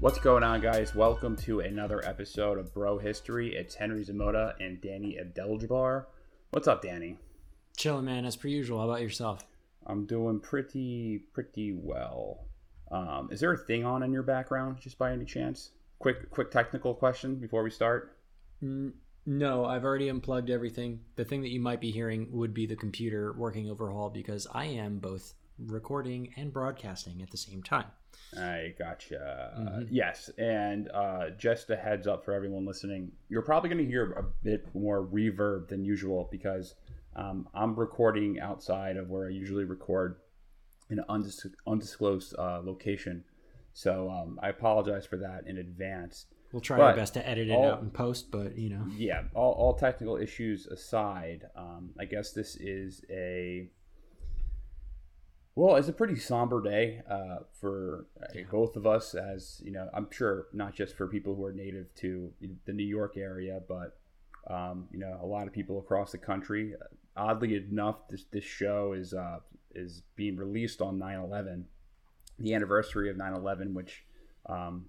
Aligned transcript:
What's 0.00 0.18
going 0.18 0.42
on, 0.42 0.62
guys? 0.62 0.94
Welcome 0.94 1.36
to 1.36 1.60
another 1.60 2.02
episode 2.06 2.56
of 2.56 2.72
Bro 2.72 3.00
History. 3.00 3.54
It's 3.54 3.74
Henry 3.74 4.02
Zamota 4.02 4.54
and 4.58 4.80
Danny 4.80 5.18
Abdeljabbar. 5.22 6.06
What's 6.52 6.66
up, 6.66 6.80
Danny? 6.80 7.18
Chilling, 7.76 8.06
man, 8.06 8.24
as 8.24 8.34
per 8.34 8.48
usual. 8.48 8.78
How 8.78 8.88
about 8.88 9.02
yourself? 9.02 9.44
I'm 9.86 10.06
doing 10.06 10.40
pretty, 10.40 11.18
pretty 11.34 11.74
well. 11.74 12.46
Um, 12.90 13.28
is 13.30 13.40
there 13.40 13.52
a 13.52 13.58
thing 13.58 13.84
on 13.84 14.02
in 14.02 14.10
your 14.10 14.22
background, 14.22 14.78
just 14.80 14.96
by 14.96 15.12
any 15.12 15.26
chance? 15.26 15.72
Quick, 15.98 16.30
quick 16.30 16.50
technical 16.50 16.94
question 16.94 17.34
before 17.34 17.62
we 17.62 17.70
start. 17.70 18.16
No, 18.62 19.66
I've 19.66 19.84
already 19.84 20.08
unplugged 20.08 20.48
everything. 20.48 21.00
The 21.16 21.26
thing 21.26 21.42
that 21.42 21.50
you 21.50 21.60
might 21.60 21.82
be 21.82 21.90
hearing 21.90 22.26
would 22.30 22.54
be 22.54 22.64
the 22.64 22.74
computer 22.74 23.34
working 23.36 23.70
overhaul 23.70 24.08
because 24.08 24.46
I 24.50 24.64
am 24.64 24.98
both 24.98 25.34
recording 25.66 26.32
and 26.36 26.52
broadcasting 26.52 27.22
at 27.22 27.30
the 27.30 27.36
same 27.36 27.62
time. 27.62 27.86
I 28.38 28.74
gotcha. 28.78 29.86
Yes, 29.90 30.30
and 30.38 30.88
uh, 30.92 31.30
just 31.38 31.70
a 31.70 31.76
heads 31.76 32.06
up 32.06 32.24
for 32.24 32.32
everyone 32.32 32.64
listening, 32.64 33.10
you're 33.28 33.42
probably 33.42 33.70
going 33.70 33.84
to 33.84 33.90
hear 33.90 34.12
a 34.12 34.24
bit 34.44 34.66
more 34.74 35.04
reverb 35.04 35.68
than 35.68 35.84
usual 35.84 36.28
because 36.30 36.74
um, 37.16 37.48
I'm 37.54 37.74
recording 37.74 38.38
outside 38.40 38.96
of 38.96 39.10
where 39.10 39.26
I 39.26 39.30
usually 39.30 39.64
record 39.64 40.16
in 40.90 40.98
an 41.00 41.04
undis- 41.08 41.52
undisclosed 41.66 42.34
uh, 42.38 42.60
location. 42.62 43.24
So 43.72 44.10
um, 44.10 44.38
I 44.42 44.48
apologize 44.48 45.06
for 45.06 45.16
that 45.18 45.46
in 45.46 45.58
advance. 45.58 46.26
We'll 46.52 46.60
try 46.60 46.80
our 46.80 46.94
best 46.94 47.14
to 47.14 47.28
edit 47.28 47.48
it 47.48 47.52
all- 47.52 47.64
out 47.70 47.82
in 47.82 47.90
post, 47.90 48.30
but 48.30 48.56
you 48.58 48.70
know, 48.70 48.84
Yeah, 48.96 49.22
all, 49.34 49.52
all 49.52 49.74
technical 49.74 50.16
issues 50.16 50.66
aside, 50.66 51.46
um, 51.56 51.90
I 51.98 52.04
guess 52.04 52.32
this 52.32 52.56
is 52.56 53.04
a 53.10 53.70
well, 55.60 55.76
it's 55.76 55.88
a 55.88 55.92
pretty 55.92 56.18
somber 56.18 56.62
day 56.62 57.02
uh, 57.06 57.40
for 57.60 58.06
uh, 58.22 58.40
both 58.50 58.76
of 58.76 58.86
us. 58.86 59.14
As 59.14 59.60
you 59.62 59.72
know, 59.72 59.90
I'm 59.92 60.08
sure 60.10 60.46
not 60.54 60.74
just 60.74 60.96
for 60.96 61.06
people 61.06 61.34
who 61.34 61.44
are 61.44 61.52
native 61.52 61.94
to 61.96 62.32
the 62.64 62.72
New 62.72 62.86
York 62.86 63.18
area, 63.18 63.60
but 63.68 63.98
um, 64.48 64.88
you 64.90 64.98
know, 64.98 65.20
a 65.22 65.26
lot 65.26 65.46
of 65.46 65.52
people 65.52 65.78
across 65.78 66.12
the 66.12 66.18
country. 66.18 66.72
Oddly 67.14 67.56
enough, 67.56 68.08
this 68.08 68.24
this 68.32 68.42
show 68.42 68.94
is 68.94 69.12
uh, 69.12 69.40
is 69.74 70.02
being 70.16 70.38
released 70.38 70.80
on 70.80 70.98
9/11, 70.98 71.64
the 72.38 72.54
anniversary 72.54 73.10
of 73.10 73.16
9/11, 73.18 73.74
which 73.74 74.06
um, 74.46 74.86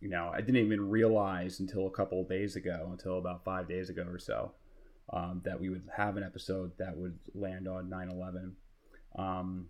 you 0.00 0.08
know, 0.08 0.32
I 0.34 0.40
didn't 0.40 0.56
even 0.56 0.90
realize 0.90 1.60
until 1.60 1.86
a 1.86 1.90
couple 1.90 2.20
of 2.20 2.28
days 2.28 2.56
ago, 2.56 2.88
until 2.90 3.18
about 3.18 3.44
five 3.44 3.68
days 3.68 3.90
ago 3.90 4.02
or 4.08 4.18
so, 4.18 4.54
um, 5.12 5.40
that 5.44 5.60
we 5.60 5.68
would 5.68 5.88
have 5.96 6.16
an 6.16 6.24
episode 6.24 6.72
that 6.78 6.96
would 6.96 7.16
land 7.32 7.68
on 7.68 7.88
9 7.88 8.10
11. 8.10 8.56
Um, 9.16 9.66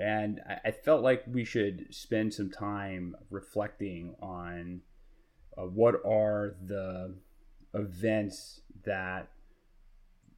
and 0.00 0.40
I, 0.48 0.68
I 0.68 0.70
felt 0.70 1.02
like 1.02 1.22
we 1.30 1.44
should 1.44 1.86
spend 1.90 2.32
some 2.32 2.50
time 2.50 3.14
reflecting 3.28 4.14
on 4.20 4.80
uh, 5.56 5.62
what 5.62 5.96
are 6.06 6.56
the 6.66 7.14
events 7.74 8.62
that 8.84 9.28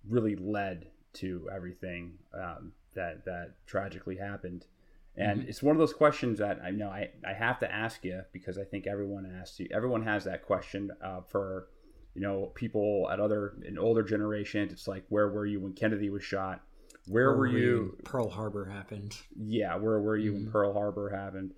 really 0.09 0.37
led 0.37 0.89
to 1.15 1.49
everything 1.55 2.15
um, 2.34 2.73
that 2.95 3.25
that 3.25 3.55
tragically 3.67 4.17
happened. 4.17 4.67
And 5.15 5.47
it's 5.47 5.62
one 5.62 5.77
of 5.77 5.79
those 5.79 5.93
questions 5.93 6.39
that 6.39 6.59
I 6.65 6.71
know 6.71 6.89
I, 6.89 7.11
I 7.27 7.34
have 7.34 7.59
to 7.59 7.71
ask 7.71 8.03
you 8.03 8.23
because 8.33 8.56
I 8.56 8.65
think 8.65 8.87
everyone 8.87 9.31
asks 9.41 9.61
you. 9.61 9.69
Everyone 9.71 10.03
has 10.05 10.25
that 10.25 10.43
question 10.43 10.91
uh, 11.05 11.21
for 11.29 11.69
you 12.15 12.23
know 12.23 12.47
people 12.55 13.09
at 13.12 13.21
other 13.21 13.55
in 13.65 13.79
older 13.79 14.03
generations. 14.03 14.73
It's 14.73 14.89
like 14.89 15.05
where 15.11 15.29
were 15.29 15.47
you 15.47 15.61
when 15.61 15.75
Kennedy 15.75 16.09
was 16.09 16.25
shot? 16.25 16.62
Where 17.08 17.36
were 17.36 17.46
you? 17.46 17.96
Pearl 18.04 18.28
Harbor 18.28 18.64
happened. 18.64 19.16
Yeah, 19.36 19.76
where 19.76 20.00
were 20.00 20.16
you 20.16 20.34
when 20.34 20.50
Pearl 20.50 20.72
Harbor 20.72 21.10
happened? 21.10 21.52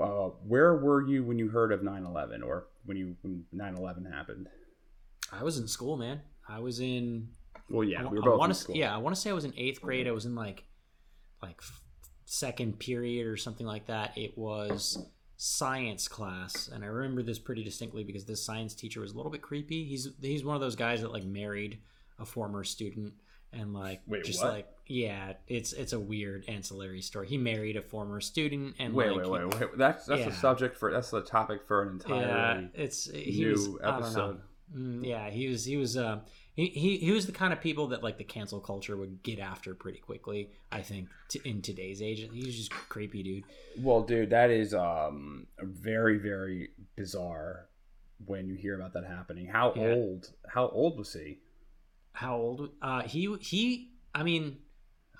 Uh, 0.00 0.30
where 0.46 0.76
were 0.76 1.06
you 1.06 1.24
when 1.24 1.38
you 1.38 1.48
heard 1.48 1.72
of 1.72 1.80
9/11 1.80 2.44
or 2.44 2.66
when 2.84 2.96
you 2.96 3.16
when 3.22 3.44
9/11 3.54 4.10
happened? 4.12 4.48
I 5.32 5.42
was 5.42 5.58
in 5.58 5.66
school, 5.66 5.96
man. 5.96 6.20
I 6.48 6.60
was 6.60 6.80
in. 6.80 7.28
Well, 7.68 7.84
yeah, 7.84 8.02
I, 8.02 8.06
we 8.06 8.20
were 8.20 8.36
both 8.36 8.48
to. 8.48 8.54
school. 8.54 8.76
Yeah, 8.76 8.94
I 8.94 8.98
want 8.98 9.14
to 9.14 9.20
say 9.20 9.30
I 9.30 9.34
was 9.34 9.44
in 9.44 9.54
eighth 9.56 9.80
grade. 9.80 10.06
I 10.06 10.12
was 10.12 10.26
in 10.26 10.34
like, 10.34 10.64
like 11.42 11.60
second 12.24 12.78
period 12.78 13.26
or 13.26 13.36
something 13.36 13.66
like 13.66 13.86
that. 13.86 14.16
It 14.16 14.36
was 14.36 14.98
science 15.36 16.06
class, 16.08 16.68
and 16.72 16.84
I 16.84 16.86
remember 16.88 17.22
this 17.22 17.38
pretty 17.38 17.64
distinctly 17.64 18.04
because 18.04 18.26
this 18.26 18.44
science 18.44 18.74
teacher 18.74 19.00
was 19.00 19.12
a 19.12 19.16
little 19.16 19.32
bit 19.32 19.42
creepy. 19.42 19.84
He's 19.84 20.08
he's 20.20 20.44
one 20.44 20.54
of 20.54 20.60
those 20.60 20.76
guys 20.76 21.00
that 21.00 21.12
like 21.12 21.24
married 21.24 21.78
a 22.18 22.24
former 22.24 22.62
student 22.62 23.14
and 23.54 23.72
like 23.74 24.02
Wait, 24.06 24.24
just 24.24 24.42
what? 24.42 24.52
like 24.52 24.68
yeah, 24.86 25.32
it's 25.48 25.72
it's 25.72 25.92
a 25.92 26.00
weird 26.00 26.44
ancillary 26.48 27.00
story. 27.00 27.26
He 27.28 27.38
married 27.38 27.76
a 27.76 27.82
former 27.82 28.20
student 28.20 28.74
and 28.78 28.92
Wait, 28.94 29.10
like, 29.12 29.26
wait, 29.26 29.30
wait, 29.48 29.60
wait. 29.60 29.78
That's 29.78 30.06
that's 30.06 30.20
Yeah. 30.20 30.28
the 30.28 30.34
subject 30.34 30.76
for 30.76 30.92
that's 30.92 31.10
the 31.10 31.22
topic 31.22 31.62
for 31.66 31.82
an 31.82 31.88
entire 31.94 32.20
Yeah, 32.26 32.60
it's 32.74 33.10
he 33.10 33.40
new 33.44 33.50
was, 33.52 33.68
I 33.82 33.90
don't 33.90 34.00
know. 34.00 34.06
episode. 34.06 34.40
Mm, 34.76 35.06
yeah, 35.06 35.30
he 35.30 35.48
was 35.48 35.64
he 35.64 35.76
was 35.76 35.96
uh 35.96 36.20
he, 36.54 36.66
he 36.66 36.96
he 36.98 37.10
was 37.12 37.26
the 37.26 37.32
kind 37.32 37.52
of 37.52 37.60
people 37.60 37.88
that 37.88 38.02
like 38.02 38.18
the 38.18 38.24
cancel 38.24 38.60
culture 38.60 38.96
would 38.96 39.22
get 39.22 39.38
after 39.38 39.74
pretty 39.74 39.98
quickly. 39.98 40.50
I 40.72 40.82
think 40.82 41.08
t- 41.28 41.40
in 41.44 41.62
today's 41.62 42.00
age, 42.02 42.26
he 42.32 42.44
was 42.46 42.56
just 42.56 42.70
creepy, 42.70 43.22
dude. 43.22 43.44
Well, 43.78 44.02
dude, 44.02 44.30
that 44.30 44.50
is 44.50 44.74
um 44.74 45.46
very 45.60 46.18
very 46.18 46.70
bizarre 46.96 47.66
when 48.26 48.46
you 48.46 48.54
hear 48.54 48.74
about 48.74 48.92
that 48.94 49.04
happening. 49.04 49.46
How 49.46 49.72
Yeah. 49.76 49.92
old? 49.92 50.30
How 50.48 50.68
old 50.68 50.96
was 50.98 51.12
he? 51.12 51.38
How 52.14 52.36
old? 52.36 52.70
Uh, 52.80 53.02
he 53.02 53.36
he. 53.40 53.90
I 54.14 54.22
mean, 54.22 54.58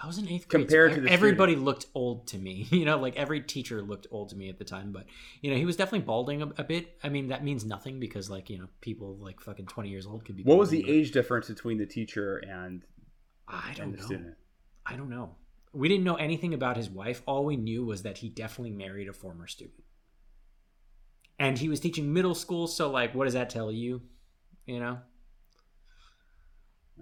I 0.00 0.06
was 0.06 0.16
in 0.16 0.28
eighth 0.28 0.48
grade. 0.48 0.62
Compared 0.62 0.92
so 0.92 0.94
to 0.96 1.00
the 1.02 1.10
everybody 1.10 1.56
looked 1.56 1.86
old 1.92 2.28
to 2.28 2.38
me. 2.38 2.68
You 2.74 2.84
know, 2.84 2.98
like 2.98 3.16
every 3.16 3.40
teacher 3.40 3.82
looked 3.82 4.06
old 4.10 4.30
to 4.30 4.36
me 4.36 4.48
at 4.48 4.58
the 4.58 4.64
time. 4.64 4.92
But 4.92 5.06
you 5.40 5.50
know, 5.50 5.56
he 5.56 5.64
was 5.64 5.76
definitely 5.76 6.06
balding 6.06 6.42
a, 6.42 6.46
a 6.56 6.64
bit. 6.64 6.96
I 7.02 7.08
mean, 7.08 7.28
that 7.28 7.42
means 7.42 7.64
nothing 7.64 7.98
because 7.98 8.30
like 8.30 8.48
you 8.48 8.58
know, 8.58 8.68
people 8.80 9.16
like 9.16 9.40
fucking 9.40 9.66
twenty 9.66 9.88
years 9.88 10.06
old 10.06 10.24
could 10.24 10.36
be. 10.36 10.44
What 10.44 10.56
was 10.56 10.70
the 10.70 10.88
age 10.88 11.10
difference 11.10 11.48
between 11.48 11.78
the 11.78 11.86
teacher 11.86 12.36
and, 12.38 12.84
I 13.48 13.74
don't 13.76 13.90
the 13.90 13.98
know. 13.98 14.04
student? 14.04 14.34
I 14.86 14.94
don't 14.94 15.10
know. 15.10 15.34
We 15.72 15.88
didn't 15.88 16.04
know 16.04 16.14
anything 16.14 16.54
about 16.54 16.76
his 16.76 16.88
wife. 16.88 17.22
All 17.26 17.44
we 17.44 17.56
knew 17.56 17.84
was 17.84 18.04
that 18.04 18.18
he 18.18 18.28
definitely 18.28 18.70
married 18.70 19.08
a 19.08 19.12
former 19.12 19.48
student. 19.48 19.82
And 21.40 21.58
he 21.58 21.68
was 21.68 21.80
teaching 21.80 22.12
middle 22.12 22.36
school, 22.36 22.68
so 22.68 22.88
like 22.88 23.16
what 23.16 23.24
does 23.24 23.34
that 23.34 23.50
tell 23.50 23.72
you? 23.72 24.02
You 24.66 24.78
know? 24.78 24.98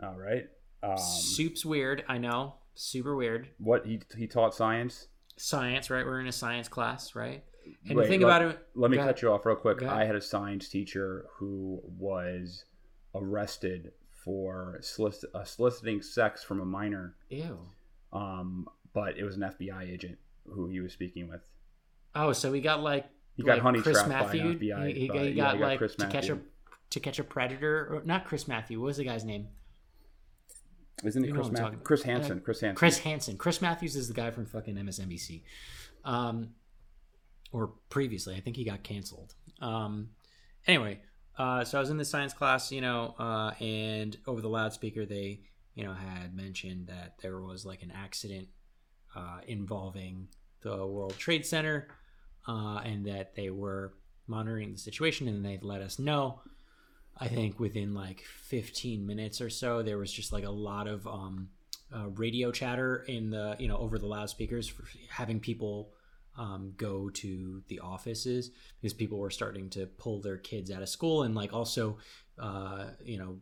All 0.03 0.17
right. 0.17 0.45
Um, 0.83 0.99
Soup's 0.99 1.65
weird, 1.65 2.05
I 2.09 2.19
know. 2.19 2.55
Super 2.75 3.15
weird. 3.15 3.49
what 3.59 3.85
he 3.87 4.01
he 4.17 4.27
taught 4.27 4.55
science. 4.55 5.09
Science, 5.37 5.91
right? 5.91 6.05
We're 6.07 6.21
in 6.21 6.27
a 6.27 6.33
science 6.33 6.69
class, 6.69 7.15
right? 7.15 7.45
And 7.89 7.97
Wait, 7.97 8.05
the 8.05 8.09
thing 8.09 8.21
let, 8.23 8.43
about 8.43 8.43
it 8.51 8.67
Let 8.75 8.91
me 8.91 8.97
cut 8.97 9.05
ahead. 9.05 9.23
you 9.23 9.33
off 9.33 9.47
real 9.47 9.57
quick. 9.57 9.83
I 9.83 10.05
had 10.05 10.17
a 10.17 10.21
science 10.21 10.69
teacher 10.69 11.27
who 11.37 11.81
was 11.99 12.65
arrested 13.15 13.93
for 14.25 14.79
solic- 14.83 15.25
uh, 15.35 15.45
soliciting 15.45 16.01
sex 16.03 16.43
from 16.43 16.61
a 16.61 16.65
minor, 16.65 17.15
Ew. 17.29 17.59
um, 18.13 18.67
but 18.95 19.17
it 19.19 19.25
was 19.25 19.37
an 19.37 19.43
FBI 19.43 19.91
agent 19.93 20.19
who 20.47 20.69
he 20.69 20.81
was 20.81 20.93
speaking 20.93 21.29
with. 21.29 21.43
Oh, 22.15 22.33
so 22.33 22.53
he 22.53 22.61
got 22.61 22.83
like 22.83 23.07
He 23.37 23.43
got 23.43 23.55
like 23.55 23.63
honey 23.63 23.81
Chris 23.81 24.03
trapped 24.03 24.09
by 24.11 24.21
Matthew. 24.39 24.59
FBI 24.59 24.87
He, 24.89 24.93
he, 24.95 25.01
he 25.01 25.07
yeah, 25.07 25.13
got 25.15 25.25
he 25.25 25.35
got 25.35 25.59
like 25.61 25.79
Chris 25.79 25.95
to 25.97 26.07
catch 26.09 26.29
a 26.31 26.39
to 26.91 27.01
catch 27.01 27.19
a 27.19 27.25
predator, 27.25 27.89
or 27.95 28.03
not 28.05 28.25
Chris 28.27 28.47
Matthew. 28.49 28.81
What 28.81 28.87
was 28.87 28.97
the 28.99 29.05
guy's 29.05 29.25
name? 29.25 29.49
Isn't 31.05 31.25
it 31.25 31.33
Chris 31.33 31.39
what 31.39 31.47
I'm 31.49 31.53
Matthew? 31.53 31.65
talking- 31.65 31.81
Chris 31.85 32.03
Hansen. 32.03 32.41
Chris 32.41 32.61
Hansen. 32.61 32.77
Chris 32.77 32.99
Hansen. 32.99 33.37
Chris 33.39 33.61
Matthews 33.63 33.97
is 33.97 34.09
the 34.09 34.15
guy 34.15 34.31
from 34.31 34.47
fucking 34.47 34.77
MSNBC. 34.77 35.43
Um, 36.05 36.55
or 37.53 37.69
previously, 37.91 38.35
I 38.37 38.41
think 38.41 38.57
he 38.57 38.65
got 38.65 38.83
canceled. 38.83 39.35
Um, 39.61 40.11
anyway, 40.67 41.01
Uh, 41.39 41.65
so 41.65 41.79
I 41.79 41.81
was 41.81 41.89
in 41.89 41.97
the 41.97 42.05
science 42.05 42.35
class, 42.35 42.71
you 42.71 42.83
know, 42.83 43.15
uh, 43.19 43.53
and 43.59 44.15
over 44.27 44.43
the 44.43 44.51
loudspeaker, 44.51 45.07
they, 45.07 45.41
you 45.75 45.83
know, 45.83 45.95
had 45.95 46.35
mentioned 46.37 46.89
that 46.89 47.17
there 47.23 47.41
was 47.41 47.65
like 47.65 47.83
an 47.83 47.91
accident 47.91 48.49
uh, 49.17 49.41
involving 49.47 50.29
the 50.61 50.87
World 50.87 51.17
Trade 51.17 51.47
Center, 51.47 51.89
uh, 52.47 52.83
and 52.85 53.07
that 53.07 53.35
they 53.35 53.49
were 53.49 53.95
monitoring 54.27 54.73
the 54.73 54.79
situation, 54.79 55.27
and 55.27 55.43
they'd 55.43 55.63
let 55.63 55.81
us 55.81 55.99
know. 55.99 56.43
I 57.19 57.29
think 57.29 57.61
within 57.61 57.95
like 57.95 58.21
15 58.21 59.07
minutes 59.07 59.41
or 59.41 59.51
so, 59.51 59.83
there 59.83 59.99
was 59.99 60.13
just 60.13 60.33
like 60.33 60.45
a 60.45 60.51
lot 60.51 60.89
of 60.89 61.07
um, 61.07 61.49
uh, 61.95 62.09
radio 62.09 62.51
chatter 62.51 63.05
in 63.07 63.31
the, 63.31 63.57
you 63.59 63.69
know, 63.69 63.77
over 63.77 63.99
the 63.99 64.07
loudspeakers, 64.07 64.67
for 64.67 64.85
having 65.09 65.39
people 65.39 65.93
um, 66.39 66.73
go 66.77 67.11
to 67.11 67.63
the 67.69 67.81
offices 67.81 68.51
because 68.81 68.95
people 68.95 69.19
were 69.19 69.31
starting 69.31 69.69
to 69.71 69.87
pull 69.87 70.21
their 70.21 70.39
kids 70.39 70.71
out 70.71 70.83
of 70.83 70.89
school 70.89 71.25
and 71.25 71.35
like 71.35 71.53
also 71.53 71.99
uh, 72.39 72.87
you 73.05 73.19
know 73.19 73.37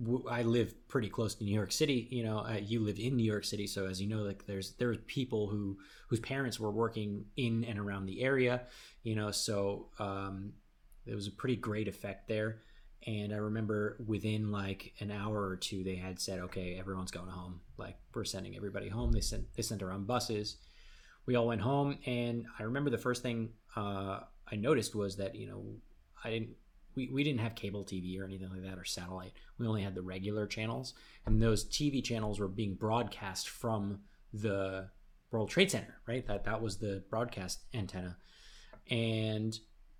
w- 0.00 0.24
I 0.28 0.42
live 0.42 0.74
pretty 0.88 1.08
close 1.08 1.34
to 1.36 1.44
New 1.44 1.54
York 1.54 1.72
City. 1.72 2.08
You 2.10 2.24
know, 2.24 2.46
you 2.60 2.80
live 2.80 2.98
in 2.98 3.16
New 3.16 3.24
York 3.24 3.44
City, 3.44 3.66
so 3.66 3.86
as 3.86 4.00
you 4.00 4.08
know, 4.08 4.22
like 4.22 4.46
there's 4.46 4.72
there 4.72 4.88
there's 4.88 5.04
people 5.06 5.48
who 5.48 5.78
whose 6.08 6.20
parents 6.20 6.58
were 6.58 6.70
working 6.70 7.26
in 7.36 7.64
and 7.64 7.78
around 7.78 8.06
the 8.06 8.22
area. 8.22 8.62
You 9.02 9.14
know, 9.14 9.30
so 9.30 9.88
um, 9.98 10.54
there 11.06 11.14
was 11.14 11.26
a 11.26 11.32
pretty 11.32 11.56
great 11.56 11.88
effect 11.88 12.28
there. 12.28 12.62
And 13.06 13.32
I 13.32 13.38
remember 13.38 13.96
within 14.06 14.52
like 14.52 14.92
an 15.00 15.10
hour 15.10 15.48
or 15.48 15.56
two, 15.56 15.82
they 15.82 15.96
had 15.96 16.20
said, 16.20 16.38
"Okay, 16.40 16.76
everyone's 16.78 17.10
going 17.10 17.30
home. 17.30 17.60
Like 17.76 17.96
we're 18.14 18.24
sending 18.24 18.56
everybody 18.56 18.88
home." 18.88 19.12
They 19.12 19.20
sent 19.20 19.52
they 19.54 19.62
sent 19.62 19.82
around 19.82 20.06
buses 20.06 20.56
we 21.26 21.36
all 21.36 21.46
went 21.46 21.60
home 21.60 21.98
and 22.06 22.46
i 22.58 22.62
remember 22.62 22.90
the 22.90 22.98
first 22.98 23.22
thing 23.22 23.50
uh, 23.76 24.20
i 24.50 24.56
noticed 24.56 24.94
was 24.94 25.16
that 25.16 25.34
you 25.34 25.46
know 25.46 25.64
i 26.24 26.30
didn't 26.30 26.50
we, 26.94 27.08
we 27.08 27.24
didn't 27.24 27.40
have 27.40 27.54
cable 27.54 27.84
tv 27.84 28.20
or 28.20 28.24
anything 28.24 28.50
like 28.50 28.62
that 28.62 28.78
or 28.78 28.84
satellite 28.84 29.32
we 29.58 29.66
only 29.66 29.82
had 29.82 29.94
the 29.94 30.02
regular 30.02 30.46
channels 30.46 30.94
and 31.26 31.40
those 31.40 31.64
tv 31.64 32.02
channels 32.02 32.40
were 32.40 32.48
being 32.48 32.74
broadcast 32.74 33.48
from 33.48 34.00
the 34.32 34.88
world 35.30 35.48
trade 35.48 35.70
center 35.70 36.00
right 36.06 36.26
that 36.26 36.44
that 36.44 36.60
was 36.60 36.78
the 36.78 37.02
broadcast 37.10 37.60
antenna 37.74 38.16
and 38.90 39.58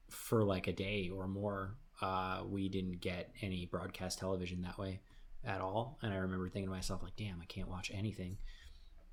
for 0.09 0.45
like 0.45 0.67
a 0.67 0.73
day 0.73 1.11
or 1.15 1.27
more 1.27 1.77
uh, 2.03 2.43
we 2.49 2.69
didn't 2.69 3.01
get 3.01 3.31
any 3.41 3.65
broadcast 3.67 4.19
television 4.19 4.61
that 4.63 4.79
way 4.79 5.01
at 5.45 5.61
all 5.61 5.99
and 6.03 6.13
i 6.13 6.17
remember 6.17 6.49
thinking 6.49 6.67
to 6.69 6.75
myself 6.75 7.03
like 7.03 7.17
damn 7.17 7.41
i 7.41 7.45
can't 7.47 7.69
watch 7.69 7.91
anything 7.95 8.37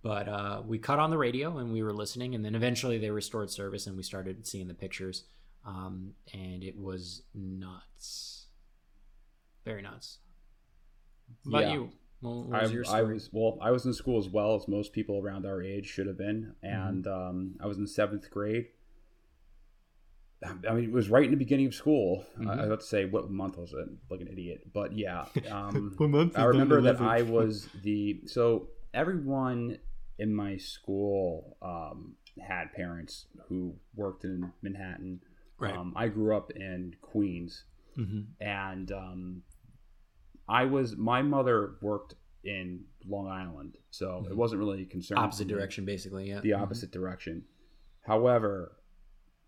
but 0.01 0.27
uh, 0.29 0.61
we 0.65 0.77
cut 0.77 0.97
on 0.99 1.09
the 1.09 1.17
radio 1.17 1.57
and 1.57 1.73
we 1.73 1.83
were 1.83 1.91
listening, 1.91 2.33
and 2.33 2.45
then 2.45 2.55
eventually 2.55 2.97
they 2.97 3.09
restored 3.11 3.51
service 3.51 3.85
and 3.85 3.97
we 3.97 4.03
started 4.03 4.47
seeing 4.47 4.69
the 4.69 4.73
pictures, 4.73 5.25
um, 5.65 6.13
and 6.33 6.63
it 6.63 6.77
was 6.77 7.23
nuts, 7.35 8.45
very 9.65 9.81
nuts. 9.81 10.19
What 11.43 11.59
about 11.59 11.67
Yeah. 11.67 11.73
you? 11.73 11.91
I, 12.53 12.99
I 12.99 13.01
was 13.03 13.29
well. 13.33 13.57
I 13.61 13.71
was 13.71 13.85
in 13.85 13.93
school 13.93 14.17
as 14.19 14.29
well 14.29 14.55
as 14.55 14.69
most 14.69 14.93
people 14.93 15.19
around 15.21 15.45
our 15.45 15.61
age 15.61 15.85
should 15.85 16.07
have 16.07 16.17
been, 16.17 16.53
Mm-hmm. 16.63 16.87
and 16.87 17.07
um, 17.07 17.55
I 17.61 17.67
was 17.67 17.77
in 17.77 17.85
seventh 17.85 18.29
grade. 18.31 18.67
I 20.41 20.73
mean, 20.73 20.85
it 20.85 20.91
was 20.91 21.09
right 21.09 21.25
in 21.25 21.31
the 21.31 21.37
beginning 21.37 21.65
of 21.67 21.75
school. 21.75 22.25
I, 22.37 22.41
I 22.41 22.45
Mm-hmm. 22.45 22.57
was 22.57 22.67
about 22.67 22.79
to 22.79 22.85
say 22.85 23.05
what 23.05 23.29
month 23.29 23.57
was 23.57 23.73
it? 23.73 23.89
Like 24.09 24.21
an 24.21 24.27
idiot, 24.27 24.61
but 24.73 24.97
yeah. 24.97 25.25
Um, 25.51 25.93
What 25.97 26.09
month 26.09 26.37
I 26.37 26.45
remember 26.45 26.81
that 26.81 27.01
I 27.01 27.21
was 27.37 27.67
the 27.83 28.21
so 28.25 28.69
everyone 28.93 29.79
in 30.17 30.33
my 30.33 30.57
school 30.57 31.57
um, 31.61 32.15
had 32.39 32.71
parents 32.73 33.25
who 33.47 33.75
worked 33.95 34.23
in 34.23 34.51
Manhattan. 34.61 35.21
Right. 35.57 35.75
Um, 35.75 35.93
I 35.95 36.07
grew 36.07 36.35
up 36.37 36.51
in 36.51 36.95
Queens, 37.01 37.65
mm-hmm. 37.97 38.21
and 38.41 38.91
um, 38.93 39.41
I 40.47 40.65
was 40.65 40.95
my 40.95 41.21
mother 41.21 41.75
worked 41.81 42.15
in 42.45 42.85
Long 43.05 43.27
Island, 43.27 43.77
so 43.91 44.25
it 44.29 44.35
wasn't 44.37 44.59
really 44.59 44.83
a 44.83 44.85
concern. 44.85 45.17
Mm-hmm. 45.17 45.25
Opposite 45.25 45.47
direction, 45.49 45.83
basically. 45.83 46.29
Yeah. 46.29 46.39
the 46.39 46.53
opposite 46.53 46.91
direction. 46.91 47.43
However, 48.07 48.71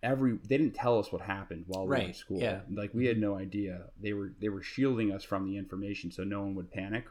every 0.03 0.38
they 0.48 0.57
didn't 0.57 0.74
tell 0.75 0.98
us 1.00 1.12
what 1.12 1.21
happened 1.21 1.65
while 1.68 1.83
we 1.83 1.89
were 1.89 1.95
in 1.98 2.13
school. 2.13 2.39
yeah. 2.39 2.62
Like 2.71 2.94
we 2.94 3.06
had 3.06 3.18
no 3.19 3.36
idea. 3.36 3.81
They 4.01 4.13
were 4.13 4.31
they 4.39 4.50
were 4.50 4.62
shielding 4.63 5.12
us 5.12 5.24
from 5.24 5.45
the 5.50 5.57
information 5.57 6.12
so 6.12 6.24
no 6.24 6.42
one 6.42 6.56
would 6.56 6.71
panic. 6.71 7.06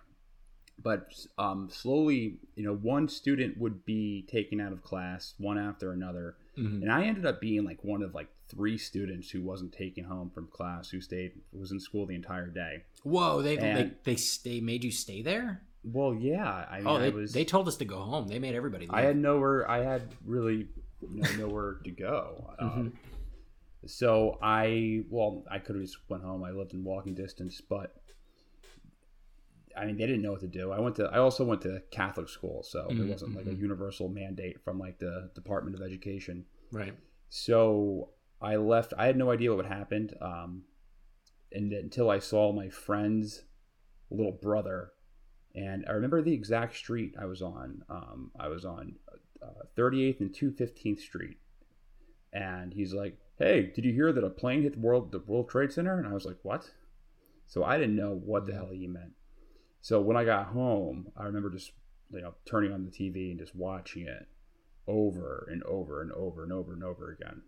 But 0.83 1.13
um, 1.37 1.69
slowly, 1.71 2.39
you 2.57 2.65
know, 2.65 2.75
one 2.75 3.07
student 3.09 3.59
would 3.59 3.85
be 3.85 4.23
taken 4.31 4.63
out 4.63 4.73
of 4.73 4.83
class, 4.83 5.35
one 5.37 5.59
after 5.59 5.93
another, 5.93 6.37
Mhm. 6.57 6.81
and 6.83 6.91
I 6.91 7.05
ended 7.05 7.27
up 7.27 7.39
being 7.39 7.65
like 7.65 7.85
one 7.85 8.03
of 8.03 8.15
like 8.15 8.29
three 8.49 8.79
students 8.79 9.31
who 9.31 9.43
wasn't 9.43 9.73
taken 9.75 10.05
home 10.05 10.31
from 10.31 10.47
class, 10.49 10.89
who 10.89 11.03
stayed 11.03 11.33
was 11.53 11.71
in 11.71 11.81
school 11.81 12.07
the 12.07 12.15
entire 12.15 12.47
day. 12.47 12.85
Whoa! 13.03 13.43
They, 13.43 13.57
they 13.57 13.71
And- 13.71 13.95
they 14.05 14.17
they 14.45 14.61
made 14.61 14.83
you 14.83 14.91
stay 14.91 15.21
there. 15.21 15.63
Well, 15.85 16.15
yeah, 16.15 16.67
I 16.71 16.79
mean, 16.79 16.87
Oh, 16.87 16.99
they, 16.99 17.11
was 17.11 17.33
they 17.35 17.45
told 17.45 17.69
us 17.69 17.77
to 17.77 17.85
go 17.85 17.99
home. 18.01 18.29
They 18.29 18.39
made 18.39 18.55
everybody. 18.55 18.87
Leave. 18.87 18.95
I 18.95 19.03
had 19.03 19.17
nowhere. 19.19 19.71
I 19.71 19.83
had 19.85 20.03
really 20.25 20.69
know, 21.09 21.31
nowhere 21.31 21.75
to 21.85 21.91
go. 21.91 22.55
Um, 22.59 22.93
so 23.87 24.39
I 24.43 25.05
well, 25.09 25.45
I 25.51 25.59
could 25.59 25.77
have 25.77 25.85
just 25.85 25.99
went 26.09 26.23
home. 26.23 26.45
I 26.45 26.51
lived 26.51 26.75
in 26.75 26.85
walking 26.85 27.15
distance, 27.15 27.61
but 27.61 27.95
I 29.77 29.87
mean, 29.87 29.97
they 29.97 30.07
didn't 30.07 30.23
know 30.23 30.33
what 30.33 30.41
to 30.41 30.49
do. 30.49 30.73
I 30.73 30.81
went 30.81 30.97
to. 30.97 31.05
I 31.07 31.19
also 31.19 31.45
went 31.45 31.63
to 31.63 31.83
Catholic 31.91 32.29
school, 32.29 32.63
so 32.63 32.95
there 32.97 33.07
Mhm, 33.07 33.11
wasn't 33.11 33.37
like 33.37 33.47
a 33.47 33.55
universal 33.55 34.09
mandate 34.09 34.61
from 34.63 34.79
like 34.79 34.99
the 34.99 35.31
Department 35.35 35.77
of 35.77 35.83
Education. 35.83 36.45
right. 36.73 36.95
So 37.29 38.11
I 38.41 38.57
left. 38.57 38.93
I 38.99 39.07
had 39.07 39.17
no 39.17 39.31
idea 39.31 39.55
what 39.55 39.67
happened, 39.67 40.15
um, 40.21 40.65
and 41.53 41.73
until 41.73 42.11
I 42.11 42.19
saw 42.19 42.53
my 42.53 42.69
friend's 42.69 43.45
little 44.11 44.33
brother, 44.33 44.93
and 45.55 45.85
I 45.89 45.93
remember 45.93 46.21
the 46.23 46.35
exact 46.35 46.77
street 46.77 47.15
I 47.19 47.27
was 47.27 47.43
on. 47.43 47.85
Um, 47.89 48.33
I 48.39 48.49
was 48.49 48.65
on 48.65 48.97
uh, 49.43 49.65
38th 49.77 50.21
and 50.21 50.33
215th 50.33 51.01
Street, 51.01 51.39
and 52.33 52.73
he's 52.73 52.93
like, 52.93 53.19
"Hey, 53.39 53.73
did 53.75 53.85
you 53.85 53.93
hear 53.93 54.13
that 54.13 54.25
a 54.25 54.31
plane 54.31 54.63
hit 54.63 54.75
the 54.75 54.81
World 54.81 55.13
the 55.13 55.21
World 55.21 55.49
Trade 55.49 55.73
Center?" 55.73 55.99
And 55.99 56.07
I 56.07 56.13
was 56.13 56.25
like, 56.25 56.39
"What?" 56.43 56.71
So 57.47 57.65
I 57.65 57.79
didn't 57.79 57.97
know 57.97 58.15
what 58.15 58.47
the 58.47 58.55
hell 58.55 58.71
he 58.71 58.87
meant. 58.87 59.13
So 59.81 60.01
when 60.01 60.17
I 60.17 60.25
got 60.25 60.49
home, 60.49 61.09
I 61.17 61.25
remember 61.25 61.51
just 61.51 61.73
you 62.13 62.21
know 62.21 62.35
turning 62.45 62.73
on 62.73 62.85
the 62.85 62.91
TV 62.91 63.31
and 63.31 63.39
just 63.39 63.55
watching 63.55 64.07
it 64.07 64.29
over 64.87 65.49
and 65.51 65.63
over 65.65 66.03
and 66.03 66.13
over 66.13 66.43
and 66.43 66.53
over 66.53 66.73
and 66.73 66.85
over 66.85 67.11
again. 67.11 67.43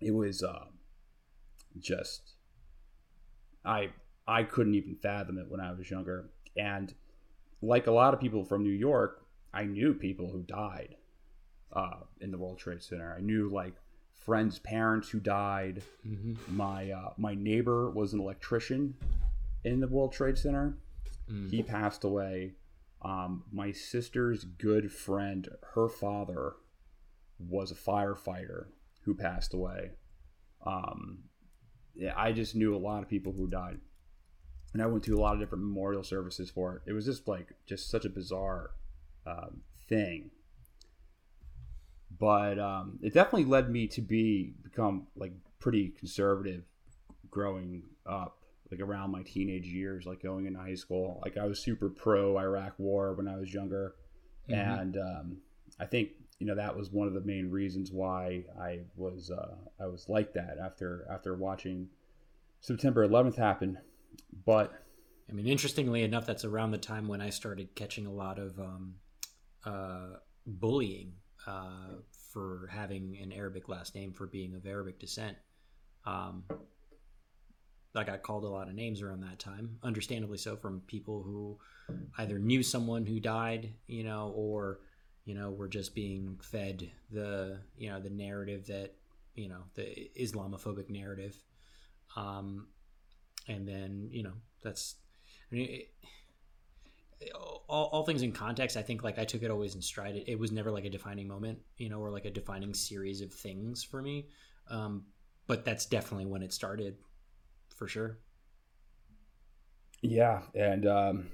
It 0.00 0.14
was 0.14 0.42
uh, 0.42 0.66
just 1.78 2.34
I 3.64 3.90
I 4.26 4.42
couldn't 4.42 4.74
even 4.74 4.96
fathom 4.96 5.38
it 5.38 5.50
when 5.50 5.60
I 5.60 5.72
was 5.72 5.90
younger, 5.90 6.30
and 6.56 6.94
like 7.62 7.86
a 7.86 7.92
lot 7.92 8.14
of 8.14 8.20
people 8.20 8.44
from 8.44 8.62
New 8.62 8.70
York, 8.70 9.26
I 9.52 9.64
knew 9.64 9.94
people 9.94 10.30
who 10.30 10.42
died 10.42 10.96
uh, 11.72 12.00
in 12.20 12.30
the 12.30 12.38
World 12.38 12.58
Trade 12.58 12.82
Center. 12.82 13.14
I 13.16 13.20
knew 13.20 13.48
like 13.48 13.74
friends' 14.14 14.58
parents 14.58 15.08
who 15.08 15.20
died. 15.20 15.82
hmm 16.02 16.34
My 16.48 16.90
uh, 16.90 17.12
my 17.16 17.34
neighbor 17.34 17.90
was 17.90 18.12
an 18.12 18.20
electrician 18.20 18.94
in 19.64 19.80
the 19.80 19.88
World 19.88 20.12
Trade 20.12 20.38
Center. 20.38 20.76
Mm. 21.30 21.50
He 21.50 21.62
passed 21.62 22.04
away. 22.04 22.54
Um, 23.02 23.44
my 23.52 23.70
sister's 23.70 24.44
good 24.44 24.90
friend, 24.90 25.48
her 25.74 25.88
father 25.88 26.54
was 27.38 27.70
a 27.70 27.74
firefighter 27.76 28.66
who 29.02 29.14
passed 29.14 29.54
away. 29.54 29.92
Um, 30.66 31.18
yeah, 31.94 32.12
I 32.16 32.32
just 32.32 32.56
knew 32.56 32.74
a 32.74 32.78
lot 32.78 33.02
of 33.02 33.08
people 33.08 33.32
who 33.32 33.46
died, 33.46 33.78
and 34.72 34.82
I 34.82 34.86
went 34.86 35.04
to 35.04 35.16
a 35.16 35.20
lot 35.20 35.34
of 35.34 35.40
different 35.40 35.64
memorial 35.64 36.02
services 36.02 36.50
for 36.50 36.76
it. 36.76 36.82
It 36.90 36.92
was 36.92 37.04
just 37.06 37.28
like 37.28 37.52
just 37.66 37.88
such 37.88 38.04
a 38.04 38.10
bizarre 38.10 38.70
um, 39.26 39.62
thing, 39.88 40.30
but 42.18 42.58
um, 42.58 42.98
it 43.02 43.14
definitely 43.14 43.44
led 43.44 43.70
me 43.70 43.86
to 43.88 44.00
be 44.00 44.54
become 44.62 45.06
like 45.16 45.32
pretty 45.58 45.88
conservative 45.88 46.64
growing 47.30 47.82
up 48.06 48.38
like 48.70 48.80
around 48.80 49.10
my 49.10 49.22
teenage 49.22 49.66
years 49.66 50.06
like 50.06 50.22
going 50.22 50.46
into 50.46 50.58
high 50.58 50.74
school. 50.74 51.20
Like 51.24 51.36
i 51.36 51.46
was 51.46 51.58
super 51.58 51.88
pro 51.88 52.38
iraq 52.38 52.74
war 52.78 53.14
when 53.14 53.28
i 53.28 53.36
was 53.36 53.52
younger. 53.52 53.94
And 54.48 54.96
um, 54.96 55.36
i 55.78 55.84
think 55.84 56.10
you 56.38 56.46
know 56.46 56.54
that 56.54 56.76
was 56.76 56.90
one 56.90 57.08
of 57.08 57.14
the 57.14 57.20
main 57.20 57.50
reasons 57.50 57.90
why 57.92 58.44
i 58.60 58.80
was 58.96 59.30
uh, 59.30 59.56
i 59.80 59.86
was 59.86 60.08
like 60.08 60.32
that 60.34 60.56
after 60.62 61.06
after 61.10 61.34
watching 61.34 61.88
september 62.60 63.06
11th 63.06 63.36
happen. 63.36 63.78
But 64.44 64.72
I 65.28 65.32
mean, 65.32 65.46
interestingly 65.46 66.02
enough, 66.02 66.26
that's 66.26 66.44
around 66.44 66.70
the 66.70 66.78
time 66.78 67.06
when 67.06 67.20
I 67.20 67.30
started 67.30 67.74
catching 67.74 68.06
a 68.06 68.12
lot 68.12 68.38
of 68.38 68.58
um, 68.58 68.94
uh, 69.64 70.16
bullying 70.46 71.12
uh, 71.48 71.96
for 72.32 72.68
having 72.70 73.18
an 73.22 73.32
Arabic 73.32 73.68
last 73.68 73.94
name, 73.94 74.12
for 74.12 74.26
being 74.26 74.54
of 74.54 74.66
Arabic 74.66 74.98
descent. 74.98 75.36
Um, 76.04 76.44
I 77.94 78.04
got 78.04 78.22
called 78.22 78.44
a 78.44 78.48
lot 78.48 78.68
of 78.68 78.74
names 78.74 79.00
around 79.00 79.22
that 79.22 79.38
time, 79.38 79.78
understandably 79.82 80.38
so, 80.38 80.56
from 80.56 80.80
people 80.86 81.22
who 81.22 81.58
either 82.18 82.38
knew 82.38 82.62
someone 82.62 83.06
who 83.06 83.18
died, 83.18 83.72
you 83.86 84.04
know, 84.04 84.32
or 84.36 84.80
you 85.24 85.34
know 85.34 85.50
were 85.50 85.68
just 85.68 85.94
being 85.94 86.38
fed 86.42 86.90
the 87.10 87.58
you 87.76 87.88
know 87.88 87.98
the 87.98 88.10
narrative 88.10 88.66
that 88.66 88.94
you 89.34 89.48
know 89.48 89.62
the 89.74 90.10
Islamophobic 90.20 90.90
narrative. 90.90 91.36
Um, 92.14 92.68
and 93.48 93.66
then 93.66 94.08
you 94.12 94.22
know 94.22 94.34
that's 94.62 94.96
I 95.50 95.54
mean, 95.54 95.70
it, 95.70 95.88
all, 97.68 97.86
all 97.92 98.04
things 98.04 98.22
in 98.22 98.32
context. 98.32 98.76
I 98.76 98.82
think 98.82 99.02
like 99.02 99.18
I 99.18 99.24
took 99.24 99.42
it 99.42 99.50
always 99.50 99.74
in 99.74 99.82
stride. 99.82 100.16
It, 100.16 100.24
it 100.28 100.38
was 100.38 100.52
never 100.52 100.70
like 100.70 100.84
a 100.84 100.90
defining 100.90 101.28
moment, 101.28 101.58
you 101.76 101.88
know, 101.88 101.98
or 102.00 102.10
like 102.10 102.24
a 102.24 102.30
defining 102.30 102.74
series 102.74 103.20
of 103.20 103.32
things 103.32 103.82
for 103.84 104.00
me. 104.02 104.28
Um, 104.68 105.04
but 105.46 105.64
that's 105.64 105.86
definitely 105.86 106.26
when 106.26 106.42
it 106.42 106.52
started, 106.52 106.96
for 107.74 107.88
sure. 107.88 108.18
Yeah, 110.02 110.42
and 110.54 110.86
um, 110.86 111.26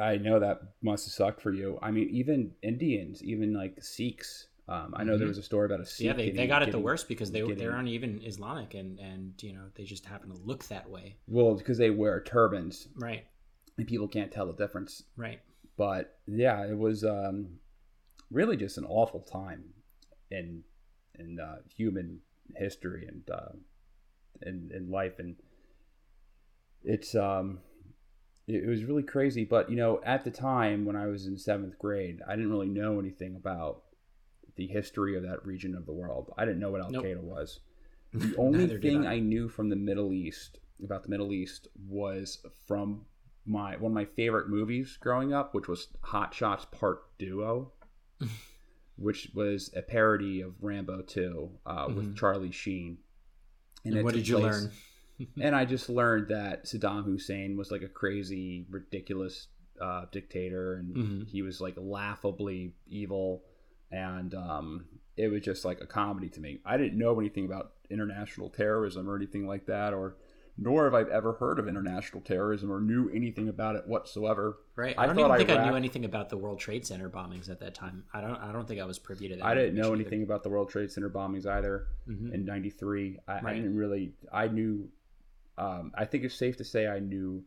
I 0.00 0.16
know 0.16 0.38
that 0.40 0.60
must 0.82 1.06
have 1.06 1.12
sucked 1.12 1.40
for 1.40 1.52
you. 1.52 1.78
I 1.80 1.90
mean, 1.90 2.08
even 2.10 2.52
Indians, 2.62 3.22
even 3.22 3.54
like 3.54 3.82
Sikhs. 3.82 4.48
Um, 4.68 4.94
I 4.96 5.02
know 5.02 5.16
there 5.16 5.26
Mhm. 5.26 5.30
was 5.30 5.38
a 5.38 5.42
story 5.42 5.66
about 5.66 5.80
a 5.80 5.86
Sikh. 5.86 6.04
yeah, 6.06 6.12
they, 6.12 6.30
they 6.30 6.46
got 6.46 6.62
it 6.62 6.70
the 6.70 6.78
worst 6.78 7.08
because 7.08 7.32
they 7.32 7.40
getting- 7.40 7.56
they 7.56 7.66
aren't 7.66 7.88
even 7.88 8.22
Islamic, 8.22 8.74
and 8.74 9.00
and 9.00 9.42
you 9.42 9.52
know 9.52 9.64
they 9.74 9.84
just 9.84 10.04
happen 10.04 10.28
to 10.30 10.36
look 10.36 10.64
that 10.66 10.88
way. 10.88 11.16
Well, 11.26 11.54
because 11.54 11.78
they 11.78 11.90
wear 11.90 12.22
turbans 12.22 12.86
Right, 12.94 13.24
and 13.80 13.88
people 13.88 14.06
can't 14.08 14.30
tell 14.30 14.46
the 14.46 14.52
difference. 14.52 15.02
right. 15.16 15.40
But 15.76 16.18
yeah, 16.26 16.66
it 16.66 16.76
was 16.76 17.04
um, 17.04 17.58
really 18.30 18.58
just 18.58 18.76
an 18.76 18.84
awful 18.84 19.20
time 19.20 19.64
in 20.30 20.62
in 21.18 21.40
uh, 21.40 21.60
human 21.74 22.20
history 22.54 23.06
and 23.08 23.22
uh, 23.30 23.52
in 24.42 24.70
in 24.74 24.90
life, 24.90 25.18
and 25.18 25.36
it's 26.84 27.14
um, 27.14 27.60
it, 28.46 28.64
it 28.64 28.68
was 28.68 28.84
really 28.84 29.02
crazy. 29.02 29.46
But 29.46 29.70
you 29.70 29.76
know, 29.76 30.02
at 30.04 30.22
the 30.24 30.30
time 30.30 30.84
when 30.84 30.96
I 30.96 31.06
was 31.06 31.26
in 31.26 31.38
seventh 31.38 31.78
grade, 31.78 32.20
I 32.28 32.36
didn't 32.36 32.50
really 32.50 32.68
know 32.68 32.98
anything 33.00 33.34
about 33.34 33.82
the 34.56 34.66
history 34.66 35.16
of 35.16 35.22
that 35.22 35.46
region 35.46 35.74
of 35.74 35.86
the 35.86 35.92
world. 35.92 36.30
I 36.36 36.44
didn't 36.44 36.60
know 36.60 36.70
what 36.70 36.82
Al 36.82 36.90
Nope. 36.90 37.04
Qaeda 37.04 37.22
was. 37.22 37.60
The 38.12 38.34
only 38.36 38.66
thing 38.80 39.06
I. 39.06 39.14
I 39.14 39.18
knew 39.20 39.48
from 39.48 39.70
the 39.70 39.76
Middle 39.76 40.12
East 40.12 40.58
about 40.84 41.04
the 41.04 41.08
Middle 41.08 41.32
East 41.32 41.68
was 41.88 42.44
from 42.66 43.06
my 43.50 43.76
one 43.76 43.90
of 43.92 43.94
my 43.94 44.04
favorite 44.04 44.48
movies 44.48 44.96
growing 45.00 45.32
up, 45.32 45.54
which 45.54 45.68
was 45.68 45.88
Hot 46.02 46.32
Shots 46.32 46.66
Part 46.70 47.02
Deux, 47.18 47.66
which 48.96 49.30
was 49.34 49.70
a 49.76 49.82
parody 49.82 50.40
of 50.42 50.54
Rambo 50.60 51.02
2 51.02 51.50
uh, 51.66 51.86
with 51.88 52.12
Mhm. 52.12 52.16
Charlie 52.16 52.52
Sheen. 52.52 52.98
And 53.84 53.96
it 53.96 54.04
what 54.04 54.14
did 54.14 54.28
you 54.28 54.38
place- 54.38 54.62
learn? 54.62 54.72
and 55.40 55.54
I 55.56 55.64
just 55.64 55.88
learned 55.88 56.28
that 56.28 56.64
Saddam 56.64 57.04
Hussein 57.04 57.56
was 57.56 57.70
like 57.70 57.82
a 57.82 57.88
crazy, 57.88 58.66
ridiculous 58.70 59.48
uh, 59.80 60.04
dictator, 60.12 60.74
and 60.74 60.94
Mhm. 60.94 61.26
he 61.28 61.40
was 61.40 61.58
like 61.60 61.74
laughably 61.78 62.74
evil, 62.86 63.42
and 63.90 64.34
um, 64.34 64.84
it 65.16 65.28
was 65.28 65.40
just 65.42 65.64
like 65.64 65.80
a 65.80 65.86
comedy 65.86 66.28
to 66.28 66.40
me. 66.40 66.60
I 66.66 66.76
didn't 66.76 66.98
know 66.98 67.18
anything 67.18 67.46
about 67.46 67.72
international 67.88 68.50
terrorism 68.50 69.08
or 69.08 69.16
anything 69.16 69.46
like 69.46 69.64
that, 69.66 69.94
or 69.94 70.16
nor 70.62 70.84
have 70.84 70.94
I 70.94 71.10
ever 71.10 71.32
heard 71.32 71.58
of 71.58 71.66
international 71.66 72.20
terrorism 72.20 72.70
or 72.70 72.80
knew 72.82 73.10
anything 73.14 73.48
about 73.48 73.76
it 73.76 73.86
whatsoever. 73.86 74.58
Right. 74.76 74.94
I 74.98 75.04
I, 75.04 75.06
don't 75.06 75.18
even 75.18 75.36
think 75.38 75.50
I 75.50 75.66
knew 75.66 75.74
anything 75.74 76.04
about 76.04 76.28
the 76.28 76.36
World 76.36 76.58
Trade 76.60 76.86
Center 76.86 77.08
bombings 77.08 77.48
at 77.48 77.58
that 77.60 77.74
time. 77.74 78.04
I 78.12 78.20
don't. 78.20 78.36
I 78.36 78.52
don't 78.52 78.68
think 78.68 78.78
I 78.78 78.84
was 78.84 78.98
privy 78.98 79.28
to 79.28 79.36
that. 79.36 79.44
I 79.44 79.54
didn't 79.54 79.74
know 79.74 79.94
anything 79.94 80.22
about 80.22 80.42
the 80.42 80.50
World 80.50 80.68
Trade 80.68 80.92
Center 80.92 81.08
bombings 81.08 81.46
either. 81.46 81.86
Mhm. 82.06 82.34
in 82.34 82.44
'93. 82.44 83.18
I, 83.26 83.38
I 83.38 83.54
didn't 83.54 83.74
really. 83.74 84.12
I 84.32 84.48
knew. 84.48 84.88
Um, 85.56 85.92
I 85.96 86.04
think 86.04 86.24
it's 86.24 86.34
safe 86.34 86.58
to 86.58 86.64
say 86.64 86.86
I 86.86 87.00
knew 87.00 87.42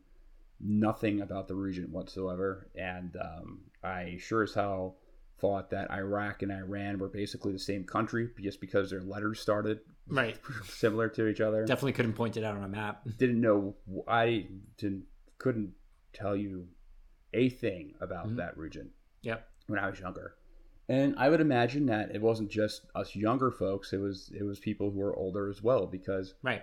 nothing 0.60 1.20
about 1.20 1.46
the 1.46 1.54
region 1.54 1.92
whatsoever, 1.92 2.68
and 2.74 3.16
um, 3.16 3.60
I 3.82 4.16
sure 4.18 4.42
as 4.42 4.54
hell 4.54 4.96
thought 5.44 5.68
that 5.70 5.90
Iraq 5.90 6.40
and 6.42 6.50
Iran 6.50 6.98
were 6.98 7.08
basically 7.08 7.52
the 7.52 7.58
same 7.58 7.84
country 7.84 8.30
just 8.40 8.60
because 8.62 8.88
their 8.88 9.02
letters 9.02 9.40
started 9.40 9.80
Right. 10.08 10.38
similar 10.64 11.08
to 11.10 11.26
each 11.28 11.40
other. 11.42 11.66
Definitely 11.66 11.92
couldn't 11.92 12.14
point 12.14 12.36
it 12.38 12.44
out 12.44 12.56
on 12.56 12.64
a 12.64 12.68
map. 12.68 13.02
Didn't 13.18 13.40
know. 13.40 13.74
I 14.08 14.46
didn't. 14.78 15.04
Couldn't 15.38 15.72
tell 16.14 16.34
you 16.34 16.68
a 17.34 17.50
thing 17.50 17.94
about 18.00 18.28
Mhm. 18.28 18.36
that 18.36 18.56
region 18.56 18.90
Yep. 19.22 19.46
when 19.66 19.78
I 19.78 19.90
was 19.90 20.00
younger. 20.00 20.36
And 20.88 21.14
I 21.18 21.28
would 21.28 21.40
imagine 21.40 21.86
that 21.86 22.14
it 22.14 22.22
wasn't 22.22 22.50
just 22.50 22.86
us 22.94 23.14
younger 23.14 23.50
folks; 23.50 23.92
it 23.92 23.98
was 23.98 24.30
it 24.34 24.44
was 24.44 24.58
people 24.60 24.90
who 24.92 24.98
were 25.00 25.14
older 25.16 25.48
as 25.50 25.62
well. 25.62 25.86
Because 25.86 26.34
Right. 26.42 26.62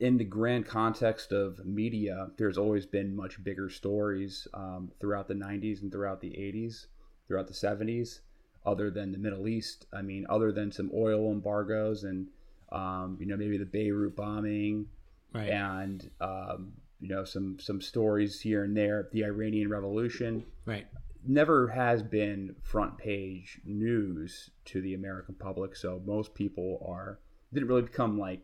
in 0.00 0.16
the 0.16 0.24
grand 0.24 0.66
context 0.66 1.32
of 1.32 1.64
media, 1.64 2.30
there's 2.38 2.58
always 2.58 2.86
been 2.86 3.14
much 3.14 3.42
bigger 3.44 3.68
stories 3.68 4.48
um, 4.54 4.90
throughout 5.00 5.28
the 5.28 5.34
90s 5.34 5.82
and 5.82 5.90
throughout 5.92 6.20
the 6.20 6.36
80s, 6.38 6.86
throughout 7.26 7.46
the 7.48 7.54
70s, 7.54 8.20
other 8.64 8.90
than 8.90 9.12
the 9.12 9.18
Middle 9.18 9.48
East. 9.48 9.86
I 9.92 10.02
mean, 10.02 10.26
other 10.28 10.52
than 10.52 10.72
some 10.72 10.90
oil 10.94 11.30
embargoes 11.32 12.04
and, 12.04 12.28
um, 12.72 13.16
you 13.20 13.26
know, 13.26 13.36
maybe 13.36 13.58
the 13.58 13.64
Beirut 13.66 14.16
bombing 14.16 14.86
Right. 15.32 15.50
and, 15.50 16.10
um, 16.20 16.72
you 17.00 17.08
know, 17.08 17.24
some, 17.24 17.58
some 17.58 17.80
stories 17.80 18.40
here 18.40 18.64
and 18.64 18.76
there, 18.76 19.08
the 19.12 19.24
Iranian 19.24 19.68
Revolution 19.68 20.44
Right. 20.64 20.86
never 21.26 21.68
has 21.68 22.02
been 22.02 22.56
front 22.62 22.96
page 22.98 23.60
news 23.64 24.50
to 24.66 24.80
the 24.80 24.94
American 24.94 25.34
public. 25.34 25.76
So 25.76 26.00
most 26.04 26.34
people 26.34 26.84
are 26.88 27.20
didn't 27.52 27.68
really 27.68 27.82
become 27.82 28.18
like 28.18 28.40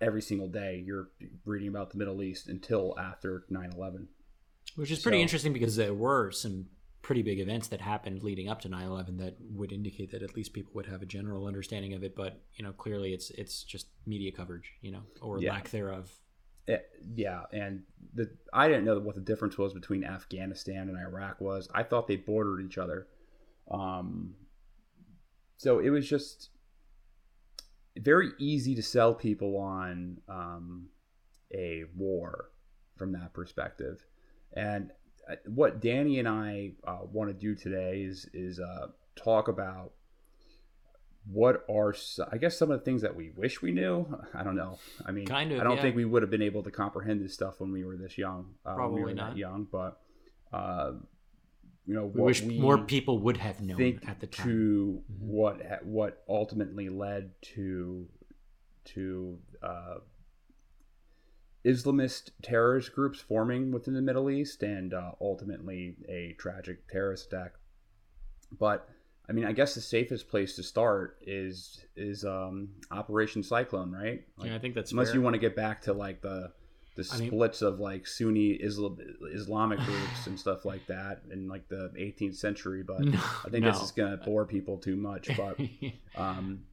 every 0.00 0.20
single 0.20 0.48
day 0.48 0.82
you're 0.84 1.10
reading 1.46 1.68
about 1.68 1.90
the 1.90 1.96
Middle 1.96 2.22
East 2.22 2.48
until 2.48 2.98
after 2.98 3.44
9/11. 3.50 4.08
Which 4.74 4.90
is 4.90 5.00
pretty 5.00 5.18
So- 5.18 5.22
interesting 5.22 5.52
because 5.52 5.76
there 5.76 5.94
were 5.94 6.30
some 6.32 6.66
pretty 7.02 7.22
big 7.22 7.40
events 7.40 7.66
that 7.68 7.80
happened 7.80 8.22
leading 8.22 8.48
up 8.48 8.60
to 8.62 8.68
9/11 8.68 9.18
that 9.18 9.36
would 9.40 9.72
indicate 9.72 10.10
that 10.12 10.22
at 10.22 10.36
least 10.36 10.52
people 10.52 10.72
would 10.74 10.86
have 10.86 11.02
a 11.02 11.06
general 11.06 11.46
understanding 11.46 11.92
of 11.94 12.02
it. 12.04 12.14
But 12.14 12.40
you 12.54 12.64
know, 12.64 12.72
clearly 12.72 13.12
it's 13.12 13.30
it's 13.30 13.64
just 13.64 13.88
media 14.06 14.30
coverage, 14.32 14.72
you 14.80 14.92
know, 14.92 15.02
or 15.20 15.40
Yeah. 15.40 15.50
lack 15.52 15.70
thereof. 15.70 16.12
Eh, 16.68 16.78
yeah, 17.16 17.42
and 17.52 17.82
the 18.14 18.30
I 18.52 18.68
didn't 18.68 18.84
know 18.84 19.00
what 19.00 19.16
the 19.16 19.20
difference 19.20 19.58
was 19.58 19.74
between 19.74 20.04
Afghanistan 20.04 20.88
and 20.88 20.96
Iraq 20.96 21.40
was. 21.40 21.68
I 21.74 21.82
thought 21.82 22.06
they 22.06 22.16
bordered 22.16 22.64
each 22.64 22.78
other. 22.78 23.08
Um, 23.68 24.36
so 25.56 25.80
it 25.80 25.90
was 25.90 26.08
just 26.08 26.50
very 27.98 28.30
easy 28.38 28.74
to 28.76 28.82
sell 28.82 29.12
people 29.14 29.56
on 29.56 30.20
um, 30.28 30.88
a 31.52 31.84
war 31.96 32.50
from 32.96 33.12
that 33.12 33.32
perspective. 33.32 34.04
And 34.54 34.92
what 35.46 35.80
Danny 35.80 36.18
and 36.18 36.28
I 36.28 36.72
uh, 36.86 36.98
want 37.10 37.30
to 37.30 37.34
do 37.34 37.54
today 37.54 38.02
is 38.02 38.28
is 38.34 38.58
uh, 38.60 38.88
talk 39.16 39.48
about 39.48 39.92
what 41.30 41.64
are 41.70 41.94
I 42.32 42.36
guess 42.38 42.58
some 42.58 42.70
of 42.70 42.80
the 42.80 42.84
things 42.84 43.02
that 43.02 43.14
we 43.14 43.30
wish 43.36 43.62
we 43.62 43.70
knew. 43.72 44.06
I 44.34 44.42
don't 44.42 44.56
know. 44.56 44.78
I 45.06 45.12
mean, 45.12 45.26
Kind 45.26 45.52
of, 45.52 45.60
I 45.60 45.64
don't 45.64 45.76
yeah. 45.76 45.82
think 45.82 45.96
we 45.96 46.04
would 46.04 46.22
have 46.22 46.30
been 46.30 46.42
able 46.42 46.62
to 46.64 46.70
comprehend 46.70 47.22
this 47.24 47.32
stuff 47.34 47.60
when 47.60 47.70
we 47.72 47.84
were 47.84 47.96
this 47.96 48.18
young. 48.18 48.54
Uh, 48.66 48.70
we 48.72 48.76
Probably 48.76 49.02
were 49.02 49.14
not. 49.14 49.36
young, 49.36 49.66
but 49.70 50.00
uh, 50.52 50.92
you 51.86 51.94
know, 51.94 52.06
We 52.06 52.20
what 52.20 52.26
wish 52.26 52.42
we 52.42 52.58
more 52.58 52.78
people 52.78 53.18
would 53.20 53.36
have 53.36 53.60
known 53.60 54.00
at 54.06 54.18
the 54.20 54.26
time. 54.26 54.46
to 54.48 55.02
Mhm. 55.12 55.18
what 55.20 55.84
what 55.84 56.22
ultimately 56.28 56.88
led 56.88 57.30
to 57.54 58.08
to 58.84 59.38
uh, 59.62 59.98
Islamist 61.64 62.30
terrorist 62.42 62.92
groups 62.94 63.20
forming 63.20 63.70
within 63.70 63.94
the 63.94 64.02
Middle 64.02 64.30
East 64.30 64.62
and 64.62 64.92
uh, 64.92 65.12
ultimately 65.20 65.96
a 66.08 66.34
tragic 66.38 66.88
terrorist 66.88 67.32
attack. 67.32 67.52
But 68.58 68.88
I 69.28 69.32
mean, 69.32 69.44
I 69.44 69.52
guess 69.52 69.74
the 69.74 69.80
safest 69.80 70.28
place 70.28 70.56
to 70.56 70.62
start 70.62 71.18
is 71.22 71.84
is 71.96 72.24
um, 72.24 72.70
Operation 72.90 73.42
Cyclone, 73.42 73.92
right? 73.92 74.24
Like, 74.36 74.50
yeah, 74.50 74.56
I 74.56 74.58
think 74.58 74.74
that's 74.74 74.90
unless 74.92 75.08
fair. 75.08 75.16
you 75.16 75.22
want 75.22 75.34
to 75.34 75.38
get 75.38 75.54
back 75.54 75.82
to 75.82 75.92
like 75.92 76.20
the 76.20 76.52
the 76.96 77.08
I 77.12 77.18
mean- 77.18 77.28
splits 77.30 77.62
of 77.62 77.78
like 77.80 78.06
Sunni 78.06 78.50
Islam, 78.50 78.98
Islamic 79.32 79.78
groups 79.78 80.26
and 80.26 80.38
stuff 80.38 80.64
like 80.64 80.86
that 80.88 81.22
in 81.30 81.48
like 81.48 81.68
the 81.68 81.90
18th 81.96 82.36
century, 82.36 82.82
but 82.82 83.00
No, 83.04 83.18
I 83.44 83.48
think 83.48 83.64
this 83.64 83.80
is 83.80 83.92
gonna 83.92 84.18
bore 84.18 84.44
people 84.44 84.78
too 84.78 84.96
much. 84.96 85.30
But 85.36 85.58
um, 86.16 86.64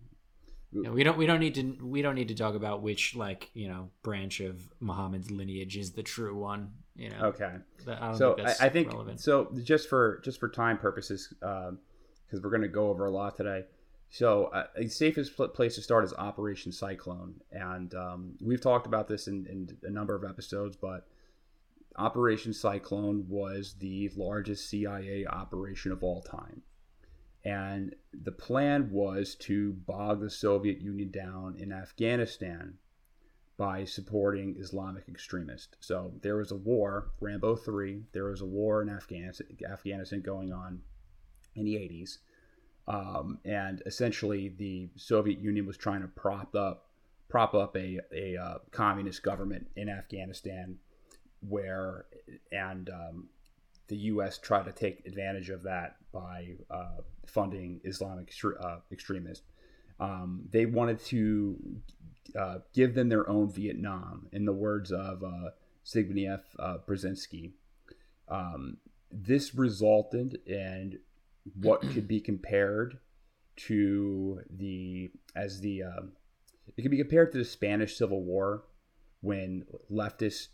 Yeah, 0.71 0.91
we 0.91 1.03
don't 1.03 1.17
we 1.17 1.25
don't 1.25 1.39
need 1.39 1.55
to 1.55 1.77
we 1.81 2.01
don't 2.01 2.15
need 2.15 2.27
to 2.27 2.35
talk 2.35 2.53
about 2.55 2.81
which 2.81 3.15
like 3.15 3.49
you 3.53 3.67
know 3.67 3.89
branch 4.03 4.39
of 4.39 4.61
Muhammad's 4.79 5.31
lineage 5.31 5.77
is 5.77 5.91
the 5.91 6.03
true 6.03 6.35
one. 6.35 6.73
You 6.95 7.09
know. 7.09 7.19
okay, 7.27 7.55
I 7.87 8.15
so 8.15 8.35
think 8.35 8.47
I, 8.47 8.65
I 8.65 8.69
think 8.69 8.91
relevant. 8.91 9.19
so. 9.19 9.51
Just 9.63 9.89
for 9.89 10.21
just 10.23 10.39
for 10.39 10.49
time 10.49 10.77
purposes, 10.77 11.33
because 11.39 12.43
we're 12.43 12.51
gonna 12.51 12.67
go 12.67 12.89
over 12.89 13.05
a 13.05 13.11
lot 13.11 13.35
today. 13.35 13.63
So 14.09 14.45
uh, 14.45 14.65
the 14.75 14.89
safest 14.89 15.35
place 15.53 15.75
to 15.75 15.81
start 15.81 16.03
is 16.03 16.13
Operation 16.13 16.71
Cyclone, 16.71 17.35
and 17.51 17.93
um, 17.93 18.33
we've 18.41 18.61
talked 18.61 18.87
about 18.87 19.07
this 19.07 19.27
in, 19.27 19.45
in 19.47 19.77
a 19.83 19.91
number 19.91 20.15
of 20.15 20.23
episodes. 20.23 20.75
But 20.75 21.07
Operation 21.95 22.53
Cyclone 22.53 23.25
was 23.27 23.75
the 23.79 24.09
largest 24.15 24.69
CIA 24.69 25.25
operation 25.27 25.91
of 25.91 26.03
all 26.03 26.21
time, 26.21 26.63
and 27.45 27.95
the 28.13 28.31
plan 28.31 28.91
was 28.91 29.35
to 29.35 29.73
bog 29.73 30.21
the 30.21 30.29
Soviet 30.29 30.81
Union 30.81 31.11
down 31.11 31.55
in 31.57 31.71
Afghanistan 31.71 32.77
by 33.57 33.83
supporting 33.83 34.55
Islamic 34.57 35.07
extremists. 35.09 35.75
So 35.81 36.13
there 36.21 36.37
was 36.37 36.51
a 36.51 36.55
war, 36.55 37.11
Rambo 37.19 37.55
3, 37.55 38.03
there 38.13 38.25
was 38.25 38.41
a 38.41 38.45
war 38.45 38.81
in 38.81 38.89
Afghanistan, 38.89 39.47
Afghanistan 39.69 40.21
going 40.21 40.53
on 40.53 40.81
in 41.55 41.65
the 41.65 41.75
80s. 41.75 42.19
Um, 42.87 43.39
and 43.45 43.83
essentially, 43.85 44.49
the 44.57 44.89
Soviet 44.95 45.39
Union 45.39 45.65
was 45.65 45.77
trying 45.77 46.01
to 46.01 46.07
prop 46.07 46.55
up 46.55 46.87
prop 47.27 47.53
up 47.53 47.77
a 47.77 47.99
a 48.11 48.35
uh, 48.35 48.57
communist 48.71 49.21
government 49.21 49.67
in 49.75 49.87
Afghanistan, 49.87 50.77
where 51.47 52.05
and 52.51 52.89
um, 52.89 53.29
the 53.89 53.97
U.S. 53.97 54.37
tried 54.37 54.65
to 54.65 54.71
take 54.71 55.05
advantage 55.05 55.49
of 55.49 55.63
that 55.63 55.97
by 56.11 56.55
uh, 56.71 57.01
funding 57.25 57.81
Islamic 57.83 58.33
uh, 58.61 58.77
extremists. 58.91 59.45
Um, 59.99 60.43
they 60.49 60.65
wanted 60.65 61.03
to 61.05 61.57
uh, 62.37 62.59
give 62.73 62.93
them 62.93 63.09
their 63.09 63.29
own 63.29 63.51
Vietnam, 63.51 64.27
in 64.31 64.45
the 64.45 64.53
words 64.53 64.91
of 64.91 65.23
uh, 65.23 65.49
Zbigniew 65.85 66.39
uh, 66.57 66.77
Brzezinski. 66.87 67.51
Um, 68.27 68.77
this 69.11 69.55
resulted 69.55 70.39
in 70.45 70.99
what 71.55 71.81
could 71.81 72.07
be 72.07 72.21
compared 72.21 72.99
to 73.55 74.41
the 74.49 75.11
as 75.35 75.61
the 75.61 75.83
um, 75.83 76.11
it 76.77 76.81
can 76.83 76.91
be 76.91 76.97
compared 76.97 77.31
to 77.31 77.39
the 77.39 77.45
Spanish 77.45 77.97
Civil 77.97 78.23
War 78.23 78.63
when 79.21 79.65
leftists 79.91 80.49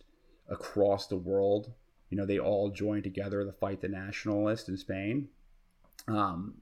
across 0.49 1.07
the 1.07 1.17
world, 1.17 1.73
you 2.15 2.21
know, 2.21 2.25
they 2.25 2.39
all 2.39 2.69
joined 2.69 3.03
together 3.03 3.43
to 3.43 3.51
fight 3.51 3.81
the 3.81 3.89
nationalists 3.89 4.69
in 4.69 4.77
Spain. 4.77 5.27
Um, 6.07 6.53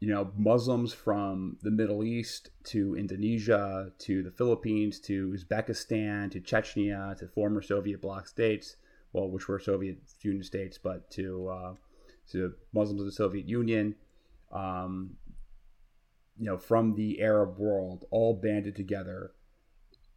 you 0.00 0.08
know, 0.08 0.32
Muslims 0.34 0.94
from 0.94 1.58
the 1.60 1.70
Middle 1.70 2.02
East 2.02 2.48
to 2.64 2.96
Indonesia 2.96 3.92
to 3.98 4.22
the 4.22 4.30
Philippines 4.30 4.98
to 5.00 5.36
Uzbekistan 5.36 6.30
to 6.30 6.40
Chechnya 6.40 7.18
to 7.18 7.28
former 7.28 7.60
Soviet 7.60 8.00
bloc 8.00 8.26
states, 8.26 8.76
well, 9.12 9.28
which 9.28 9.46
were 9.46 9.58
Soviet 9.58 9.98
Union 10.22 10.42
states, 10.42 10.78
but 10.78 11.10
to 11.10 11.48
uh, 11.48 11.74
to 12.32 12.54
Muslims 12.72 13.02
of 13.02 13.06
the 13.06 13.12
Soviet 13.12 13.46
Union, 13.46 13.94
um, 14.52 15.16
you 16.38 16.46
know, 16.46 16.56
from 16.56 16.94
the 16.94 17.20
Arab 17.20 17.58
world, 17.58 18.06
all 18.10 18.32
banded 18.32 18.74
together 18.74 19.32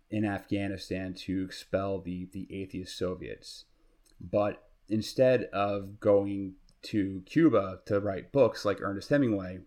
in 0.09 0.23
Afghanistan 0.23 1.13
to 1.25 1.43
expel 1.43 1.99
the 1.99 2.29
the 2.31 2.47
atheist 2.49 2.97
Soviets. 2.97 3.65
But 4.19 4.69
instead 4.89 5.45
of 5.53 5.99
going 5.99 6.55
to 6.81 7.21
Cuba 7.25 7.79
to 7.85 7.99
write 7.99 8.31
books 8.31 8.65
like 8.65 8.81
Ernest 8.81 9.09
Hemingway, 9.09 9.59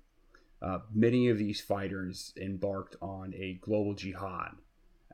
uh, 0.61 0.79
many 0.93 1.29
of 1.29 1.39
these 1.39 1.61
fighters 1.61 2.33
embarked 2.41 2.97
on 3.03 3.35
a 3.35 3.55
global 3.61 3.95
jihad 3.95 4.53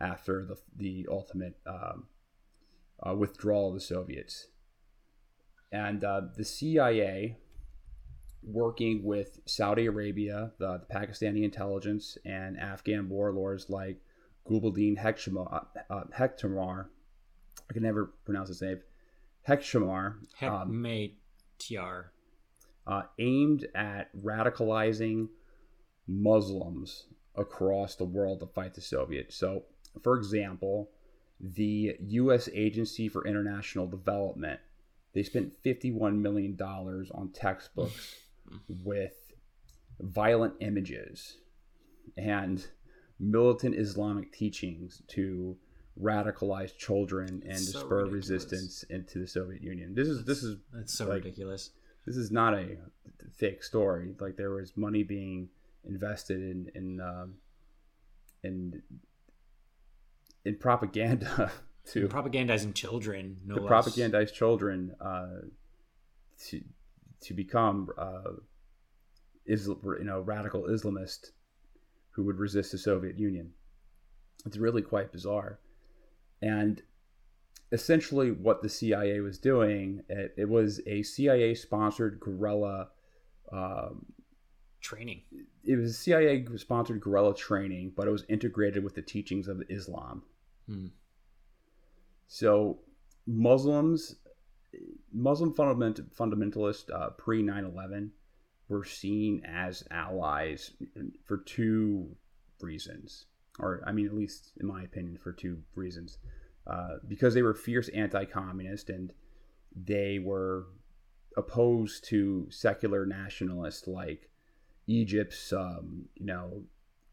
after 0.01 0.45
the, 0.45 0.57
the 0.77 1.07
ultimate 1.11 1.57
um, 1.67 2.07
uh, 3.07 3.15
withdrawal 3.15 3.69
of 3.69 3.75
the 3.75 3.81
Soviets. 3.81 4.49
And 5.73 6.05
uh, 6.05 6.23
the 6.37 6.45
CIA, 6.45 7.37
working 8.43 9.03
with 9.05 9.41
Saudi 9.47 9.87
Arabia, 9.87 10.53
the, 10.59 10.79
the, 10.79 10.95
Pakistani 10.95 11.45
intelligence, 11.45 12.17
and 12.25 12.59
Afghan 12.59 13.09
warlords 13.09 13.69
like 13.69 13.99
Gulbuddin 14.49 14.99
Hektamar, 14.99 15.67
uh, 15.91 16.85
I 17.71 17.73
can 17.73 17.83
never 17.83 18.07
pronounce 18.25 18.49
his 18.49 18.63
name, 18.63 18.81
Hektamar. 19.49 20.17
Hekmatyar. 20.41 21.99
Um, 21.99 22.05
uh, 22.87 23.03
aimed 23.19 23.67
at 23.75 24.09
radicalizing 24.17 25.29
Muslims 26.07 27.05
across 27.37 27.97
the 27.97 28.05
world 28.05 28.41
to 28.41 28.47
fight 28.47 28.75
the 28.75 28.81
Soviets. 28.81 29.37
So, 29.37 29.65
for 30.03 30.17
example, 30.17 30.91
the 31.41 31.97
U.S. 32.01 32.49
Agency 32.53 33.09
for 33.09 33.27
International 33.27 33.87
Development 33.87 34.61
they 35.19 35.23
spent 35.23 35.61
$51 35.65 36.17
million 36.21 36.57
on 36.61 37.31
textbooks 37.33 38.17
with 38.69 39.33
violent 40.01 40.55
images 40.61 41.39
and 42.17 42.67
militant 43.19 43.75
Islamic 43.75 44.33
teachings 44.33 45.03
to 45.09 45.57
radicalize 46.01 46.77
children 46.77 47.43
and 47.47 47.59
so 47.59 47.81
spur 47.81 48.05
ridiculous. 48.05 48.13
resistance 48.31 48.83
into 48.85 49.19
the 49.21 49.27
Soviet 49.27 49.63
Union. 49.63 49.95
This 49.95 50.09
is 50.09 50.25
this 50.25 50.43
is 50.43 50.59
that's 50.73 50.95
so 50.95 51.07
like, 51.07 51.25
ridiculous. 51.25 51.71
This 52.07 52.17
is 52.17 52.31
not 52.31 52.55
a 52.55 52.77
fake 53.37 53.63
story. 53.63 54.15
Like 54.21 54.37
there 54.37 54.51
was 54.51 54.77
money 54.77 55.03
being 55.03 55.49
invested 55.85 56.41
in 56.41 56.71
in 56.75 57.01
um, 57.01 57.35
in 58.43 58.83
in 60.45 60.57
propaganda 60.57 61.51
to 61.93 62.09
propagandizing 62.09 62.75
children. 62.75 63.39
No 63.45 63.57
to 63.57 63.63
less. 63.63 63.71
propagandize 63.71 64.33
children 64.33 64.95
uh, 65.01 65.41
to 66.47 66.63
to 67.23 67.35
become 67.35 67.89
uh, 67.99 68.33
you 69.47 70.05
know 70.05 70.21
radical 70.21 70.63
Islamist 70.63 71.33
who 72.11 72.25
would 72.25 72.39
resist 72.39 72.73
the 72.73 72.79
Soviet 72.79 73.19
Union. 73.19 73.53
It's 74.47 74.57
really 74.57 74.83
quite 74.83 75.13
bizarre, 75.13 75.59
and 76.43 76.83
essentially 77.73 78.31
what 78.31 78.63
the 78.63 78.69
CIA 78.69 79.21
was 79.21 79.39
doing 79.39 80.03
it, 80.09 80.35
it 80.37 80.49
was 80.49 80.81
a 80.87 81.03
CIA 81.03 81.55
sponsored 81.55 82.21
guerrilla 82.21 82.89
um, 83.53 84.07
training. 84.81 85.23
It 85.65 85.77
was 85.77 85.99
CIA 85.99 86.47
sponsored 86.57 87.01
guerrilla 87.01 87.35
training, 87.35 87.93
but 87.97 88.07
it 88.07 88.11
was 88.11 88.25
integrated 88.29 88.83
with 88.83 88.95
the 88.95 89.03
teachings 89.03 89.49
of 89.49 89.63
Islam. 89.69 90.23
Hmm. 90.67 90.87
So 92.27 92.81
Muslims, 93.27 94.17
Muslim 95.13 95.53
fundament, 95.53 96.15
fundamentalists 96.15 96.91
uh, 96.95 97.11
pre 97.11 97.43
9 97.43 97.65
11 97.65 98.13
were 98.69 98.85
seen 98.85 99.43
as 99.45 99.85
allies 99.91 100.73
for 101.25 101.39
two 101.39 102.17
reasons, 102.61 103.27
or 103.59 103.83
I 103.87 103.93
mean, 103.93 104.07
at 104.07 104.15
least 104.15 104.53
in 104.61 104.67
my 104.67 104.83
opinion, 104.83 105.19
for 105.19 105.33
two 105.33 105.63
reasons. 105.75 106.19
Uh, 106.67 106.97
because 107.07 107.33
they 107.33 107.43
were 107.43 107.55
fierce 107.55 107.89
anti 107.91 108.25
communist 108.27 108.91
and 108.91 109.13
they 109.75 110.19
were 110.19 110.67
opposed 111.37 112.05
to 112.05 112.47
secular 112.51 113.07
nationalists 113.07 113.87
like 113.87 114.29
Egypt's, 114.87 115.53
um, 115.53 116.07
you 116.17 116.27
know, 116.27 116.63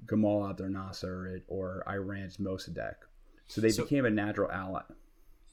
Gamal 0.05 0.49
Abdel 0.49 0.69
Nasser 0.69 1.41
or 1.47 1.83
Iran's 1.87 2.37
Mossadegh. 2.37 2.95
So 3.47 3.61
they 3.61 3.69
so, 3.69 3.83
became 3.83 4.05
a 4.05 4.09
natural 4.09 4.51
ally. 4.51 4.81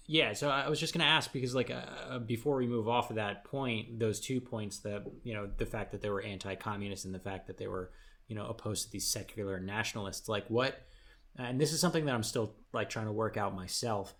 Yeah, 0.07 0.33
so 0.33 0.50
I 0.50 0.68
was 0.68 0.81
just 0.81 0.92
going 0.94 1.05
to 1.05 1.11
ask 1.11 1.33
because, 1.33 1.55
like, 1.55 1.70
uh, 1.70 2.18
before 2.18 2.57
we 2.57 2.66
move 2.66 2.88
off 2.88 3.11
of 3.11 3.16
that 3.16 3.44
point, 3.44 4.00
those 4.00 4.18
two 4.18 4.40
points 4.40 4.81
that 4.81 5.05
you 5.22 5.33
know, 5.33 5.48
the 5.57 5.66
fact 5.66 5.92
that 5.92 6.00
they 6.00 6.11
were 6.11 6.22
anti-communist 6.22 7.05
and 7.05 7.14
the 7.14 7.20
fact 7.20 7.46
that 7.46 7.57
they 7.57 7.68
were, 7.68 7.90
you 8.33 8.38
know, 8.38 8.47
opposed 8.47 8.87
to 8.87 8.90
these 8.90 9.07
secular 9.07 9.61
nationalists. 9.61 10.27
Like, 10.27 10.47
what? 10.49 10.87
And 11.37 11.61
this 11.61 11.71
is 11.71 11.81
something 11.81 12.07
that 12.07 12.14
I'm 12.14 12.23
still 12.23 12.55
like 12.73 12.88
trying 12.88 13.05
to 13.05 13.12
work 13.12 13.37
out 13.37 13.55
myself. 13.55 14.14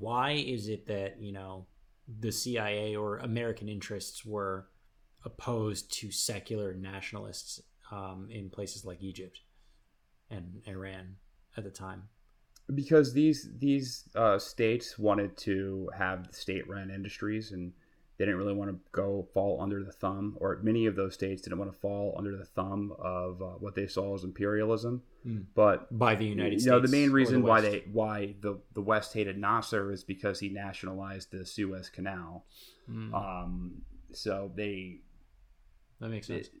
Why 0.00 0.32
is 0.32 0.66
it 0.66 0.88
that 0.88 1.20
you 1.20 1.30
know 1.30 1.66
the 2.20 2.32
CIA 2.32 2.96
or 2.96 3.18
American 3.18 3.68
interests 3.68 4.24
were 4.24 4.66
opposed 5.24 5.92
to 6.00 6.10
secular 6.10 6.74
nationalists 6.74 7.62
um, 7.92 8.26
in 8.28 8.50
places 8.50 8.84
like 8.84 9.04
Egypt 9.04 9.38
and 10.28 10.60
Iran 10.66 11.14
at 11.56 11.62
the 11.62 11.70
time. 11.70 12.08
Because 12.74 13.12
these 13.12 13.50
these 13.56 14.08
uh, 14.16 14.40
states 14.40 14.98
wanted 14.98 15.36
to 15.38 15.88
have 15.96 16.26
state-run 16.32 16.90
industries, 16.90 17.52
and 17.52 17.72
they 18.18 18.24
didn't 18.24 18.38
really 18.38 18.52
want 18.52 18.70
to 18.70 18.78
go 18.90 19.28
fall 19.32 19.60
under 19.60 19.84
the 19.84 19.92
thumb, 19.92 20.36
or 20.40 20.58
many 20.62 20.86
of 20.86 20.96
those 20.96 21.14
states 21.14 21.40
didn't 21.40 21.58
want 21.58 21.72
to 21.72 21.78
fall 21.78 22.16
under 22.18 22.36
the 22.36 22.44
thumb 22.44 22.92
of 22.98 23.40
uh, 23.40 23.46
what 23.60 23.76
they 23.76 23.86
saw 23.86 24.16
as 24.16 24.24
imperialism. 24.24 25.02
Mm. 25.24 25.44
But 25.54 25.96
by 25.96 26.16
the 26.16 26.24
United 26.24 26.54
you 26.54 26.58
States, 26.58 26.70
know, 26.70 26.80
the 26.80 26.88
main 26.88 27.12
reason 27.12 27.42
the 27.42 27.46
why 27.46 27.60
they 27.60 27.84
why 27.92 28.34
the 28.40 28.58
the 28.74 28.82
West 28.82 29.14
hated 29.14 29.38
Nasser 29.38 29.92
is 29.92 30.02
because 30.02 30.40
he 30.40 30.48
nationalized 30.48 31.30
the 31.30 31.46
Suez 31.46 31.88
Canal. 31.88 32.44
Mm. 32.90 33.14
Um, 33.14 33.82
so 34.12 34.50
they 34.54 34.98
that 36.00 36.08
makes 36.08 36.26
sense. 36.26 36.48
It, 36.48 36.52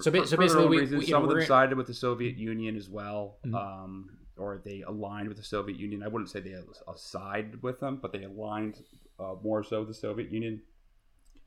so, 0.00 0.10
for, 0.10 0.26
so 0.26 0.36
basically, 0.36 0.66
we, 0.66 0.78
reasons, 0.78 1.04
we, 1.04 1.10
some 1.10 1.22
know, 1.22 1.30
of 1.30 1.36
them 1.36 1.46
sided 1.46 1.78
with 1.78 1.86
the 1.86 1.94
Soviet 1.94 2.36
Union 2.36 2.76
as 2.76 2.88
well, 2.88 3.38
mm-hmm. 3.46 3.54
um, 3.54 4.10
or 4.36 4.60
they 4.64 4.82
aligned 4.82 5.28
with 5.28 5.36
the 5.36 5.44
Soviet 5.44 5.78
Union. 5.78 6.02
I 6.02 6.08
wouldn't 6.08 6.28
say 6.28 6.40
they 6.40 6.56
sided 6.96 7.62
with 7.62 7.78
them, 7.78 8.00
but 8.02 8.12
they 8.12 8.24
aligned 8.24 8.82
uh, 9.18 9.34
more 9.42 9.62
so 9.62 9.84
the 9.84 9.94
Soviet 9.94 10.30
Union. 10.30 10.60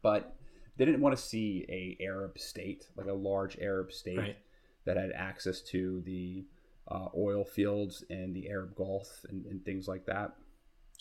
But 0.01 0.35
they 0.77 0.85
didn't 0.85 1.01
want 1.01 1.15
to 1.15 1.21
see 1.21 1.65
a 1.69 2.03
Arab 2.03 2.39
state, 2.39 2.87
like 2.95 3.07
a 3.07 3.13
large 3.13 3.57
Arab 3.59 3.91
state, 3.91 4.17
right. 4.17 4.37
that 4.85 4.97
had 4.97 5.11
access 5.13 5.61
to 5.63 6.01
the 6.05 6.45
uh, 6.89 7.07
oil 7.15 7.43
fields 7.43 8.03
and 8.09 8.35
the 8.35 8.49
Arab 8.49 8.75
Gulf 8.75 9.25
and, 9.29 9.45
and 9.45 9.63
things 9.63 9.87
like 9.87 10.05
that. 10.05 10.35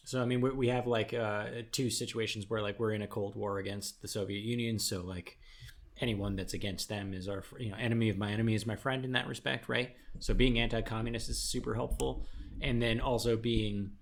So 0.04 0.22
I 0.22 0.24
mean, 0.24 0.40
we, 0.40 0.50
we 0.50 0.68
have 0.68 0.86
like 0.86 1.14
uh, 1.14 1.46
two 1.70 1.90
situations 1.90 2.48
where 2.48 2.62
like 2.62 2.78
we're 2.78 2.92
in 2.92 3.02
a 3.02 3.06
cold 3.06 3.36
war 3.36 3.58
against 3.58 4.00
the 4.02 4.08
Soviet 4.08 4.42
Union. 4.42 4.78
So 4.78 5.02
like 5.02 5.38
anyone 6.00 6.36
that's 6.36 6.54
against 6.54 6.88
them 6.88 7.12
is 7.12 7.28
our 7.28 7.44
you 7.58 7.70
know 7.70 7.76
enemy 7.76 8.08
of 8.08 8.18
my 8.18 8.30
enemy 8.30 8.54
is 8.54 8.66
my 8.66 8.76
friend 8.76 9.04
in 9.04 9.12
that 9.12 9.26
respect, 9.26 9.68
right? 9.68 9.90
So 10.20 10.34
being 10.34 10.58
anti-communist 10.58 11.28
is 11.28 11.38
super 11.38 11.74
helpful, 11.74 12.26
and 12.60 12.80
then 12.82 13.00
also 13.00 13.36
being 13.36 13.92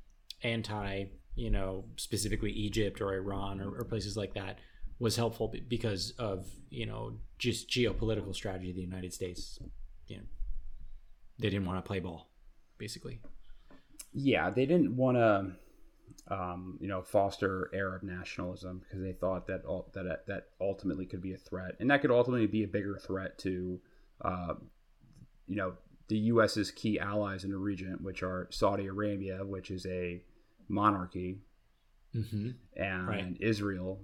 anti, 0.42 1.06
you 1.36 1.50
know, 1.50 1.84
specifically 1.96 2.50
Egypt 2.50 3.00
or 3.00 3.14
Iran 3.14 3.60
or, 3.60 3.70
or 3.78 3.84
places 3.84 4.16
like 4.16 4.34
that 4.34 4.58
was 4.98 5.16
helpful 5.16 5.52
because 5.68 6.12
of 6.18 6.48
you 6.70 6.86
know 6.86 7.12
just 7.38 7.68
geopolitical 7.68 8.34
strategy 8.34 8.70
of 8.70 8.76
the 8.76 8.82
United 8.82 9.12
States. 9.12 9.60
You 10.08 10.18
know, 10.18 10.22
they 11.38 11.50
didn't 11.50 11.66
want 11.66 11.78
to 11.78 11.86
play 11.86 12.00
ball, 12.00 12.30
basically. 12.78 13.20
Yeah, 14.12 14.48
they 14.48 14.64
didn't 14.64 14.96
want 14.96 15.18
to, 15.18 16.34
um, 16.34 16.78
you 16.80 16.88
know, 16.88 17.02
foster 17.02 17.70
Arab 17.74 18.02
nationalism 18.02 18.78
because 18.78 19.02
they 19.02 19.12
thought 19.12 19.46
that 19.48 19.62
that 19.92 20.26
that 20.26 20.44
ultimately 20.58 21.04
could 21.04 21.20
be 21.20 21.34
a 21.34 21.38
threat, 21.38 21.72
and 21.80 21.90
that 21.90 22.00
could 22.00 22.10
ultimately 22.10 22.46
be 22.46 22.64
a 22.64 22.68
bigger 22.68 22.96
threat 22.96 23.38
to, 23.40 23.78
uh, 24.24 24.54
you 25.46 25.56
know, 25.56 25.74
the 26.08 26.16
U.S.'s 26.16 26.70
key 26.70 26.98
allies 26.98 27.44
in 27.44 27.50
the 27.50 27.58
region, 27.58 27.98
which 28.00 28.22
are 28.22 28.48
Saudi 28.50 28.86
Arabia, 28.86 29.44
which 29.44 29.70
is 29.70 29.84
a 29.84 30.22
monarchy, 30.68 31.38
Mm-hmm. 32.14 32.50
and 32.76 33.06
Right. 33.08 33.36
Israel, 33.40 34.00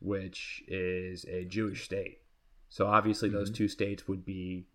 which 0.00 0.62
is 0.68 1.24
a 1.24 1.44
Jewish 1.46 1.84
state. 1.84 2.18
So 2.68 2.86
obviously, 2.86 3.28
those 3.30 3.50
Mhm. 3.50 3.54
two 3.54 3.68
states 3.68 4.06
would 4.08 4.24
be 4.24 4.66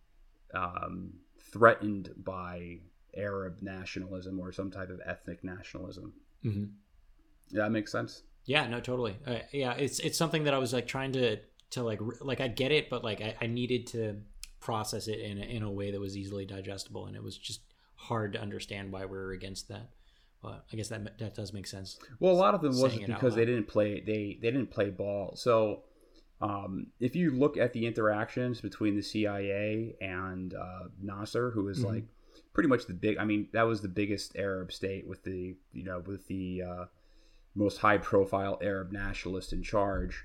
um, 0.54 1.13
threatened 1.39 2.13
by 2.17 2.80
Arab 3.15 3.62
nationalism 3.62 4.39
or 4.39 4.51
some 4.51 4.71
type 4.71 4.89
of 4.89 4.99
ethnic 5.06 5.43
nationalism. 5.43 6.13
Mm-hmm. 6.43 6.65
Yeah, 7.51 7.63
that 7.63 7.71
makes 7.71 7.91
sense. 7.91 8.23
Yeah, 8.45 8.67
no, 8.67 8.80
totally. 8.82 9.17
Uh, 9.25 9.39
yeah, 9.54 9.73
it's 9.73 9.99
it's 9.99 10.17
something 10.17 10.43
that 10.45 10.54
I 10.54 10.58
was 10.58 10.73
like 10.73 10.88
trying 10.88 11.12
to 11.13 11.38
to 11.71 11.84
like 11.84 11.99
like 12.21 12.41
I 12.41 12.47
get 12.47 12.71
it, 12.71 12.89
but 12.89 13.04
like 13.04 13.21
I, 13.21 13.36
I 13.39 13.47
needed 13.47 13.88
to 13.88 14.21
process 14.60 15.08
it 15.08 15.19
in 15.19 15.38
a, 15.38 15.41
in 15.45 15.63
a 15.63 15.71
way 15.71 15.91
that 15.91 15.99
was 15.99 16.17
easily 16.17 16.45
digestible, 16.45 17.06
and 17.06 17.15
it 17.15 17.23
was 17.23 17.38
just 17.38 17.62
hard 17.95 18.34
to 18.34 18.41
understand 18.41 18.91
why 18.91 19.06
we 19.06 19.17
are 19.17 19.32
against 19.32 19.67
that. 19.69 19.91
But 20.41 20.65
I 20.73 20.75
guess 20.75 20.88
that 20.89 21.17
that 21.19 21.36
does 21.36 21.54
make 21.54 21.67
sense. 21.67 21.99
Well, 22.19 22.34
a 22.34 22.36
lot 22.36 22.56
of 22.56 22.62
them 22.62 22.80
wasn't 22.80 23.06
because 23.08 23.36
they 23.36 23.45
didn't 23.45 23.67
play 23.67 23.99
they 24.01 24.39
they 24.41 24.49
didn't 24.51 24.71
play 24.71 24.89
ball. 24.89 25.36
So 25.36 25.84
um, 26.41 26.88
if 26.99 27.15
you 27.15 27.32
look 27.32 27.58
at 27.58 27.73
the 27.73 27.86
interactions 27.86 28.62
between 28.62 28.95
the 28.95 29.04
CIA 29.04 29.95
and 30.01 30.54
uh, 30.56 30.86
Nasser, 31.01 31.51
who 31.51 31.65
was 31.65 31.80
Mhm. 31.80 31.86
like 31.86 32.04
pretty 32.54 32.67
much 32.69 32.88
the 32.88 32.93
big, 32.93 33.17
I 33.19 33.23
mean, 33.25 33.47
that 33.54 33.63
was 33.63 33.82
the 33.82 33.88
biggest 33.88 34.36
Arab 34.36 34.71
state 34.71 35.08
with 35.08 35.23
the 35.23 35.56
you 35.73 35.84
know 35.84 35.99
with 35.99 36.25
the 36.27 36.63
uh, 36.63 36.86
most 37.54 37.77
high 37.77 37.99
profile 37.99 38.58
Arab 38.63 38.91
nationalist 38.91 39.54
in 39.54 39.62
charge. 39.62 40.23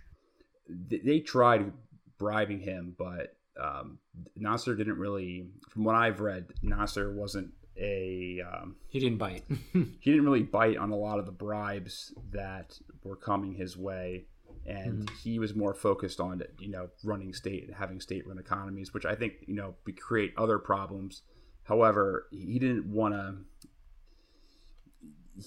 They, 0.68 0.98
they 0.98 1.20
tried 1.20 1.72
bribing 2.18 2.60
him, 2.60 2.94
but 2.96 3.36
um, 3.60 3.98
Nasser 4.34 4.74
didn't 4.74 4.98
really. 4.98 5.50
From 5.68 5.84
what 5.84 5.94
I've 5.94 6.20
read, 6.20 6.46
Nasser 6.62 7.12
wasn't 7.12 7.52
a 7.78 8.42
um, 8.42 8.76
He 8.88 8.98
didn't 8.98 9.18
bite. 9.18 9.44
he 9.72 10.10
didn't 10.10 10.24
really 10.24 10.42
bite 10.42 10.76
on 10.76 10.90
a 10.90 10.96
lot 10.96 11.18
of 11.18 11.26
the 11.26 11.32
bribes 11.32 12.14
that 12.32 12.78
were 13.04 13.16
coming 13.16 13.54
his 13.54 13.76
way 13.76 14.26
and 14.64 15.08
he 15.22 15.38
was 15.38 15.54
more 15.54 15.74
focused 15.74 16.18
on 16.18 16.42
you 16.58 16.68
know 16.68 16.88
running 17.04 17.32
state 17.32 17.66
and 17.66 17.76
having 17.76 18.00
state 18.00 18.26
run 18.26 18.38
economies 18.38 18.92
which 18.92 19.06
i 19.06 19.14
think 19.14 19.34
you 19.46 19.54
know 19.54 19.74
create 19.96 20.32
other 20.36 20.58
problems. 20.58 21.22
However 21.64 22.26
he 22.30 22.58
didn't 22.58 22.86
want 22.86 23.14
to 23.14 23.36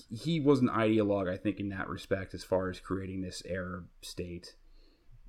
he 0.10 0.40
was 0.40 0.60
an 0.60 0.70
ideologue 0.70 1.30
i 1.30 1.36
think 1.36 1.60
in 1.60 1.70
that 1.70 1.90
respect 1.90 2.34
as 2.34 2.44
far 2.44 2.70
as 2.70 2.80
creating 2.80 3.22
this 3.22 3.42
arab 3.46 3.88
state 4.02 4.56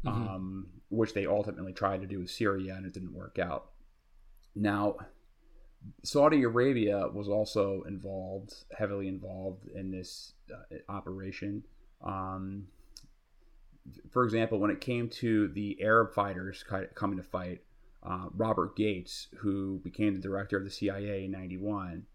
um, 0.06 0.68
which 0.88 1.14
they 1.14 1.26
ultimately 1.26 1.72
tried 1.72 2.00
to 2.00 2.06
do 2.06 2.20
with 2.20 2.30
syria 2.30 2.74
and 2.74 2.86
it 2.86 2.94
didn't 2.94 3.14
work 3.14 3.38
out. 3.38 3.70
Now 4.54 4.96
Saudi 6.02 6.42
Arabia 6.42 7.08
was 7.12 7.28
also 7.28 7.82
involved, 7.86 8.54
heavily 8.76 9.08
involved 9.08 9.66
in 9.68 9.90
this 9.90 10.32
uh, 10.52 10.76
operation. 10.88 11.62
Um, 12.02 12.66
for 14.10 14.24
example, 14.24 14.58
when 14.58 14.70
it 14.70 14.80
came 14.80 15.08
to 15.08 15.48
the 15.48 15.78
Arab 15.82 16.12
fighters 16.12 16.64
coming 16.94 17.16
to 17.16 17.22
fight, 17.22 17.62
uh, 18.02 18.26
Robert 18.34 18.76
Gates, 18.76 19.28
who 19.38 19.78
became 19.84 20.14
the 20.14 20.20
director 20.20 20.56
of 20.56 20.64
the 20.64 20.70
CIA 20.70 21.24
in 21.24 21.30
'91, 21.30 22.06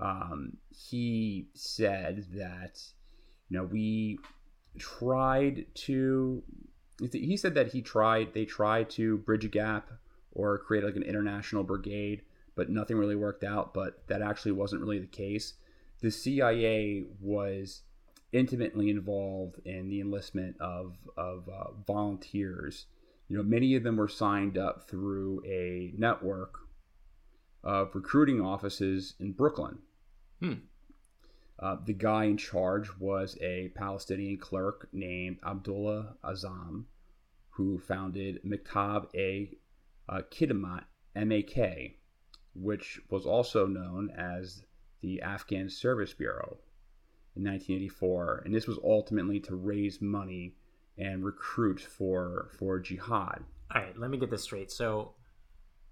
um, 0.00 0.56
he 0.70 1.48
said 1.54 2.26
that 2.34 2.82
you 3.48 3.56
know 3.56 3.64
we 3.64 4.18
tried 4.78 5.66
to. 5.74 6.42
He 7.12 7.36
said 7.36 7.54
that 7.54 7.68
he 7.68 7.80
tried. 7.80 8.34
They 8.34 8.44
tried 8.44 8.90
to 8.90 9.18
bridge 9.18 9.44
a 9.44 9.48
gap 9.48 9.90
or 10.32 10.58
create 10.58 10.84
like 10.84 10.96
an 10.96 11.02
international 11.02 11.64
brigade 11.64 12.22
but 12.54 12.70
nothing 12.70 12.96
really 12.96 13.16
worked 13.16 13.44
out. 13.44 13.74
But 13.74 14.06
that 14.08 14.22
actually 14.22 14.52
wasn't 14.52 14.82
really 14.82 14.98
the 14.98 15.06
case. 15.06 15.54
The 16.00 16.10
CIA 16.10 17.04
was 17.20 17.82
intimately 18.32 18.90
involved 18.90 19.60
in 19.64 19.88
the 19.88 20.00
enlistment 20.00 20.56
of 20.60 20.96
of 21.16 21.48
uh, 21.48 21.72
volunteers. 21.86 22.86
You 23.28 23.36
know, 23.38 23.42
many 23.42 23.74
of 23.74 23.82
them 23.82 23.96
were 23.96 24.08
signed 24.08 24.58
up 24.58 24.88
through 24.88 25.42
a 25.46 25.92
network 25.96 26.58
of 27.62 27.94
recruiting 27.94 28.40
offices 28.40 29.14
in 29.18 29.32
Brooklyn. 29.32 29.78
Hmm. 30.40 30.52
Uh, 31.58 31.76
the 31.86 31.94
guy 31.94 32.24
in 32.24 32.36
charge 32.36 32.90
was 32.98 33.38
a 33.40 33.68
Palestinian 33.74 34.36
clerk 34.36 34.88
named 34.92 35.38
Abdullah 35.46 36.16
Azam, 36.24 36.84
who 37.50 37.78
founded 37.78 38.42
Maktab 38.44 39.06
a 39.14 39.56
uh, 40.08 40.22
Kidmat, 40.30 40.84
M-A-K, 41.14 41.96
which 42.54 43.00
was 43.10 43.26
also 43.26 43.66
known 43.66 44.10
as 44.10 44.64
the 45.00 45.20
Afghan 45.22 45.68
Service 45.68 46.14
Bureau 46.14 46.58
in 47.36 47.44
1984. 47.44 48.42
And 48.44 48.54
this 48.54 48.66
was 48.66 48.78
ultimately 48.82 49.40
to 49.40 49.54
raise 49.54 50.00
money 50.00 50.54
and 50.96 51.24
recruit 51.24 51.80
for 51.80 52.50
for 52.58 52.78
jihad. 52.78 53.42
All 53.74 53.82
right, 53.82 53.98
let 53.98 54.10
me 54.10 54.18
get 54.18 54.30
this 54.30 54.44
straight. 54.44 54.70
So, 54.70 55.14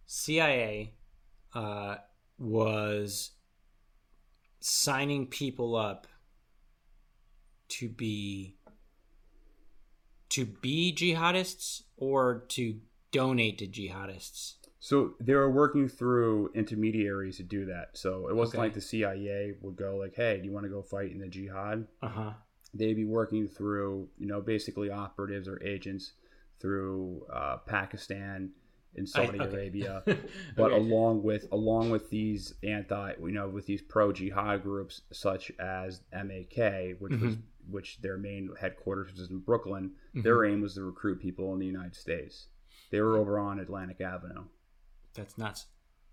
CIA 0.07 0.94
uh, 1.55 1.96
was 2.38 3.33
signing 4.61 5.27
people 5.27 5.75
up 5.75 6.07
to 7.68 7.88
be 7.88 8.57
to 10.29 10.46
be 10.46 10.94
jihadists 10.94 11.83
or 11.96 12.44
to 12.48 12.81
donate 13.11 13.59
to 13.59 13.66
jihadists. 13.66 14.55
So 14.85 15.14
they 15.21 15.35
were 15.35 15.49
working 15.49 15.87
through 15.88 16.51
intermediaries 16.57 17.37
to 17.37 17.45
do 17.45 17.66
that. 17.66 17.97
So 17.97 18.27
it 18.27 18.35
wasn't 18.35 18.55
Okay. 18.59 18.62
like 18.64 18.75
the 18.75 18.81
CIA 18.81 19.55
would 19.61 19.77
go 19.77 19.97
like, 19.97 20.16
"Hey, 20.16 20.38
do 20.40 20.45
you 20.45 20.53
want 20.53 20.64
to 20.64 20.71
go 20.71 20.83
fight 20.83 21.12
in 21.12 21.21
the 21.21 21.29
jihad?" 21.29 21.87
Uh 22.03 22.09
huh. 22.09 22.33
They'd 22.75 22.95
be 22.95 23.05
working 23.05 23.47
through, 23.47 24.09
you 24.18 24.27
know, 24.27 24.40
basically 24.40 24.90
operatives 24.90 25.47
or 25.47 25.62
agents 25.62 26.14
through 26.59 27.25
uh, 27.33 27.59
Pakistan 27.59 28.51
and 28.97 29.09
Saudi 29.09 29.38
okay. 29.38 29.55
Arabia. 29.55 30.03
but 30.57 30.73
Okay. 30.73 30.81
along 30.81 31.23
with 31.23 31.47
along 31.53 31.90
with 31.90 32.11
these 32.11 32.55
anti 32.64 33.12
you 33.21 33.31
know 33.31 33.49
with 33.49 33.66
these 33.66 33.83
pro 33.83 34.12
jihad 34.12 34.64
groups 34.64 35.03
such 35.12 35.53
as 35.61 36.01
MAK 36.12 36.97
which 36.99 37.12
was 37.21 37.37
Mm-hmm. 37.37 37.71
which 37.71 38.01
their 38.01 38.18
main 38.18 38.51
headquarters 38.61 39.12
was 39.12 39.31
in 39.31 39.38
Brooklyn 39.38 39.92
their 40.12 40.45
aim 40.45 40.61
was 40.61 40.75
to 40.75 40.83
recruit 40.83 41.21
people 41.21 41.53
in 41.53 41.61
the 41.61 41.66
United 41.66 41.95
States 41.95 42.49
they 42.90 43.01
were 43.01 43.16
over 43.16 43.38
on 43.38 43.61
Atlantic 43.61 44.01
Avenue 44.01 44.45
That's 45.14 45.37
nuts. 45.38 45.66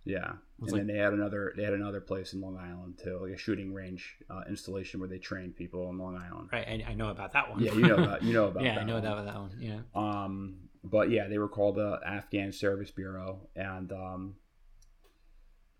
yeah 0.05 0.33
and 0.61 0.69
then 0.69 0.87
they 0.87 0.97
had 0.97 1.13
another 1.13 1.53
they 1.57 1.63
had 1.63 1.73
another 1.73 2.01
place 2.01 2.33
in 2.33 2.41
Long 2.41 2.57
Island 2.57 2.99
too 3.03 3.19
like 3.21 3.33
a 3.33 3.37
shooting 3.37 3.73
range 3.73 4.17
uh, 4.29 4.41
installation 4.49 4.99
where 4.99 5.09
they 5.09 5.17
trained 5.19 5.55
people 5.55 5.89
in 5.89 5.97
Long 5.97 6.15
Island 6.17 6.49
Right, 6.51 6.67
I, 6.67 6.91
I 6.91 6.93
know 6.93 7.09
about 7.09 7.31
that 7.33 7.49
one. 7.49 7.59
yeah 7.61 7.73
you 7.73 7.85
know 7.87 7.95
about 8.03 8.23
you 8.23 8.33
know 8.33 8.45
about 8.51 8.63
yeah, 8.63 8.77
I 8.79 8.83
know 8.83 8.95
one. 8.95 9.05
about 9.05 9.25
that 9.25 9.35
one. 9.35 9.51
Yeah. 9.59 9.79
Um, 9.95 10.55
but 10.83 11.09
yeah, 11.11 11.27
they 11.27 11.37
were 11.37 11.49
called 11.49 11.75
the 11.75 11.99
Afghan 12.05 12.51
Service 12.53 12.89
Bureau, 12.91 13.49
and 13.55 13.91
um, 13.91 14.35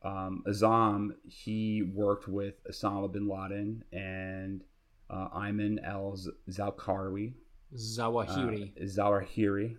um, 0.04 0.44
Azam 0.48 1.10
he 1.26 1.82
worked 1.94 2.28
with 2.28 2.56
Osama 2.70 3.12
bin 3.12 3.28
Laden 3.28 3.84
and 3.94 4.62
uh, 5.10 5.30
Ayman 5.30 5.78
al 5.84 6.18
Zawahiri. 6.50 7.34
Zawahiri. 7.76 8.72
Uh, 8.78 8.86
Zawahiri. 8.86 9.78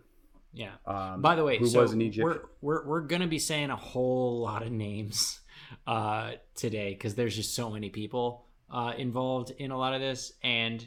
Yeah. 0.52 0.72
Um, 0.86 1.22
By 1.22 1.36
the 1.36 1.44
way, 1.44 1.58
who 1.58 1.66
so 1.66 1.80
was 1.82 1.92
an 1.92 2.00
Egyptian? 2.02 2.24
we're 2.24 2.40
we're 2.60 2.86
we're 2.86 3.00
gonna 3.02 3.26
be 3.26 3.38
saying 3.38 3.70
a 3.70 3.76
whole 3.76 4.40
lot 4.40 4.62
of 4.62 4.72
names 4.72 5.40
uh, 5.86 6.32
today 6.54 6.90
because 6.94 7.14
there's 7.14 7.36
just 7.36 7.54
so 7.54 7.70
many 7.70 7.90
people 7.90 8.46
uh, 8.70 8.92
involved 8.96 9.52
in 9.58 9.70
a 9.70 9.78
lot 9.78 9.94
of 9.94 10.00
this, 10.00 10.32
and 10.42 10.86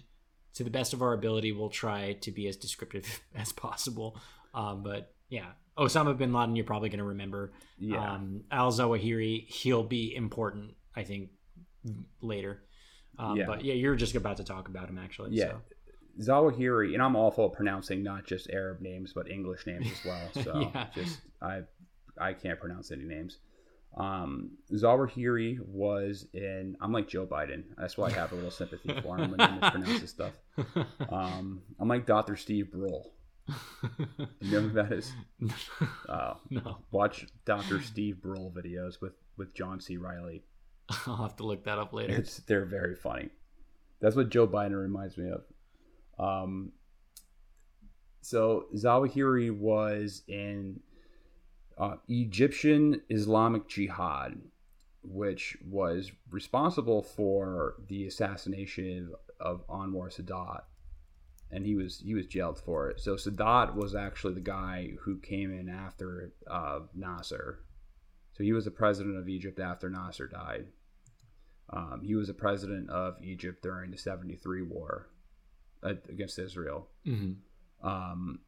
to 0.56 0.64
the 0.64 0.70
best 0.70 0.94
of 0.94 1.02
our 1.02 1.14
ability, 1.14 1.52
we'll 1.52 1.70
try 1.70 2.14
to 2.22 2.32
be 2.32 2.48
as 2.48 2.58
descriptive 2.58 3.22
as 3.36 3.52
possible. 3.52 4.20
Um, 4.54 4.84
but 4.84 5.14
yeah, 5.30 5.48
Osama 5.78 6.18
bin 6.18 6.34
Laden, 6.34 6.56
you're 6.56 6.66
probably 6.66 6.90
gonna 6.90 7.04
remember. 7.04 7.54
Yeah. 7.80 8.16
Um, 8.16 8.44
Al 8.52 8.72
Zawahiri, 8.72 9.48
he'll 9.48 9.84
be 9.84 10.16
important, 10.16 10.76
I 10.96 11.04
think, 11.04 11.30
later. 12.22 12.64
Um, 13.18 13.38
Yeah. 13.38 13.46
But 13.48 13.64
yeah, 13.64 13.74
you're 13.74 13.96
just 13.96 14.16
about 14.16 14.38
to 14.38 14.44
talk 14.44 14.68
about 14.68 14.90
him 14.90 14.98
actually. 14.98 15.32
Yeah. 15.32 15.50
So. 15.52 15.62
Zawahiri, 16.20 16.94
and 16.94 17.02
I'm 17.02 17.16
awful 17.16 17.46
at 17.48 17.54
pronouncing 17.54 18.04
not 18.04 18.26
just 18.26 18.50
Arab 18.50 18.82
names 18.82 19.14
but 19.14 19.30
English 19.30 19.66
names 19.66 19.88
as 19.92 20.06
well. 20.06 20.30
So 20.44 20.72
Yeah. 20.74 20.88
just 20.94 21.20
I 21.42 21.62
I 22.20 22.34
can't 22.34 22.60
pronounce 22.60 22.92
any 22.92 23.04
names. 23.06 23.38
Um, 23.96 24.52
Zawahiri 24.72 25.60
was 25.60 26.28
in. 26.34 26.76
I'm 26.82 26.92
like 26.92 27.08
Joe 27.08 27.26
Biden. 27.28 27.64
That's 27.78 27.98
why 27.98 28.08
I 28.08 28.12
have 28.12 28.32
a 28.32 28.36
little 28.36 28.50
sympathy 28.52 28.90
for 29.02 29.18
him 29.18 29.32
when 29.36 29.40
he 29.40 29.60
mispronounces 29.60 30.10
stuff. 30.10 30.34
Um, 31.10 31.62
I'm 31.80 31.88
like 31.88 32.06
Dr. 32.06 32.36
Steve 32.36 32.72
Brule. 32.72 33.12
You 33.48 34.52
know 34.52 34.62
who 34.62 34.70
that 34.74 34.92
is? 34.92 35.12
Oh, 36.10 36.38
no, 36.50 36.78
watch 36.92 37.26
Dr. 37.46 37.82
Steve 37.82 38.22
Brule 38.22 38.52
videos 38.56 39.02
with 39.02 39.14
with 39.38 39.54
John 39.54 39.80
C. 39.80 39.98
Reilly. 39.98 40.44
I'll 41.08 41.18
have 41.18 41.36
to 41.38 41.44
look 41.46 41.64
that 41.66 41.78
up 41.80 41.94
later. 41.94 42.14
It's 42.16 42.38
they're 42.38 42.66
very 42.66 42.96
funny. 42.96 43.30
That's 44.00 44.16
what 44.16 44.30
Joe 44.30 44.48
Biden 44.48 44.80
reminds 44.80 45.18
me 45.18 45.30
of. 45.30 45.44
Um, 46.20 46.72
so 48.22 48.68
Zawahiri 48.74 49.52
was 49.52 50.24
in 50.28 50.80
uh, 51.78 51.96
Egyptian 52.08 53.02
Islamic 53.10 53.68
Jihad, 53.68 54.40
which 55.04 55.58
was 55.66 56.12
responsible 56.30 57.02
for 57.02 57.76
the 57.88 58.08
assassination 58.08 59.12
of 59.40 59.68
Anwar 59.68 60.10
Sadat, 60.10 60.62
and 61.52 61.66
he 61.66 61.76
was 61.76 62.00
he 62.00 62.14
was 62.14 62.26
jailed 62.28 62.60
for 62.60 62.90
it. 62.90 63.02
So 63.02 63.16
Sadat 63.16 63.76
was 63.76 63.96
actually 63.96 64.36
the 64.36 64.42
guy 64.42 64.94
who 65.02 65.20
came 65.20 65.52
in 65.52 65.68
after 65.68 66.32
uh, 66.50 66.80
Nasser. 66.94 67.60
So 68.34 68.44
he 68.44 68.54
was 68.54 68.66
the 68.66 68.72
president 68.72 69.18
of 69.18 69.28
Egypt 69.28 69.60
after 69.60 69.90
Nasser 69.90 70.28
died. 70.28 70.68
Um, 71.70 72.02
he 72.04 72.16
was 72.16 72.28
the 72.28 72.34
president 72.34 72.90
of 72.90 73.16
Egypt 73.22 73.62
during 73.62 73.92
the 73.92 73.98
73 73.98 74.62
war 74.62 75.10
against 75.84 76.40
Israel. 76.40 76.88
hmm 77.06 77.34
Um, 77.82 78.40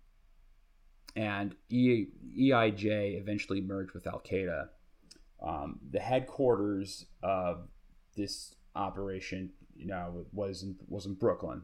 and 1.16 1.56
e- 1.70 2.08
EIJ 2.38 3.20
eventually 3.20 3.62
merged 3.62 3.94
with 3.94 4.08
Al 4.08 4.22
Qaeda. 4.22 4.70
Um, 5.42 5.80
the 5.92 6.00
headquarters 6.00 7.06
of 7.22 7.68
this 8.16 8.56
operation, 8.76 9.52
you 9.76 9.88
know, 9.88 10.26
was 10.32 10.64
in, 10.64 10.76
was 10.88 11.06
in 11.06 11.14
Brooklyn. 11.14 11.62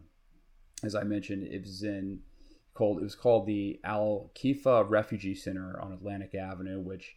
As 0.84 0.96
I 0.96 1.04
mentioned, 1.04 1.44
it 1.48 1.62
was 1.62 1.84
in 1.84 2.22
called 2.74 3.00
it 3.00 3.04
was 3.04 3.16
called 3.16 3.46
the 3.46 3.80
Al 3.84 4.32
Kifa 4.36 4.90
Refugee 4.90 5.36
Center 5.36 5.80
on 5.82 5.92
Atlantic 5.92 6.34
Avenue, 6.36 6.80
which 6.80 7.16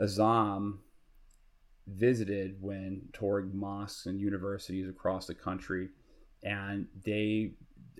Azam 0.00 0.78
visited 1.86 2.56
when 2.60 3.02
touring 3.12 3.56
mosques 3.56 4.06
and 4.06 4.20
universities 4.20 4.88
across 4.88 5.26
the 5.26 5.34
country, 5.34 5.88
and 6.42 6.86
they 7.04 7.52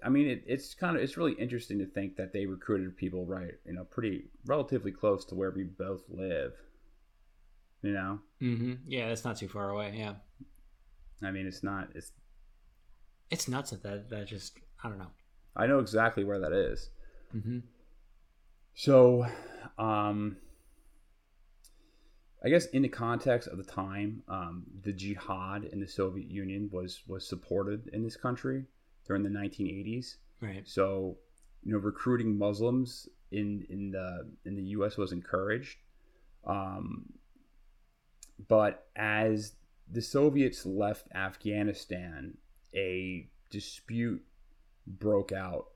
I 0.04 0.08
mean, 0.08 0.28
it, 0.28 0.44
it's 0.46 0.74
kind 0.74 0.96
of 0.96 1.02
it's 1.02 1.16
really 1.16 1.32
interesting 1.32 1.78
to 1.78 1.86
think 1.86 2.16
that 2.16 2.32
they 2.32 2.46
recruited 2.46 2.96
people 2.96 3.24
right, 3.26 3.54
you 3.64 3.72
know, 3.72 3.84
pretty 3.84 4.24
relatively 4.44 4.92
close 4.92 5.24
to 5.26 5.34
where 5.34 5.50
we 5.50 5.64
both 5.64 6.02
live. 6.08 6.52
You 7.82 7.92
know, 7.92 8.20
hmm 8.40 8.74
Yeah, 8.86 9.08
that's 9.08 9.24
not 9.24 9.36
too 9.36 9.48
far 9.48 9.70
away. 9.70 9.94
Yeah, 9.96 10.14
I 11.22 11.30
mean, 11.30 11.46
it's 11.46 11.62
not. 11.62 11.88
It's 11.94 12.12
it's 13.30 13.48
nuts 13.48 13.70
that 13.70 13.82
that, 13.82 14.10
that 14.10 14.26
just 14.26 14.58
I 14.82 14.88
don't 14.88 14.98
know. 14.98 15.10
I 15.54 15.66
know 15.66 15.78
exactly 15.78 16.24
where 16.24 16.38
that 16.40 16.52
is. 16.52 16.90
hmm 17.32 17.58
So, 18.74 19.26
um, 19.78 20.36
I 22.44 22.48
guess 22.48 22.66
in 22.66 22.82
the 22.82 22.88
context 22.88 23.48
of 23.48 23.56
the 23.56 23.64
time, 23.64 24.22
um, 24.28 24.64
the 24.82 24.92
jihad 24.92 25.64
in 25.64 25.80
the 25.80 25.86
Soviet 25.88 26.28
Union 26.30 26.68
was 26.72 27.02
was 27.06 27.26
supported 27.28 27.88
in 27.92 28.02
this 28.02 28.16
country 28.16 28.64
during 29.06 29.22
the 29.22 29.28
1980s. 29.30 30.16
Right. 30.40 30.62
So, 30.66 31.16
you 31.62 31.72
know, 31.72 31.78
recruiting 31.78 32.36
Muslims 32.38 33.08
in 33.32 33.66
in 33.70 33.90
the 33.90 34.30
in 34.44 34.54
the 34.56 34.62
U.S. 34.76 34.96
was 34.96 35.12
encouraged. 35.12 35.78
Um, 36.46 37.06
but 38.48 38.86
as 38.96 39.54
the 39.90 40.02
Soviets 40.02 40.66
left 40.66 41.06
Afghanistan, 41.14 42.36
a 42.74 43.28
dispute 43.50 44.22
broke 44.86 45.32
out 45.32 45.66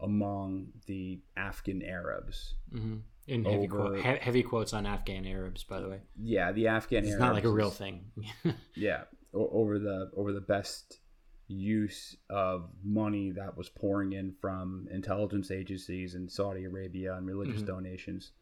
among 0.00 0.68
the 0.86 1.20
Afghan 1.36 1.82
Arabs. 1.82 2.54
hmm 2.72 2.96
In 3.26 3.44
heavy, 3.44 3.64
Over- 3.68 4.00
quote, 4.00 4.18
heavy 4.20 4.42
quotes 4.42 4.72
on 4.72 4.86
Afghan 4.86 5.26
Arabs, 5.26 5.64
by 5.64 5.80
the 5.80 5.88
way. 5.88 6.00
Yeah, 6.16 6.52
the 6.52 6.68
Afghan 6.68 7.00
It's 7.04 7.10
Arabs. 7.12 7.20
not 7.20 7.34
like 7.34 7.44
a 7.44 7.50
real 7.50 7.70
thing. 7.70 8.04
Yeah, 8.76 9.04
over 9.32 9.78
the 9.78 10.10
over 10.16 10.32
the 10.32 10.40
best 10.40 10.98
use 11.48 12.16
of 12.30 12.70
money 12.82 13.30
that 13.32 13.56
was 13.56 13.68
pouring 13.68 14.12
in 14.12 14.32
from 14.40 14.88
intelligence 14.90 15.50
agencies 15.50 16.14
in 16.14 16.28
Saudi 16.28 16.64
Arabia 16.64 17.14
and 17.16 17.26
religious 17.26 17.62
Mhm. 17.62 17.66
donations. 17.66 18.32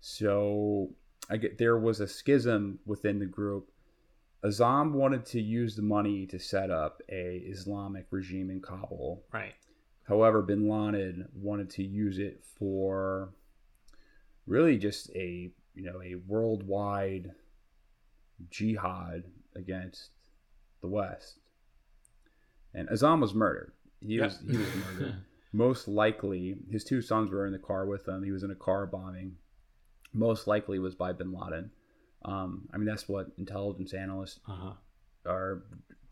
So 0.00 0.94
I 1.30 1.36
get 1.38 1.56
there 1.58 1.78
was 1.78 2.00
a 2.00 2.08
schism 2.08 2.78
within 2.84 3.18
the 3.18 3.26
group. 3.26 3.70
Azam 4.44 4.92
wanted 4.92 5.24
to 5.26 5.40
use 5.40 5.76
the 5.76 5.82
money 5.82 6.26
to 6.26 6.38
set 6.38 6.70
up 6.70 7.00
a 7.08 7.38
Islamic 7.38 8.06
regime 8.10 8.50
in 8.50 8.60
Kabul. 8.60 9.24
right. 9.32 9.54
However, 10.04 10.42
Bin 10.42 10.68
Laden 10.68 11.28
wanted 11.32 11.70
to 11.70 11.84
use 11.84 12.18
it 12.18 12.42
for 12.44 13.32
really 14.46 14.76
just 14.76 15.10
a 15.14 15.52
you 15.74 15.82
know 15.84 16.02
a 16.02 16.16
worldwide 16.16 17.34
jihad 18.50 19.24
against 19.54 20.10
the 20.80 20.88
West. 20.88 21.38
And 22.74 22.88
Azam 22.88 23.20
was 23.20 23.34
murdered. 23.34 23.72
He 24.00 24.18
was 24.20 24.38
he 24.48 24.56
was 24.56 24.68
murdered. 24.76 25.14
Most 25.52 25.86
likely, 25.86 26.56
his 26.70 26.82
two 26.84 27.02
sons 27.02 27.30
were 27.30 27.44
in 27.46 27.52
the 27.52 27.58
car 27.58 27.84
with 27.86 28.08
him. 28.08 28.22
He 28.22 28.30
was 28.32 28.42
in 28.42 28.50
a 28.50 28.54
car 28.54 28.86
bombing. 28.86 29.36
Most 30.14 30.46
likely 30.46 30.78
was 30.78 30.94
by 30.94 31.12
Bin 31.12 31.32
Laden. 31.32 31.70
Um, 32.24 32.68
I 32.72 32.78
mean, 32.78 32.86
that's 32.86 33.08
what 33.08 33.26
intelligence 33.36 33.92
analysts 33.92 34.40
Uh 34.48 34.52
huh. 34.54 34.72
are 35.26 35.64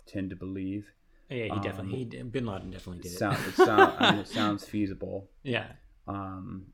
tend 0.07 0.31
to 0.31 0.37
believe. 0.37 0.91
Yeah, 1.31 1.45
he 1.45 1.51
Um, 1.51 1.61
definitely. 1.63 1.99
He, 1.99 2.05
did- 2.05 2.33
Bin 2.33 2.45
Laden 2.47 2.71
definitely 2.71 2.99
It, 2.99 3.03
did 3.05 3.13
it. 3.13 3.19
sound, 3.19 3.39
it, 3.47 3.55
sound, 3.55 3.95
I 3.99 4.11
mean, 4.11 4.21
it 4.21 4.29
sounds 4.41 4.65
feasible. 4.67 5.31
yeah. 5.45 5.69
um, 6.09 6.67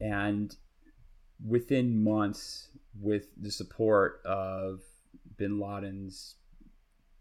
and 0.00 0.56
within 1.46 2.02
months, 2.02 2.68
with 2.98 3.26
the 3.40 3.50
support 3.50 4.20
of 4.24 4.80
Bin 5.36 5.60
Laden's 5.60 6.36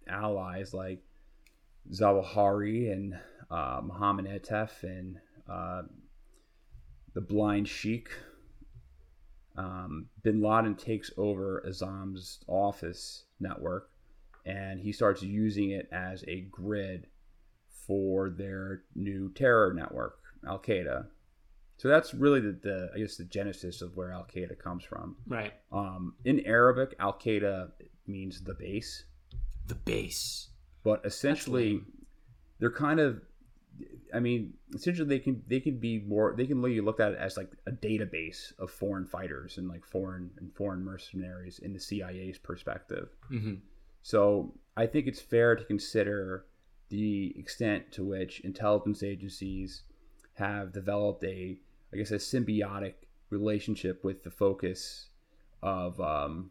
allies 0.07 0.73
like 0.73 1.03
Zawahiri 1.91 2.91
and 2.91 3.19
uh, 3.49 3.81
Mohammed 3.83 4.25
Atef 4.25 4.83
and 4.83 5.17
uh, 5.49 5.83
the 7.13 7.21
Blind 7.21 7.67
Sheikh, 7.67 8.09
um, 9.57 10.07
Bin 10.23 10.41
Laden 10.41 10.75
takes 10.75 11.11
over 11.17 11.63
Azam's 11.67 12.43
office 12.47 13.25
network, 13.39 13.89
and 14.45 14.79
he 14.79 14.91
starts 14.91 15.21
using 15.23 15.71
it 15.71 15.89
as 15.91 16.23
a 16.27 16.41
grid 16.41 17.07
for 17.87 18.29
their 18.29 18.83
new 18.95 19.31
terror 19.33 19.73
network, 19.73 20.19
Al 20.47 20.59
Qaeda. 20.59 21.07
So 21.77 21.87
that's 21.87 22.13
really 22.13 22.39
the, 22.41 22.59
the 22.61 22.91
I 22.93 22.99
guess 22.99 23.15
the 23.15 23.23
genesis 23.23 23.81
of 23.81 23.95
where 23.97 24.11
Al 24.11 24.25
Qaeda 24.25 24.59
comes 24.59 24.83
from. 24.83 25.15
Right. 25.27 25.53
Um, 25.71 26.13
in 26.25 26.45
Arabic, 26.45 26.95
Al 26.99 27.13
Qaeda 27.13 27.71
means 28.05 28.41
the 28.41 28.53
base, 28.53 29.05
The 29.65 29.75
base. 29.75 30.48
But 30.83 31.05
essentially 31.05 31.81
they're 32.59 32.71
kind 32.71 32.99
of 32.99 33.21
I 34.13 34.19
mean, 34.19 34.53
essentially 34.73 35.07
they 35.07 35.19
can 35.19 35.43
they 35.47 35.59
can 35.59 35.77
be 35.77 35.99
more 35.99 36.33
they 36.35 36.47
can 36.47 36.61
really 36.61 36.81
look 36.81 36.99
at 36.99 37.13
it 37.13 37.19
as 37.19 37.37
like 37.37 37.51
a 37.67 37.71
database 37.71 38.57
of 38.59 38.71
foreign 38.71 39.05
fighters 39.05 39.57
and 39.57 39.67
like 39.67 39.85
foreign 39.85 40.31
and 40.37 40.53
foreign 40.53 40.83
mercenaries 40.83 41.59
in 41.59 41.73
the 41.73 41.79
CIA's 41.79 42.37
perspective. 42.37 43.09
hmm 43.27 43.55
So 44.01 44.53
I 44.75 44.87
think 44.87 45.07
it's 45.07 45.21
fair 45.21 45.55
to 45.55 45.63
consider 45.63 46.45
the 46.89 47.33
extent 47.37 47.91
to 47.91 48.03
which 48.03 48.39
intelligence 48.41 49.03
agencies 49.03 49.83
have 50.33 50.73
developed 50.73 51.23
a, 51.23 51.59
I 51.93 51.97
guess, 51.97 52.11
a 52.11 52.15
symbiotic 52.15 52.93
relationship 53.29 54.03
with 54.03 54.23
the 54.23 54.31
focus 54.31 55.09
of, 55.61 55.99
um, 56.01 56.49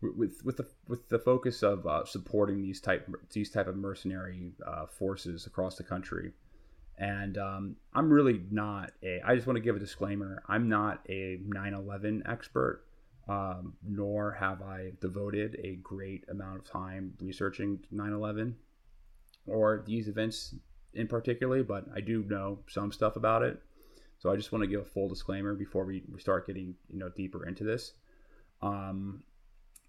with 0.00 0.42
with 0.44 0.56
the 0.56 0.66
with 0.88 1.08
the 1.08 1.18
focus 1.18 1.62
of 1.62 1.86
uh, 1.86 2.04
supporting 2.04 2.62
these 2.62 2.80
type 2.80 3.08
these 3.32 3.50
type 3.50 3.66
of 3.66 3.76
mercenary 3.76 4.52
uh, 4.66 4.86
forces 4.86 5.46
across 5.46 5.76
the 5.76 5.84
country. 5.84 6.32
And 6.98 7.36
um, 7.36 7.76
I'm 7.94 8.10
really 8.10 8.42
not 8.50 8.92
a. 9.02 9.20
I 9.24 9.34
just 9.34 9.46
want 9.46 9.56
to 9.56 9.62
give 9.62 9.76
a 9.76 9.78
disclaimer. 9.78 10.42
I'm 10.48 10.68
not 10.68 11.00
a 11.08 11.38
9/11 11.46 12.28
expert 12.30 12.86
um, 13.28 13.74
nor 13.86 14.32
have 14.32 14.62
I 14.62 14.92
devoted 15.00 15.58
a 15.62 15.76
great 15.76 16.24
amount 16.28 16.58
of 16.58 16.64
time 16.64 17.14
researching 17.20 17.80
9 17.90 18.12
11 18.12 18.56
or 19.46 19.82
these 19.86 20.08
events 20.08 20.54
in 20.94 21.08
particular, 21.08 21.62
but 21.62 21.86
I 21.94 22.00
do 22.00 22.24
know 22.24 22.60
some 22.68 22.92
stuff 22.92 23.16
about 23.16 23.42
it. 23.42 23.60
So 24.18 24.30
I 24.30 24.36
just 24.36 24.52
want 24.52 24.62
to 24.62 24.68
give 24.68 24.80
a 24.80 24.84
full 24.84 25.08
disclaimer 25.08 25.54
before 25.54 25.84
we, 25.84 26.02
we 26.10 26.20
start 26.20 26.46
getting 26.46 26.74
you 26.88 26.98
know 26.98 27.08
deeper 27.10 27.46
into 27.46 27.64
this. 27.64 27.92
Um, 28.62 29.22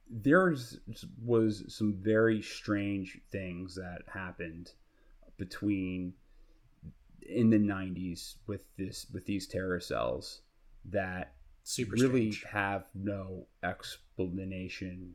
there's 0.10 0.80
was 1.24 1.64
some 1.68 1.94
very 1.94 2.42
strange 2.42 3.20
things 3.30 3.76
that 3.76 4.04
happened 4.12 4.72
between 5.38 6.14
in 7.28 7.50
the 7.50 7.60
90s 7.60 8.36
with 8.48 8.64
this 8.78 9.08
with 9.14 9.26
these 9.26 9.48
terror 9.48 9.80
cells 9.80 10.42
that 10.86 11.34
Super 11.64 11.96
really 11.96 12.32
strange. 12.32 12.54
have 12.54 12.86
no 12.96 13.46
explanation 13.64 15.12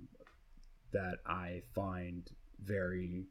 that 0.92 1.18
I 1.26 1.62
find 1.74 2.30
very 2.62 3.24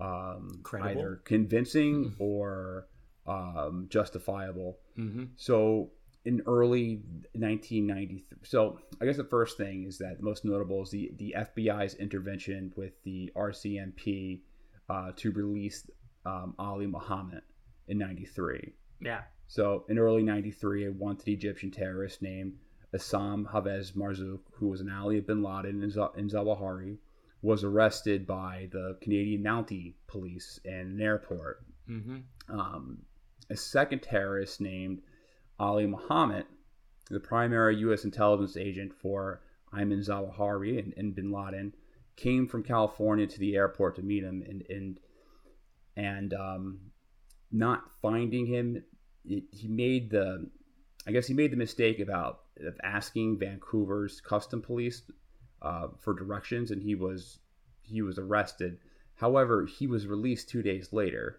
um, 0.00 0.60
Credible? 0.62 0.90
either 0.90 1.20
convincing 1.24 2.14
or 2.18 2.86
um, 3.26 3.86
justifiable. 3.90 4.78
Mm-hmm. 4.98 5.24
So 5.36 5.90
in 6.24 6.42
early 6.46 7.02
1993, 7.34 8.38
so 8.44 8.78
I 9.00 9.04
guess 9.04 9.16
the 9.16 9.24
first 9.24 9.56
thing 9.56 9.84
is 9.86 9.98
that 9.98 10.18
the 10.18 10.24
most 10.24 10.44
notable 10.44 10.82
is 10.82 10.90
the 10.90 11.12
the 11.16 11.34
FBI's 11.36 11.94
intervention 11.94 12.72
with 12.76 12.92
the 13.04 13.32
RCMP 13.36 14.40
uh, 14.88 15.12
to 15.16 15.32
release 15.32 15.88
um, 16.24 16.54
Ali 16.58 16.86
Muhammad 16.86 17.42
in 17.88 17.98
'93. 17.98 18.72
Yeah. 19.00 19.22
So 19.48 19.84
in 19.88 19.98
early 19.98 20.22
'93, 20.22 20.86
a 20.86 20.92
wanted 20.92 21.28
Egyptian 21.28 21.70
terrorist 21.70 22.22
named 22.22 22.54
Assam 22.94 23.48
Hafez 23.52 23.92
Marzouk, 23.92 24.40
who 24.52 24.68
was 24.68 24.80
an 24.80 24.90
ally 24.90 25.16
of 25.16 25.26
Bin 25.26 25.42
Laden 25.42 25.82
in, 25.82 25.90
Z- 25.90 26.14
in 26.16 26.28
Zawahiri, 26.28 26.98
was 27.40 27.64
arrested 27.64 28.26
by 28.26 28.68
the 28.70 28.96
Canadian 29.00 29.42
Mountie 29.42 29.94
Police 30.06 30.60
in 30.64 30.72
an 30.72 31.00
airport. 31.00 31.64
Mm-hmm. 31.88 32.18
Um, 32.48 32.98
a 33.50 33.56
second 33.56 34.02
terrorist 34.02 34.60
named 34.60 35.02
Ali 35.62 35.86
Muhammad, 35.86 36.44
the 37.08 37.20
primary 37.20 37.76
U.S. 37.76 38.04
intelligence 38.04 38.56
agent 38.56 38.92
for 38.92 39.42
Ayman 39.72 40.04
Zawahiri 40.04 40.80
and, 40.80 40.92
and 40.96 41.14
Bin 41.14 41.30
Laden, 41.30 41.72
came 42.16 42.48
from 42.48 42.64
California 42.64 43.28
to 43.28 43.38
the 43.38 43.54
airport 43.54 43.94
to 43.96 44.02
meet 44.02 44.24
him, 44.24 44.42
and 44.42 44.64
and 44.68 44.98
and 45.96 46.34
um, 46.34 46.80
not 47.52 47.84
finding 48.02 48.46
him, 48.46 48.82
it, 49.24 49.44
he 49.52 49.68
made 49.68 50.10
the, 50.10 50.50
I 51.06 51.12
guess 51.12 51.28
he 51.28 51.34
made 51.34 51.52
the 51.52 51.56
mistake 51.56 52.00
about 52.00 52.40
of 52.58 52.74
asking 52.82 53.38
Vancouver's 53.38 54.20
custom 54.20 54.62
police 54.62 55.02
uh, 55.62 55.88
for 56.00 56.12
directions, 56.12 56.72
and 56.72 56.82
he 56.82 56.96
was 56.96 57.38
he 57.82 58.02
was 58.02 58.18
arrested. 58.18 58.78
However, 59.14 59.64
he 59.66 59.86
was 59.86 60.08
released 60.08 60.48
two 60.48 60.62
days 60.62 60.92
later. 60.92 61.38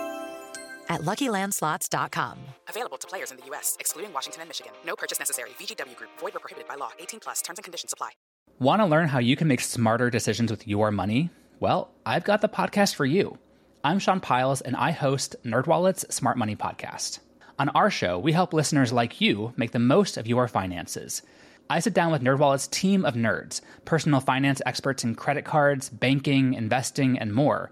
at 0.91 1.01
luckylandslots.com. 1.01 2.37
Available 2.67 2.97
to 2.97 3.07
players 3.07 3.31
in 3.31 3.37
the 3.37 3.45
U.S., 3.47 3.77
excluding 3.79 4.13
Washington 4.13 4.41
and 4.41 4.49
Michigan. 4.49 4.73
No 4.85 4.95
purchase 4.95 5.17
necessary. 5.17 5.49
VGW 5.59 5.95
Group, 5.95 6.11
void 6.19 6.35
or 6.35 6.39
prohibited 6.39 6.67
by 6.67 6.75
law. 6.75 6.91
18 6.99 7.19
plus 7.19 7.41
terms 7.41 7.57
and 7.57 7.63
conditions 7.63 7.93
apply. 7.93 8.11
Want 8.59 8.81
to 8.81 8.85
learn 8.85 9.07
how 9.07 9.17
you 9.17 9.35
can 9.35 9.47
make 9.47 9.61
smarter 9.61 10.11
decisions 10.11 10.51
with 10.51 10.67
your 10.67 10.91
money? 10.91 11.31
Well, 11.59 11.89
I've 12.05 12.23
got 12.23 12.41
the 12.41 12.49
podcast 12.49 12.93
for 12.93 13.05
you. 13.05 13.39
I'm 13.83 13.97
Sean 13.97 14.19
Pyles, 14.19 14.61
and 14.61 14.75
I 14.75 14.91
host 14.91 15.35
NerdWallet's 15.43 16.13
Smart 16.13 16.37
Money 16.37 16.55
Podcast. 16.55 17.19
On 17.57 17.69
our 17.69 17.89
show, 17.89 18.19
we 18.19 18.31
help 18.31 18.53
listeners 18.53 18.93
like 18.93 19.21
you 19.21 19.53
make 19.57 19.71
the 19.71 19.79
most 19.79 20.17
of 20.17 20.27
your 20.27 20.47
finances. 20.47 21.23
I 21.71 21.79
sit 21.79 21.93
down 21.93 22.11
with 22.11 22.21
NerdWallet's 22.21 22.67
team 22.67 23.05
of 23.05 23.15
nerds, 23.15 23.61
personal 23.85 24.19
finance 24.19 24.61
experts 24.65 25.03
in 25.03 25.15
credit 25.15 25.45
cards, 25.45 25.89
banking, 25.89 26.53
investing, 26.53 27.17
and 27.17 27.33
more. 27.33 27.71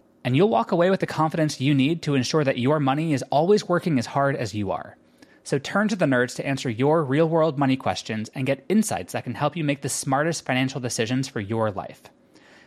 And 0.23 0.35
you'll 0.37 0.49
walk 0.49 0.71
away 0.71 0.89
with 0.89 0.99
the 0.99 1.07
confidence 1.07 1.59
you 1.59 1.73
need 1.73 2.01
to 2.03 2.15
ensure 2.15 2.43
that 2.43 2.59
your 2.59 2.79
money 2.79 3.13
is 3.13 3.23
always 3.31 3.67
working 3.67 3.97
as 3.97 4.05
hard 4.05 4.35
as 4.35 4.53
you 4.53 4.71
are. 4.71 4.97
So 5.43 5.57
turn 5.57 5.87
to 5.87 5.95
the 5.95 6.05
nerds 6.05 6.35
to 6.35 6.45
answer 6.45 6.69
your 6.69 7.03
real 7.03 7.27
world 7.27 7.57
money 7.57 7.75
questions 7.75 8.29
and 8.35 8.45
get 8.45 8.63
insights 8.69 9.13
that 9.13 9.23
can 9.23 9.33
help 9.33 9.57
you 9.57 9.63
make 9.63 9.81
the 9.81 9.89
smartest 9.89 10.45
financial 10.45 10.79
decisions 10.79 11.27
for 11.27 11.39
your 11.39 11.71
life. 11.71 12.03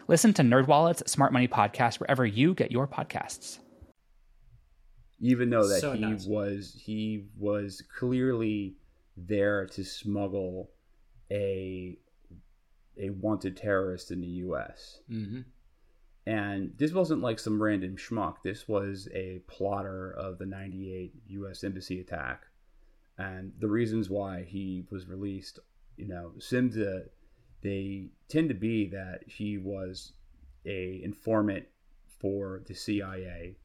Listen 0.09 0.35
to 0.35 0.43
NerdWallet's 0.43 1.11
Smart 1.11 1.33
Money 1.33 1.47
Podcast 1.49 2.01
wherever 2.01 2.27
you 2.27 2.53
get 2.55 2.73
your 2.73 2.89
podcasts. 2.89 3.59
even 5.21 5.49
though 5.51 5.67
that 5.69 5.81
So 5.81 5.93
he 5.93 6.01
nuts. 6.01 6.27
was 6.27 6.75
he 6.85 7.27
was 7.39 7.83
clearly 7.97 8.75
there 9.17 9.67
to 9.69 9.85
smuggle 9.85 10.71
a 11.31 11.97
a 13.01 13.11
wanted 13.11 13.57
terrorist 13.57 14.11
in 14.11 14.21
the 14.21 14.27
U.S. 14.27 14.99
Mm-hmm. 15.11 15.41
And 16.27 16.73
this 16.79 16.93
wasn't 16.93 17.21
like 17.21 17.39
some 17.39 17.63
random 17.63 17.97
schmuck. 17.97 18.37
This 18.43 18.67
was 18.67 19.09
a 19.13 19.41
plotter 19.47 20.13
of 20.13 20.39
the 20.39 20.47
'98 20.47 21.13
U.S. 21.27 21.65
embassy 21.65 22.01
attack, 22.01 22.45
and 23.19 23.53
the 23.59 23.69
reasons 23.69 24.09
why 24.09 24.45
he 24.45 24.85
was 24.91 25.07
released, 25.07 25.59
you 25.97 26.09
know, 26.09 26.33
seem 26.39 26.71
to 26.73 27.05
they 27.63 28.09
tend 28.29 28.49
to 28.49 28.55
be 28.55 28.89
that 28.91 29.21
he 29.27 29.59
was 29.59 30.13
a 30.65 31.01
informant 31.03 31.67
for 32.21 32.63
the 32.67 32.75
CIA, 32.75 33.57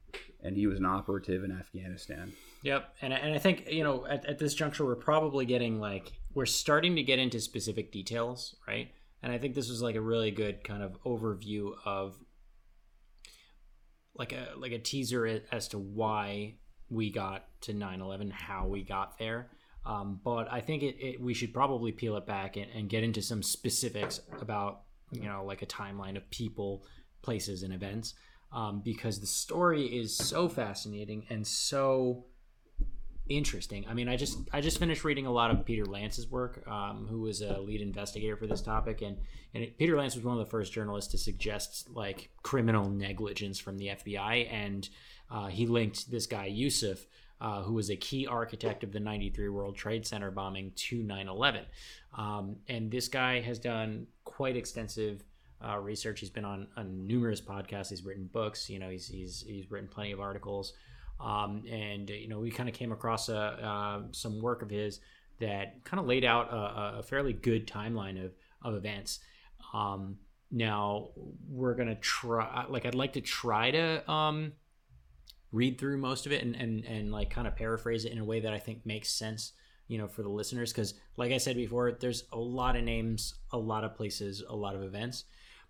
and 0.44 0.58
he 0.58 0.68
was 0.68 0.80
an 0.80 0.86
operative 0.86 1.46
in 1.46 1.52
Afghanistan. 1.52 2.34
Yep, 2.64 2.96
and 3.02 3.14
and 3.14 3.34
I 3.34 3.38
think 3.38 3.72
you 3.72 3.84
know 3.84 4.06
at, 4.06 4.26
at 4.26 4.40
this 4.40 4.54
juncture 4.54 4.86
we're 4.86 4.96
probably 4.96 5.46
getting 5.46 5.80
like 5.80 6.12
we're 6.34 6.46
starting 6.46 6.96
to 6.96 7.04
get 7.04 7.20
into 7.20 7.40
specific 7.40 7.92
details, 7.92 8.56
right? 8.68 8.92
And 9.22 9.32
I 9.32 9.38
think 9.38 9.56
this 9.56 9.70
was 9.70 9.82
like 9.82 9.96
a 9.96 10.02
really 10.02 10.32
good 10.32 10.64
kind 10.64 10.82
of 10.82 11.02
overview 11.04 11.72
of 11.86 12.18
like 14.16 14.34
a 14.34 14.50
like 14.58 14.72
a 14.72 14.80
teaser 14.80 15.42
as 15.52 15.68
to 15.70 15.78
why 15.78 16.56
we 16.90 17.12
got 17.12 17.46
to 17.62 17.74
9-11 17.74 18.32
how 18.32 18.68
we 18.68 18.84
got 18.84 19.18
there. 19.18 19.50
Um, 19.86 20.20
but 20.24 20.52
i 20.52 20.60
think 20.60 20.84
it, 20.84 20.98
it 21.00 21.22
we 21.22 21.34
should 21.34 21.54
probably 21.54 21.94
peel 21.94 22.18
it 22.18 22.28
back 22.28 22.58
and, 22.58 22.68
and 22.76 22.90
get 22.90 23.04
into 23.04 23.22
some 23.22 23.42
specifics 23.42 24.20
about 24.42 24.82
you 25.12 25.24
know 25.24 25.46
like 25.46 25.62
a 25.62 25.66
timeline 25.66 26.18
of 26.18 26.30
people 26.30 26.84
places 27.22 27.64
and 27.64 27.74
events. 27.74 28.14
Um, 28.52 28.82
because 28.84 29.20
the 29.20 29.28
story 29.28 29.86
is 29.86 30.16
so 30.18 30.50
fascinating 30.50 31.28
and 31.30 31.46
so 31.46 32.26
interesting. 33.30 33.86
I 33.88 33.94
mean, 33.94 34.10
I 34.10 34.16
just 34.16 34.40
I 34.52 34.62
just 34.62 34.80
finished 34.80 35.04
reading 35.04 35.26
a 35.26 35.32
lot 35.32 35.52
of 35.52 35.64
Peter 35.64 35.86
Lance's 35.86 36.28
work, 36.28 36.68
um, 36.68 37.08
who 37.10 37.22
was 37.22 37.42
a 37.42 37.60
lead 37.60 37.82
investigator 37.82 38.36
for 38.36 38.48
this 38.48 38.62
topic, 38.62 39.02
and 39.02 39.18
and 39.54 39.64
it, 39.64 39.78
Peter 39.78 39.98
Lance 39.98 40.16
was 40.16 40.26
one 40.26 40.38
of 40.38 40.46
the 40.46 40.50
first 40.50 40.74
journalists 40.74 41.12
to 41.12 41.18
suggest 41.18 41.90
like 41.94 42.30
criminal 42.44 42.90
negligence 42.90 43.60
from 43.60 43.78
the 43.78 43.88
FBI, 43.88 44.52
and 44.52 44.90
uh, 45.32 45.48
he 45.48 45.68
linked 45.68 46.12
this 46.12 46.26
guy 46.26 46.48
Yusuf. 46.48 47.06
Uh, 47.42 47.64
who 47.64 47.72
was 47.72 47.90
a 47.90 47.96
key 47.96 48.28
architect 48.28 48.84
of 48.84 48.92
the 48.92 49.00
93 49.00 49.48
World 49.48 49.78
Trade 49.78 50.06
Center 50.06 50.30
bombing 50.30 50.74
to 50.76 51.02
9 51.02 51.30
11. 51.30 51.64
Um, 52.18 52.58
and 52.68 52.92
this 52.92 53.08
guy 53.08 53.40
has 53.40 53.60
done 53.60 54.08
quite 54.26 54.58
extensive 54.58 55.24
uh, 55.66 55.78
research. 55.78 56.20
He's 56.20 56.30
been 56.30 56.44
on, 56.44 56.68
on 56.76 57.08
numerous 57.08 57.40
podcasts. 57.40 57.92
He's 57.92 58.04
written 58.04 58.30
books. 58.32 58.70
You 58.70 58.80
know, 58.80 58.90
he's, 58.90 59.08
he's, 59.08 59.44
he's 59.48 59.72
written 59.72 59.88
plenty 59.88 60.12
of 60.12 60.20
articles. 60.20 60.74
Um, 61.20 61.64
and 61.70 62.10
you 62.10 62.30
know 62.30 62.40
we 62.40 62.52
kind 62.52 62.70
of 62.70 62.76
came 62.76 62.92
across 62.92 63.30
a, 63.30 63.38
uh, 63.38 64.02
some 64.12 64.42
work 64.42 64.62
of 64.62 64.70
his 64.70 65.00
that 65.40 65.84
kind 65.84 66.00
of 66.00 66.06
laid 66.06 66.26
out 66.26 66.52
a, 66.52 67.00
a 67.00 67.04
fairly 67.04 67.34
good 67.34 67.68
timeline 67.68 68.24
of, 68.24 68.32
of 68.62 68.76
events. 68.76 69.20
Um, 69.74 70.18
now 70.52 71.10
we're 71.48 71.76
gonna 71.76 71.96
try, 71.96 72.66
like 72.68 72.86
I'd 72.86 72.96
like 72.96 73.14
to 73.14 73.22
try 73.22 73.72
to 73.72 74.10
um, 74.12 74.54
read 75.52 75.78
through 75.78 75.98
most 75.98 76.26
of 76.26 76.32
it 76.32 76.44
and, 76.44 76.56
and 76.56 76.86
and 76.86 77.12
like 77.12 77.30
kind 77.30 77.48
of 77.48 77.56
paraphrase 77.56 78.06
it 78.06 78.12
in 78.12 78.20
a 78.20 78.26
way 78.26 78.40
that 78.40 78.54
I 78.54 78.60
think 78.60 78.86
makes 78.86 79.10
sense, 79.10 79.54
you 79.88 79.98
know, 79.98 80.08
for 80.08 80.24
the 80.24 80.30
listeners. 80.30 80.72
Because 80.72 80.94
like 81.18 81.32
I 81.32 81.38
said 81.38 81.56
before, 81.56 81.92
there's 81.92 82.24
a 82.32 82.40
lot 82.40 82.76
of 82.76 82.84
names, 82.84 83.36
a 83.52 83.58
lot 83.58 83.84
of 83.84 83.96
places, 83.96 84.44
a 84.48 84.56
lot 84.56 84.76
of 84.76 84.84
events, 84.84 85.26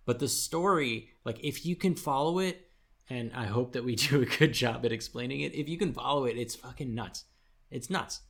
but 0.06 0.18
the 0.18 0.28
story, 0.28 1.10
like 1.24 1.38
if 1.44 1.66
you 1.66 1.76
can 1.76 1.94
follow 1.94 2.38
it 2.38 2.69
and 3.10 3.32
I 3.34 3.46
hope 3.46 3.72
that 3.72 3.84
we 3.84 3.96
do 3.96 4.22
a 4.22 4.26
good 4.26 4.54
job 4.54 4.86
at 4.86 4.92
explaining 4.92 5.40
it. 5.42 5.54
If 5.54 5.68
you 5.68 5.76
can 5.76 5.92
follow 5.92 6.24
it, 6.24 6.38
it's 6.38 6.54
fucking 6.54 6.94
nuts. 6.94 7.24
It's 7.70 7.90
nuts. 7.90 8.20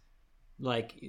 Like 0.58 1.02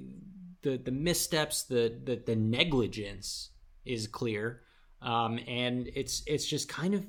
the 0.62 0.78
the 0.78 0.92
missteps, 0.92 1.64
the 1.64 1.98
the, 2.04 2.22
the 2.24 2.36
negligence 2.36 3.50
is 3.86 4.08
clear, 4.08 4.62
um, 5.02 5.40
and 5.48 5.90
it's 5.96 6.24
it's 6.28 6.46
just 6.46 6.70
kind 6.70 6.94
of 6.94 7.06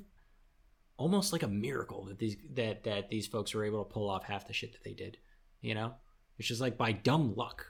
almost 0.97 1.31
like 1.31 1.43
a 1.43 1.47
miracle 1.47 2.05
that 2.05 2.19
these 2.19 2.37
that 2.53 2.83
that 2.83 3.09
these 3.09 3.27
folks 3.27 3.53
were 3.53 3.63
able 3.63 3.83
to 3.83 3.93
pull 3.93 4.09
off 4.09 4.23
half 4.23 4.47
the 4.47 4.53
shit 4.53 4.73
that 4.73 4.83
they 4.83 4.93
did. 4.93 5.17
You 5.61 5.75
know, 5.75 5.93
it's 6.37 6.47
just 6.47 6.61
like 6.61 6.77
by 6.77 6.91
dumb 6.91 7.35
luck 7.35 7.65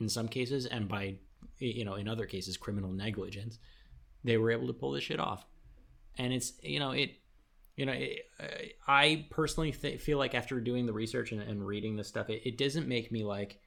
in 0.00 0.08
some 0.08 0.28
cases, 0.28 0.64
and 0.64 0.88
by 0.88 1.16
you 1.58 1.84
know 1.84 1.94
in 1.94 2.08
other 2.08 2.24
cases 2.24 2.56
criminal 2.56 2.92
negligence, 2.92 3.58
they 4.24 4.38
were 4.38 4.50
able 4.50 4.68
to 4.68 4.72
pull 4.72 4.92
this 4.92 5.04
shit 5.04 5.20
off. 5.20 5.44
And 6.16 6.32
it's 6.32 6.54
you 6.62 6.78
know 6.78 6.92
it 6.92 7.16
you 7.78 7.86
know, 7.86 7.92
it, 7.92 8.22
uh, 8.40 8.46
I 8.88 9.26
personally 9.30 9.70
th- 9.70 10.00
feel 10.00 10.18
like 10.18 10.34
after 10.34 10.60
doing 10.60 10.84
the 10.84 10.92
research 10.92 11.30
and, 11.30 11.40
and 11.40 11.64
reading 11.64 11.94
this 11.94 12.08
stuff, 12.08 12.28
it, 12.28 12.42
it 12.44 12.58
doesn't 12.58 12.88
make 12.88 13.12
me 13.12 13.22
like, 13.22 13.60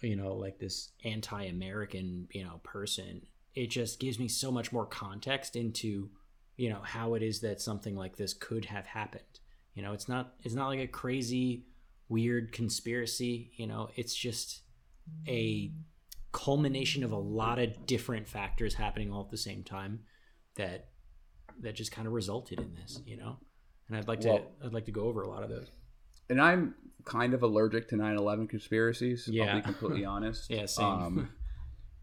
you 0.00 0.14
know, 0.14 0.34
like 0.34 0.60
this 0.60 0.92
anti-American, 1.04 2.28
you 2.30 2.44
know, 2.44 2.60
person. 2.62 3.22
It 3.56 3.70
just 3.70 3.98
gives 3.98 4.20
me 4.20 4.28
so 4.28 4.52
much 4.52 4.70
more 4.70 4.86
context 4.86 5.56
into, 5.56 6.10
you 6.56 6.70
know, 6.70 6.78
how 6.80 7.14
it 7.14 7.24
is 7.24 7.40
that 7.40 7.60
something 7.60 7.96
like 7.96 8.16
this 8.16 8.34
could 8.34 8.66
have 8.66 8.86
happened. 8.86 9.40
You 9.74 9.82
know, 9.82 9.94
it's 9.94 10.08
not 10.08 10.34
it's 10.44 10.54
not 10.54 10.68
like 10.68 10.78
a 10.78 10.86
crazy, 10.86 11.66
weird 12.08 12.52
conspiracy. 12.52 13.50
You 13.56 13.66
know, 13.66 13.88
it's 13.96 14.14
just 14.14 14.62
a 15.26 15.72
culmination 16.30 17.02
of 17.02 17.10
a 17.10 17.16
lot 17.16 17.58
of 17.58 17.84
different 17.84 18.28
factors 18.28 18.74
happening 18.74 19.12
all 19.12 19.24
at 19.24 19.30
the 19.32 19.36
same 19.36 19.64
time 19.64 20.04
that 20.54 20.91
that 21.62 21.74
just 21.74 21.92
kind 21.92 22.06
of 22.06 22.12
resulted 22.12 22.60
in 22.60 22.74
this, 22.74 23.00
you 23.06 23.16
know. 23.16 23.38
And 23.88 23.96
I'd 23.96 24.08
like 24.08 24.20
to 24.20 24.28
Well- 24.28 24.52
I'd 24.64 24.72
like 24.72 24.84
to 24.86 24.92
go 24.92 25.04
over 25.04 25.22
a 25.22 25.28
lot 25.28 25.42
of 25.42 25.48
those. 25.50 25.70
and 26.28 26.40
I'm 26.40 26.74
kind 27.04 27.34
of 27.34 27.42
allergic 27.42 27.88
to 27.88 27.96
9/11 27.96 28.48
conspiracies. 28.48 29.28
I'll 29.28 29.34
Yeah. 29.34 29.54
be 29.56 29.62
completely 29.62 30.04
honest. 30.14 30.50
Yeah, 30.50 30.66
same. 30.66 30.86
Um, 30.86 31.32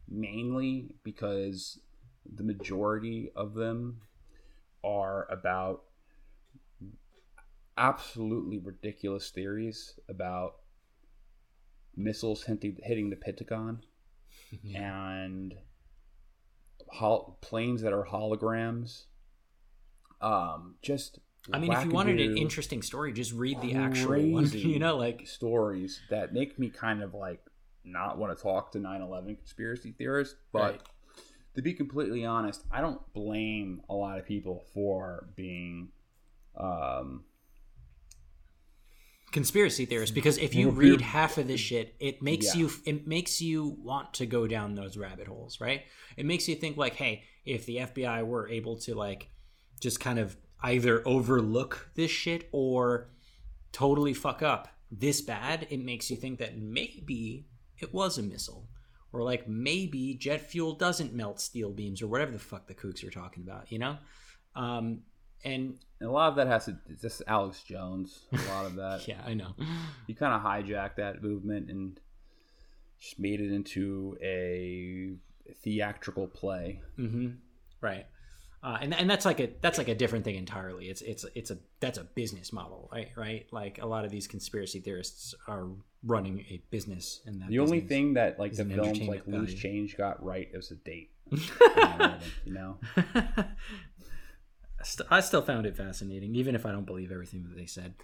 mainly 0.08 0.96
because 1.04 1.80
the 2.26 2.44
majority 2.44 3.32
of 3.36 3.54
them 3.54 4.02
are 4.84 5.26
about 5.32 5.86
absolutely 7.78 8.58
ridiculous 8.60 9.30
theories 9.32 9.98
about 10.10 10.56
missiles 11.96 12.44
hitting, 12.44 12.78
hitting 12.84 13.10
the 13.10 13.16
Pentagon 13.16 13.84
and 14.76 15.54
hol- 16.90 17.38
planes 17.42 17.82
that 17.82 17.94
are 17.94 18.06
holograms. 18.06 19.06
Um, 20.22 20.76
just 20.82 21.20
I 21.54 21.60
mean, 21.60 21.72
if 21.72 21.84
you 21.84 21.92
wanted 21.92 22.20
an 22.20 22.38
interesting 22.38 22.82
story, 22.82 23.14
just 23.14 23.34
read 23.34 23.60
the 23.62 23.74
actual 23.76 24.32
one. 24.32 24.46
You 24.54 24.80
know, 24.80 24.98
like 24.98 25.28
stories 25.28 26.02
that 26.10 26.34
make 26.34 26.60
me 26.60 26.70
kind 26.70 27.02
of 27.02 27.14
like 27.14 27.42
not 27.86 28.18
want 28.18 28.36
to 28.38 28.42
talk 28.44 28.72
to 28.74 28.78
9-11 28.78 29.38
conspiracy 29.38 29.94
theorists 29.98 30.36
but 30.52 30.60
Right. 30.62 30.82
to 31.56 31.62
be 31.62 31.74
completely 31.74 32.24
honest 32.26 32.64
i 32.70 32.82
don't 32.82 33.02
blame 33.14 33.82
a 33.90 33.96
lot 33.96 34.20
of 34.20 34.26
people 34.26 34.66
for 34.74 35.30
being 35.36 35.90
um 36.56 37.24
conspiracy 39.32 39.86
theorists 39.86 40.14
because 40.14 40.38
if 40.38 40.54
you 40.56 40.70
read 40.72 41.02
half 41.02 41.38
of 41.38 41.48
this 41.48 41.60
shit 41.60 41.96
it 42.00 42.22
makes 42.22 42.48
Yeah. 42.54 42.62
you 42.62 42.70
it 42.86 43.08
makes 43.08 43.42
you 43.42 43.78
want 43.80 44.14
to 44.16 44.26
go 44.26 44.46
down 44.46 44.76
those 44.76 44.98
rabbit 44.98 45.28
holes 45.28 45.62
right 45.62 45.84
it 46.18 46.26
makes 46.26 46.48
you 46.48 46.56
think 46.56 46.78
like 46.78 46.96
hey 46.96 47.24
if 47.46 47.66
the 47.66 47.78
fbi 47.78 48.26
were 48.26 48.50
able 48.50 48.78
to 48.80 48.94
like 48.94 49.30
just 49.80 50.00
kind 50.00 50.20
of 50.20 50.36
either 50.62 51.02
overlook 51.08 51.90
this 51.96 52.12
shit 52.12 52.50
or 52.52 53.10
totally 53.72 54.14
fuck 54.14 54.42
up. 54.42 54.68
This 54.92 55.22
bad 55.22 55.68
it 55.70 55.84
makes 55.84 56.10
you 56.10 56.18
think 56.18 56.40
that 56.40 56.58
maybe 56.58 57.46
it 57.78 57.94
was 57.94 58.18
a 58.18 58.24
missile. 58.24 58.68
Or 59.12 59.24
like 59.24 59.48
maybe 59.48 60.14
jet 60.14 60.42
fuel 60.42 60.74
doesn't 60.74 61.14
melt 61.14 61.40
steel 61.42 61.72
beams 61.72 62.02
or 62.02 62.08
whatever 62.08 62.32
the 62.32 62.40
fuck 62.40 62.68
the 62.68 62.76
kooks 62.76 63.04
are 63.04 63.10
talking 63.10 63.44
about 63.44 63.72
you 63.72 63.80
know? 63.80 63.98
Um 64.56 65.02
and 65.44 65.80
and 66.00 66.10
a 66.10 66.12
lot 66.12 66.30
of 66.30 66.36
that 66.36 66.48
has 66.48 66.66
to 66.66 66.78
just 67.02 67.22
alex 67.28 67.64
jones 67.64 68.26
a 68.32 68.38
lot 68.54 68.66
of 68.66 68.76
that. 68.76 69.02
Yeah 69.08 69.22
i 69.26 69.34
know. 69.34 69.56
He 70.08 70.14
kind 70.14 70.34
of 70.34 70.42
hijacked 70.42 70.96
that 70.98 71.24
movement 71.24 71.70
and 71.70 72.00
just 73.00 73.20
made 73.20 73.40
it 73.42 73.52
into 73.52 74.18
a 74.22 75.14
theatrical 75.64 76.28
play. 76.28 76.82
Mm-hmm. 76.98 77.30
Right. 77.82 78.06
Uh, 78.62 78.78
and 78.82 78.94
and 78.94 79.10
that's 79.10 79.26
like 79.26 79.40
a 79.40 79.50
that's 79.62 79.78
like 79.78 79.88
a 79.88 79.96
different 79.96 80.26
thing 80.26 80.36
entirely. 80.36 80.90
It's 80.90 81.02
it's 81.02 81.26
it's 81.34 81.50
a 81.50 81.58
that's 81.80 81.98
a 81.98 82.04
business 82.04 82.52
model, 82.52 82.90
right? 82.92 83.10
Right. 83.16 83.48
Like 83.52 83.80
a 83.82 83.86
lot 83.86 84.04
of 84.04 84.12
these 84.12 84.28
conspiracy 84.28 84.82
theorists 84.82 85.34
are 85.48 85.68
running 86.04 86.42
a 86.50 86.62
business, 86.70 87.22
and 87.26 87.42
that 87.42 87.50
the 87.50 87.60
only 87.60 87.82
thing 87.82 88.16
that 88.16 88.38
like 88.40 88.54
the 88.54 88.66
films 88.66 89.00
like 89.02 89.26
loose 89.28 89.54
change 89.54 89.98
got 89.98 90.24
right 90.24 90.50
was 90.54 90.70
the 90.70 90.76
date 90.76 91.12
you 92.46 92.54
know 92.54 92.78
I 95.12 95.20
still 95.20 95.42
found 95.42 95.66
it 95.66 95.76
fascinating, 95.76 96.36
even 96.36 96.56
if 96.56 96.66
I 96.66 96.72
don't 96.72 96.86
believe 96.86 97.12
everything 97.12 97.44
that 97.44 97.56
they 97.58 97.66
said. 97.66 97.96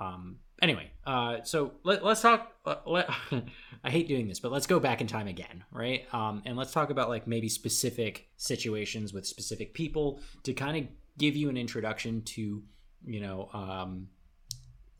Um. 0.00 0.38
Anyway, 0.60 0.90
uh, 1.06 1.38
so 1.44 1.72
let, 1.84 2.04
let's 2.04 2.20
talk. 2.20 2.52
Uh, 2.64 2.76
let, 2.86 3.08
I 3.84 3.90
hate 3.90 4.08
doing 4.08 4.26
this, 4.26 4.40
but 4.40 4.50
let's 4.50 4.66
go 4.66 4.80
back 4.80 5.00
in 5.00 5.06
time 5.06 5.28
again, 5.28 5.64
right? 5.70 6.12
Um, 6.12 6.42
and 6.44 6.56
let's 6.56 6.72
talk 6.72 6.90
about 6.90 7.08
like 7.08 7.26
maybe 7.26 7.48
specific 7.48 8.28
situations 8.36 9.12
with 9.12 9.26
specific 9.26 9.72
people 9.72 10.20
to 10.42 10.52
kind 10.52 10.76
of 10.76 10.90
give 11.16 11.36
you 11.36 11.48
an 11.48 11.56
introduction 11.56 12.22
to, 12.22 12.62
you 13.04 13.20
know, 13.20 13.48
um, 13.52 14.08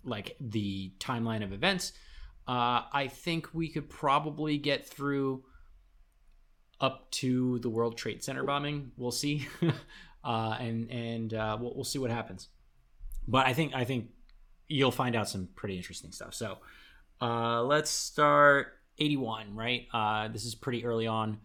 like 0.04 0.36
the 0.40 0.92
timeline 1.00 1.42
of 1.42 1.52
events. 1.52 1.92
Uh, 2.46 2.82
I 2.92 3.08
think 3.08 3.48
we 3.52 3.68
could 3.68 3.90
probably 3.90 4.58
get 4.58 4.86
through 4.86 5.44
up 6.80 7.10
to 7.10 7.58
the 7.58 7.68
World 7.68 7.98
Trade 7.98 8.22
Center 8.22 8.44
bombing. 8.44 8.92
We'll 8.96 9.10
see, 9.10 9.46
uh, 10.24 10.56
and 10.58 10.90
and 10.90 11.34
uh, 11.34 11.58
we'll, 11.60 11.74
we'll 11.74 11.84
see 11.84 11.98
what 11.98 12.10
happens. 12.10 12.48
But 13.26 13.46
I 13.46 13.52
think 13.52 13.74
I 13.74 13.84
think 13.84 14.08
you'll 14.68 14.90
find 14.90 15.16
out 15.16 15.28
some 15.28 15.48
pretty 15.54 15.76
interesting 15.76 16.12
stuff. 16.12 16.34
So 16.34 16.58
uh, 17.20 17.62
let's 17.62 17.90
start 17.90 18.74
81. 18.98 19.54
Right, 19.54 19.86
uh, 19.92 20.28
this 20.28 20.44
is 20.44 20.54
pretty 20.54 20.84
early 20.84 21.06
on. 21.06 21.38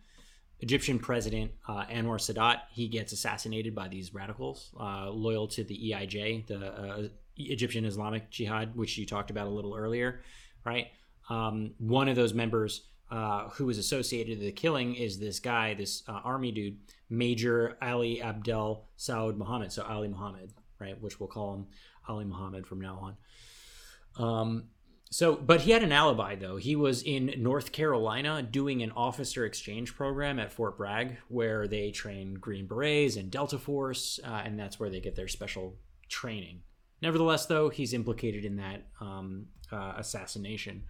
Egyptian 0.60 0.98
president 0.98 1.52
uh, 1.68 1.84
Anwar 1.86 2.18
Sadat 2.18 2.62
he 2.72 2.88
gets 2.88 3.12
assassinated 3.12 3.76
by 3.76 3.90
these 3.90 4.14
radicals 4.14 4.70
uh, 4.80 5.10
loyal 5.10 5.48
to 5.50 5.64
the 5.64 5.92
EIJ, 5.92 6.48
the 6.48 6.68
uh, 6.68 7.08
Egyptian 7.36 7.84
Islamic 7.84 8.30
Jihad, 8.30 8.76
which 8.76 8.98
you 8.98 9.06
talked 9.06 9.30
about 9.30 9.48
a 9.48 9.50
little 9.50 9.76
earlier, 9.76 10.22
right? 10.64 10.88
Um, 11.30 11.74
one 11.80 12.08
of 12.08 12.16
those 12.16 12.34
members 12.34 12.84
uh, 13.12 13.50
who 13.50 13.66
was 13.66 13.78
associated 13.78 14.38
with 14.38 14.48
the 14.48 14.52
killing 14.52 14.96
is 14.96 15.20
this 15.20 15.40
guy, 15.40 15.74
this 15.74 16.04
army 16.08 16.52
dude, 16.52 16.78
Major 17.10 17.78
Ali 17.82 18.22
Abdel 18.22 18.86
Saud 18.98 19.38
Muhammad. 19.38 19.72
So 19.72 19.84
Ali 19.84 20.08
Muhammad, 20.08 20.54
right? 20.80 21.00
Which 21.02 21.20
we'll 21.20 21.30
call 21.30 21.54
him 21.56 21.68
Ali 22.08 22.26
Muhammad 22.26 22.66
from 22.68 22.82
now 22.82 23.16
on. 24.18 24.26
Um, 24.26 24.64
so, 25.10 25.36
but 25.36 25.62
he 25.62 25.72
had 25.72 25.84
an 25.84 25.92
alibi 25.92 26.36
though. 26.36 26.58
He 26.58 26.76
was 26.76 27.04
in 27.04 27.34
North 27.38 27.72
Carolina 27.72 28.42
doing 28.42 28.82
an 28.82 28.92
officer 28.92 29.46
exchange 29.46 29.96
program 29.96 30.40
at 30.40 30.52
Fort 30.52 30.76
Bragg, 30.78 31.18
where 31.28 31.68
they 31.68 31.92
train 31.92 32.34
Green 32.36 32.66
Berets 32.68 33.16
and 33.16 33.30
Delta 33.30 33.60
Force, 33.60 34.20
uh, 34.24 34.42
and 34.44 34.58
that's 34.60 34.80
where 34.80 34.90
they 34.90 35.00
get 35.00 35.16
their 35.16 35.28
special 35.28 35.76
training. 36.10 36.62
Nevertheless, 37.02 37.46
though, 37.46 37.70
he's 37.70 37.94
implicated 37.94 38.44
in 38.46 38.56
that 38.56 38.88
um, 39.02 39.48
uh, 39.72 39.94
assassination. 39.98 40.84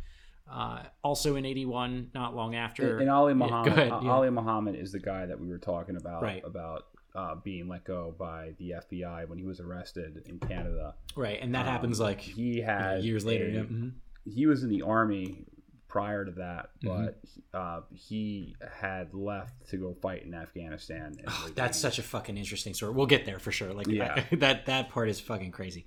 Uh, 0.50 0.84
also 1.04 1.36
in 1.36 1.46
'81, 1.46 2.12
not 2.14 2.36
long 2.36 2.56
after. 2.56 3.00
And 3.00 3.10
Ali 3.10 3.32
Yeah, 3.32 3.38
Muhammad, 3.38 3.66
go 3.66 3.82
ahead, 3.82 3.92
uh, 3.92 4.00
yeah. 4.04 4.12
Ali 4.12 4.30
Muhammad 4.30 4.76
is 4.76 4.92
the 4.92 5.00
guy 5.00 5.26
that 5.26 5.40
we 5.40 5.48
were 5.48 5.58
talking 5.58 5.96
about 5.96 6.22
Right. 6.22 6.44
about 6.46 6.84
uh, 7.16 7.36
being 7.44 7.68
let 7.68 7.84
go 7.84 8.16
by 8.18 8.54
the 8.58 8.72
FBI 8.72 9.28
when 9.28 9.38
he 9.38 9.46
was 9.46 9.60
arrested 9.60 10.24
in 10.26 10.40
Canada. 10.40 10.96
right, 11.16 11.40
and 11.42 11.54
that 11.56 11.66
Um, 11.68 11.72
happens 11.72 12.00
like 12.00 12.20
he 12.20 12.60
had 12.62 13.04
years 13.04 13.24
later. 13.26 13.46
a- 13.46 13.52
yeah, 13.52 13.60
mhm. 13.62 13.92
He 14.26 14.46
was 14.48 14.64
in 14.64 14.70
the 14.70 14.82
army 14.84 15.46
prior 15.90 16.26
to 16.26 16.32
that, 16.32 16.70
Mm-hmm. 16.84 17.06
but 17.06 17.58
uh, 17.60 17.82
he 17.94 18.56
had 18.80 19.14
left 19.14 19.68
to 19.70 19.78
go 19.78 19.94
fight 19.94 20.24
in 20.24 20.34
Afghanistan. 20.34 21.16
Oh, 21.28 21.50
that's 21.54 21.78
such 21.78 22.00
a 22.00 22.04
fucking 22.04 22.36
interesting 22.38 22.74
story. 22.74 22.94
We'll 22.94 23.06
get 23.06 23.26
there 23.26 23.38
for 23.38 23.52
sure. 23.52 23.74
Like 23.74 23.88
Yeah. 23.88 24.24
that 24.32 24.66
that 24.66 24.90
part 24.90 25.10
is 25.10 25.20
fucking 25.20 25.52
crazy. 25.52 25.86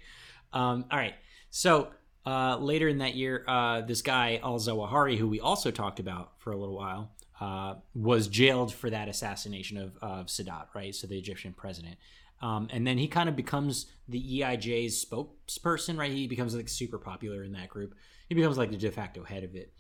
Um, 0.53 0.85
all 0.93 0.99
right, 0.99 1.14
so 1.51 1.91
uh, 2.24 2.57
later 2.59 2.87
in 2.89 2.99
that 2.99 3.14
year, 3.16 3.45
uh, 3.49 3.81
this 3.81 4.01
guy 4.03 4.39
Al 4.45 4.59
Zawahiri, 4.61 5.16
who 5.18 5.29
we 5.29 5.41
also 5.41 5.70
talked 5.72 5.99
about 5.99 6.33
for 6.39 6.53
a 6.53 6.57
little 6.57 6.77
while, 6.77 7.11
uh, 7.41 7.74
was 7.95 8.28
jailed 8.28 8.72
for 8.72 8.91
that 8.91 9.09
assassination 9.09 9.76
of, 9.76 9.97
of 10.01 10.26
Sadat, 10.26 10.66
right? 10.74 10.95
So 10.95 11.07
the 11.07 11.18
Egyptian 11.18 11.53
president. 11.53 11.97
Um, 12.43 12.68
and 12.70 12.87
then 12.87 12.99
he 12.99 13.09
kind 13.09 13.28
of 13.28 13.37
becomes 13.37 13.87
the 14.09 14.41
EIJ's 14.41 15.05
spokesperson, 15.05 15.99
right? 15.99 16.12
He 16.12 16.26
becomes 16.26 16.55
like 16.55 16.68
super 16.68 16.99
popular 16.99 17.43
in 17.43 17.53
that 17.53 17.68
group. 17.68 17.95
He 18.28 18.34
becomes 18.34 18.59
like 18.59 18.70
the 18.70 18.76
de 18.76 18.91
facto 18.91 19.24
head 19.24 19.45
of 19.45 19.55
it. 19.55 19.72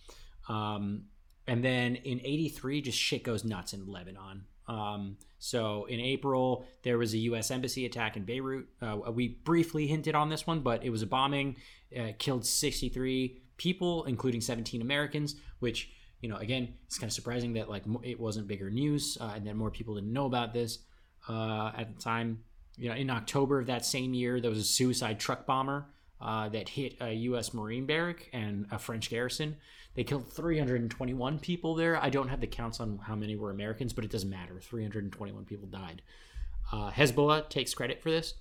Um, 0.48 1.04
and 1.46 1.62
then 1.62 1.96
in 1.96 2.20
83, 2.24 2.82
just 2.82 2.98
shit 2.98 3.22
goes 3.22 3.44
nuts 3.44 3.72
in 3.72 3.86
Lebanon. 3.86 4.44
Um, 4.68 5.16
so 5.38 5.84
in 5.84 6.00
April, 6.00 6.66
there 6.82 6.98
was 6.98 7.14
a 7.14 7.18
U.S. 7.18 7.50
embassy 7.50 7.86
attack 7.86 8.16
in 8.16 8.24
Beirut. 8.24 8.66
Uh, 8.82 9.12
we 9.12 9.28
briefly 9.28 9.86
hinted 9.86 10.14
on 10.14 10.28
this 10.28 10.46
one, 10.46 10.60
but 10.60 10.84
it 10.84 10.90
was 10.90 11.02
a 11.02 11.06
bombing, 11.06 11.56
uh, 11.96 12.12
killed 12.18 12.44
63 12.44 13.42
people, 13.58 14.04
including 14.04 14.40
17 14.40 14.82
Americans, 14.82 15.36
which, 15.60 15.90
you 16.20 16.28
know, 16.28 16.36
again, 16.36 16.74
it's 16.86 16.98
kind 16.98 17.08
of 17.08 17.14
surprising 17.14 17.54
that 17.54 17.68
like 17.68 17.84
it 18.02 18.18
wasn't 18.18 18.46
bigger 18.46 18.70
news 18.70 19.18
uh, 19.20 19.32
and 19.36 19.46
that 19.46 19.54
more 19.54 19.70
people 19.70 19.94
didn't 19.94 20.12
know 20.12 20.26
about 20.26 20.52
this 20.52 20.78
uh, 21.28 21.72
at 21.76 21.94
the 21.94 22.02
time. 22.02 22.40
You 22.76 22.90
know, 22.90 22.94
in 22.94 23.10
October 23.10 23.60
of 23.60 23.66
that 23.66 23.84
same 23.84 24.14
year, 24.14 24.40
there 24.40 24.50
was 24.50 24.58
a 24.58 24.64
suicide 24.64 25.18
truck 25.18 25.46
bomber 25.46 25.86
uh, 26.20 26.48
that 26.50 26.68
hit 26.68 26.96
a 27.00 27.12
U.S. 27.12 27.54
Marine 27.54 27.86
barrack 27.86 28.28
and 28.32 28.66
a 28.70 28.78
French 28.78 29.10
garrison. 29.10 29.56
They 29.94 30.04
killed 30.04 30.30
321 30.30 31.38
people 31.38 31.74
there. 31.74 31.96
I 31.96 32.10
don't 32.10 32.28
have 32.28 32.40
the 32.40 32.46
counts 32.46 32.80
on 32.80 32.98
how 32.98 33.14
many 33.14 33.34
were 33.34 33.50
Americans, 33.50 33.94
but 33.94 34.04
it 34.04 34.10
doesn't 34.10 34.28
matter. 34.28 34.60
321 34.60 35.44
people 35.46 35.66
died. 35.68 36.02
Uh, 36.70 36.90
Hezbollah 36.90 37.48
takes 37.48 37.72
credit 37.72 38.02
for 38.02 38.10
this. 38.10 38.34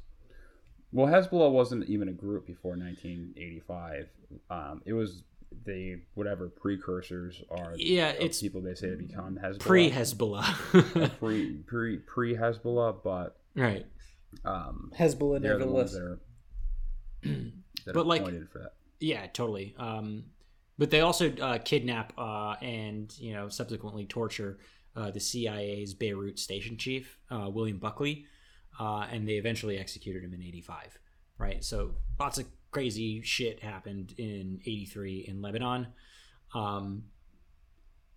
Well, 0.91 1.07
Hezbollah 1.07 1.51
wasn't 1.51 1.89
even 1.89 2.09
a 2.09 2.13
group 2.13 2.45
before 2.45 2.71
1985. 2.71 4.07
Um, 4.49 4.81
it 4.85 4.93
was 4.93 5.23
the 5.65 6.01
whatever 6.13 6.49
precursors 6.49 7.41
are. 7.49 7.73
Yeah, 7.77 8.09
of 8.09 8.21
it's 8.21 8.41
people 8.41 8.61
they 8.61 8.75
say 8.75 8.89
to 8.89 8.95
become 8.97 9.37
Hezbollah. 9.41 9.59
Pre 9.59 9.91
Hezbollah. 9.91 11.11
pre 11.19 11.53
pre 11.65 11.97
pre 11.97 12.35
Hezbollah, 12.35 12.97
but 13.03 13.37
right. 13.55 13.85
um, 14.43 14.91
Hezbollah 14.97 15.41
they're 15.41 15.57
the 15.57 15.67
ones 15.67 15.93
that 15.93 16.01
are 16.01 16.19
that 17.23 17.51
But, 17.85 17.97
are 17.97 18.03
like- 18.03 18.23
pointed 18.23 18.49
for 18.49 18.59
that. 18.59 18.73
Yeah, 18.99 19.27
totally. 19.27 19.75
Um, 19.77 20.25
but 20.77 20.89
they 20.89 21.01
also 21.01 21.31
uh, 21.37 21.57
kidnap 21.59 22.13
uh, 22.17 22.55
and 22.61 23.13
you 23.17 23.33
know 23.33 23.49
subsequently 23.49 24.05
torture 24.05 24.57
uh, 24.95 25.11
the 25.11 25.19
CIA's 25.19 25.93
Beirut 25.93 26.39
station 26.39 26.77
chief 26.77 27.17
uh, 27.29 27.49
William 27.49 27.77
Buckley, 27.77 28.25
uh, 28.79 29.05
and 29.11 29.27
they 29.27 29.33
eventually 29.33 29.77
executed 29.77 30.23
him 30.23 30.33
in 30.33 30.41
'85. 30.41 30.97
Right, 31.37 31.63
so 31.63 31.91
lots 32.19 32.37
of 32.37 32.45
crazy 32.75 33.21
shit 33.21 33.63
happened 33.63 34.13
in 34.17 34.59
'83 34.65 35.27
in 35.29 35.41
Lebanon. 35.41 35.87
Um, 36.53 37.03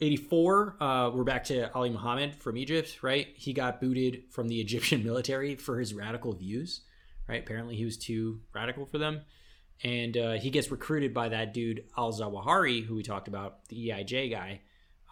84, 0.00 0.76
uh, 0.80 1.10
we're 1.14 1.22
back 1.22 1.44
to 1.44 1.72
Ali 1.74 1.90
Muhammad 1.90 2.34
from 2.34 2.56
Egypt, 2.56 2.98
right? 3.00 3.28
He 3.36 3.52
got 3.52 3.80
booted 3.80 4.24
from 4.30 4.48
the 4.48 4.60
Egyptian 4.66 5.04
military 5.04 5.54
for 5.54 5.78
his 5.78 5.94
radical 5.94 6.32
views, 6.32 6.80
right? 7.28 7.40
Apparently, 7.40 7.76
he 7.76 7.84
was 7.84 7.96
too 7.96 8.40
radical 8.52 8.84
for 8.84 8.98
them. 8.98 9.20
And 9.84 10.16
uh, 10.16 10.32
he 10.32 10.50
gets 10.50 10.72
recruited 10.72 11.14
by 11.14 11.28
that 11.28 11.54
dude, 11.54 11.84
Al 11.96 12.12
Zawahiri, 12.12 12.84
who 12.84 12.96
we 12.96 13.04
talked 13.04 13.28
about, 13.28 13.68
the 13.68 13.90
EIJ 13.90 14.32
guy, 14.32 14.62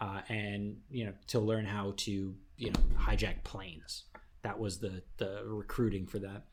uh, 0.01 0.23
and, 0.27 0.75
you 0.89 1.05
know, 1.05 1.13
to 1.27 1.39
learn 1.39 1.63
how 1.63 1.93
to, 1.99 2.35
you 2.57 2.71
know, 2.71 2.79
hijack 2.99 3.45
planes. 3.45 4.03
That 4.41 4.59
was 4.59 4.79
the, 4.79 5.03
the 5.15 5.43
recruiting 5.45 6.05
for 6.05 6.19
that. 6.19 6.43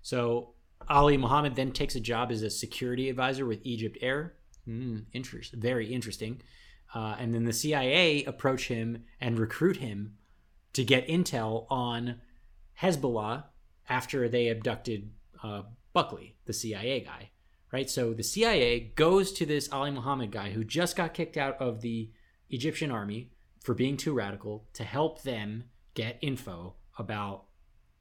So 0.00 0.54
Ali 0.88 1.16
Muhammad 1.16 1.56
then 1.56 1.72
takes 1.72 1.96
a 1.96 2.00
job 2.00 2.30
as 2.30 2.42
a 2.42 2.50
security 2.50 3.08
advisor 3.08 3.46
with 3.46 3.60
Egypt 3.64 3.98
Air. 4.00 4.34
Mm, 4.68 5.04
very 5.54 5.92
interesting. 5.92 6.42
Uh, 6.94 7.16
and 7.18 7.34
then 7.34 7.44
the 7.44 7.52
CIA 7.52 8.24
approach 8.24 8.68
him 8.68 9.04
and 9.20 9.38
recruit 9.38 9.78
him 9.78 10.16
to 10.72 10.84
get 10.84 11.08
intel 11.08 11.66
on 11.70 12.20
Hezbollah 12.80 13.44
after 13.88 14.28
they 14.28 14.48
abducted 14.48 15.10
uh, 15.42 15.62
Buckley, 15.92 16.36
the 16.44 16.52
CIA 16.52 17.00
guy. 17.00 17.30
Right? 17.72 17.90
So 17.90 18.14
the 18.14 18.22
CIA 18.22 18.92
goes 18.94 19.32
to 19.32 19.46
this 19.46 19.70
Ali 19.72 19.90
Muhammad 19.90 20.30
guy 20.30 20.50
who 20.50 20.64
just 20.64 20.96
got 20.96 21.14
kicked 21.14 21.36
out 21.36 21.60
of 21.60 21.80
the 21.80 22.10
Egyptian 22.48 22.90
army 22.90 23.30
for 23.60 23.74
being 23.74 23.96
too 23.96 24.14
radical 24.14 24.68
to 24.74 24.84
help 24.84 25.22
them 25.22 25.64
get 25.94 26.18
info 26.20 26.74
about 26.98 27.46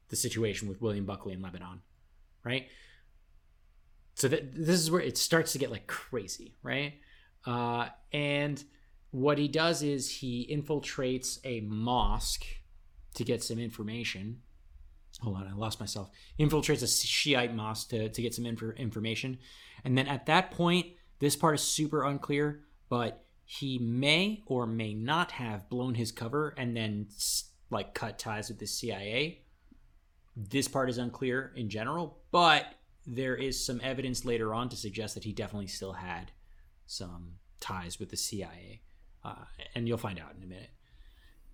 the 0.09 0.15
situation 0.15 0.69
with 0.69 0.81
William 0.81 1.05
Buckley 1.05 1.33
in 1.33 1.41
Lebanon. 1.41 1.81
Right? 2.45 2.67
So 4.13 4.29
that 4.29 4.55
this 4.55 4.79
is 4.79 4.89
where 4.89 5.01
it 5.01 5.17
starts 5.17 5.51
to 5.53 5.57
get 5.57 5.71
like 5.71 5.87
crazy, 5.87 6.55
right? 6.63 6.93
Uh, 7.45 7.89
and 8.13 8.63
what 9.11 9.37
he 9.37 9.47
does 9.47 9.81
is 9.81 10.09
he 10.09 10.47
infiltrates 10.51 11.39
a 11.43 11.61
mosque 11.61 12.45
to 13.15 13.23
get 13.23 13.43
some 13.43 13.59
information. 13.59 14.41
Hold 15.21 15.37
on, 15.37 15.47
I 15.47 15.53
lost 15.53 15.79
myself. 15.79 16.09
Infiltrates 16.39 16.83
a 16.83 16.87
Shiite 16.87 17.55
mosque 17.55 17.89
to, 17.89 18.09
to 18.09 18.21
get 18.21 18.33
some 18.33 18.45
inf- 18.45 18.75
information. 18.77 19.37
And 19.83 19.97
then 19.97 20.07
at 20.07 20.25
that 20.25 20.51
point, 20.51 20.87
this 21.19 21.35
part 21.35 21.55
is 21.55 21.61
super 21.61 22.03
unclear, 22.03 22.61
but 22.89 23.25
he 23.45 23.79
may 23.79 24.43
or 24.47 24.65
may 24.65 24.93
not 24.93 25.31
have 25.31 25.69
blown 25.69 25.95
his 25.95 26.11
cover 26.11 26.53
and 26.57 26.75
then 26.75 27.07
like 27.69 27.93
cut 27.93 28.19
ties 28.19 28.49
with 28.49 28.59
the 28.59 28.67
CIA. 28.67 29.44
This 30.35 30.67
part 30.67 30.89
is 30.89 30.97
unclear 30.97 31.53
in 31.55 31.69
general, 31.69 32.17
but 32.31 32.65
there 33.07 33.35
is 33.35 33.63
some 33.63 33.79
evidence 33.83 34.25
later 34.25 34.53
on 34.53 34.69
to 34.69 34.75
suggest 34.75 35.15
that 35.15 35.23
he 35.23 35.31
definitely 35.31 35.67
still 35.67 35.93
had 35.93 36.31
some 36.87 37.35
ties 37.59 37.99
with 37.99 38.09
the 38.09 38.17
CIA, 38.17 38.81
uh, 39.23 39.45
and 39.73 39.87
you'll 39.87 39.97
find 39.97 40.19
out 40.19 40.33
in 40.37 40.43
a 40.43 40.47
minute. 40.47 40.71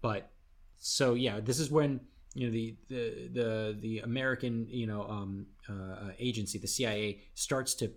But 0.02 0.32
so 0.78 1.14
yeah, 1.14 1.40
this 1.40 1.60
is 1.60 1.70
when 1.70 2.02
you 2.34 2.48
know 2.48 2.54
the 2.54 2.76
the 2.88 3.30
the, 3.34 3.78
the 3.80 4.00
American 4.00 4.66
you 4.70 4.88
know 4.88 5.04
um, 5.04 5.46
uh, 5.70 6.12
agency, 6.18 6.58
the 6.58 6.68
CIA, 6.68 7.22
starts 7.36 7.74
to 7.76 7.92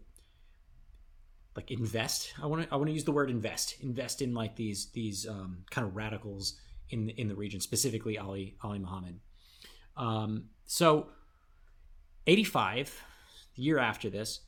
like 1.56 1.70
invest. 1.70 2.34
I 2.42 2.46
want 2.46 2.62
to 2.62 2.72
I 2.72 2.76
want 2.76 2.88
to 2.88 2.92
use 2.92 3.04
the 3.04 3.12
word 3.12 3.30
invest. 3.30 3.76
Invest 3.80 4.22
in 4.22 4.34
like 4.34 4.56
these 4.56 4.86
these 4.92 5.26
um, 5.26 5.64
kind 5.70 5.86
of 5.86 5.96
radicals 5.96 6.58
in 6.90 7.10
in 7.10 7.28
the 7.28 7.34
region, 7.34 7.60
specifically 7.60 8.18
Ali 8.18 8.56
Ali 8.62 8.78
Muhammad. 8.78 9.20
Um, 9.96 10.44
so, 10.66 11.08
eighty 12.26 12.44
five, 12.44 13.02
the 13.56 13.62
year 13.62 13.78
after 13.78 14.10
this, 14.10 14.40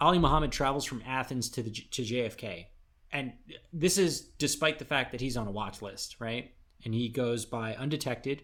Ali 0.00 0.18
Muhammad 0.18 0.52
travels 0.52 0.84
from 0.84 1.02
Athens 1.06 1.48
to 1.50 1.62
the 1.62 1.70
to 1.70 2.02
JFK, 2.02 2.66
and 3.12 3.32
this 3.72 3.98
is 3.98 4.20
despite 4.38 4.78
the 4.78 4.84
fact 4.84 5.12
that 5.12 5.20
he's 5.20 5.36
on 5.36 5.46
a 5.46 5.50
watch 5.50 5.82
list, 5.82 6.16
right? 6.20 6.52
And 6.84 6.92
he 6.92 7.08
goes 7.08 7.44
by 7.44 7.74
undetected, 7.76 8.42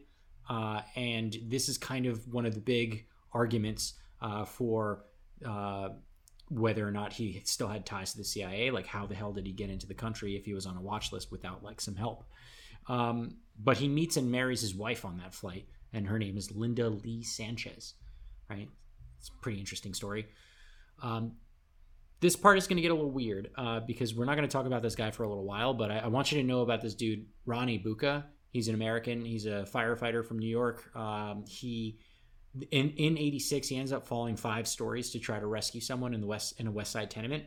uh, 0.49 0.83
and 0.97 1.37
this 1.47 1.69
is 1.69 1.77
kind 1.77 2.07
of 2.07 2.33
one 2.33 2.47
of 2.47 2.55
the 2.55 2.61
big 2.61 3.07
arguments 3.33 3.95
uh, 4.21 4.45
for 4.45 5.05
uh, 5.47 5.91
whether 6.49 6.87
or 6.87 6.91
not 6.91 7.13
he 7.13 7.41
still 7.45 7.69
had 7.69 7.87
ties 7.87 8.13
to 8.13 8.19
the 8.19 8.25
CIA. 8.25 8.71
Like, 8.71 8.87
how 8.87 9.07
the 9.07 9.15
hell 9.15 9.33
did 9.33 9.47
he 9.47 9.53
get 9.53 9.71
into 9.71 9.87
the 9.87 9.95
country 9.95 10.37
if 10.37 10.45
he 10.45 10.55
was 10.55 10.67
on 10.67 10.77
a 10.77 10.81
watch 10.81 11.13
list 11.13 11.31
without 11.31 11.63
like 11.63 11.81
some 11.81 11.97
help? 11.97 12.25
Um, 12.89 13.37
but 13.63 13.77
he 13.77 13.89
meets 13.89 14.17
and 14.17 14.31
marries 14.31 14.61
his 14.61 14.75
wife 14.75 15.05
on 15.05 15.19
that 15.19 15.35
flight, 15.35 15.67
and 15.93 16.07
her 16.07 16.19
name 16.19 16.37
is 16.37 16.51
Linda 16.51 16.89
Lee 16.89 17.23
Sanchez, 17.23 17.95
right? 18.49 18.69
It's 19.19 19.29
a 19.29 19.43
pretty 19.43 19.59
interesting 19.59 19.95
story. 19.95 20.29
Um, 21.03 21.33
this 22.21 22.37
part 22.37 22.59
is 22.59 22.67
going 22.67 22.77
to 22.77 22.83
get 22.83 22.91
a 22.91 22.95
little 22.95 23.11
weird 23.11 23.51
uh, 23.57 23.81
because 23.81 24.15
we're 24.15 24.27
not 24.27 24.37
going 24.37 24.47
to 24.47 24.53
talk 24.53 24.67
about 24.67 24.83
this 24.83 24.95
guy 24.95 25.11
for 25.11 25.23
a 25.25 25.29
little 25.29 25.45
while, 25.45 25.73
but 25.75 25.91
I, 25.91 25.99
I 25.99 26.07
want 26.09 26.31
you 26.33 26.41
to 26.41 26.47
know 26.47 26.61
about 26.61 26.83
this 26.83 26.95
dude, 26.95 27.27
Ronnie 27.47 27.79
Bucca. 27.79 28.27
He's 28.51 28.69
an 28.69 28.75
American. 28.75 29.25
He's 29.25 29.47
a 29.47 29.67
firefighter 29.73 30.25
from 30.25 30.39
New 30.39 30.49
York. 30.49 30.95
Um, 30.95 31.45
he 31.47 31.99
in 32.73 32.91
in 32.91 33.17
'86 33.17 33.69
he 33.69 33.77
ends 33.77 33.93
up 33.93 34.07
falling 34.07 34.37
five 34.37 34.67
stories 34.67 35.11
to 35.11 35.21
try 35.21 35.39
to 35.39 35.47
rescue 35.47 35.81
someone 35.81 36.15
in 36.15 36.21
the 36.21 36.27
west 36.27 36.59
in 36.59 36.67
a 36.67 36.71
West 36.71 36.93
Side 36.93 37.11
tenement. 37.11 37.45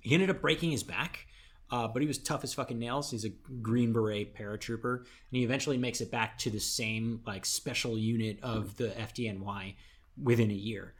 He 0.00 0.14
ended 0.14 0.30
up 0.30 0.40
breaking 0.40 0.70
his 0.70 0.82
back, 0.82 1.26
uh, 1.70 1.88
but 1.88 2.00
he 2.00 2.08
was 2.08 2.18
tough 2.18 2.44
as 2.44 2.54
fucking 2.54 2.78
nails. 2.78 3.10
He's 3.10 3.24
a 3.24 3.30
Green 3.60 3.92
Beret 3.92 4.34
paratrooper, 4.34 4.98
and 4.98 5.06
he 5.32 5.42
eventually 5.42 5.76
makes 5.76 6.00
it 6.00 6.10
back 6.10 6.38
to 6.38 6.50
the 6.50 6.60
same 6.60 7.20
like 7.26 7.44
special 7.44 7.98
unit 7.98 8.38
of 8.42 8.76
the 8.76 8.88
FDNY 8.88 9.74
within 10.22 10.50
a 10.50 10.54
year. 10.54 10.94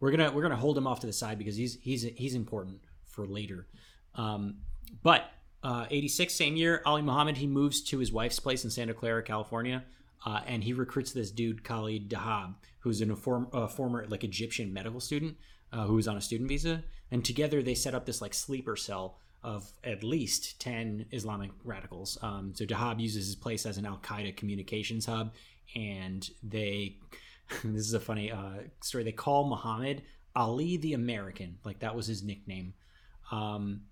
We're 0.00 0.10
gonna 0.10 0.32
we're 0.32 0.42
gonna 0.42 0.56
hold 0.56 0.76
him 0.76 0.86
off 0.86 1.00
to 1.00 1.06
the 1.06 1.12
side 1.12 1.38
because 1.38 1.56
he's 1.56 1.78
he's 1.80 2.02
he's 2.02 2.34
important 2.34 2.80
for 3.04 3.26
later. 3.26 3.66
Um, 4.16 4.56
but 5.02 5.30
uh, 5.62 5.86
86 5.90 6.34
same 6.34 6.56
year, 6.56 6.82
Ali 6.86 7.02
Muhammad 7.02 7.36
he 7.36 7.46
moves 7.46 7.80
to 7.82 7.98
his 7.98 8.10
wife's 8.10 8.40
place 8.40 8.64
in 8.64 8.70
Santa 8.70 8.94
Clara, 8.94 9.22
California, 9.22 9.84
uh, 10.26 10.40
and 10.46 10.64
he 10.64 10.72
recruits 10.72 11.12
this 11.12 11.30
dude 11.30 11.62
Khalid 11.62 12.08
Dahab, 12.08 12.54
who's 12.80 13.00
an, 13.00 13.10
a, 13.10 13.16
form, 13.16 13.48
a 13.52 13.68
former 13.68 14.06
like 14.08 14.24
Egyptian 14.24 14.72
medical 14.72 15.00
student 15.00 15.36
uh, 15.72 15.84
who 15.84 15.94
was 15.94 16.08
on 16.08 16.16
a 16.16 16.20
student 16.20 16.48
visa, 16.48 16.82
and 17.10 17.24
together 17.24 17.62
they 17.62 17.74
set 17.74 17.94
up 17.94 18.06
this 18.06 18.20
like 18.20 18.34
sleeper 18.34 18.74
cell 18.74 19.18
of 19.42 19.70
at 19.84 20.04
least 20.04 20.60
10 20.60 21.06
Islamic 21.12 21.50
radicals. 21.64 22.18
Um, 22.22 22.52
so 22.54 22.64
Dahab 22.64 23.00
uses 23.00 23.26
his 23.26 23.36
place 23.36 23.64
as 23.64 23.78
an 23.78 23.86
Al 23.86 23.98
Qaeda 23.98 24.36
communications 24.36 25.06
hub, 25.06 25.32
and 25.74 26.28
they 26.42 26.96
this 27.64 27.86
is 27.86 27.94
a 27.94 28.00
funny 28.00 28.30
uh, 28.30 28.58
story. 28.80 29.04
They 29.04 29.12
call 29.12 29.48
Muhammad 29.48 30.02
Ali 30.36 30.76
the 30.76 30.94
American, 30.94 31.58
like 31.64 31.80
that 31.80 31.94
was 31.94 32.06
his 32.06 32.22
nickname. 32.22 32.74
Um, 33.32 33.82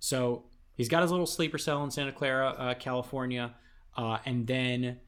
so 0.00 0.44
he's 0.74 0.88
got 0.88 1.02
his 1.02 1.10
little 1.10 1.26
sleeper 1.26 1.58
cell 1.58 1.84
in 1.84 1.90
Santa 1.90 2.12
Clara, 2.12 2.48
uh, 2.50 2.74
California, 2.74 3.54
uh, 3.96 4.18
and 4.24 4.46
then 4.46 5.00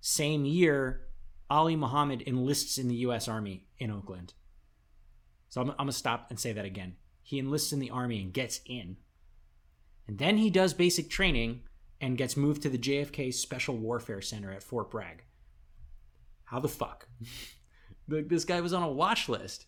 same 0.00 0.44
year, 0.44 1.02
Ali 1.50 1.76
Muhammad 1.76 2.22
enlists 2.26 2.78
in 2.78 2.88
the 2.88 2.94
U.S. 2.96 3.28
Army 3.28 3.66
in 3.78 3.90
Oakland. 3.90 4.34
So 5.48 5.62
I'm, 5.62 5.70
I'm 5.70 5.76
gonna 5.76 5.92
stop 5.92 6.26
and 6.30 6.38
say 6.38 6.52
that 6.52 6.64
again. 6.64 6.96
He 7.28 7.38
enlists 7.38 7.74
in 7.74 7.78
the 7.78 7.90
army 7.90 8.22
and 8.22 8.32
gets 8.32 8.62
in, 8.64 8.96
and 10.06 10.16
then 10.16 10.38
he 10.38 10.48
does 10.48 10.72
basic 10.72 11.10
training 11.10 11.60
and 12.00 12.16
gets 12.16 12.38
moved 12.38 12.62
to 12.62 12.70
the 12.70 12.78
JFK 12.78 13.34
Special 13.34 13.76
Warfare 13.76 14.22
Center 14.22 14.50
at 14.50 14.62
Fort 14.62 14.90
Bragg. 14.90 15.24
How 16.44 16.58
the 16.58 16.70
fuck? 16.70 17.06
this 18.08 18.46
guy 18.46 18.62
was 18.62 18.72
on 18.72 18.82
a 18.82 18.90
watch 18.90 19.28
list 19.28 19.66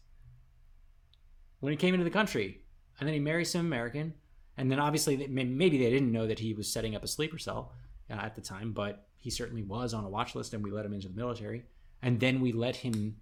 when 1.58 1.70
he 1.70 1.76
came 1.76 1.92
into 1.92 2.04
the 2.04 2.10
country, 2.10 2.62
and 2.98 3.06
then 3.06 3.12
he 3.12 3.20
marries 3.20 3.50
some 3.50 3.66
American, 3.66 4.14
and 4.56 4.72
then 4.72 4.80
obviously 4.80 5.26
maybe 5.26 5.76
they 5.76 5.90
didn't 5.90 6.12
know 6.12 6.26
that 6.26 6.38
he 6.38 6.54
was 6.54 6.72
setting 6.72 6.96
up 6.96 7.04
a 7.04 7.08
sleeper 7.08 7.36
cell 7.36 7.74
uh, 8.08 8.14
at 8.14 8.34
the 8.34 8.40
time, 8.40 8.72
but 8.72 9.06
he 9.18 9.28
certainly 9.28 9.64
was 9.64 9.92
on 9.92 10.04
a 10.04 10.08
watch 10.08 10.34
list, 10.34 10.54
and 10.54 10.64
we 10.64 10.70
let 10.70 10.86
him 10.86 10.94
into 10.94 11.08
the 11.08 11.14
military, 11.14 11.64
and 12.00 12.20
then 12.20 12.40
we 12.40 12.52
let 12.52 12.76
him 12.76 13.16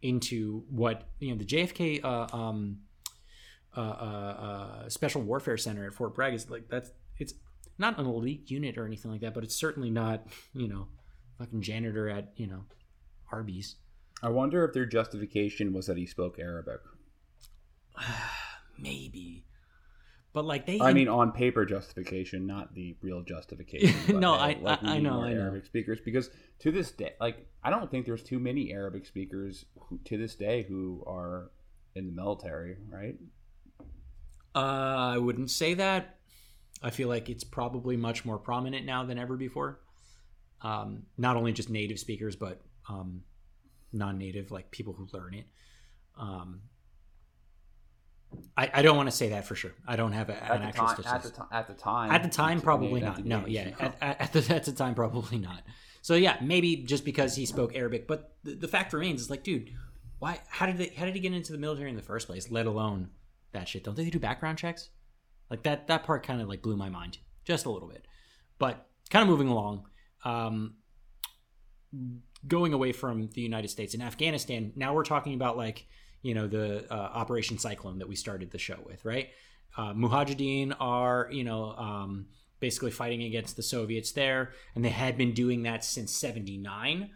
into 0.00 0.62
what 0.70 1.08
you 1.18 1.32
know 1.32 1.38
the 1.38 1.44
JFK 1.44 2.04
uh, 2.04 2.28
um, 2.32 2.78
uh, 3.80 4.84
uh, 4.84 4.88
Special 4.88 5.22
Warfare 5.22 5.56
Center 5.56 5.86
at 5.86 5.94
Fort 5.94 6.14
Bragg 6.14 6.34
is 6.34 6.50
like 6.50 6.68
that's 6.68 6.90
it's 7.18 7.34
not 7.78 7.98
an 7.98 8.06
elite 8.06 8.50
unit 8.50 8.76
or 8.78 8.86
anything 8.86 9.10
like 9.10 9.20
that, 9.20 9.34
but 9.34 9.44
it's 9.44 9.54
certainly 9.54 9.90
not 9.90 10.26
you 10.54 10.68
know 10.68 10.88
fucking 11.38 11.62
janitor 11.62 12.08
at 12.08 12.32
you 12.36 12.46
know 12.46 12.64
Arby's. 13.32 13.76
I 14.22 14.30
wonder 14.30 14.64
if 14.64 14.72
their 14.72 14.86
justification 14.86 15.72
was 15.72 15.86
that 15.86 15.96
he 15.96 16.06
spoke 16.06 16.38
Arabic. 16.38 16.80
Maybe. 18.78 19.44
But 20.32 20.44
like 20.44 20.66
they 20.66 20.80
I 20.80 20.92
mean, 20.92 21.08
on 21.08 21.32
paper 21.32 21.64
justification, 21.64 22.46
not 22.46 22.74
the 22.74 22.96
real 23.02 23.22
justification. 23.22 24.20
No, 24.20 24.34
I- 24.34 24.58
like, 24.60 24.82
I- 24.84 24.96
I 24.96 24.98
know, 25.00 25.22
I 25.22 25.32
know. 25.32 25.40
Arabic 25.40 25.66
speakers 25.66 26.00
because 26.04 26.30
to 26.60 26.70
this 26.70 26.92
day, 26.92 27.12
like 27.20 27.46
I 27.64 27.70
don't 27.70 27.90
think 27.90 28.06
there's 28.06 28.22
too 28.22 28.38
many 28.38 28.72
Arabic 28.72 29.06
speakers 29.06 29.64
who, 29.78 29.98
to 30.04 30.16
this 30.16 30.34
day 30.34 30.64
who 30.68 31.02
are 31.06 31.50
in 31.94 32.06
the 32.06 32.12
military, 32.12 32.76
right? 32.90 33.16
Uh, 34.54 35.14
I 35.14 35.18
wouldn't 35.18 35.50
say 35.50 35.74
that. 35.74 36.16
I 36.82 36.90
feel 36.90 37.08
like 37.08 37.28
it's 37.28 37.44
probably 37.44 37.96
much 37.96 38.24
more 38.24 38.38
prominent 38.38 38.86
now 38.86 39.04
than 39.04 39.18
ever 39.18 39.36
before. 39.36 39.80
Um, 40.62 41.04
not 41.16 41.36
only 41.36 41.52
just 41.52 41.70
native 41.70 41.98
speakers, 41.98 42.36
but 42.36 42.60
um, 42.88 43.22
non-native, 43.92 44.50
like 44.50 44.70
people 44.70 44.92
who 44.92 45.08
learn 45.12 45.34
it. 45.34 45.46
Um, 46.18 46.62
I, 48.56 48.70
I 48.74 48.82
don't 48.82 48.96
want 48.96 49.08
to 49.08 49.16
say 49.16 49.30
that 49.30 49.46
for 49.46 49.54
sure. 49.54 49.72
I 49.86 49.96
don't 49.96 50.12
have 50.12 50.28
a, 50.28 50.32
an 50.32 50.38
At 50.40 50.60
the, 50.60 50.66
actual 50.66 50.86
time, 50.86 50.90
at, 50.90 51.22
the 51.22 51.46
at 51.50 51.66
the 51.66 51.74
time, 51.74 52.10
At 52.10 52.22
the 52.22 52.28
time, 52.28 52.60
probably 52.60 53.00
not. 53.00 53.24
No, 53.24 53.46
yeah, 53.46 53.70
at, 53.78 53.96
at, 54.00 54.20
at 54.20 54.32
the 54.32 54.54
at 54.54 54.64
the 54.64 54.72
time, 54.72 54.94
probably 54.94 55.38
not. 55.38 55.62
So 56.02 56.14
yeah, 56.14 56.36
maybe 56.42 56.76
just 56.76 57.04
because 57.04 57.34
he 57.34 57.46
spoke 57.46 57.74
Arabic, 57.74 58.06
but 58.06 58.34
the, 58.44 58.54
the 58.54 58.68
fact 58.68 58.92
remains, 58.92 59.22
it's 59.22 59.30
like, 59.30 59.44
dude, 59.44 59.70
why? 60.18 60.40
How 60.48 60.66
did 60.66 60.76
they? 60.76 60.88
How 60.88 61.04
did 61.04 61.14
he 61.14 61.20
get 61.20 61.32
into 61.32 61.52
the 61.52 61.58
military 61.58 61.90
in 61.90 61.96
the 61.96 62.02
first 62.02 62.26
place? 62.26 62.50
Let 62.50 62.66
alone 62.66 63.10
that 63.52 63.68
shit. 63.68 63.84
Don't 63.84 63.96
they 63.96 64.10
do 64.10 64.18
background 64.18 64.58
checks? 64.58 64.90
Like 65.50 65.62
that. 65.62 65.86
That 65.88 66.04
part 66.04 66.26
kind 66.26 66.40
of 66.40 66.48
like 66.48 66.62
blew 66.62 66.76
my 66.76 66.88
mind 66.88 67.18
just 67.44 67.66
a 67.66 67.70
little 67.70 67.88
bit. 67.88 68.06
But 68.58 68.86
kind 69.10 69.22
of 69.22 69.28
moving 69.28 69.48
along, 69.48 69.86
um, 70.24 70.74
going 72.46 72.72
away 72.72 72.92
from 72.92 73.30
the 73.34 73.40
United 73.40 73.68
States 73.68 73.94
and 73.94 74.02
Afghanistan. 74.02 74.72
Now 74.76 74.94
we're 74.94 75.04
talking 75.04 75.34
about 75.34 75.56
like 75.56 75.86
you 76.22 76.34
know 76.34 76.46
the 76.46 76.92
uh, 76.92 76.94
Operation 76.94 77.58
Cyclone 77.58 77.98
that 77.98 78.08
we 78.08 78.16
started 78.16 78.50
the 78.50 78.58
show 78.58 78.78
with, 78.84 79.04
right? 79.04 79.30
Uh, 79.76 79.92
Mujahideen 79.92 80.74
are 80.80 81.28
you 81.30 81.44
know 81.44 81.72
um, 81.72 82.26
basically 82.60 82.90
fighting 82.90 83.22
against 83.22 83.56
the 83.56 83.62
Soviets 83.62 84.12
there, 84.12 84.52
and 84.74 84.84
they 84.84 84.90
had 84.90 85.16
been 85.16 85.32
doing 85.32 85.62
that 85.62 85.84
since 85.84 86.14
'79. 86.14 87.10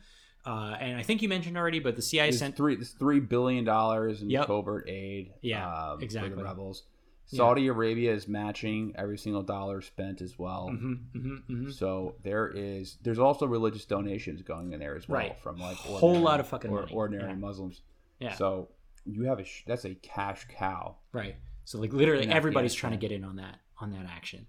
Uh, 0.45 0.76
and 0.80 0.99
I 0.99 1.03
think 1.03 1.22
you 1.22 1.28
mentioned 1.28 1.57
already, 1.57 1.78
but 1.78 1.95
the 1.97 2.03
CIA 2.03 2.26
There's 2.30 2.38
sent 2.40 2.57
three, 2.57 2.74
there's 2.74 2.90
three 2.90 3.20
billion 3.20 3.64
dollars 3.64 4.22
in 4.22 4.30
Yep. 4.30 4.47
covert 4.47 4.88
aid. 4.88 5.32
Yeah, 5.40 5.66
um, 5.93 5.99
for 5.99 6.05
exactly. 6.05 6.34
the 6.34 6.43
rebels. 6.43 6.84
Saudi 7.26 7.68
Arabia 7.68 8.12
is 8.12 8.28
matching 8.28 8.93
every 8.97 9.16
single 9.16 9.43
dollar 9.43 9.80
spent 9.80 10.20
as 10.20 10.38
well. 10.38 10.68
Mhm, 10.70 10.99
mhm, 11.14 11.43
mhm. 11.49 11.72
So 11.72 12.16
there 12.22 12.49
is 12.49 12.99
there's 13.03 13.18
also 13.20 13.47
religious 13.47 13.86
donations 13.86 14.43
going 14.43 14.72
in 14.72 14.80
there 14.80 14.97
as 14.97 15.09
well 15.09 15.20
Right. 15.20 15.38
from 15.40 15.57
like 15.57 15.76
Whole 15.78 16.18
lot 16.20 16.40
of 16.40 16.49
fucking 16.49 16.70
or, 16.70 16.86
ordinary 16.93 17.30
Yeah. 17.30 17.36
Muslims. 17.36 17.80
Yeah. 18.18 18.34
So 18.34 18.68
you 19.07 19.22
have 19.24 19.38
a 19.38 19.45
sh- 19.45 19.62
that's 19.66 19.84
a 19.86 19.95
cash 19.95 20.47
cow. 20.49 20.97
Right. 21.12 21.36
So 21.64 21.78
like 21.80 21.93
literally 21.95 22.26
everybody's 22.28 22.74
trying 22.74 22.93
to 22.93 22.99
get 22.99 23.12
in 23.12 23.24
on 23.24 23.36
that 23.36 23.61
on 23.80 23.93
that 23.93 24.05
action. 24.07 24.47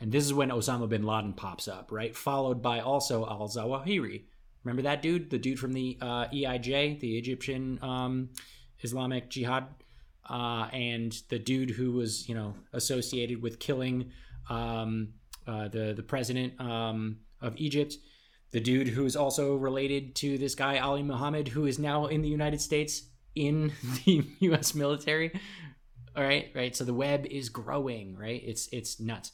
And 0.00 0.10
this 0.10 0.24
is 0.24 0.34
when 0.34 0.48
Osama 0.48 0.88
bin 0.88 1.04
Laden 1.04 1.34
pops 1.34 1.68
up, 1.68 1.92
right? 1.92 2.16
Followed 2.16 2.60
by 2.60 2.80
also 2.80 3.24
Al 3.26 3.48
Zawahiri. 3.48 4.24
Remember 4.66 4.82
that 4.82 5.00
dude? 5.00 5.30
The 5.30 5.38
dude 5.38 5.60
from 5.60 5.72
the 5.72 5.96
uh, 6.00 6.26
EIJ, 6.26 6.98
the 6.98 7.16
Egyptian 7.16 7.78
um, 7.82 8.30
Islamic 8.80 9.30
Jihad, 9.30 9.68
uh, 10.28 10.68
and 10.72 11.16
the 11.28 11.38
dude 11.38 11.70
who 11.70 11.92
was, 11.92 12.28
you 12.28 12.34
know, 12.34 12.52
associated 12.72 13.40
with 13.40 13.60
killing 13.60 14.10
um, 14.50 15.10
uh, 15.46 15.68
the 15.68 15.94
the 15.94 16.02
president 16.02 16.60
um, 16.60 17.18
of 17.40 17.56
Egypt. 17.58 17.94
The 18.50 18.58
dude 18.58 18.88
who 18.88 19.04
is 19.04 19.14
also 19.14 19.54
related 19.54 20.16
to 20.16 20.36
this 20.36 20.56
guy 20.56 20.78
Ali 20.78 21.04
Muhammad, 21.04 21.46
who 21.46 21.66
is 21.66 21.78
now 21.78 22.06
in 22.06 22.22
the 22.22 22.28
United 22.28 22.60
States 22.60 23.04
in 23.36 23.72
the 24.04 24.24
U.S. 24.40 24.74
military. 24.74 25.30
All 26.16 26.24
right, 26.24 26.50
right. 26.56 26.74
So 26.74 26.82
the 26.82 26.94
web 26.94 27.24
is 27.26 27.50
growing, 27.50 28.16
right? 28.16 28.42
It's 28.44 28.68
it's 28.72 28.98
nuts. 28.98 29.30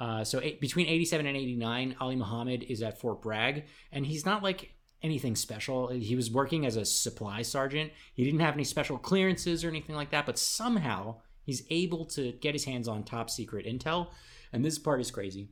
Uh, 0.00 0.24
so 0.24 0.40
eight, 0.42 0.60
between 0.62 0.86
87 0.86 1.26
and 1.26 1.36
89, 1.36 1.96
Ali 2.00 2.16
Muhammad 2.16 2.64
is 2.68 2.82
at 2.82 2.98
Fort 2.98 3.20
Bragg, 3.20 3.66
and 3.92 4.06
he's 4.06 4.24
not 4.24 4.42
like 4.42 4.74
anything 5.02 5.36
special. 5.36 5.88
He 5.88 6.16
was 6.16 6.30
working 6.30 6.64
as 6.64 6.76
a 6.76 6.86
supply 6.86 7.42
sergeant. 7.42 7.92
He 8.14 8.24
didn't 8.24 8.40
have 8.40 8.54
any 8.54 8.64
special 8.64 8.96
clearances 8.96 9.62
or 9.62 9.68
anything 9.68 9.94
like 9.94 10.10
that, 10.10 10.24
but 10.24 10.38
somehow 10.38 11.16
he's 11.44 11.64
able 11.68 12.06
to 12.06 12.32
get 12.32 12.54
his 12.54 12.64
hands 12.64 12.88
on 12.88 13.04
top 13.04 13.28
secret 13.28 13.66
intel. 13.66 14.08
And 14.52 14.64
this 14.64 14.78
part 14.78 15.02
is 15.02 15.10
crazy, 15.10 15.50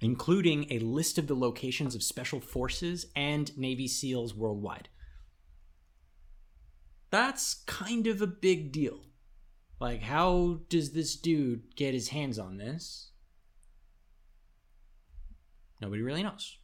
including 0.00 0.66
a 0.72 0.78
list 0.78 1.18
of 1.18 1.26
the 1.26 1.36
locations 1.36 1.94
of 1.94 2.02
special 2.02 2.40
forces 2.40 3.06
and 3.14 3.56
Navy 3.56 3.86
SEALs 3.86 4.34
worldwide. 4.34 4.88
That's 7.10 7.62
kind 7.66 8.06
of 8.06 8.22
a 8.22 8.26
big 8.26 8.72
deal. 8.72 9.00
Like, 9.78 10.02
how 10.02 10.60
does 10.70 10.92
this 10.92 11.16
dude 11.16 11.76
get 11.76 11.94
his 11.94 12.08
hands 12.08 12.38
on 12.38 12.56
this? 12.56 13.10
Nobody 15.84 16.00
really 16.00 16.22
knows. 16.22 16.56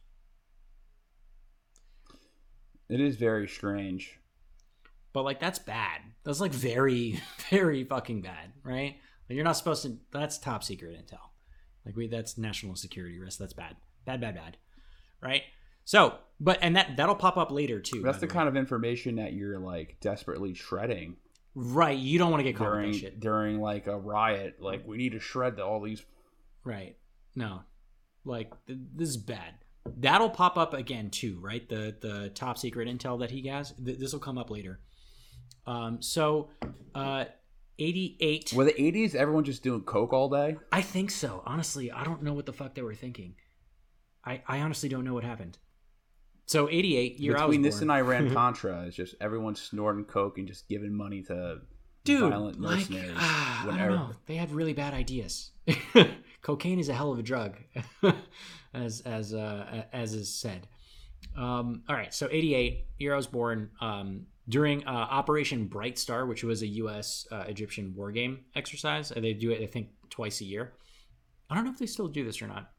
It 2.89 2.99
is 2.99 3.17
very 3.17 3.47
strange. 3.47 4.17
But 5.13 5.25
like 5.25 5.39
that's 5.39 5.59
bad. 5.59 6.01
That's 6.23 6.39
like 6.39 6.51
very, 6.51 7.19
very 7.51 7.83
fucking 7.83 8.23
bad, 8.23 8.51
right? 8.63 8.95
Like 9.29 9.35
you're 9.35 9.43
not 9.43 9.57
supposed 9.57 9.83
to. 9.83 9.99
That's 10.11 10.39
top 10.39 10.63
secret 10.63 10.95
intel. 10.95 11.19
Like 11.85 11.95
we, 11.95 12.07
that's 12.07 12.39
national 12.39 12.75
security 12.77 13.19
risk. 13.19 13.37
That's 13.37 13.53
bad, 13.53 13.75
bad, 14.05 14.21
bad, 14.21 14.33
bad, 14.33 14.57
right? 15.21 15.43
So, 15.85 16.15
but 16.39 16.57
and 16.63 16.75
that 16.75 16.97
that'll 16.97 17.13
pop 17.13 17.37
up 17.37 17.51
later 17.51 17.79
too. 17.79 18.01
That's 18.01 18.17
the 18.17 18.27
kind 18.27 18.47
of 18.47 18.57
information 18.57 19.17
that 19.17 19.33
you're 19.33 19.59
like 19.59 19.97
desperately 20.01 20.55
shredding 20.55 21.17
right. 21.53 21.95
You 21.95 22.17
don't 22.17 22.31
want 22.31 22.39
to 22.39 22.43
get 22.43 22.55
caught 22.55 22.75
with 22.75 22.99
during 22.99 23.19
during 23.19 23.61
like 23.61 23.85
a 23.85 23.99
riot. 23.99 24.55
Like 24.59 24.87
we 24.87 24.97
need 24.97 25.11
to 25.11 25.19
shred 25.19 25.57
the, 25.57 25.63
all 25.63 25.79
these. 25.79 26.03
right? 26.63 26.97
No, 27.35 27.61
like 28.25 28.51
th- 28.67 28.79
this 28.95 29.09
is 29.09 29.17
bad. 29.17 29.53
That'll 29.97 30.29
pop 30.29 30.57
up 30.57 30.73
again 30.73 31.09
too, 31.09 31.39
right? 31.41 31.67
The 31.67 31.95
the 31.99 32.29
top 32.29 32.57
secret 32.57 32.87
intel 32.87 33.19
that 33.19 33.31
he 33.31 33.47
has. 33.47 33.73
Th- 33.83 33.97
this 33.97 34.13
will 34.13 34.19
come 34.19 34.37
up 34.37 34.49
later. 34.49 34.79
Um. 35.65 36.01
So, 36.01 36.49
uh, 36.95 37.25
eighty 37.79 38.17
eight. 38.19 38.53
Were 38.53 38.63
the 38.65 38.73
'80s 38.73 39.15
everyone 39.15 39.43
just 39.43 39.63
doing 39.63 39.81
coke 39.81 40.13
all 40.13 40.29
day? 40.29 40.55
I 40.71 40.81
think 40.81 41.09
so. 41.11 41.41
Honestly, 41.45 41.91
I 41.91 42.03
don't 42.03 42.21
know 42.23 42.33
what 42.33 42.45
the 42.45 42.53
fuck 42.53 42.75
they 42.75 42.81
were 42.81 42.95
thinking. 42.95 43.35
I, 44.23 44.41
I 44.47 44.59
honestly 44.59 44.87
don't 44.87 45.03
know 45.03 45.15
what 45.15 45.23
happened. 45.23 45.57
So 46.45 46.69
88, 46.69 47.19
year 47.19 47.37
I 47.37 47.45
was 47.45 47.47
Between 47.47 47.61
this 47.63 47.79
born. 47.79 47.89
and 47.89 47.91
Iran 47.99 48.33
Contra, 48.35 48.83
it's 48.85 48.95
just 48.95 49.15
everyone 49.21 49.55
snorting 49.55 50.05
coke 50.05 50.37
and 50.37 50.47
just 50.47 50.67
giving 50.67 50.93
money 50.93 51.23
to 51.23 51.59
Dude, 52.03 52.29
violent 52.29 52.59
like, 52.61 52.77
mercenaries. 52.77 53.13
ah, 53.15 53.63
I 53.71 53.77
don't 53.77 53.89
know. 53.95 54.11
They 54.27 54.35
had 54.35 54.51
really 54.51 54.73
bad 54.73 54.93
ideas. 54.93 55.51
Cocaine 56.41 56.79
is 56.79 56.89
a 56.89 56.93
hell 56.93 57.11
of 57.11 57.19
a 57.19 57.23
drug, 57.23 57.57
as 58.73 59.01
as 59.01 59.33
uh, 59.33 59.83
as 59.93 60.13
is 60.13 60.33
said. 60.33 60.67
Um, 61.37 61.83
all 61.87 61.95
right, 61.95 62.13
so 62.13 62.27
88, 62.31 62.85
year 62.97 63.13
I 63.13 63.17
was 63.17 63.27
born. 63.27 63.69
Um, 63.79 64.25
during 64.49 64.85
uh, 64.85 64.89
Operation 64.89 65.67
Bright 65.67 65.99
Star, 65.99 66.25
which 66.25 66.43
was 66.43 66.61
a 66.61 66.67
U.S. 66.67 67.27
Uh, 67.31 67.43
Egyptian 67.47 67.93
war 67.95 68.11
game 68.11 68.39
exercise, 68.55 69.09
they 69.09 69.33
do 69.33 69.51
it 69.51 69.61
I 69.61 69.67
think 69.67 69.89
twice 70.09 70.41
a 70.41 70.45
year. 70.45 70.73
I 71.49 71.55
don't 71.55 71.63
know 71.63 71.71
if 71.71 71.79
they 71.79 71.85
still 71.85 72.07
do 72.07 72.25
this 72.25 72.41
or 72.41 72.47
not. 72.47 72.71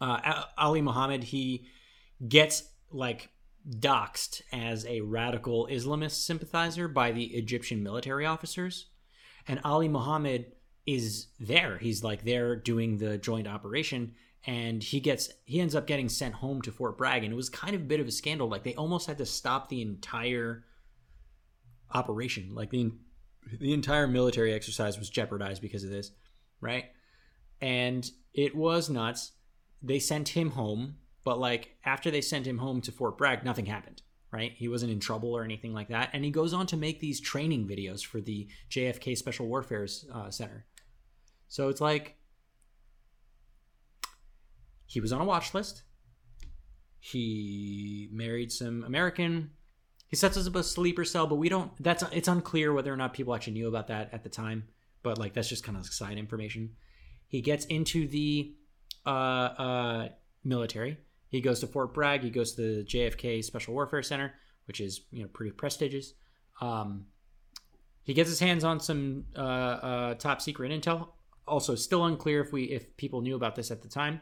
Uh, 0.00 0.44
Ali 0.56 0.80
Muhammad 0.80 1.24
he 1.24 1.66
gets 2.26 2.70
like 2.90 3.30
doxxed 3.68 4.42
as 4.52 4.86
a 4.86 5.00
radical 5.00 5.68
Islamist 5.70 6.24
sympathizer 6.24 6.88
by 6.88 7.12
the 7.12 7.24
Egyptian 7.24 7.82
military 7.82 8.24
officers. 8.24 8.86
And 9.46 9.60
Ali 9.64 9.88
Muhammad 9.88 10.52
is 10.94 11.26
there. 11.38 11.78
He's 11.78 12.02
like 12.02 12.24
there 12.24 12.56
doing 12.56 12.98
the 12.98 13.18
joint 13.18 13.46
operation 13.46 14.14
and 14.46 14.82
he 14.82 15.00
gets 15.00 15.30
he 15.44 15.60
ends 15.60 15.74
up 15.74 15.86
getting 15.86 16.08
sent 16.08 16.34
home 16.34 16.62
to 16.62 16.72
Fort 16.72 16.96
Bragg 16.96 17.24
and 17.24 17.32
it 17.32 17.36
was 17.36 17.50
kind 17.50 17.74
of 17.74 17.82
a 17.82 17.84
bit 17.84 18.00
of 18.00 18.06
a 18.06 18.12
scandal 18.12 18.48
like 18.48 18.62
they 18.62 18.74
almost 18.74 19.06
had 19.06 19.18
to 19.18 19.26
stop 19.26 19.68
the 19.68 19.82
entire 19.82 20.64
operation 21.92 22.54
like 22.54 22.70
the 22.70 22.92
the 23.60 23.72
entire 23.72 24.06
military 24.06 24.52
exercise 24.52 24.98
was 24.98 25.10
jeopardized 25.10 25.62
because 25.62 25.82
of 25.82 25.90
this, 25.90 26.12
right? 26.60 26.84
And 27.60 28.08
it 28.34 28.54
was 28.54 28.88
nuts. 28.90 29.32
They 29.82 29.98
sent 29.98 30.28
him 30.30 30.50
home 30.50 30.96
but 31.28 31.38
like 31.38 31.76
after 31.84 32.10
they 32.10 32.22
sent 32.22 32.46
him 32.46 32.56
home 32.56 32.80
to 32.80 32.90
Fort 32.90 33.18
Bragg, 33.18 33.44
nothing 33.44 33.66
happened, 33.66 34.00
right? 34.32 34.52
He 34.56 34.66
wasn't 34.66 34.92
in 34.92 34.98
trouble 34.98 35.36
or 35.36 35.44
anything 35.44 35.74
like 35.74 35.88
that. 35.88 36.08
And 36.14 36.24
he 36.24 36.30
goes 36.30 36.54
on 36.54 36.66
to 36.68 36.76
make 36.78 37.00
these 37.00 37.20
training 37.20 37.68
videos 37.68 38.02
for 38.02 38.22
the 38.22 38.48
JFK 38.70 39.14
Special 39.14 39.46
Warfare 39.46 39.86
uh, 40.10 40.30
Center. 40.30 40.64
So 41.48 41.68
it's 41.68 41.80
like 41.80 42.16
he 44.86 45.00
was 45.00 45.12
on 45.12 45.20
a 45.20 45.24
watch 45.24 45.54
list. 45.54 45.82
He 47.00 48.08
married 48.12 48.50
some 48.52 48.84
American. 48.84 49.50
He 50.08 50.16
sets 50.16 50.36
us 50.36 50.46
up 50.46 50.56
a 50.56 50.62
sleeper 50.62 51.04
cell, 51.04 51.26
but 51.26 51.36
we 51.36 51.48
don't. 51.48 51.70
That's 51.82 52.02
it's 52.12 52.28
unclear 52.28 52.72
whether 52.72 52.92
or 52.92 52.96
not 52.96 53.12
people 53.12 53.34
actually 53.34 53.54
knew 53.54 53.68
about 53.68 53.88
that 53.88 54.12
at 54.12 54.22
the 54.22 54.28
time. 54.28 54.64
But 55.02 55.18
like 55.18 55.34
that's 55.34 55.48
just 55.48 55.64
kind 55.64 55.76
of 55.76 55.86
side 55.86 56.18
information. 56.18 56.70
He 57.28 57.40
gets 57.40 57.66
into 57.66 58.08
the 58.08 58.54
uh, 59.06 59.10
uh, 59.10 60.08
military. 60.44 60.98
He 61.28 61.40
goes 61.42 61.60
to 61.60 61.66
Fort 61.66 61.92
Bragg. 61.92 62.22
He 62.22 62.30
goes 62.30 62.54
to 62.54 62.76
the 62.76 62.84
JFK 62.84 63.44
Special 63.44 63.74
Warfare 63.74 64.02
Center, 64.02 64.34
which 64.66 64.80
is 64.80 65.02
you 65.10 65.22
know 65.22 65.28
pretty 65.28 65.52
prestigious. 65.52 66.14
Um, 66.60 67.06
he 68.02 68.14
gets 68.14 68.30
his 68.30 68.40
hands 68.40 68.64
on 68.64 68.80
some 68.80 69.26
uh, 69.36 69.40
uh, 69.40 70.14
top 70.14 70.40
secret 70.40 70.72
intel. 70.72 71.08
Also, 71.48 71.74
still 71.74 72.04
unclear 72.04 72.40
if 72.40 72.52
we 72.52 72.64
if 72.64 72.96
people 72.96 73.20
knew 73.20 73.36
about 73.36 73.56
this 73.56 73.70
at 73.70 73.82
the 73.82 73.88
time. 73.88 74.20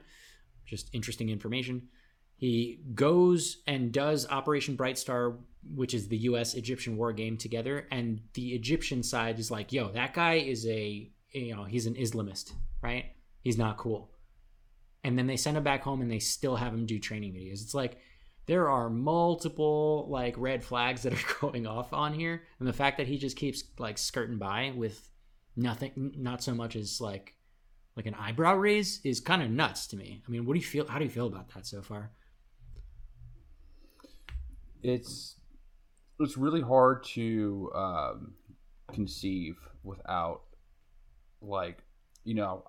Just 0.64 0.90
interesting 0.92 1.28
information. 1.28 1.88
He 2.36 2.80
goes 2.94 3.62
and 3.66 3.92
does 3.92 4.28
Operation 4.28 4.76
Bright 4.76 4.98
Star, 4.98 5.38
which 5.74 5.94
is 5.94 6.08
the 6.08 6.18
U.S. 6.18 6.54
Egyptian 6.54 6.96
war 6.96 7.12
game 7.12 7.38
together, 7.38 7.86
and 7.90 8.20
the 8.34 8.50
Egyptian 8.50 9.02
side 9.02 9.38
is 9.38 9.50
like, 9.50 9.72
"Yo, 9.72 9.90
that 9.92 10.12
guy 10.12 10.34
is 10.34 10.66
a 10.66 11.10
you 11.32 11.54
know 11.54 11.64
he's 11.64 11.86
an 11.86 11.94
Islamist, 11.94 12.52
right? 12.82 13.06
He's 13.42 13.58
not 13.58 13.78
cool." 13.78 14.10
And 15.02 15.16
then 15.16 15.26
they 15.26 15.36
send 15.36 15.56
him 15.56 15.62
back 15.62 15.82
home, 15.82 16.02
and 16.02 16.10
they 16.10 16.18
still 16.18 16.56
have 16.56 16.74
him 16.74 16.84
do 16.84 16.98
training 16.98 17.32
videos. 17.32 17.62
It's 17.62 17.74
like 17.74 17.98
there 18.44 18.68
are 18.68 18.90
multiple 18.90 20.06
like 20.10 20.34
red 20.36 20.62
flags 20.62 21.02
that 21.02 21.14
are 21.14 21.34
going 21.40 21.66
off 21.66 21.92
on 21.94 22.12
here, 22.12 22.42
and 22.58 22.68
the 22.68 22.72
fact 22.72 22.98
that 22.98 23.06
he 23.06 23.16
just 23.16 23.36
keeps 23.36 23.64
like 23.78 23.96
skirting 23.96 24.38
by 24.38 24.72
with 24.76 25.08
nothing, 25.56 26.12
not 26.16 26.42
so 26.42 26.54
much 26.54 26.76
as 26.76 27.00
like 27.00 27.34
like 27.96 28.06
an 28.06 28.14
eyebrow 28.14 28.54
raise 28.54 29.00
is 29.04 29.20
kind 29.20 29.42
of 29.42 29.50
nuts 29.50 29.86
to 29.88 29.96
me. 29.96 30.22
I 30.26 30.30
mean, 30.30 30.44
what 30.44 30.52
do 30.54 30.60
you 30.60 30.66
feel? 30.66 30.86
How 30.86 30.98
do 30.98 31.04
you 31.04 31.10
feel 31.10 31.26
about 31.26 31.48
that 31.54 31.66
so 31.66 31.82
far? 31.82 32.10
it's 34.82 35.36
it's 36.20 36.36
really 36.36 36.60
hard 36.60 37.02
to 37.04 37.70
um, 37.74 38.34
conceive 38.92 39.56
without 39.82 40.42
like 41.42 41.78
you 42.24 42.34
know 42.34 42.64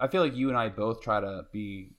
I- 0.00 0.08
feel 0.08 0.22
like 0.22 0.34
you 0.34 0.48
and 0.48 0.58
I 0.58 0.68
both 0.68 1.02
try 1.02 1.20
to 1.20 1.46
be 1.52 1.92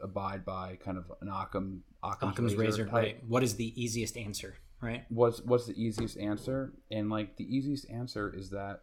abide 0.00 0.44
by 0.44 0.76
kind 0.76 0.96
of 0.96 1.10
an 1.20 1.28
Occam 1.28 1.82
Occam's, 2.02 2.32
Occam's 2.32 2.54
razor, 2.56 2.84
type. 2.84 2.92
right? 2.92 3.24
What 3.26 3.42
is 3.42 3.56
the 3.56 3.80
easiest 3.80 4.16
answer, 4.16 4.56
right? 4.80 5.04
What's 5.08 5.40
what's 5.42 5.66
the 5.66 5.80
easiest 5.80 6.16
answer? 6.18 6.72
And 6.90 7.10
like 7.10 7.36
the 7.36 7.44
easiest 7.44 7.90
answer 7.90 8.32
is 8.34 8.50
that 8.50 8.82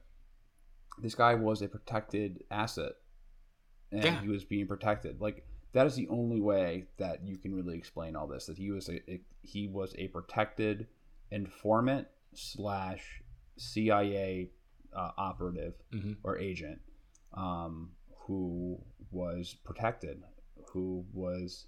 this 1.01 1.15
guy 1.15 1.35
was 1.35 1.61
a 1.61 1.67
protected 1.67 2.43
asset, 2.51 2.93
and 3.91 4.03
Yeah. 4.03 4.21
he 4.21 4.27
was 4.27 4.43
being 4.45 4.67
protected. 4.67 5.19
Like 5.21 5.45
that 5.73 5.85
is 5.87 5.95
the 5.95 6.07
only 6.09 6.41
way 6.41 6.87
that 6.97 7.23
you 7.25 7.37
can 7.37 7.53
really 7.55 7.77
explain 7.77 8.15
all 8.15 8.27
this. 8.27 8.45
That 8.47 8.57
he 8.57 8.71
was 8.71 8.89
a, 8.89 9.11
a 9.11 9.21
he 9.41 9.67
was 9.67 9.93
a 9.97 10.07
protected 10.09 10.87
informant 11.31 12.07
slash 12.33 13.21
CIA 13.57 14.49
uh, 14.93 15.11
operative 15.17 15.75
Mhm. 15.91 16.17
or 16.23 16.37
agent 16.37 16.81
um, 17.33 17.91
who 18.25 18.79
was 19.11 19.53
protected, 19.63 20.23
who 20.71 21.05
was. 21.13 21.67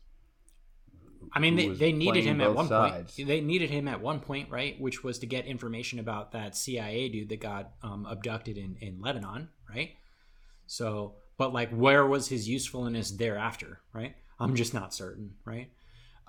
I 1.34 1.40
mean, 1.40 1.56
they, 1.56 1.70
they 1.70 1.92
needed 1.92 2.24
him 2.24 2.42
at 2.42 2.54
one 2.54 2.68
sides. 2.68 3.16
point. 3.16 3.28
They 3.28 3.42
needed 3.42 3.70
him 3.70 3.88
at 3.88 4.02
one 4.02 4.20
point, 4.20 4.50
right? 4.50 4.80
Which 4.80 5.04
was 5.04 5.20
to 5.20 5.26
get 5.26 5.46
information 5.46 6.00
about 6.00 6.32
that 6.32 6.56
CIA 6.56 7.10
dude 7.10 7.30
that 7.30 7.40
got 7.40 7.72
um, 7.84 8.06
abducted 8.10 8.58
in, 8.58 8.78
in 8.82 9.00
Lebanon, 9.02 9.50
right? 9.70 9.92
So, 10.68 11.16
but 11.38 11.54
like, 11.54 11.72
where 11.72 12.06
was 12.06 12.28
his 12.28 12.48
usefulness 12.48 13.12
thereafter, 13.12 13.80
right? 13.94 14.16
I'm 14.40 14.56
just 14.56 14.74
not 14.74 14.94
certain, 14.94 15.36
right? 15.46 15.70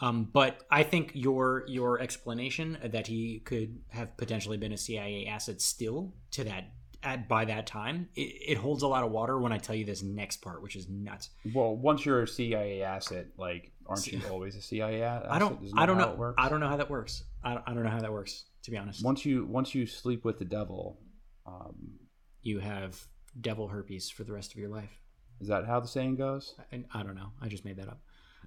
Um, 0.00 0.28
but 0.32 0.60
I 0.70 0.82
think 0.82 1.12
your 1.14 1.64
your 1.68 2.00
explanation 2.00 2.76
that 2.84 3.06
he 3.06 3.38
could 3.38 3.78
have 3.90 4.16
potentially 4.16 4.56
been 4.56 4.72
a 4.72 4.76
CIA 4.76 5.26
asset 5.26 5.60
still 5.60 6.12
to 6.32 6.44
that 6.44 6.72
at 7.02 7.28
by 7.28 7.44
that 7.46 7.66
time, 7.66 8.08
it, 8.14 8.52
it 8.52 8.58
holds 8.58 8.82
a 8.82 8.86
lot 8.88 9.04
of 9.04 9.10
water 9.10 9.38
when 9.38 9.52
I 9.52 9.58
tell 9.58 9.74
you 9.74 9.84
this 9.84 10.02
next 10.02 10.38
part, 10.38 10.62
which 10.62 10.76
is 10.76 10.88
nuts. 10.88 11.30
Well, 11.54 11.74
once 11.76 12.04
you're 12.06 12.22
a 12.22 12.28
CIA 12.28 12.82
asset, 12.82 13.26
like, 13.36 13.72
aren't 13.86 14.06
you 14.06 14.20
always 14.30 14.56
a 14.56 14.62
CIA 14.62 15.02
asset? 15.02 15.30
I 15.30 15.38
don't. 15.38 15.60
I 15.76 15.86
don't 15.86 15.98
know. 15.98 16.34
I 16.38 16.48
don't 16.48 16.60
know 16.60 16.68
how 16.68 16.76
that 16.76 16.90
works. 16.90 17.24
I, 17.44 17.58
I 17.66 17.74
don't 17.74 17.82
know 17.82 17.90
how 17.90 18.00
that 18.00 18.12
works. 18.12 18.44
To 18.64 18.70
be 18.70 18.76
honest, 18.76 19.04
Once 19.04 19.24
you 19.26 19.44
once 19.46 19.74
you 19.74 19.86
sleep 19.86 20.24
with 20.24 20.38
the 20.38 20.44
devil, 20.44 21.00
um, 21.46 21.98
you 22.42 22.60
have 22.60 23.00
devil 23.40 23.66
herpes 23.66 24.08
for 24.08 24.22
the 24.22 24.32
rest 24.32 24.52
of 24.52 24.58
your 24.58 24.68
life. 24.68 25.00
is 25.40 25.48
that 25.48 25.66
how 25.66 25.80
the 25.80 25.88
saying 25.88 26.14
goes? 26.16 26.54
And 26.70 26.84
I 26.94 27.02
don't 27.02 27.16
know. 27.16 27.32
I 27.40 27.48
just 27.48 27.64
made 27.64 27.78
that 27.78 27.88
up. 27.88 28.00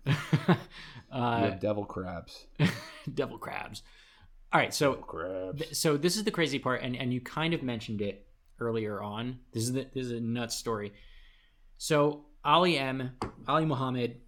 You 1.13 1.21
uh, 1.21 1.39
have 1.39 1.59
devil 1.59 1.85
crabs. 1.85 2.45
devil 3.13 3.37
crabs. 3.37 3.83
All 4.51 4.59
right. 4.59 4.73
So 4.73 5.53
so 5.71 5.97
this 5.97 6.15
is 6.17 6.23
the 6.23 6.31
crazy 6.31 6.59
part, 6.59 6.81
and 6.81 6.95
and 6.95 7.13
you 7.13 7.21
kind 7.21 7.53
of 7.53 7.63
mentioned 7.63 8.01
it 8.01 8.24
earlier 8.59 9.01
on. 9.01 9.39
This 9.53 9.63
is 9.63 9.73
the, 9.73 9.87
this 9.93 10.05
is 10.05 10.11
a 10.11 10.19
nuts 10.19 10.55
story. 10.55 10.93
So 11.77 12.25
Ali 12.43 12.77
M, 12.77 13.11
Ali 13.47 13.65
Muhammad, 13.65 14.21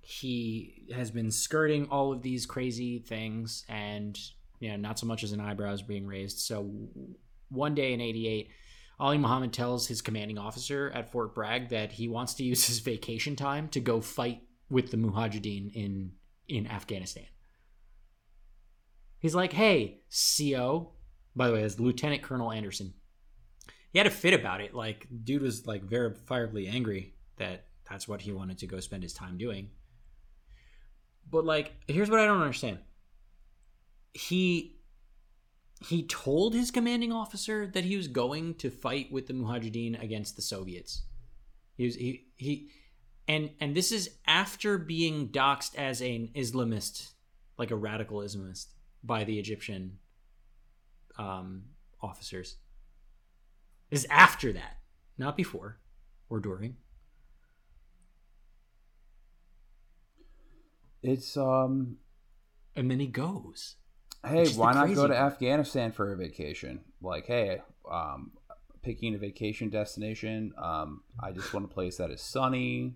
he 0.00 0.86
has 0.94 1.10
been 1.10 1.30
skirting 1.30 1.88
all 1.90 2.12
of 2.12 2.22
these 2.22 2.46
crazy 2.46 2.98
things, 2.98 3.64
and 3.68 4.18
you 4.60 4.70
know, 4.70 4.76
not 4.76 4.98
so 4.98 5.06
much 5.06 5.22
as 5.22 5.32
an 5.32 5.40
eyebrow 5.40 5.72
is 5.72 5.82
being 5.82 6.06
raised. 6.06 6.38
So 6.40 6.70
one 7.50 7.74
day 7.74 7.92
in 7.92 8.00
'88. 8.00 8.50
Ali 9.00 9.16
Muhammad 9.16 9.52
tells 9.52 9.86
his 9.86 10.02
commanding 10.02 10.38
officer 10.38 10.90
at 10.92 11.12
Fort 11.12 11.32
Bragg 11.32 11.68
that 11.68 11.92
he 11.92 12.08
wants 12.08 12.34
to 12.34 12.42
use 12.42 12.66
his 12.66 12.80
vacation 12.80 13.36
time 13.36 13.68
to 13.68 13.78
go 13.78 14.00
fight 14.00 14.42
with 14.70 14.90
the 14.90 14.96
Mujahideen 14.96 15.72
in 15.72 16.12
in 16.48 16.66
Afghanistan. 16.66 17.26
He's 19.20 19.34
like, 19.34 19.52
"Hey, 19.52 20.02
CO." 20.10 20.94
By 21.36 21.46
the 21.46 21.54
way, 21.54 21.62
it's 21.62 21.78
Lieutenant 21.78 22.22
Colonel 22.22 22.50
Anderson. 22.50 22.94
He 23.98 24.00
had 24.00 24.06
a 24.06 24.14
fit 24.14 24.32
about 24.32 24.60
it. 24.60 24.74
Like, 24.74 25.08
dude 25.24 25.42
was 25.42 25.66
like 25.66 25.84
verifiably 25.84 26.72
angry 26.72 27.14
that 27.38 27.64
that's 27.90 28.06
what 28.06 28.20
he 28.20 28.30
wanted 28.30 28.58
to 28.58 28.68
go 28.68 28.78
spend 28.78 29.02
his 29.02 29.12
time 29.12 29.36
doing. 29.36 29.70
But 31.28 31.44
like, 31.44 31.72
here's 31.88 32.08
what 32.08 32.20
I 32.20 32.26
don't 32.26 32.40
understand. 32.40 32.78
He 34.14 34.76
he 35.84 36.04
told 36.04 36.54
his 36.54 36.70
commanding 36.70 37.10
officer 37.10 37.66
that 37.66 37.82
he 37.82 37.96
was 37.96 38.06
going 38.06 38.54
to 38.58 38.70
fight 38.70 39.10
with 39.10 39.26
the 39.26 39.32
Mujahideen 39.32 40.00
against 40.00 40.36
the 40.36 40.42
Soviets. 40.42 41.02
He 41.76 41.84
was 41.84 41.96
he 41.96 42.28
he 42.36 42.70
and 43.26 43.50
and 43.58 43.74
this 43.74 43.90
is 43.90 44.10
after 44.28 44.78
being 44.78 45.30
doxxed 45.30 45.74
as 45.74 46.02
an 46.02 46.28
Islamist, 46.36 47.14
like 47.58 47.72
a 47.72 47.76
radical 47.76 48.18
Islamist, 48.18 48.66
by 49.02 49.24
the 49.24 49.40
Egyptian 49.40 49.98
um, 51.18 51.64
officers. 52.00 52.58
Is 53.90 54.06
after 54.10 54.52
that, 54.52 54.78
not 55.16 55.36
before 55.36 55.78
or 56.28 56.40
during. 56.40 56.76
It's 61.02 61.36
um. 61.36 61.96
And 62.76 62.90
then 62.90 63.00
he 63.00 63.06
goes. 63.06 63.76
Hey, 64.26 64.40
Which 64.40 64.50
is 64.50 64.56
the 64.56 64.60
why 64.60 64.72
not 64.72 64.88
go 64.88 65.06
to 65.06 65.14
part. 65.14 65.32
Afghanistan 65.32 65.92
for 65.92 66.12
a 66.12 66.16
vacation? 66.16 66.80
Like, 67.00 67.26
hey, 67.26 67.62
um, 67.90 68.32
picking 68.82 69.14
a 69.14 69.18
vacation 69.18 69.70
destination. 69.70 70.52
Um, 70.58 71.02
I 71.22 71.30
just 71.32 71.52
want 71.54 71.64
a 71.66 71.68
place 71.68 71.98
that 71.98 72.10
is 72.10 72.20
sunny, 72.20 72.94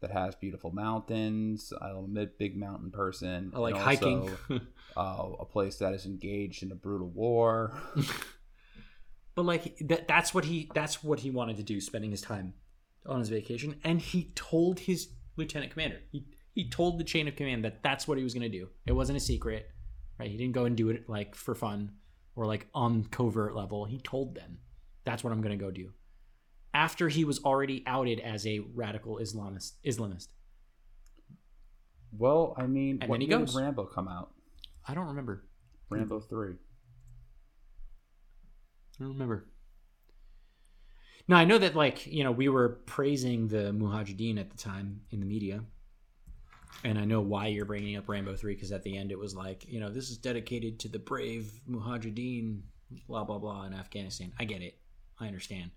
that 0.00 0.10
has 0.10 0.34
beautiful 0.34 0.70
mountains. 0.70 1.72
I'm 1.80 2.16
a 2.16 2.26
big 2.26 2.56
mountain 2.56 2.90
person. 2.90 3.52
I 3.54 3.58
like 3.58 3.74
and 3.74 3.84
hiking. 3.84 4.30
uh, 4.96 5.26
a 5.38 5.44
place 5.44 5.76
that 5.76 5.92
is 5.92 6.06
engaged 6.06 6.62
in 6.62 6.72
a 6.72 6.74
brutal 6.74 7.08
war. 7.08 7.78
But 9.34 9.44
like 9.46 9.76
that 9.88 10.06
that's 10.08 10.32
what 10.32 10.44
he 10.44 10.70
that's 10.74 11.02
what 11.02 11.20
he 11.20 11.30
wanted 11.30 11.56
to 11.56 11.62
do, 11.62 11.80
spending 11.80 12.10
his 12.10 12.20
time 12.20 12.54
on 13.06 13.18
his 13.18 13.28
vacation. 13.28 13.76
And 13.84 14.00
he 14.00 14.30
told 14.34 14.80
his 14.80 15.08
lieutenant 15.36 15.72
commander. 15.72 16.00
He 16.12 16.26
he 16.54 16.68
told 16.70 16.98
the 16.98 17.04
chain 17.04 17.26
of 17.26 17.34
command 17.36 17.64
that 17.64 17.82
that's 17.82 18.06
what 18.06 18.16
he 18.16 18.22
was 18.24 18.32
going 18.32 18.50
to 18.50 18.58
do. 18.58 18.68
It 18.86 18.92
wasn't 18.92 19.16
a 19.16 19.20
secret, 19.20 19.68
right? 20.20 20.30
He 20.30 20.36
didn't 20.36 20.54
go 20.54 20.66
and 20.66 20.76
do 20.76 20.88
it 20.90 21.08
like 21.08 21.34
for 21.34 21.54
fun 21.56 21.92
or 22.36 22.46
like 22.46 22.68
on 22.74 23.04
covert 23.04 23.56
level. 23.56 23.84
He 23.86 23.98
told 23.98 24.36
them 24.36 24.58
that's 25.04 25.24
what 25.24 25.32
I'm 25.32 25.40
going 25.42 25.58
to 25.58 25.62
go 25.64 25.70
do. 25.72 25.90
After 26.72 27.08
he 27.08 27.24
was 27.24 27.40
already 27.44 27.82
outed 27.86 28.20
as 28.20 28.46
a 28.46 28.60
radical 28.60 29.18
Islamist 29.18 29.72
Islamist. 29.84 30.28
well, 32.16 32.54
I 32.56 32.66
mean, 32.66 32.98
And 33.02 33.10
goes. 33.28 33.52
did 33.52 33.60
Rambo 33.60 33.84
come 33.86 34.06
out? 34.08 34.30
I 34.86 34.94
don't 34.94 35.06
remember. 35.08 35.44
Rambo 35.90 36.20
three. 36.20 36.54
I 39.00 39.04
don't 39.04 39.12
remember. 39.12 39.46
No, 41.26 41.36
I 41.36 41.44
know 41.44 41.58
that 41.58 41.74
like 41.74 42.06
you 42.06 42.22
know 42.22 42.32
we 42.32 42.48
were 42.48 42.80
praising 42.86 43.48
the 43.48 43.72
Mujahideen 43.72 44.38
at 44.38 44.50
the 44.50 44.56
time 44.56 45.00
in 45.10 45.20
the 45.20 45.26
media, 45.26 45.64
and 46.84 46.98
I 46.98 47.04
know 47.06 47.20
why 47.20 47.46
you're 47.46 47.64
bringing 47.64 47.96
up 47.96 48.08
Rambo 48.08 48.36
three 48.36 48.54
because 48.54 48.72
at 48.72 48.82
the 48.82 48.96
end 48.96 49.10
it 49.10 49.18
was 49.18 49.34
like 49.34 49.64
you 49.66 49.80
know 49.80 49.90
this 49.90 50.10
is 50.10 50.18
dedicated 50.18 50.78
to 50.80 50.88
the 50.88 50.98
brave 50.98 51.50
Mujahideen, 51.68 52.60
blah 53.08 53.24
blah 53.24 53.38
blah 53.38 53.64
in 53.64 53.72
Afghanistan. 53.72 54.32
I 54.38 54.44
get 54.44 54.60
it, 54.60 54.76
I 55.18 55.26
understand, 55.26 55.70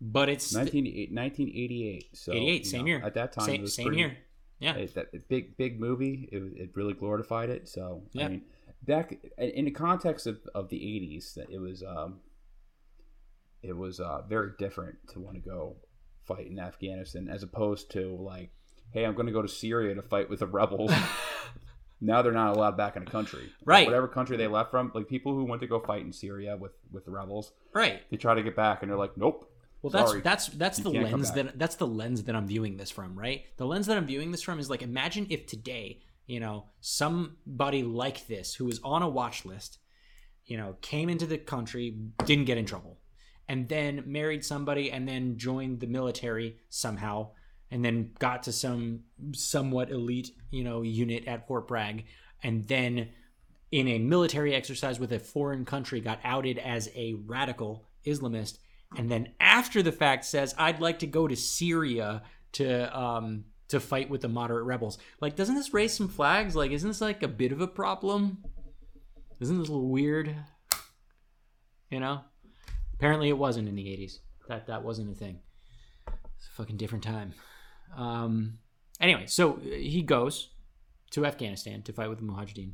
but 0.00 0.30
it's 0.30 0.54
19, 0.54 0.84
1988. 1.12 2.16
So 2.16 2.32
88, 2.32 2.58
you 2.58 2.64
same 2.64 2.80
know, 2.80 2.86
year 2.86 3.02
At 3.04 3.14
that 3.14 3.32
time, 3.32 3.44
same, 3.44 3.54
it 3.56 3.62
was 3.62 3.74
same 3.74 3.86
pretty- 3.88 4.00
year, 4.00 4.16
yeah. 4.58 4.74
It, 4.76 4.94
that 4.94 5.28
big 5.28 5.58
big 5.58 5.78
movie. 5.78 6.30
It, 6.32 6.38
it 6.62 6.70
really 6.74 6.94
glorified 6.94 7.50
it. 7.50 7.68
So 7.68 8.04
Yeah. 8.14 8.24
I 8.24 8.28
mean, 8.28 8.42
back 8.86 9.18
in 9.38 9.64
the 9.66 9.70
context 9.70 10.26
of, 10.26 10.38
of 10.54 10.68
the 10.68 10.76
'80s, 10.78 11.34
that 11.34 11.50
it 11.50 11.58
was 11.58 11.82
um, 11.82 12.20
it 13.62 13.76
was 13.76 14.00
uh, 14.00 14.22
very 14.28 14.50
different 14.58 14.96
to 15.12 15.20
want 15.20 15.36
to 15.36 15.40
go 15.48 15.76
fight 16.24 16.46
in 16.46 16.58
Afghanistan 16.58 17.28
as 17.30 17.42
opposed 17.42 17.90
to 17.92 18.16
like, 18.16 18.50
hey, 18.92 19.04
I'm 19.04 19.14
going 19.14 19.26
to 19.26 19.32
go 19.32 19.42
to 19.42 19.48
Syria 19.48 19.94
to 19.94 20.02
fight 20.02 20.28
with 20.30 20.40
the 20.40 20.46
rebels. 20.46 20.92
now 22.00 22.22
they're 22.22 22.32
not 22.32 22.56
allowed 22.56 22.76
back 22.76 22.96
in 22.96 23.04
the 23.04 23.10
country. 23.10 23.42
Like, 23.60 23.66
Right. 23.66 23.86
whatever 23.86 24.08
country 24.08 24.36
they 24.36 24.46
left 24.46 24.70
from, 24.70 24.92
like 24.94 25.08
people 25.08 25.32
who 25.34 25.44
went 25.44 25.60
to 25.62 25.66
go 25.68 25.80
fight 25.80 26.02
in 26.02 26.12
Syria 26.12 26.56
with 26.56 26.72
with 26.92 27.04
the 27.04 27.10
rebels, 27.10 27.52
Right. 27.72 28.02
they 28.10 28.16
try 28.16 28.34
to 28.34 28.42
get 28.42 28.56
back 28.56 28.82
and 28.82 28.90
they're 28.90 28.98
like, 28.98 29.16
nope. 29.16 29.50
Well, 29.82 29.90
that's 29.90 30.10
Sorry. 30.10 30.20
that's 30.22 30.46
that's 30.48 30.78
the 30.78 30.90
lens 30.90 31.30
that 31.32 31.58
that's 31.58 31.76
the 31.76 31.86
lens 31.86 32.24
that 32.24 32.34
I'm 32.34 32.46
viewing 32.46 32.76
this 32.76 32.90
from, 32.90 33.16
right? 33.16 33.44
The 33.56 33.66
lens 33.66 33.86
that 33.86 33.96
I'm 33.96 34.06
viewing 34.06 34.32
this 34.32 34.42
from 34.42 34.58
is 34.58 34.68
like 34.68 34.82
imagine 34.82 35.26
if 35.30 35.46
today, 35.46 36.00
you 36.26 36.40
know, 36.40 36.64
somebody 36.80 37.82
like 37.82 38.26
this 38.26 38.54
who 38.54 38.64
was 38.64 38.80
on 38.82 39.02
a 39.02 39.08
watch 39.08 39.44
list, 39.44 39.78
you 40.44 40.56
know, 40.56 40.76
came 40.80 41.08
into 41.08 41.26
the 41.26 41.38
country, 41.38 41.96
didn't 42.24 42.44
get 42.46 42.58
in 42.58 42.66
trouble, 42.66 42.98
and 43.48 43.68
then 43.68 44.02
married 44.06 44.44
somebody 44.44 44.90
and 44.90 45.08
then 45.08 45.38
joined 45.38 45.80
the 45.80 45.86
military 45.86 46.58
somehow 46.68 47.30
and 47.70 47.84
then 47.84 48.12
got 48.18 48.44
to 48.44 48.52
some 48.52 49.00
somewhat 49.32 49.90
elite, 49.90 50.30
you 50.50 50.62
know, 50.62 50.82
unit 50.82 51.26
at 51.26 51.46
Fort 51.46 51.66
Bragg 51.66 52.04
and 52.42 52.66
then 52.68 53.08
in 53.72 53.88
a 53.88 53.98
military 53.98 54.54
exercise 54.54 55.00
with 55.00 55.12
a 55.12 55.18
foreign 55.18 55.64
country 55.64 56.00
got 56.00 56.20
outed 56.24 56.58
as 56.58 56.88
a 56.94 57.14
radical 57.26 57.88
Islamist 58.06 58.58
and 58.96 59.10
then 59.10 59.32
after 59.40 59.82
the 59.82 59.90
fact 59.92 60.24
says 60.24 60.54
I'd 60.56 60.80
like 60.80 61.00
to 61.00 61.06
go 61.06 61.26
to 61.26 61.34
Syria 61.34 62.22
to 62.52 62.98
um 62.98 63.44
to 63.68 63.80
fight 63.80 64.08
with 64.08 64.20
the 64.20 64.28
moderate 64.28 64.64
rebels. 64.64 64.98
Like 65.20 65.36
doesn't 65.36 65.54
this 65.54 65.74
raise 65.74 65.94
some 65.94 66.08
flags? 66.08 66.54
Like 66.54 66.70
isn't 66.70 66.88
this 66.88 67.00
like 67.00 67.22
a 67.22 67.28
bit 67.28 67.52
of 67.52 67.60
a 67.60 67.66
problem? 67.66 68.44
Isn't 69.40 69.58
this 69.58 69.68
a 69.68 69.72
little 69.72 69.88
weird? 69.88 70.34
You 71.90 72.00
know? 72.00 72.20
Apparently 72.94 73.28
it 73.28 73.38
wasn't 73.38 73.68
in 73.68 73.76
the 73.76 73.84
80s. 73.84 74.18
That 74.48 74.66
that 74.68 74.82
wasn't 74.82 75.12
a 75.12 75.18
thing. 75.18 75.40
It's 76.06 76.48
a 76.48 76.52
fucking 76.56 76.76
different 76.76 77.04
time. 77.04 77.34
Um 77.96 78.58
anyway, 79.00 79.26
so 79.26 79.54
uh, 79.54 79.60
he 79.62 80.02
goes 80.02 80.50
to 81.10 81.26
Afghanistan 81.26 81.82
to 81.82 81.92
fight 81.92 82.08
with 82.08 82.18
the 82.18 82.24
Mujahideen 82.24 82.72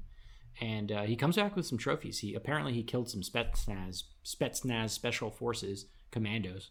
and 0.61 0.93
uh, 0.93 1.03
he 1.03 1.16
comes 1.16 1.36
back 1.36 1.57
with 1.57 1.66
some 1.66 1.78
trophies. 1.78 2.18
He 2.18 2.34
apparently 2.34 2.72
he 2.72 2.82
killed 2.82 3.09
some 3.09 3.22
Spetsnaz, 3.22 4.05
Spetsnaz 4.24 4.90
special 4.90 5.30
forces 5.30 5.86
commandos, 6.11 6.70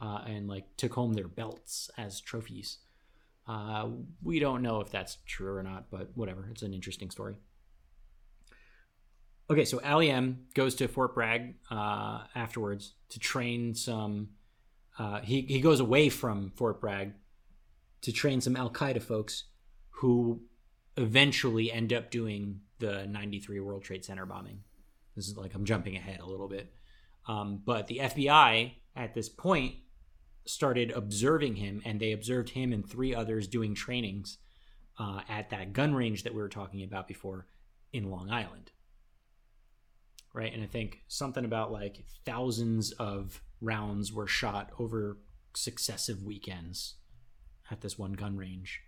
uh, 0.00 0.22
and 0.26 0.48
like 0.48 0.64
took 0.76 0.92
home 0.94 1.14
their 1.14 1.28
belts 1.28 1.90
as 1.96 2.20
trophies. 2.20 2.78
Uh, 3.46 3.88
we 4.22 4.38
don't 4.38 4.62
know 4.62 4.80
if 4.80 4.90
that's 4.90 5.18
true 5.26 5.54
or 5.54 5.62
not, 5.62 5.90
but 5.90 6.10
whatever. 6.14 6.48
It's 6.50 6.62
an 6.62 6.72
interesting 6.72 7.10
story. 7.10 7.34
Okay, 9.50 9.64
so 9.64 9.80
Ali 9.84 10.10
M 10.10 10.46
goes 10.54 10.74
to 10.76 10.88
Fort 10.88 11.14
Bragg 11.14 11.56
uh, 11.70 12.22
afterwards 12.34 12.94
to 13.10 13.18
train 13.18 13.74
some. 13.74 14.28
Uh, 14.98 15.20
he 15.20 15.42
he 15.42 15.60
goes 15.60 15.80
away 15.80 16.08
from 16.08 16.52
Fort 16.54 16.80
Bragg 16.80 17.14
to 18.02 18.12
train 18.12 18.40
some 18.40 18.56
Al 18.56 18.70
Qaeda 18.70 19.02
folks 19.02 19.44
who 19.90 20.42
eventually 20.96 21.72
end 21.72 21.92
up 21.92 22.10
doing 22.10 22.60
the 22.78 23.06
93 23.06 23.60
World 23.60 23.82
Trade 23.82 24.04
Center 24.04 24.26
bombing. 24.26 24.60
This 25.16 25.28
is 25.28 25.36
like 25.36 25.54
I'm 25.54 25.64
jumping 25.64 25.96
ahead 25.96 26.20
a 26.20 26.26
little 26.26 26.48
bit. 26.48 26.72
Um, 27.28 27.62
but 27.64 27.86
the 27.86 27.98
FBI 27.98 28.72
at 28.96 29.14
this 29.14 29.28
point 29.28 29.74
started 30.44 30.90
observing 30.90 31.56
him, 31.56 31.82
and 31.84 32.00
they 32.00 32.12
observed 32.12 32.50
him 32.50 32.72
and 32.72 32.88
three 32.88 33.14
others 33.14 33.46
doing 33.46 33.74
trainings 33.74 34.38
uh, 34.98 35.20
at 35.28 35.50
that 35.50 35.72
gun 35.72 35.94
range 35.94 36.22
that 36.22 36.34
we 36.34 36.40
were 36.40 36.48
talking 36.48 36.82
about 36.82 37.08
before 37.08 37.46
in 37.92 38.10
Long 38.10 38.30
Island. 38.30 38.72
Right. 40.34 40.52
And 40.52 40.62
I 40.62 40.66
think 40.66 41.02
something 41.08 41.44
about 41.44 41.72
like 41.72 42.04
thousands 42.24 42.92
of 42.92 43.42
rounds 43.60 44.12
were 44.12 44.26
shot 44.26 44.70
over 44.78 45.18
successive 45.54 46.22
weekends 46.22 46.94
at 47.70 47.82
this 47.82 47.98
one 47.98 48.14
gun 48.14 48.36
range. 48.36 48.80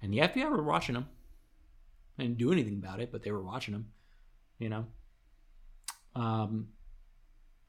And 0.00 0.12
the 0.12 0.18
FBI 0.18 0.48
were 0.50 0.62
watching 0.62 0.94
them. 0.94 1.08
They 2.16 2.24
didn't 2.24 2.38
do 2.38 2.52
anything 2.52 2.76
about 2.76 3.00
it, 3.00 3.10
but 3.10 3.22
they 3.22 3.32
were 3.32 3.42
watching 3.42 3.72
them. 3.72 3.86
You 4.58 4.68
know. 4.68 4.86
Um, 6.14 6.68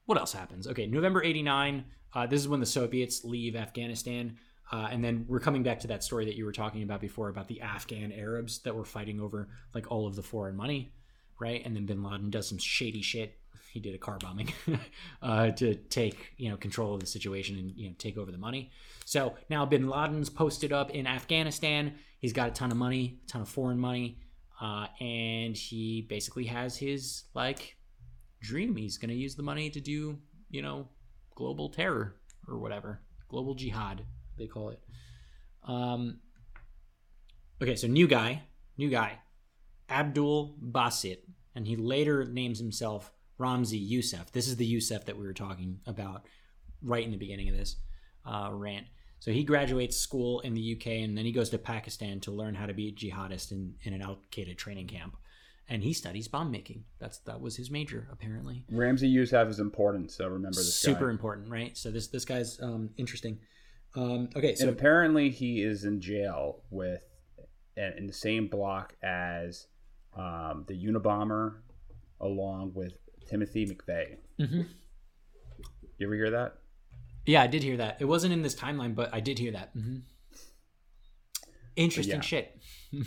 what 0.06 0.18
else 0.18 0.32
happens? 0.32 0.66
Okay, 0.66 0.86
November 0.86 1.22
'89. 1.22 1.84
Uh, 2.14 2.26
this 2.26 2.40
is 2.40 2.48
when 2.48 2.60
the 2.60 2.66
Soviets 2.66 3.24
leave 3.24 3.56
Afghanistan, 3.56 4.36
uh, 4.72 4.88
and 4.90 5.04
then 5.04 5.24
we're 5.28 5.40
coming 5.40 5.62
back 5.62 5.80
to 5.80 5.88
that 5.88 6.04
story 6.04 6.24
that 6.24 6.36
you 6.36 6.44
were 6.44 6.52
talking 6.52 6.82
about 6.82 7.00
before 7.00 7.28
about 7.28 7.48
the 7.48 7.60
Afghan 7.60 8.12
Arabs 8.12 8.60
that 8.60 8.74
were 8.74 8.84
fighting 8.84 9.20
over 9.20 9.48
like 9.74 9.90
all 9.90 10.06
of 10.06 10.16
the 10.16 10.22
foreign 10.22 10.56
money, 10.56 10.92
right? 11.40 11.62
And 11.64 11.74
then 11.74 11.86
Bin 11.86 12.02
Laden 12.02 12.30
does 12.30 12.48
some 12.48 12.58
shady 12.58 13.02
shit. 13.02 13.38
He 13.72 13.80
did 13.80 13.94
a 13.94 13.98
car 13.98 14.18
bombing 14.18 14.52
uh, 15.22 15.50
to 15.50 15.74
take 15.74 16.32
you 16.36 16.48
know 16.48 16.56
control 16.56 16.94
of 16.94 17.00
the 17.00 17.06
situation 17.06 17.58
and 17.58 17.72
you 17.76 17.88
know 17.88 17.94
take 17.98 18.16
over 18.16 18.30
the 18.30 18.38
money. 18.38 18.70
So 19.04 19.34
now 19.50 19.66
Bin 19.66 19.88
Laden's 19.88 20.30
posted 20.30 20.72
up 20.72 20.90
in 20.90 21.06
Afghanistan. 21.06 21.94
He's 22.20 22.32
got 22.32 22.48
a 22.48 22.52
ton 22.52 22.70
of 22.70 22.76
money, 22.76 23.18
a 23.24 23.26
ton 23.26 23.42
of 23.42 23.48
foreign 23.48 23.78
money, 23.78 24.20
uh, 24.60 24.86
and 25.00 25.56
he 25.56 26.06
basically 26.08 26.44
has 26.44 26.76
his 26.76 27.24
like 27.34 27.76
dream. 28.40 28.76
He's 28.76 28.96
to 28.98 29.12
use 29.12 29.34
the 29.34 29.42
money 29.42 29.70
to 29.70 29.80
do, 29.80 30.18
you 30.50 30.62
know, 30.62 30.88
global 31.34 31.68
terror 31.68 32.16
or 32.48 32.58
whatever, 32.58 33.00
global 33.28 33.54
jihad, 33.54 34.04
they 34.38 34.46
call 34.46 34.70
it. 34.70 34.80
Um, 35.66 36.20
okay, 37.62 37.76
so 37.76 37.86
new 37.86 38.06
guy, 38.06 38.42
new 38.76 38.90
guy, 38.90 39.18
Abdul 39.88 40.56
Basit, 40.62 41.18
and 41.54 41.66
he 41.66 41.76
later 41.76 42.24
names 42.24 42.58
himself 42.58 43.12
Ramzi 43.38 43.78
Youssef. 43.80 44.32
This 44.32 44.48
is 44.48 44.56
the 44.56 44.66
Youssef 44.66 45.04
that 45.06 45.16
we 45.16 45.24
were 45.24 45.32
talking 45.32 45.80
about 45.86 46.26
right 46.82 47.04
in 47.04 47.10
the 47.10 47.16
beginning 47.16 47.48
of 47.48 47.56
this 47.56 47.76
uh, 48.26 48.50
rant. 48.52 48.86
So 49.18 49.30
he 49.30 49.42
graduates 49.42 49.96
school 49.96 50.40
in 50.40 50.54
the 50.54 50.76
UK 50.76 50.86
and 51.02 51.16
then 51.16 51.24
he 51.24 51.32
goes 51.32 51.50
to 51.50 51.58
Pakistan 51.58 52.20
to 52.20 52.30
learn 52.30 52.54
how 52.54 52.66
to 52.66 52.74
be 52.74 52.88
a 52.88 52.92
jihadist 52.92 53.52
in, 53.52 53.74
in 53.82 53.94
an 53.94 54.02
Al 54.02 54.18
Qaeda 54.30 54.56
training 54.56 54.86
camp. 54.86 55.16
And 55.68 55.82
he 55.82 55.94
studies 55.94 56.28
bomb 56.28 56.50
making. 56.50 56.84
That's 56.98 57.18
that 57.20 57.40
was 57.40 57.56
his 57.56 57.70
major 57.70 58.06
apparently. 58.12 58.64
Ramzi 58.70 59.10
Youssef 59.10 59.48
is 59.48 59.60
important, 59.60 60.10
so 60.10 60.28
remember 60.28 60.56
this 60.56 60.74
Super 60.74 61.06
guy. 61.06 61.12
important, 61.12 61.50
right? 61.50 61.76
So 61.76 61.90
this 61.90 62.08
this 62.08 62.24
guy's 62.24 62.60
um, 62.60 62.90
interesting. 62.98 63.38
Um, 63.96 64.28
okay, 64.36 64.54
so 64.54 64.66
and 64.66 64.76
apparently 64.76 65.30
he 65.30 65.62
is 65.62 65.84
in 65.84 66.00
jail 66.00 66.62
with 66.70 67.02
in 67.76 68.06
the 68.06 68.12
same 68.12 68.48
block 68.48 68.94
as 69.02 69.66
um, 70.16 70.64
the 70.68 70.74
Unabomber, 70.74 71.56
along 72.20 72.72
with 72.74 72.94
Timothy 73.28 73.66
McVeigh. 73.66 74.16
Mm-hmm. 74.40 74.62
You 75.98 76.06
ever 76.06 76.14
hear 76.14 76.30
that? 76.30 76.58
yeah, 77.26 77.42
I 77.42 77.46
did 77.46 77.62
hear 77.62 77.76
that. 77.78 77.96
It 78.00 78.04
wasn't 78.04 78.32
in 78.32 78.42
this 78.42 78.54
timeline, 78.54 78.94
but 78.94 79.12
I 79.12 79.20
did 79.20 79.38
hear 79.38 79.52
that. 79.52 79.74
Mm-hmm. 79.76 79.98
Interesting 81.76 82.16
yeah. 82.16 82.20
shit. 82.20 82.60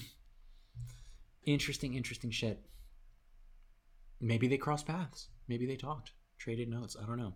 interesting, 1.47 1.95
interesting 1.95 2.29
shit. 2.29 2.63
Maybe 4.21 4.47
they 4.47 4.57
crossed 4.57 4.85
paths. 4.85 5.29
Maybe 5.47 5.65
they 5.65 5.75
talked, 5.75 6.11
traded 6.37 6.69
notes. 6.69 6.95
I 7.01 7.05
don't 7.05 7.17
know. 7.17 7.33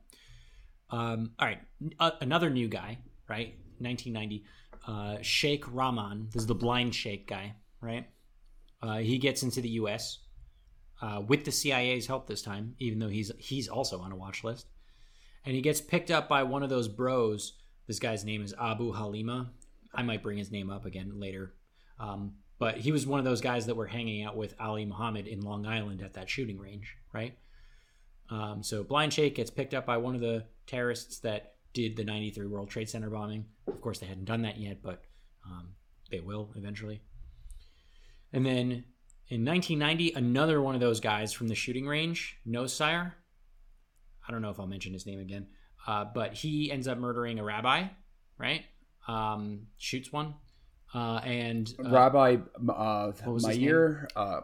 Um, 0.89 1.31
all 1.39 1.47
right, 1.47 1.59
uh, 1.99 2.11
another 2.19 2.49
new 2.49 2.67
guy, 2.67 2.99
right? 3.29 3.55
1990, 3.79 4.45
uh, 4.87 5.17
Sheikh 5.21 5.63
Rahman. 5.73 6.27
This 6.33 6.41
is 6.41 6.47
the 6.47 6.55
blind 6.55 6.93
Sheikh 6.93 7.27
guy, 7.27 7.55
right? 7.79 8.07
Uh, 8.81 8.97
he 8.97 9.17
gets 9.17 9.43
into 9.43 9.61
the 9.61 9.69
U.S. 9.69 10.19
Uh, 11.01 11.21
with 11.25 11.45
the 11.45 11.51
CIA's 11.51 12.07
help 12.07 12.27
this 12.27 12.41
time, 12.41 12.75
even 12.79 12.99
though 12.99 13.07
he's 13.07 13.31
he's 13.39 13.67
also 13.67 13.99
on 13.99 14.11
a 14.11 14.15
watch 14.15 14.43
list, 14.43 14.67
and 15.45 15.55
he 15.55 15.61
gets 15.61 15.79
picked 15.79 16.11
up 16.11 16.27
by 16.27 16.43
one 16.43 16.61
of 16.61 16.69
those 16.69 16.87
bros. 16.87 17.53
This 17.87 17.99
guy's 17.99 18.25
name 18.25 18.43
is 18.43 18.53
Abu 18.59 18.91
Halima. 18.91 19.51
I 19.93 20.03
might 20.03 20.23
bring 20.23 20.37
his 20.37 20.51
name 20.51 20.69
up 20.69 20.85
again 20.85 21.19
later, 21.19 21.53
um, 21.99 22.33
but 22.61 22.77
he 22.77 22.91
was 22.91 23.07
one 23.07 23.17
of 23.17 23.25
those 23.25 23.41
guys 23.41 23.65
that 23.65 23.75
were 23.75 23.87
hanging 23.87 24.23
out 24.23 24.37
with 24.37 24.53
Ali 24.59 24.85
Muhammad 24.85 25.25
in 25.25 25.41
Long 25.41 25.65
Island 25.65 26.03
at 26.03 26.13
that 26.13 26.29
shooting 26.29 26.59
range, 26.59 26.95
right? 27.11 27.35
Um, 28.29 28.61
so 28.61 28.83
Blind 28.83 29.11
Sheikh 29.11 29.33
gets 29.33 29.49
picked 29.49 29.73
up 29.73 29.87
by 29.87 29.97
one 29.97 30.13
of 30.13 30.21
the 30.21 30.43
terrorists 30.67 31.17
that 31.21 31.55
did 31.73 31.95
the 31.95 32.03
93 32.03 32.45
World 32.45 32.69
Trade 32.69 32.87
Center 32.87 33.09
bombing. 33.09 33.45
Of 33.65 33.81
course, 33.81 33.97
they 33.97 34.05
hadn't 34.05 34.25
done 34.25 34.43
that 34.43 34.59
yet, 34.59 34.83
but 34.83 35.01
um, 35.43 35.69
they 36.11 36.19
will 36.19 36.51
eventually. 36.55 37.01
And 38.31 38.45
then 38.45 38.83
in 39.29 39.43
1990, 39.43 40.13
another 40.13 40.61
one 40.61 40.75
of 40.75 40.81
those 40.81 40.99
guys 40.99 41.33
from 41.33 41.47
the 41.47 41.55
shooting 41.55 41.87
range, 41.87 42.37
Nosair. 42.47 43.13
I 44.27 44.31
don't 44.31 44.43
know 44.43 44.51
if 44.51 44.59
I'll 44.59 44.67
mention 44.67 44.93
his 44.93 45.07
name 45.07 45.19
again, 45.19 45.47
uh, 45.87 46.05
but 46.13 46.35
he 46.35 46.71
ends 46.71 46.87
up 46.87 46.99
murdering 46.99 47.39
a 47.39 47.43
rabbi, 47.43 47.85
right? 48.37 48.65
Um, 49.07 49.65
shoots 49.79 50.11
one. 50.11 50.35
Uh, 50.93 51.17
and 51.23 51.73
uh, 51.83 51.89
Rabbi 51.89 52.37
uh, 52.69 53.11
Meir 53.47 54.07
uh, 54.15 54.41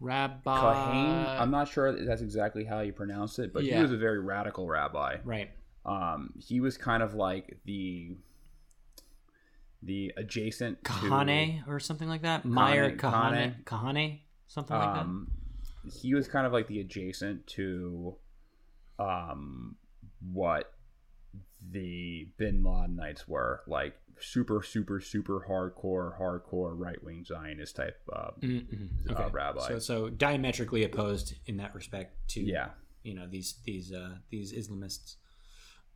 Rabbi. 0.00 0.56
Kahane. 0.60 1.40
I'm 1.40 1.50
not 1.50 1.68
sure 1.68 2.04
that's 2.04 2.22
exactly 2.22 2.64
how 2.64 2.80
you 2.80 2.92
pronounce 2.92 3.38
it, 3.38 3.52
but 3.52 3.64
Yeah. 3.64 3.76
he 3.76 3.82
was 3.82 3.92
a 3.92 3.96
very 3.96 4.20
radical 4.20 4.66
rabbi. 4.68 5.16
Right. 5.24 5.50
Um, 5.84 6.34
he 6.38 6.60
was 6.60 6.76
kind 6.76 7.02
of 7.02 7.14
like 7.14 7.58
the 7.64 8.16
the 9.82 10.12
adjacent 10.16 10.82
to- 10.84 10.90
Kahane 10.90 11.66
or 11.68 11.78
something 11.80 12.08
like 12.08 12.22
that. 12.22 12.44
Meyer 12.44 12.90
Kahane. 12.96 13.62
Kahane. 13.62 13.64
Kahane. 13.64 14.20
Something 14.48 14.76
like 14.76 14.94
that. 14.94 15.00
um, 15.00 15.30
he 15.92 16.14
was 16.14 16.26
kind 16.28 16.46
of 16.46 16.52
like 16.52 16.66
the 16.68 16.80
adjacent 16.80 17.46
to 17.48 18.16
um, 18.98 19.76
what 20.32 20.72
the 21.70 22.28
Bin 22.38 22.62
Ladenites 22.62 23.28
were, 23.28 23.62
like 23.66 23.94
super, 24.20 24.62
super, 24.62 25.00
super 25.00 25.44
hardcore, 25.48 26.18
hardcore 26.18 26.72
right 26.76 27.02
wing 27.02 27.24
Zionist 27.24 27.76
type 27.76 27.96
uh, 28.12 28.30
Mm-hmm. 28.42 29.14
uh, 29.16 29.28
rabbi. 29.30 29.68
So, 29.68 29.78
so 29.78 30.08
diametrically 30.10 30.84
opposed 30.84 31.34
in 31.46 31.56
that 31.58 31.74
respect 31.74 32.16
to 32.30 32.40
yeah, 32.40 32.70
you 33.02 33.14
know 33.14 33.26
these 33.26 33.60
these 33.64 33.92
uh, 33.92 34.16
these 34.30 34.52
Islamists. 34.52 35.16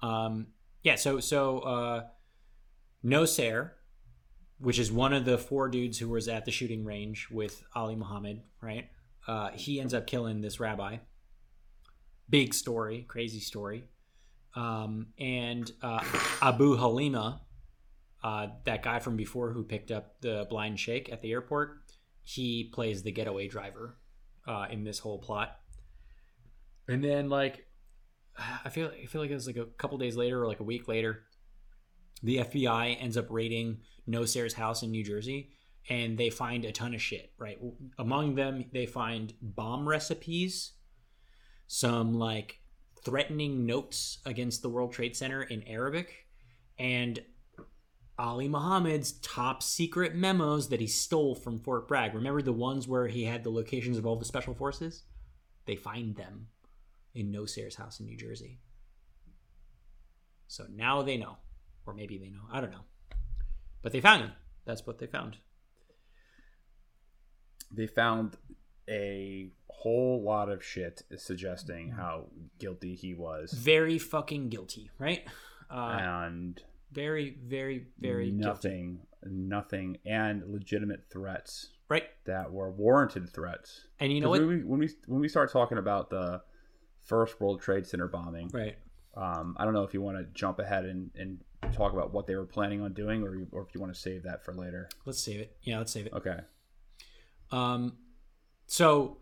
Um, 0.03 0.49
yeah. 0.83 0.97
So 0.97 1.20
so 1.20 1.59
uh, 1.61 2.05
Nosair, 3.05 3.70
which 4.59 4.79
is 4.79 4.91
one 4.93 5.12
of 5.12 5.25
the 5.25 5.39
four 5.39 5.68
dudes 5.68 5.99
who 5.99 6.09
was 6.09 6.29
at 6.29 6.45
the 6.45 6.51
shooting 6.51 6.85
range 6.85 7.29
with 7.31 7.62
Ali 7.75 7.97
Muhammad, 7.97 8.43
right? 8.61 8.89
Uh, 9.27 9.51
he 9.55 9.81
ends 9.81 9.95
up 9.95 10.07
killing 10.07 10.41
this 10.41 10.59
rabbi. 10.61 10.97
Big 12.29 12.55
story, 12.55 13.05
crazy 13.09 13.41
story. 13.41 13.85
Um, 14.55 15.09
and 15.18 15.70
uh, 15.83 16.03
Abu 16.43 16.77
Halima, 16.77 17.41
uh, 18.23 18.49
that 18.64 18.83
guy 18.83 18.99
from 18.99 19.16
before 19.16 19.53
who 19.53 19.64
picked 19.64 19.91
up 19.91 20.20
the 20.20 20.47
blind 20.49 20.79
sheikh 20.79 21.11
at 21.11 21.23
the 21.23 21.33
airport, 21.33 21.79
he 22.23 22.70
plays 22.73 23.03
the 23.03 23.12
getaway 23.12 23.49
driver 23.49 23.99
uh, 24.47 24.66
in 24.70 24.85
this 24.85 25.01
whole 25.01 25.18
plot. 25.18 25.59
And 26.89 27.03
then 27.03 27.29
like 27.29 27.66
I 28.64 28.68
feel 28.68 28.91
I 29.03 29.07
feel 29.07 29.20
like 29.20 29.31
it 29.31 29.35
was 29.35 29.47
like 29.47 29.57
a 29.57 29.66
couple 29.66 29.99
days 29.99 30.16
later 30.16 30.43
or 30.43 30.47
like 30.47 30.61
a 30.61 30.64
week 30.64 30.89
later, 30.89 31.25
the 32.23 32.39
FBI 32.39 32.97
ends 33.01 33.16
up 33.16 33.27
raiding 33.31 33.81
Nosair's 34.09 34.55
house 34.55 34.83
in 34.83 34.91
New 34.91 35.05
Jersey 35.05 35.51
and 35.89 36.16
they 36.16 36.31
find 36.31 36.64
a 36.64 36.73
ton 36.73 36.95
of 36.95 37.03
shit, 37.03 37.33
right? 37.39 37.59
Among 37.99 38.35
them 38.35 38.64
they 38.73 38.87
find 38.87 39.35
bomb 39.41 39.89
recipes, 39.89 40.73
some 41.66 42.14
like 42.14 42.61
threatening 43.05 43.66
notes 43.66 44.18
against 44.25 44.62
the 44.62 44.68
World 44.68 44.93
Trade 44.93 45.16
Center 45.16 45.43
in 45.43 45.62
Arabic, 45.64 46.27
and 46.79 47.20
Ali 48.18 48.48
Muhammad's 48.48 49.12
top 49.12 49.62
secret 49.62 50.14
memos 50.14 50.68
that 50.68 50.80
he 50.80 50.86
stole 50.86 51.34
from 51.34 51.58
Fort 51.58 51.88
Bragg. 51.88 52.14
Remember 52.14 52.42
the 52.42 52.52
ones 52.52 52.86
where 52.86 53.06
he 53.06 53.24
had 53.24 53.42
the 53.42 53.50
locations 53.50 53.98
of 53.98 54.06
all 54.06 54.16
the 54.16 54.24
special 54.24 54.54
forces? 54.54 55.04
They 55.66 55.76
find 55.76 56.14
them 56.16 56.48
in 57.14 57.32
Nosair's 57.32 57.76
house 57.76 58.00
in 58.00 58.06
New 58.06 58.16
Jersey. 58.16 58.58
So 60.46 60.66
now 60.72 61.02
they 61.02 61.16
know. 61.16 61.36
Or 61.86 61.94
maybe 61.94 62.18
they 62.18 62.28
know. 62.28 62.42
I 62.52 62.60
don't 62.60 62.70
know. 62.70 62.84
But 63.80 63.92
they 63.92 64.00
found 64.00 64.22
him. 64.22 64.32
That's 64.64 64.86
what 64.86 64.98
they 64.98 65.06
found. 65.06 65.38
they 67.74 67.86
found 67.86 68.36
a 68.88 69.50
whole 69.68 70.22
lot 70.22 70.48
of 70.48 70.62
shit 70.62 71.02
suggesting 71.16 71.90
how 71.90 72.26
guilty 72.58 72.94
he 72.94 73.14
was, 73.14 73.52
Very 73.52 73.98
fucking 73.98 74.48
guilty, 74.48 74.90
right? 74.98 75.26
Uh, 75.70 75.98
and 76.00 76.62
very, 76.93 77.36
very, 77.47 77.86
very 77.99 78.30
guilty. 78.30 78.45
nothing, 78.47 78.99
nothing, 79.24 79.99
and 80.07 80.43
legitimate 80.47 81.05
threats 81.11 81.70
Right? 81.88 82.05
that 82.26 82.51
were 82.53 82.70
warranted 82.70 83.28
threats. 83.32 83.86
And 84.01 84.12
you 84.12 84.20
know 84.20 84.30
what? 84.30 84.40
When 84.40 84.49
we, 84.49 84.64
when 84.64 84.78
we 84.80 84.88
when 85.07 85.20
we 85.20 85.28
start 85.28 85.51
talking 85.53 85.78
about 85.78 86.11
the 86.11 86.43
first 87.05 87.40
World 87.40 87.61
Trade 87.61 87.86
Center 87.86 88.09
bombing, 88.09 88.49
Right. 88.53 88.76
um, 89.16 89.57
I 89.59 89.64
don't 89.64 89.74
know 89.74 89.82
if 89.84 89.93
you 89.95 90.01
want 90.03 90.18
to 90.18 90.24
jump 90.32 90.59
ahead 90.59 90.84
and, 90.84 91.11
and 91.16 91.38
talk 91.72 91.93
about 91.93 92.12
what 92.12 92.26
they 92.26 92.34
were 92.36 92.47
planning 92.47 92.80
on 92.82 92.93
doing, 92.93 93.22
or 93.22 93.47
or 93.53 93.62
if 93.62 93.74
you 93.74 93.80
want 93.80 93.93
to 93.95 94.01
save 94.01 94.22
that 94.24 94.45
for 94.45 94.55
later. 94.55 94.88
Let's 95.05 95.20
save 95.20 95.40
it. 95.40 95.57
Yeah, 95.62 95.78
let's 95.78 95.93
save 95.93 96.07
it. 96.07 96.12
Okay. 96.12 96.38
Um, 97.51 97.99
so, 98.66 99.18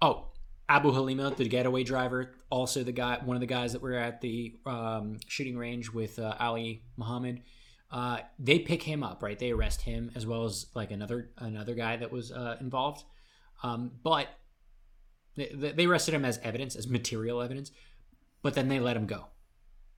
oh, 0.00 0.28
Abu 0.68 0.92
Halima, 0.92 1.34
the 1.34 1.48
getaway 1.48 1.82
driver, 1.82 2.34
also 2.50 2.82
the 2.82 2.92
guy, 2.92 3.18
one 3.24 3.36
of 3.36 3.40
the 3.40 3.46
guys 3.46 3.72
that 3.72 3.80
were 3.80 3.94
at 3.94 4.20
the 4.20 4.54
um, 4.66 5.18
shooting 5.26 5.56
range 5.56 5.90
with 5.90 6.18
uh, 6.18 6.34
Ali 6.38 6.82
Muhammad. 6.96 7.42
Uh, 7.90 8.18
they 8.38 8.58
pick 8.58 8.82
him 8.82 9.02
up, 9.02 9.22
right? 9.22 9.38
They 9.38 9.50
arrest 9.50 9.80
him 9.80 10.10
as 10.14 10.26
well 10.26 10.44
as 10.44 10.66
like 10.74 10.90
another 10.90 11.30
another 11.38 11.74
guy 11.74 11.96
that 11.96 12.12
was 12.12 12.30
uh, 12.30 12.56
involved. 12.60 13.02
Um, 13.62 13.92
but 14.02 14.28
they, 15.36 15.72
they 15.74 15.86
arrested 15.86 16.12
him 16.12 16.24
as 16.24 16.38
evidence, 16.42 16.76
as 16.76 16.86
material 16.86 17.40
evidence. 17.40 17.72
But 18.42 18.54
then 18.54 18.68
they 18.68 18.78
let 18.78 18.96
him 18.96 19.06
go, 19.06 19.26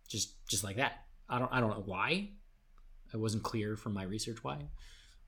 just 0.09 0.47
just 0.47 0.63
like 0.63 0.77
that. 0.77 1.05
I 1.29 1.41
don't 1.41 1.53
I 1.53 1.61
don't 1.61 1.71
know 1.71 1.83
why. 1.85 2.31
It 3.13 3.17
wasn't 3.17 3.43
clear 3.43 3.77
from 3.77 3.93
my 3.93 4.05
research 4.05 4.45
why. 4.45 4.59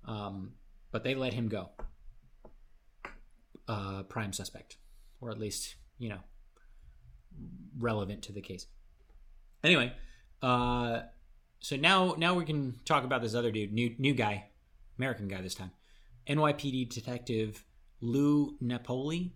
Um, 0.06 0.52
but 0.92 1.02
they 1.02 1.16
let 1.16 1.32
him 1.32 1.48
go. 1.48 1.70
Uh, 3.66 4.04
prime 4.04 4.32
suspect, 4.32 4.76
or 5.22 5.30
at 5.30 5.38
least 5.38 5.76
you 5.98 6.10
know 6.10 6.18
relevant 7.78 8.22
to 8.24 8.32
the 8.32 8.42
case. 8.42 8.66
Anyway, 9.64 9.92
uh, 10.42 11.00
so 11.60 11.76
now 11.76 12.14
now 12.18 12.34
we 12.34 12.44
can 12.44 12.80
talk 12.84 13.04
about 13.04 13.22
this 13.22 13.34
other 13.34 13.50
dude, 13.50 13.72
new 13.72 13.94
new 13.98 14.12
guy, 14.12 14.48
American 14.98 15.28
guy 15.28 15.40
this 15.40 15.54
time, 15.54 15.70
NYPD 16.26 16.90
detective 16.90 17.64
Lou 18.00 18.56
Napoli. 18.60 19.32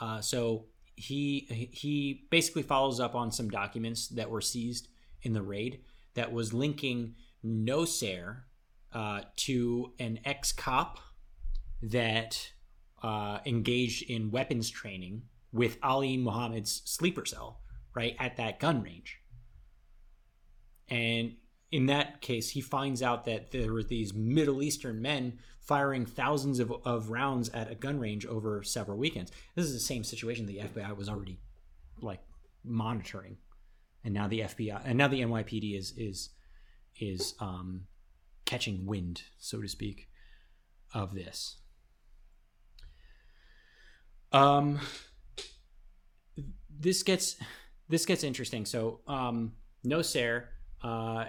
Uh, 0.00 0.20
so 0.20 0.66
he 0.94 1.70
he 1.72 2.26
basically 2.30 2.62
follows 2.62 3.00
up 3.00 3.14
on 3.14 3.32
some 3.32 3.48
documents 3.48 4.08
that 4.08 4.30
were 4.30 4.42
seized 4.42 4.88
in 5.22 5.32
the 5.32 5.42
raid 5.42 5.80
that 6.14 6.32
was 6.32 6.52
linking 6.52 7.14
Nosair 7.44 8.42
uh, 8.92 9.20
to 9.36 9.92
an 9.98 10.20
ex 10.24 10.52
cop 10.52 10.98
that 11.82 12.52
uh, 13.02 13.38
engaged 13.44 14.10
in 14.10 14.30
weapons 14.30 14.70
training 14.70 15.22
with 15.52 15.78
Ali 15.82 16.16
Muhammad's 16.16 16.82
sleeper 16.84 17.24
cell, 17.24 17.60
right 17.94 18.16
at 18.18 18.36
that 18.36 18.60
gun 18.60 18.82
range. 18.82 19.18
And 20.88 21.36
in 21.72 21.86
that 21.86 22.20
case, 22.20 22.50
he 22.50 22.60
finds 22.60 23.02
out 23.02 23.24
that 23.24 23.50
there 23.50 23.72
were 23.72 23.82
these 23.82 24.14
Middle 24.14 24.62
Eastern 24.62 25.02
men 25.02 25.38
firing 25.60 26.06
thousands 26.06 26.60
of, 26.60 26.72
of 26.84 27.10
rounds 27.10 27.48
at 27.48 27.70
a 27.70 27.74
gun 27.74 27.98
range 27.98 28.24
over 28.24 28.62
several 28.62 28.98
weekends. 28.98 29.32
This 29.54 29.66
is 29.66 29.72
the 29.72 29.80
same 29.80 30.04
situation 30.04 30.46
the 30.46 30.58
FBI 30.58 30.96
was 30.96 31.08
already 31.08 31.40
like 32.00 32.20
monitoring, 32.64 33.38
and 34.04 34.14
now 34.14 34.28
the 34.28 34.40
FBI 34.40 34.80
and 34.84 34.96
now 34.96 35.08
the 35.08 35.22
NYPD 35.22 35.76
is 35.76 35.92
is 35.96 36.30
is 36.98 37.34
um, 37.40 37.86
catching 38.44 38.86
wind, 38.86 39.22
so 39.38 39.60
to 39.60 39.68
speak, 39.68 40.08
of 40.94 41.14
this. 41.14 41.56
Um, 44.36 44.80
this 46.78 47.02
gets 47.02 47.36
this 47.88 48.04
gets 48.06 48.24
interesting. 48.24 48.64
So, 48.66 49.00
um, 49.06 49.52
Nosair. 49.84 50.44
Uh, 50.82 51.26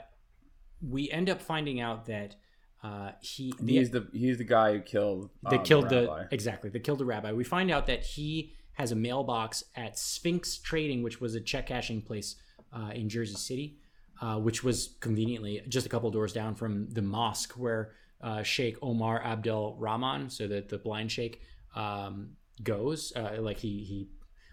we 0.82 1.10
end 1.10 1.30
up 1.30 1.42
finding 1.42 1.80
out 1.80 2.06
that 2.06 2.36
uh, 2.84 3.12
he 3.22 3.54
And 3.60 3.70
he's 3.70 3.90
the 3.90 4.08
he's 4.14 4.38
the 4.38 4.44
guy 4.44 4.74
who 4.74 4.82
killed 4.82 5.30
they 5.50 5.58
um, 5.58 5.64
killed 5.64 5.90
the 5.90 6.02
the 6.02 6.02
rabbi. 6.08 6.24
exactly 6.32 6.70
they 6.70 6.80
killed 6.80 7.00
the 7.00 7.06
rabbi. 7.06 7.32
We 7.32 7.44
find 7.44 7.72
out 7.72 7.88
that 7.88 8.04
he 8.04 8.54
has 8.74 8.92
a 8.92 8.96
mailbox 8.96 9.64
at 9.76 9.98
Sphinx 9.98 10.60
Trading, 10.60 11.02
which 11.02 11.20
was 11.20 11.34
a 11.34 11.42
check 11.42 11.68
cashing 11.68 12.02
place 12.02 12.36
uh, 12.72 12.92
in 12.94 13.10
Jersey 13.10 13.36
City, 13.36 13.80
uh, 14.22 14.38
which 14.38 14.64
was 14.64 14.96
conveniently 15.00 15.64
just 15.68 15.88
a 15.88 15.90
couple 15.90 16.12
doors 16.12 16.32
down 16.32 16.54
from 16.54 16.88
the 16.92 17.02
mosque 17.02 17.54
where 17.54 17.94
uh, 18.22 18.44
Sheikh 18.44 18.78
Omar 18.84 19.24
Abdel 19.24 19.76
Rahman, 19.80 20.30
so 20.30 20.48
that 20.48 20.70
the 20.70 20.78
blind 20.78 21.12
sheikh, 21.12 21.42
um, 21.76 22.32
goes. 22.64 23.14
Uh, 23.16 23.38
like 23.40 23.58
he 23.58 23.84
he, 23.84 24.10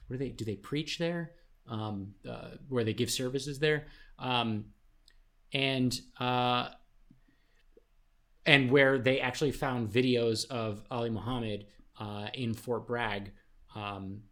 what 0.07 0.19
do 0.19 0.25
they 0.25 0.31
do? 0.31 0.45
They 0.45 0.57
preach 0.57 0.99
there, 0.99 1.33
um, 1.69 2.15
uh, 2.29 2.57
where 2.69 2.85
they 2.85 2.95
give 2.95 3.11
services 3.11 3.59
there, 3.59 3.87
um, 4.19 4.67
and 5.53 5.99
uh, 6.19 6.69
and 8.47 8.71
where 8.71 8.99
they 8.99 9.21
actually 9.21 9.53
found 9.53 9.91
videos 9.91 10.47
of 10.51 10.83
Ali 10.91 11.11
Muhammad 11.11 11.67
uh, 11.99 12.29
in 12.35 12.55
Fort 12.55 12.87
Bragg, 12.87 13.33
um, 13.75 14.23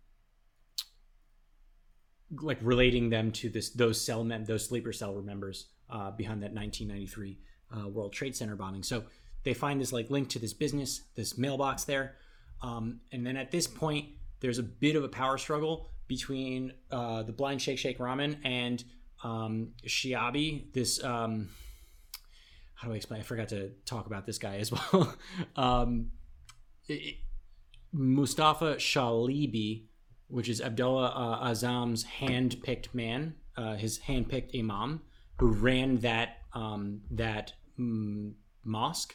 like 2.41 2.59
relating 2.63 3.11
them 3.11 3.31
to 3.33 3.49
this 3.49 3.71
those 3.71 4.01
cell 4.01 4.25
mem- 4.25 4.45
those 4.45 4.67
sleeper 4.67 4.93
cell 4.93 5.21
members 5.23 5.67
uh, 5.91 6.11
behind 6.11 6.43
that 6.43 6.53
1993 6.53 7.39
uh, 7.77 7.89
World 7.89 8.13
Trade 8.13 8.37
Center 8.37 8.57
bombing. 8.57 8.83
So 8.83 9.05
they 9.45 9.55
find 9.55 9.81
this 9.81 9.93
like 9.93 10.11
link 10.11 10.29
to 10.31 10.39
this 10.39 10.53
business, 10.53 11.03
this 11.15 11.37
mailbox 11.37 11.85
there, 11.85 12.17
um, 12.63 13.01
and 13.11 13.27
then 13.27 13.37
at 13.37 13.51
this 13.51 13.67
point 13.67 14.07
there's 14.41 14.59
a 14.59 14.63
bit 14.63 14.97
of 14.97 15.05
a 15.05 15.09
power 15.09 15.39
struggle 15.39 15.89
between 16.09 16.73
uh, 16.91 17.23
the 17.23 17.33
blind 17.33 17.63
shake 17.63 17.79
Sheikh 17.79 17.99
Rahman 18.01 18.39
and 18.45 18.85
um, 19.25 19.69
Shiabi, 19.87 20.73
this 20.73 21.03
um, 21.05 21.49
how 22.75 22.89
do 22.89 22.95
I 22.95 22.97
explain? 22.97 23.21
I 23.21 23.23
forgot 23.23 23.49
to 23.51 23.71
talk 23.87 24.07
about 24.07 24.27
this 24.27 24.39
guy 24.39 24.57
as 24.57 24.73
well. 24.93 25.15
um, 25.57 26.11
it- 26.89 27.17
Mustafa 27.93 28.77
Shalibi, 28.77 29.85
which 30.29 30.49
is 30.49 30.61
Abdullah 30.63 31.09
uh, 31.11 31.51
Azzam's 31.51 32.05
hand-picked 32.05 32.95
man, 32.95 33.35
uh, 33.57 33.75
his 33.77 33.99
hand-picked 33.99 34.57
imam, 34.57 35.03
who 35.39 35.53
ran 35.53 35.99
that 35.99 36.39
um, 36.55 37.03
that 37.11 37.53
mm, 37.79 38.33
mosque. 38.65 39.15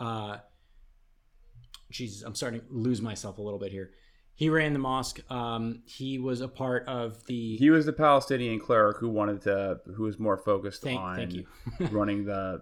Uh, 0.00 0.38
Jesus, 1.90 2.22
I'm 2.22 2.34
starting 2.34 2.60
to 2.60 2.66
lose 2.70 3.00
myself 3.00 3.38
a 3.38 3.42
little 3.42 3.58
bit 3.58 3.72
here. 3.72 3.90
He 4.34 4.50
ran 4.50 4.74
the 4.74 4.78
mosque. 4.78 5.20
Um, 5.30 5.82
he 5.86 6.18
was 6.18 6.42
a 6.42 6.48
part 6.48 6.86
of 6.88 7.24
the. 7.26 7.56
He 7.56 7.70
was 7.70 7.86
the 7.86 7.92
Palestinian 7.92 8.58
cleric 8.60 8.98
who 8.98 9.08
wanted 9.08 9.40
to, 9.42 9.80
who 9.94 10.02
was 10.02 10.18
more 10.18 10.36
focused 10.36 10.82
Thank- 10.82 11.00
on 11.00 11.16
thank 11.16 11.32
you. 11.32 11.46
running 11.90 12.24
the, 12.26 12.60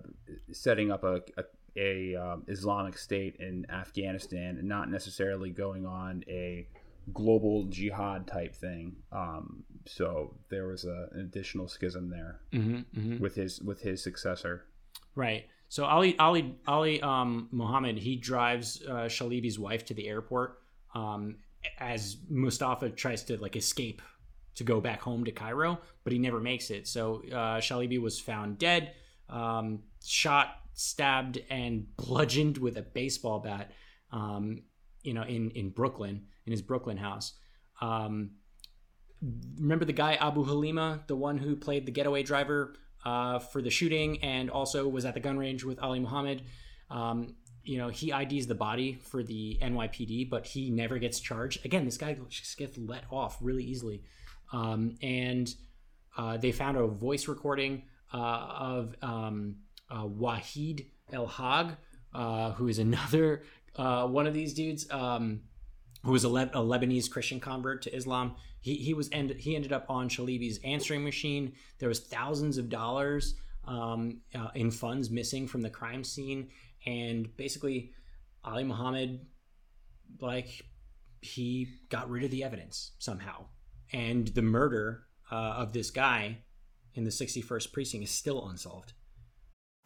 setting 0.53 0.93
up 0.93 1.03
a, 1.03 1.21
a, 1.37 2.15
a 2.15 2.15
um, 2.23 2.45
Islamic 2.47 2.97
state 2.97 3.37
in 3.41 3.67
Afghanistan, 3.71 4.57
and 4.59 4.69
not 4.69 4.89
necessarily 4.89 5.51
going 5.51 5.85
on 5.85 6.23
a 6.29 6.69
global 7.13 7.65
jihad 7.65 8.27
type 8.29 8.55
thing. 8.55 8.95
Um, 9.11 9.65
so 9.87 10.35
there 10.51 10.69
was 10.69 10.85
a, 10.85 11.09
an 11.13 11.21
additional 11.23 11.67
schism 11.69 12.09
there 12.09 12.41
Mhm, 12.53 13.19
with 13.21 13.35
his 13.35 13.61
with 13.61 13.81
his 13.83 14.01
successor. 14.03 14.65
Right. 15.17 15.47
So 15.69 15.85
Ali 15.85 16.17
Ali 16.19 16.57
Ali 16.67 17.01
um, 17.03 17.49
Muhammad 17.51 17.99
he 17.99 18.17
drives 18.17 18.83
uh, 18.89 19.07
Shalibi's 19.07 19.59
wife 19.59 19.85
to 19.87 19.95
the 19.95 20.07
airport 20.09 20.59
um, 20.95 21.37
as 21.79 22.17
Mustafa 22.29 22.91
tries 22.91 23.25
to 23.25 23.37
like 23.39 23.57
escape 23.57 24.03
to 24.55 24.65
go 24.65 24.81
back 24.81 25.01
home 25.01 25.25
to 25.25 25.33
Cairo, 25.33 25.81
but 26.05 26.13
he 26.13 26.19
never 26.19 26.41
makes 26.41 26.71
it. 26.71 26.87
So 26.87 27.23
uh, 27.33 27.59
Shalibi 27.59 28.01
was 28.01 28.21
found 28.21 28.59
dead, 28.59 28.93
um, 29.29 29.81
shot, 30.05 30.59
stabbed, 30.75 31.41
and 31.51 31.87
bludgeoned 31.97 32.59
with 32.59 32.77
a 32.77 32.83
baseball 32.83 33.41
bat. 33.41 33.73
Um, 34.13 34.63
you 35.03 35.13
know, 35.13 35.23
in 35.23 35.51
in 35.51 35.71
Brooklyn, 35.71 36.27
in 36.47 36.53
his 36.53 36.63
Brooklyn 36.63 36.97
house. 36.97 37.35
Um, 37.81 38.31
remember 39.59 39.85
the 39.85 39.93
guy 39.93 40.15
Abu 40.15 40.45
Halima, 40.45 41.03
the 41.07 41.17
one 41.17 41.39
who 41.39 41.57
played 41.57 41.87
the 41.87 41.93
getaway 41.93 42.23
driver 42.23 42.75
uh, 43.05 43.39
for 43.39 43.61
the 43.61 43.71
shooting 43.71 44.23
and 44.23 44.51
also 44.51 44.89
was 44.89 45.05
at 45.05 45.15
the 45.15 45.21
gun 45.21 45.39
range 45.39 45.65
with 45.65 45.79
Ali 45.81 46.01
Muhammad. 46.01 46.43
Um, 46.91 47.35
you 47.63 47.79
know, 47.79 47.89
he 47.89 48.13
IDs 48.13 48.47
the 48.47 48.55
body 48.55 48.99
for 49.03 49.23
the 49.23 49.59
NYPD, 49.63 50.29
but 50.29 50.47
he 50.47 50.71
never 50.71 50.99
gets 50.99 51.19
charged. 51.21 51.65
Again, 51.65 51.85
this 51.85 51.97
guy 51.97 52.17
just 52.29 52.57
gets 52.59 52.77
let 52.77 53.05
off 53.11 53.39
really 53.41 53.65
easily. 53.65 54.03
Um, 54.53 54.97
and 55.03 55.53
uh, 56.17 56.37
they 56.37 56.53
found 56.53 56.77
a 56.77 56.87
voice 56.87 57.27
recording 57.27 57.85
uh, 58.13 58.17
of 58.17 58.95
um, 59.03 59.57
uh, 59.91 60.05
Wahid 60.05 60.87
El 61.13 61.27
Hag, 61.27 61.77
uh, 62.15 62.53
who 62.53 62.69
is 62.69 62.79
another 62.79 63.43
uh, 63.77 64.07
one 64.07 64.27
of 64.27 64.35
these 64.35 64.53
dudes. 64.55 64.87
Um, 64.91 65.41
who 66.05 66.13
was 66.13 66.25
a, 66.25 66.29
Le- 66.29 66.51
a 66.53 66.61
Lebanese 66.61 67.11
Christian 67.11 67.41
convert 67.41 67.83
to 67.83 67.95
Islam. 67.95 68.37
He, 68.65 68.77
he 68.77 68.95
was 68.95 69.11
end- 69.13 69.37
he 69.39 69.55
ended 69.55 69.75
up 69.75 69.85
on 69.91 70.09
Shalibi's 70.09 70.59
answering 70.65 71.05
machine. 71.05 71.53
There 71.79 71.89
was 71.91 72.01
thousands 72.01 72.57
of 72.57 72.71
dollars 72.71 73.35
um, 73.67 74.23
uh, 74.35 74.49
in 74.55 74.71
funds 74.71 75.11
missing 75.11 75.47
from 75.47 75.61
the 75.61 75.69
crime 75.69 76.03
scene, 76.03 76.49
and 76.87 77.29
basically 77.37 77.93
Ali 78.43 78.65
Muhammad, 78.65 79.21
like 80.19 80.63
he 81.21 81.69
got 81.91 82.09
rid 82.09 82.25
of 82.25 82.31
the 82.31 82.43
evidence 82.43 82.93
somehow, 82.99 83.45
and 83.93 84.29
the 84.29 84.41
murder 84.41 85.03
uh, 85.31 85.35
of 85.35 85.75
this 85.75 85.91
guy 85.91 86.39
in 86.95 87.05
the 87.05 87.11
61st 87.11 87.71
precinct 87.71 88.05
is 88.05 88.11
still 88.11 88.49
unsolved. 88.49 88.95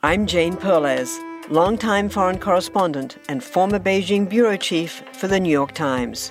I'm 0.05 0.25
Jane 0.25 0.55
Perlez, 0.55 1.19
longtime 1.51 2.11
foreign 2.11 2.39
correspondent 2.39 3.19
and 3.29 3.43
former 3.43 3.81
Beijing 3.81 4.29
bureau 4.29 4.57
chief 4.57 5.03
for 5.15 5.27
the 5.27 5.41
New 5.41 5.51
York 5.51 5.73
Times. 5.73 6.31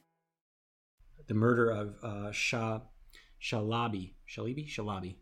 The 1.31 1.37
murder 1.37 1.69
of 1.69 1.95
uh, 2.03 2.31
Shah 2.33 2.81
Shalabi, 3.41 4.11
Shalibi, 4.29 4.67
Shalabi, 4.67 5.15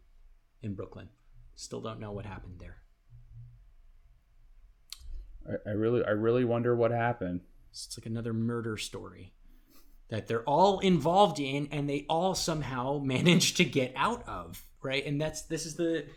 in 0.63 0.73
Brooklyn. 0.73 1.07
Still 1.53 1.81
don't 1.81 1.99
know 1.99 2.11
what 2.11 2.25
happened 2.25 2.55
there. 2.57 2.77
I, 5.47 5.69
I 5.69 5.73
really, 5.73 6.03
I 6.03 6.09
really 6.09 6.45
wonder 6.45 6.75
what 6.75 6.89
happened. 6.89 7.41
It's 7.69 7.95
like 7.95 8.07
another 8.07 8.33
murder 8.33 8.75
story 8.75 9.33
that 10.09 10.25
they're 10.25 10.41
all 10.45 10.79
involved 10.79 11.39
in, 11.39 11.69
and 11.71 11.87
they 11.87 12.07
all 12.09 12.33
somehow 12.33 12.97
manage 12.97 13.53
to 13.53 13.63
get 13.63 13.93
out 13.95 14.27
of. 14.27 14.63
Right, 14.81 15.05
and 15.05 15.21
that's 15.21 15.43
this 15.43 15.67
is 15.67 15.75
the 15.75 16.07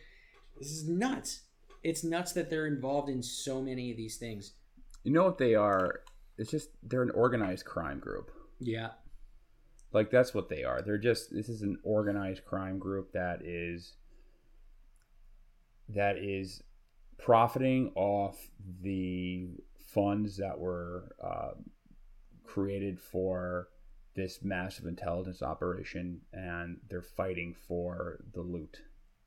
this 0.58 0.70
is 0.70 0.88
nuts. 0.88 1.42
It's 1.82 2.02
nuts 2.02 2.32
that 2.32 2.48
they're 2.48 2.66
involved 2.66 3.10
in 3.10 3.22
so 3.22 3.60
many 3.60 3.90
of 3.90 3.98
these 3.98 4.16
things. 4.16 4.52
You 5.04 5.12
know 5.12 5.24
what 5.24 5.36
they 5.36 5.54
are? 5.54 6.00
It's 6.38 6.50
just 6.50 6.70
they're 6.82 7.02
an 7.02 7.10
organized 7.10 7.66
crime 7.66 7.98
group. 7.98 8.30
Yeah, 8.58 8.92
Like 9.92 10.10
that's 10.10 10.34
what 10.34 10.48
they 10.48 10.64
are. 10.64 10.82
They're 10.82 10.98
just 10.98 11.34
this 11.34 11.48
is 11.48 11.62
an 11.62 11.78
organized 11.82 12.44
crime 12.44 12.78
group 12.78 13.12
that 13.12 13.42
is 13.42 13.94
that 15.88 16.16
is 16.16 16.62
profiting 17.18 17.92
off 17.94 18.36
the 18.82 19.48
funds 19.94 20.36
that 20.38 20.58
were 20.58 21.14
uh, 21.22 21.52
created 22.44 22.98
for 23.00 23.68
this 24.14 24.40
massive 24.42 24.86
intelligence 24.86 25.42
operation, 25.42 26.20
and 26.32 26.78
they're 26.88 27.02
fighting 27.02 27.54
for 27.66 28.18
the 28.34 28.40
loot. 28.40 28.80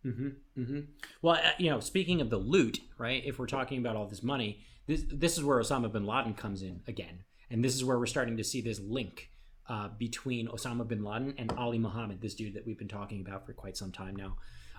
Mm-hmm. 0.05 0.29
Mm-hmm. 0.59 0.79
Well, 1.21 1.35
uh, 1.35 1.51
you 1.57 1.69
know, 1.69 1.79
speaking 1.79 2.21
of 2.21 2.29
the 2.29 2.37
loot, 2.37 2.79
right? 2.97 3.23
If 3.25 3.39
we're 3.39 3.47
talking 3.47 3.79
about 3.79 3.95
all 3.95 4.05
this 4.05 4.21
money, 4.21 4.59
this 4.87 5.03
this 5.11 5.37
is 5.37 5.43
where 5.43 5.59
Osama 5.59 5.91
bin 5.91 6.05
Laden 6.05 6.35
comes 6.35 6.61
in 6.61 6.81
again, 6.87 7.23
and 7.49 7.63
this 7.63 7.75
is 7.75 7.83
where 7.83 7.97
we're 7.97 8.05
starting 8.05 8.37
to 8.37 8.43
see 8.43 8.61
this 8.61 8.79
link 8.79 9.29
uh, 9.67 9.89
between 9.97 10.47
Osama 10.47 10.87
bin 10.87 11.03
Laden 11.03 11.33
and 11.37 11.51
Ali 11.53 11.79
Muhammad, 11.79 12.21
this 12.21 12.35
dude 12.35 12.53
that 12.53 12.65
we've 12.65 12.77
been 12.77 12.87
talking 12.87 13.21
about 13.21 13.45
for 13.45 13.53
quite 13.53 13.77
some 13.77 13.91
time 13.91 14.15
now. 14.15 14.37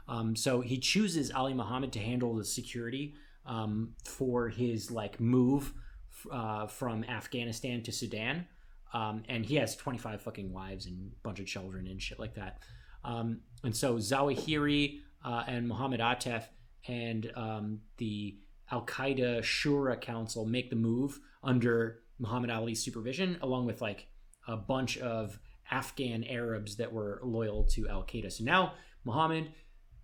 Um, 0.09 0.37
so 0.37 0.61
he 0.61 0.78
chooses 0.78 1.30
Ali 1.30 1.55
Muhammad 1.55 1.93
to 1.93 1.99
handle 1.99 2.34
the 2.34 2.45
security 2.45 3.14
um, 3.45 3.95
for 4.05 4.49
his 4.49 4.91
like 4.91 5.18
move 5.21 5.72
uh, 6.30 6.67
from 6.67 7.04
Afghanistan 7.04 7.83
to 7.83 7.92
Sudan, 7.92 8.46
um, 8.92 9.22
and 9.29 9.45
he 9.45 9.57
has 9.57 9.76
twenty 9.76 9.99
five 9.99 10.22
fucking 10.22 10.53
wives 10.53 10.87
and 10.87 11.13
a 11.13 11.22
bunch 11.22 11.41
of 11.41 11.46
children 11.46 11.87
and 11.88 12.00
shit 12.00 12.18
like 12.18 12.34
that. 12.34 12.58
Um, 13.04 13.41
and 13.64 13.75
so 13.75 13.96
Zawahiri 13.96 15.00
uh, 15.25 15.45
and 15.46 15.68
Mohammed 15.68 16.00
Atef 16.00 16.45
and 16.88 17.30
um, 17.37 17.80
the 17.99 18.38
Al 18.71 18.84
Qaeda 18.84 19.41
Shura 19.41 20.00
Council 20.00 20.45
make 20.45 20.71
the 20.71 20.76
move 20.76 21.21
under 21.42 22.00
Muhammad 22.18 22.50
Ali's 22.50 22.83
supervision, 22.83 23.38
along 23.42 23.67
with 23.67 23.80
like 23.80 24.08
a 24.47 24.57
bunch 24.57 24.99
of 24.99 25.39
Afghan 25.71 26.25
Arabs 26.25 26.77
that 26.77 26.93
were 26.93 27.21
loyal 27.23 27.64
to 27.64 27.89
Al 27.89 28.05
Qaeda. 28.05 28.33
So 28.33 28.45
now 28.45 28.75
Muhammad 29.05 29.53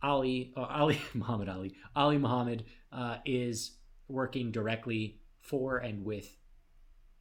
Ali, 0.03 0.53
uh, 0.57 0.63
Ali 0.63 1.01
Muhammad 1.15 1.49
Ali, 1.49 1.75
Ali 1.95 2.19
Muhammad 2.19 2.65
uh, 2.93 3.19
is 3.25 3.77
working 4.09 4.51
directly 4.51 5.21
for 5.41 5.79
and 5.79 6.05
with 6.05 6.37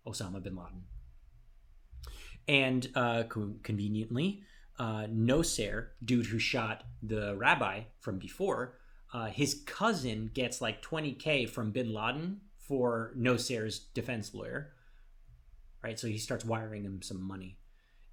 Osama 0.06 0.42
bin 0.42 0.56
Laden. 0.56 0.84
And 2.48 2.90
uh, 2.96 3.24
co- 3.24 3.56
conveniently, 3.64 4.44
uh, 4.80 5.06
Nosair, 5.08 5.90
dude 6.04 6.26
who 6.26 6.40
shot 6.40 6.84
the 7.04 7.36
rabbi 7.36 7.82
from 8.00 8.18
before, 8.18 8.78
uh, 9.14 9.26
his 9.28 9.62
cousin 9.66 10.32
gets 10.34 10.62
like 10.62 10.82
20K 10.82 11.48
from 11.48 11.72
bin 11.72 11.94
Laden 11.94 12.42
for 12.58 13.14
Nosair's 13.18 13.80
defense 13.80 14.34
lawyer. 14.34 14.74
Right? 15.84 16.00
So 16.00 16.08
he 16.08 16.18
starts 16.18 16.46
wiring 16.46 16.84
him 16.84 17.02
some 17.02 17.22
money. 17.22 17.58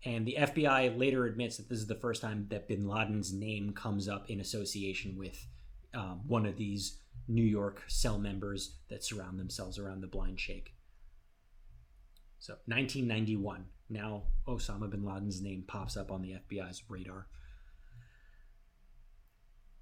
And 0.05 0.25
the 0.25 0.37
FBI 0.39 0.97
later 0.97 1.27
admits 1.27 1.57
that 1.57 1.69
this 1.69 1.79
is 1.79 1.87
the 1.87 1.95
first 1.95 2.23
time 2.23 2.47
that 2.51 2.69
bin 2.69 2.87
Laden's 2.87 3.33
name 3.33 3.73
comes 3.73 4.09
up 4.09 4.31
in 4.31 4.41
association 4.41 5.17
with 5.17 5.47
um, 5.93 6.21
one 6.27 6.47
of 6.47 6.57
these 6.57 6.99
New 7.27 7.45
York 7.45 7.83
cell 7.89 8.19
members 8.19 8.77
that 8.89 9.05
surround 9.05 9.39
themselves 9.39 9.79
around 9.79 10.01
the 10.01 10.07
blind 10.07 10.39
sheikh. 10.39 10.75
So 12.39 12.55
1991. 12.67 13.67
Now 13.91 14.25
Osama 14.47 14.89
bin 14.89 15.05
Laden's 15.05 15.43
name 15.43 15.65
pops 15.67 15.97
up 15.97 16.13
on 16.13 16.23
the 16.23 16.37
FBI's 16.49 16.83
radar. 16.89 17.27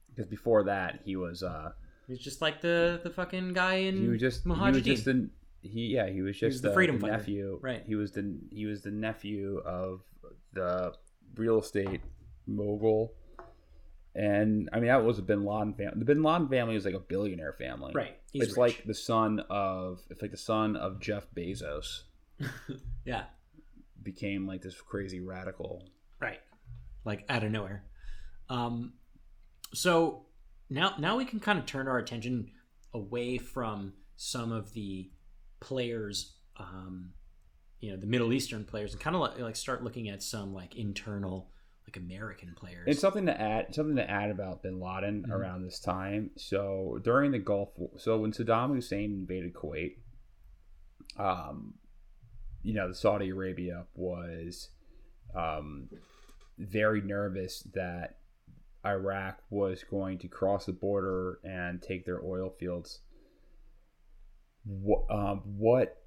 Because 0.08 0.26
before 0.26 0.64
that, 0.64 1.00
he 1.04 1.16
was 1.16 1.42
uh, 1.42 1.72
He's 2.06 2.18
just 2.18 2.40
like 2.40 2.60
the 2.60 3.00
the 3.02 3.10
fucking 3.10 3.52
guy 3.52 3.74
in 3.74 4.00
He 4.00 4.08
was 4.08 4.20
just 4.20 4.44
he 4.44 4.50
was 4.50 4.82
just 4.82 5.04
the 5.04 5.28
he 5.62 5.86
yeah 5.86 6.08
he 6.08 6.22
was 6.22 6.36
just 6.38 6.54
was 6.54 6.62
the 6.62 6.68
the, 6.68 6.74
freedom 6.74 6.98
the 7.00 7.06
nephew 7.08 7.58
Right. 7.62 7.82
He 7.86 7.94
was 7.94 8.12
the 8.12 8.38
he 8.50 8.66
was 8.66 8.82
the 8.82 8.90
nephew 8.90 9.58
of 9.64 10.02
the 10.52 10.92
real 11.36 11.58
estate 11.60 12.00
mogul, 12.46 13.12
and 14.14 14.68
I 14.72 14.76
mean 14.76 14.88
that 14.88 15.04
was 15.04 15.18
a 15.18 15.22
Bin 15.22 15.44
Laden 15.44 15.74
family. 15.74 15.98
The 15.98 16.04
Bin 16.04 16.22
Laden 16.22 16.48
family 16.48 16.76
is 16.76 16.84
like 16.84 16.94
a 16.94 17.00
billionaire 17.00 17.52
family, 17.54 17.92
Right. 17.94 18.16
He's 18.32 18.44
it's 18.44 18.52
rich. 18.52 18.58
like 18.58 18.84
the 18.86 18.94
son 18.94 19.40
of 19.50 20.00
it's 20.10 20.22
like 20.22 20.30
the 20.30 20.36
son 20.36 20.76
of 20.76 21.00
Jeff 21.00 21.26
Bezos 21.36 22.02
yeah, 23.04 23.24
became 24.02 24.46
like 24.46 24.62
this 24.62 24.80
crazy 24.80 25.20
radical. 25.20 25.88
right. 26.20 26.40
Like 27.04 27.24
out 27.28 27.44
of 27.44 27.50
nowhere. 27.52 27.84
Um, 28.48 28.94
so 29.74 30.26
now 30.70 30.94
now 30.98 31.16
we 31.16 31.24
can 31.24 31.40
kind 31.40 31.58
of 31.58 31.66
turn 31.66 31.86
our 31.88 31.98
attention 31.98 32.50
away 32.94 33.38
from 33.38 33.92
some 34.16 34.50
of 34.52 34.72
the 34.72 35.10
players, 35.60 36.34
um, 36.58 37.12
you 37.80 37.90
know, 37.90 37.96
the 37.96 38.06
Middle 38.06 38.32
Eastern 38.32 38.64
players, 38.64 38.92
and 38.92 39.00
kind 39.00 39.14
of 39.16 39.22
like, 39.22 39.38
like 39.38 39.56
start 39.56 39.82
looking 39.84 40.08
at 40.08 40.22
some 40.22 40.52
like 40.54 40.76
internal, 40.76 41.50
like 41.86 41.96
American 41.96 42.54
players. 42.56 42.84
It's 42.86 43.00
something 43.00 43.26
to 43.26 43.40
add. 43.40 43.74
Something 43.74 43.96
to 43.96 44.10
add 44.10 44.30
about 44.30 44.62
Bin 44.62 44.80
Laden 44.80 45.24
Mhm. 45.28 45.32
around 45.32 45.62
this 45.62 45.78
time. 45.80 46.30
So 46.36 46.98
during 47.02 47.30
the 47.32 47.38
Gulf, 47.38 47.70
so 47.98 48.18
when 48.20 48.32
Saddam 48.32 48.74
Hussein 48.74 49.12
invaded 49.12 49.54
Kuwait, 49.54 49.96
um, 51.16 51.74
you 52.62 52.74
know, 52.74 52.88
the 52.88 52.94
Saudi 52.94 53.28
Arabia 53.30 53.86
was, 53.94 54.70
um, 55.34 55.88
very 56.58 57.00
nervous 57.02 57.62
that 57.74 58.18
Iraq 58.84 59.42
was 59.50 59.84
going 59.84 60.18
to 60.18 60.28
cross 60.28 60.66
the 60.66 60.72
border 60.72 61.38
and 61.44 61.82
take 61.82 62.04
their 62.06 62.24
oil 62.24 62.50
fields. 62.50 63.00
What, 64.66 65.04
um, 65.10 65.42
what 65.44 66.02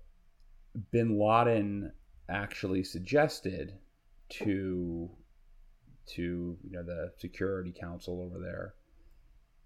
Bin 0.92 1.18
Laden 1.18 1.92
actually 2.28 2.84
suggested 2.84 3.74
to 4.30 5.10
to 6.08 6.58
you 6.64 6.72
know 6.72 6.84
the 6.84 7.12
Security 7.18 7.72
Council 7.72 8.22
over 8.22 8.44
there, 8.44 8.74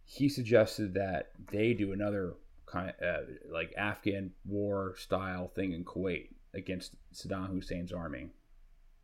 he 0.06 0.30
suggested 0.30 0.94
that 0.94 1.32
they 1.52 1.74
do 1.74 1.92
another 1.92 2.36
kind 2.66 2.94
of 3.02 3.04
uh, 3.04 3.22
like 3.52 3.74
Afghan 3.78 4.32
war 4.46 4.96
style 4.98 5.48
thing 5.48 5.74
in 5.74 5.84
Kuwait 5.86 6.30
against 6.54 6.96
Saddam 7.14 7.54
Hussein's 7.54 7.92
army. 7.92 8.30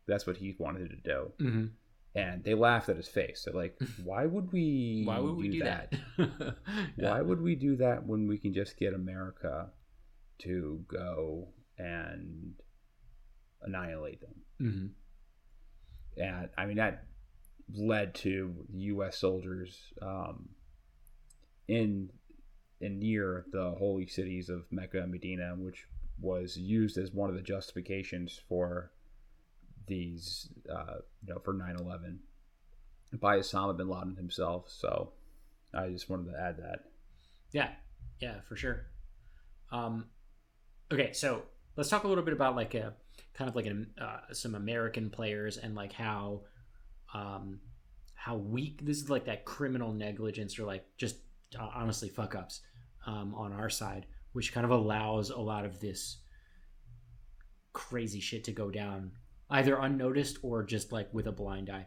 That's 0.06 0.26
what 0.26 0.36
he 0.36 0.54
wanted 0.58 0.90
to 0.90 0.96
do, 0.96 1.32
hmm 1.38 1.66
and 2.14 2.42
they 2.42 2.54
laughed 2.54 2.88
at 2.88 2.96
his 2.96 3.08
face. 3.08 3.44
They're 3.44 3.54
like, 3.54 3.78
"Why 4.04 4.26
would 4.26 4.52
we? 4.52 5.04
Why 5.06 5.20
would 5.20 5.36
we 5.36 5.48
do 5.48 5.62
that? 5.64 5.92
Yeah. 6.96 7.12
Why 7.12 7.22
would 7.22 7.40
we 7.40 7.54
do 7.54 7.76
that 7.76 8.04
when 8.04 8.26
we 8.26 8.36
can 8.36 8.52
just 8.52 8.76
get 8.76 8.94
America 8.94 9.70
to 10.40 10.84
go 10.88 11.48
and 11.78 12.54
annihilate 13.62 14.20
them?" 14.20 14.34
hmm 14.58 14.86
and 16.16 16.48
I 16.56 16.66
mean 16.66 16.76
that 16.76 17.04
led 17.74 18.14
to 18.16 18.54
U.S. 18.72 19.18
soldiers 19.18 19.92
um, 20.02 20.48
in 21.68 22.10
in 22.80 22.98
near 22.98 23.44
the 23.52 23.72
holy 23.78 24.06
cities 24.06 24.48
of 24.48 24.64
Mecca 24.70 25.02
and 25.02 25.12
Medina, 25.12 25.54
which 25.56 25.86
was 26.20 26.56
used 26.56 26.98
as 26.98 27.12
one 27.12 27.30
of 27.30 27.36
the 27.36 27.42
justifications 27.42 28.40
for 28.48 28.90
these, 29.86 30.48
uh, 30.72 30.96
you 31.22 31.34
know, 31.34 31.40
for 31.40 31.54
9/11 31.54 32.18
by 33.20 33.38
Osama 33.38 33.76
bin 33.76 33.88
Laden 33.88 34.16
himself. 34.16 34.68
So 34.68 35.12
I 35.74 35.88
just 35.88 36.08
wanted 36.08 36.32
to 36.32 36.38
add 36.38 36.56
that. 36.58 36.84
Yeah, 37.52 37.70
yeah, 38.20 38.40
for 38.48 38.56
sure. 38.56 38.86
Um, 39.72 40.06
okay, 40.92 41.12
so 41.12 41.42
let's 41.76 41.88
talk 41.88 42.04
a 42.04 42.08
little 42.08 42.24
bit 42.24 42.34
about 42.34 42.56
like 42.56 42.74
a 42.74 42.94
kind 43.34 43.48
of 43.48 43.56
like 43.56 43.66
an, 43.66 43.90
uh, 44.00 44.32
some 44.32 44.54
American 44.54 45.10
players 45.10 45.56
and 45.56 45.74
like 45.74 45.92
how 45.92 46.42
um, 47.14 47.60
how 48.14 48.36
weak 48.36 48.84
this 48.84 48.98
is 48.98 49.10
like 49.10 49.24
that 49.24 49.44
criminal 49.44 49.92
negligence 49.92 50.58
or 50.58 50.64
like 50.64 50.84
just 50.96 51.16
uh, 51.58 51.68
honestly 51.74 52.08
fuck 52.08 52.34
ups 52.34 52.60
um, 53.06 53.34
on 53.34 53.52
our 53.52 53.70
side, 53.70 54.06
which 54.32 54.52
kind 54.52 54.64
of 54.64 54.70
allows 54.70 55.30
a 55.30 55.40
lot 55.40 55.64
of 55.64 55.80
this 55.80 56.18
crazy 57.72 58.20
shit 58.20 58.44
to 58.44 58.52
go 58.52 58.70
down 58.70 59.12
either 59.50 59.76
unnoticed 59.76 60.38
or 60.42 60.62
just 60.62 60.92
like 60.92 61.12
with 61.12 61.26
a 61.26 61.32
blind 61.32 61.70
eye. 61.70 61.86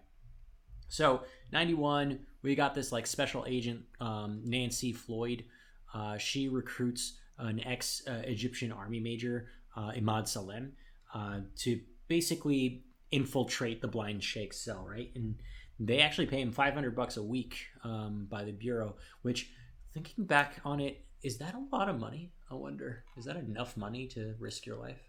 So 0.89 1.21
91, 1.51 2.19
we 2.41 2.55
got 2.55 2.75
this 2.75 2.91
like 2.91 3.07
special 3.07 3.45
agent, 3.47 3.84
um, 3.99 4.41
Nancy 4.43 4.91
Floyd. 4.91 5.45
Uh, 5.93 6.17
she 6.17 6.49
recruits 6.49 7.19
an 7.38 7.60
ex 7.65 8.03
uh, 8.07 8.22
Egyptian 8.26 8.72
army 8.72 8.99
major, 8.99 9.49
uh, 9.76 9.91
Imad 9.91 10.27
Salem, 10.27 10.73
uh, 11.14 11.39
to 11.57 11.80
basically 12.07 12.84
infiltrate 13.11 13.81
the 13.81 13.88
blind 13.88 14.23
sheik's 14.23 14.57
cell, 14.57 14.85
right? 14.89 15.11
And 15.15 15.35
they 15.80 15.99
actually 15.99 16.27
pay 16.27 16.41
him 16.41 16.51
500 16.51 16.95
bucks 16.95 17.18
a 17.18 17.23
week 17.23 17.57
um, 17.84 18.27
by 18.30 18.43
the 18.43 18.51
bureau. 18.51 18.95
Which, 19.22 19.51
thinking 19.93 20.26
back 20.26 20.60
on 20.65 20.80
it, 20.80 21.05
is 21.22 21.38
that 21.38 21.55
a 21.55 21.76
lot 21.76 21.89
of 21.89 21.99
money? 21.99 22.31
I 22.51 22.55
wonder. 22.55 23.03
Is 23.18 23.26
that 23.26 23.38
enough 23.38 23.77
money 23.77 24.07
to 24.07 24.35
risk 24.39 24.65
your 24.65 24.77
life? 24.77 24.99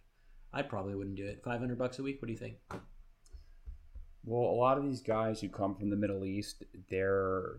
I 0.53 0.63
probably 0.63 0.95
wouldn't 0.95 1.17
do 1.17 1.27
it. 1.27 1.43
500 1.45 1.77
bucks 1.77 1.99
a 1.99 2.03
week. 2.03 2.23
What 2.23 2.27
do 2.27 2.33
you 2.33 2.39
think? 2.39 2.57
Well, 4.25 4.51
a 4.51 4.57
lot 4.57 4.79
of 4.79 4.85
these 4.85 5.03
guys 5.03 5.41
who 5.41 5.49
come 5.49 5.75
from 5.75 5.91
the 5.91 5.97
Middle 5.97 6.25
East, 6.25 6.63
they're 6.89 7.57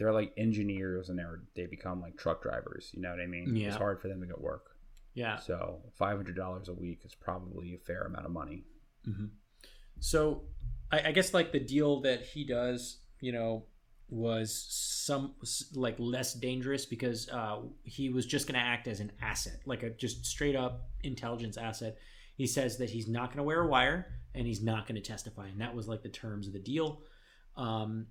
they're 0.00 0.12
like 0.14 0.32
engineers 0.38 1.10
and 1.10 1.18
they're 1.18 1.42
they 1.54 1.66
become 1.66 2.00
like 2.00 2.16
truck 2.16 2.42
drivers. 2.42 2.90
You 2.94 3.02
know 3.02 3.10
what 3.10 3.20
I 3.20 3.26
mean? 3.26 3.54
Yeah. 3.54 3.68
It's 3.68 3.76
hard 3.76 4.00
for 4.00 4.08
them 4.08 4.20
to 4.22 4.26
get 4.26 4.40
work. 4.40 4.70
Yeah. 5.12 5.36
So 5.36 5.82
five 5.92 6.16
hundred 6.16 6.36
dollars 6.36 6.68
a 6.68 6.72
week 6.72 7.02
is 7.04 7.14
probably 7.14 7.74
a 7.74 7.78
fair 7.78 8.04
amount 8.04 8.24
of 8.24 8.32
money. 8.32 8.64
hmm 9.04 9.26
So, 9.98 10.44
I, 10.90 11.08
I 11.08 11.12
guess 11.12 11.34
like 11.34 11.52
the 11.52 11.60
deal 11.60 12.00
that 12.00 12.22
he 12.22 12.44
does, 12.44 13.00
you 13.20 13.32
know, 13.32 13.66
was 14.08 14.66
some 14.68 15.34
like 15.74 15.96
less 15.98 16.32
dangerous 16.32 16.86
because 16.86 17.28
uh, 17.28 17.58
he 17.84 18.08
was 18.08 18.24
just 18.24 18.46
going 18.46 18.58
to 18.58 18.66
act 18.66 18.88
as 18.88 19.00
an 19.00 19.12
asset, 19.20 19.60
like 19.66 19.82
a 19.82 19.90
just 19.90 20.24
straight 20.24 20.56
up 20.56 20.88
intelligence 21.04 21.58
asset. 21.58 21.98
He 22.36 22.46
says 22.46 22.78
that 22.78 22.88
he's 22.88 23.06
not 23.06 23.26
going 23.26 23.36
to 23.36 23.42
wear 23.42 23.60
a 23.60 23.66
wire 23.66 24.06
and 24.34 24.46
he's 24.46 24.62
not 24.62 24.86
going 24.86 25.00
to 25.00 25.06
testify, 25.06 25.48
and 25.48 25.60
that 25.60 25.74
was 25.74 25.88
like 25.88 26.02
the 26.02 26.08
terms 26.08 26.46
of 26.46 26.54
the 26.54 26.58
deal. 26.58 27.02
Um, 27.56 28.06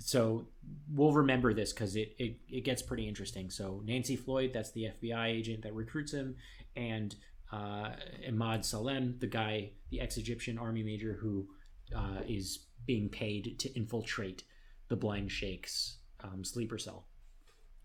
so 0.00 0.46
we'll 0.92 1.12
remember 1.12 1.52
this 1.52 1.72
because 1.72 1.94
it, 1.94 2.14
it 2.18 2.36
it 2.48 2.64
gets 2.64 2.82
pretty 2.82 3.06
interesting. 3.06 3.50
So 3.50 3.82
Nancy 3.84 4.16
Floyd, 4.16 4.50
that's 4.52 4.72
the 4.72 4.88
FBI 5.00 5.26
agent 5.26 5.62
that 5.62 5.74
recruits 5.74 6.12
him, 6.12 6.36
and 6.74 7.14
uh, 7.52 7.90
Imad 8.28 8.64
Salem, 8.64 9.16
the 9.18 9.26
guy, 9.26 9.72
the 9.90 10.00
ex-Egyptian 10.00 10.58
army 10.58 10.82
major 10.82 11.18
who 11.20 11.48
uh, 11.94 12.22
is 12.26 12.66
being 12.86 13.08
paid 13.08 13.58
to 13.58 13.72
infiltrate 13.76 14.44
the 14.88 14.96
blind 14.96 15.30
sheikh's 15.30 15.98
um, 16.22 16.44
sleeper 16.44 16.78
cell. 16.78 17.06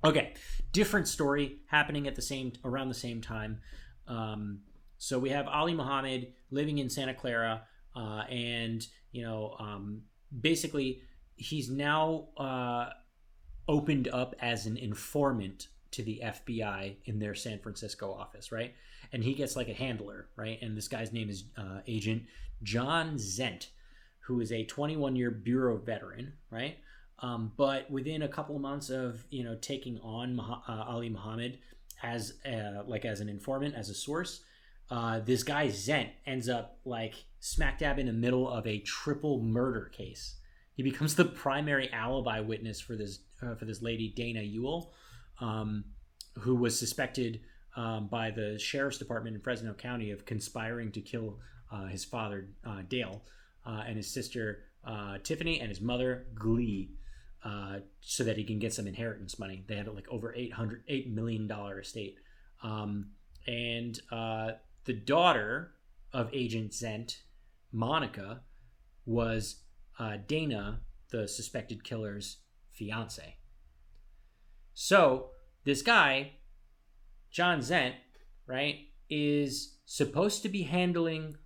Okay, 0.04 0.34
different 0.72 1.08
story 1.08 1.58
happening 1.68 2.08
at 2.08 2.16
the 2.16 2.22
same 2.22 2.54
around 2.64 2.90
the 2.90 2.94
same 2.94 3.22
time. 3.22 3.60
Um, 4.08 4.60
so 4.98 5.20
we 5.20 5.30
have 5.32 5.48
Ali 5.48 5.74
Muhammad 5.74 6.34
living 6.52 6.78
in 6.78 6.90
Santa 6.90 7.14
Clara, 7.14 7.64
uh, 7.96 8.24
and 8.30 8.86
you 9.12 9.24
know, 9.24 9.56
um, 9.60 10.04
basically, 10.42 11.02
he's 11.36 11.70
now 11.70 12.28
uh, 12.38 12.90
opened 13.68 14.08
up 14.08 14.36
as 14.40 14.66
an 14.66 14.78
informant 14.78 15.68
to 15.92 16.04
the 16.04 16.22
FBI 16.24 16.96
in 17.06 17.20
their 17.20 17.36
San 17.36 17.60
Francisco 17.60 18.12
office, 18.12 18.52
right? 18.52 18.74
And 19.14 19.24
he 19.24 19.34
gets 19.34 19.56
like 19.56 19.70
a 19.70 19.74
handler, 19.74 20.28
right? 20.36 20.62
And 20.62 20.76
this 20.76 20.88
guy's 20.88 21.14
name 21.14 21.30
is 21.30 21.46
uh, 21.58 21.80
Agent 21.88 22.24
John 22.64 23.18
Zent, 23.18 23.70
who 24.20 24.42
is 24.42 24.52
a 24.52 24.66
21 24.66 25.16
year 25.16 25.32
bureau 25.32 25.78
veteran, 25.78 26.34
right? 26.50 26.78
Um, 27.20 27.54
but 27.56 27.90
within 27.90 28.24
a 28.24 28.28
couple 28.28 28.56
of 28.56 28.62
months 28.62 28.90
of 28.90 29.26
you 29.30 29.44
know 29.44 29.56
taking 29.62 30.00
on 30.00 30.40
uh, 30.40 30.86
Ali 30.88 31.10
Muhammad 31.10 31.60
as 32.04 32.34
uh, 32.46 32.84
like 32.86 33.06
as 33.06 33.22
an 33.22 33.30
informant, 33.30 33.76
as 33.76 33.90
a 33.90 33.94
source, 33.94 34.42
uh, 34.92 35.20
this 35.20 35.44
guy 35.44 35.70
Zent 35.70 36.10
ends 36.26 36.50
up 36.50 36.78
like 36.86 37.16
smack 37.40 37.80
dab 37.80 38.00
in 38.00 38.08
the 38.08 38.14
middle 38.14 38.50
of 38.50 38.68
a 38.68 38.80
triple 38.80 39.42
murder 39.42 39.86
case. 39.86 40.36
He 40.76 40.84
becomes 40.84 41.16
the 41.16 41.26
primary 41.26 41.92
alibi 41.92 42.42
witness 42.42 42.80
for 42.82 42.96
this 42.96 43.20
uh, 43.42 43.56
for 43.56 43.66
this 43.66 43.82
lady 43.82 44.14
Dana 44.16 44.42
Ewell, 44.42 44.94
um, 45.40 45.86
who 46.40 46.56
was 46.56 46.78
suspected 46.78 47.42
um, 47.76 48.08
by 48.08 48.32
the 48.32 48.60
sheriff's 48.60 48.98
department 48.98 49.36
in 49.36 49.42
Fresno 49.42 49.74
County 49.74 50.12
of 50.12 50.26
conspiring 50.26 50.92
to 50.92 51.02
kill 51.02 51.40
uh, 51.72 51.86
his 51.86 52.04
father 52.04 52.50
uh, 52.66 52.82
Dale 52.88 53.22
uh, 53.66 53.84
and 53.88 53.96
his 53.98 54.12
sister 54.14 54.64
uh, 54.86 55.18
Tiffany 55.24 55.60
and 55.60 55.70
his 55.70 55.82
mother 55.82 56.28
Glee, 56.36 56.92
so 58.02 58.24
that 58.24 58.38
he 58.38 58.44
can 58.44 58.60
get 58.60 58.74
some 58.74 58.88
inheritance 58.88 59.40
money. 59.40 59.64
They 59.68 59.76
had 59.76 59.88
like 59.88 60.08
over 60.10 60.34
800 60.36 60.84
eight 60.88 61.10
million 61.10 61.48
dollar 61.48 61.80
estate, 61.80 62.18
um, 62.64 63.12
and 63.48 64.00
the 64.12 64.94
daughter 64.94 65.72
of 66.12 66.30
Agent 66.34 66.72
Zent, 66.74 67.18
Monica, 67.72 68.42
was 69.06 69.65
uh, 70.00 70.18
Dana, 70.28 70.82
the 71.12 71.28
suspected 71.28 71.84
killer's 71.84 72.38
fiance. 72.72 73.38
So 74.74 75.30
this 75.64 75.82
guy, 75.82 76.34
John 77.32 77.62
Zent, 77.62 77.96
right, 78.48 78.88
is 79.10 79.78
supposed 79.86 80.42
to 80.44 80.50
be 80.50 80.64
handling 80.64 81.38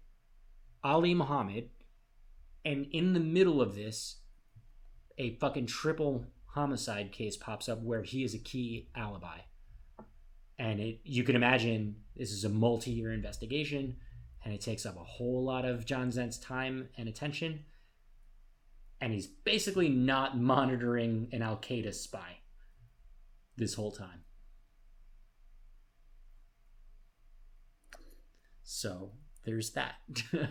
Ali 0.83 1.13
Muhammad, 1.13 1.69
and 2.65 2.87
in 2.91 3.13
the 3.13 3.19
middle 3.19 3.61
of 3.61 3.75
this, 3.75 4.17
a 5.17 5.35
fucking 5.35 5.67
triple 5.67 6.25
homicide 6.47 7.11
case 7.11 7.37
pops 7.37 7.69
up 7.69 7.81
where 7.81 8.03
he 8.03 8.23
is 8.23 8.33
a 8.33 8.39
key 8.39 8.89
alibi. 8.95 9.39
And 10.57 10.79
it 10.79 10.99
you 11.03 11.23
can 11.23 11.35
imagine 11.35 11.97
this 12.15 12.31
is 12.31 12.43
a 12.43 12.49
multi-year 12.49 13.13
investigation 13.13 13.97
and 14.43 14.53
it 14.53 14.61
takes 14.61 14.85
up 14.85 14.97
a 14.97 15.03
whole 15.03 15.43
lot 15.43 15.65
of 15.65 15.85
John 15.85 16.09
Zent's 16.09 16.37
time 16.37 16.89
and 16.97 17.07
attention. 17.07 17.65
And 19.01 19.13
he's 19.13 19.27
basically 19.27 19.87
not 19.89 20.37
monitoring 20.37 21.29
an 21.31 21.41
Al 21.41 21.55
Qaeda 21.57 21.93
spy 21.93 22.39
this 23.55 23.75
whole 23.75 23.91
time. 23.91 24.23
So 28.63 29.11
there's 29.45 29.71
that. 29.71 29.95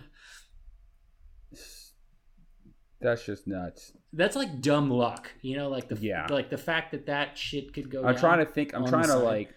That's 3.00 3.24
just 3.24 3.46
nuts. 3.46 3.92
That's 4.12 4.34
like 4.34 4.60
dumb 4.60 4.90
luck, 4.90 5.30
you 5.40 5.56
know, 5.56 5.68
like 5.68 5.88
the 5.88 5.96
Yeah. 5.96 6.26
like 6.30 6.50
the 6.50 6.58
fact 6.58 6.90
that 6.92 7.06
that 7.06 7.38
shit 7.38 7.72
could 7.72 7.90
go. 7.90 8.00
I'm 8.00 8.12
down 8.14 8.20
trying 8.20 8.38
to 8.44 8.50
think. 8.50 8.74
I'm 8.74 8.86
trying 8.86 9.06
to 9.06 9.18
like. 9.18 9.54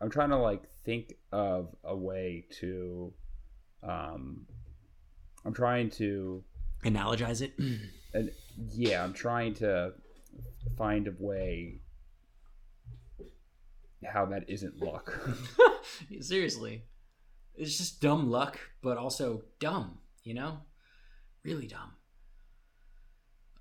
I'm 0.00 0.10
trying 0.10 0.30
to 0.30 0.36
like 0.38 0.62
think 0.84 1.14
of 1.30 1.74
a 1.84 1.94
way 1.94 2.46
to. 2.60 3.12
Um, 3.82 4.46
I'm 5.44 5.54
trying 5.54 5.90
to. 5.90 6.42
analogize 6.84 7.42
it. 7.42 7.52
And 8.12 8.30
yeah, 8.74 9.02
I'm 9.02 9.12
trying 9.12 9.54
to 9.54 9.92
find 10.76 11.06
a 11.06 11.14
way 11.18 11.80
how 14.04 14.26
that 14.26 14.48
isn't 14.48 14.82
luck. 14.82 15.18
Seriously, 16.20 16.82
it's 17.56 17.76
just 17.76 18.00
dumb 18.00 18.30
luck, 18.30 18.58
but 18.82 18.96
also 18.96 19.42
dumb. 19.58 19.98
You 20.24 20.34
know, 20.34 20.58
really 21.44 21.66
dumb. 21.66 21.92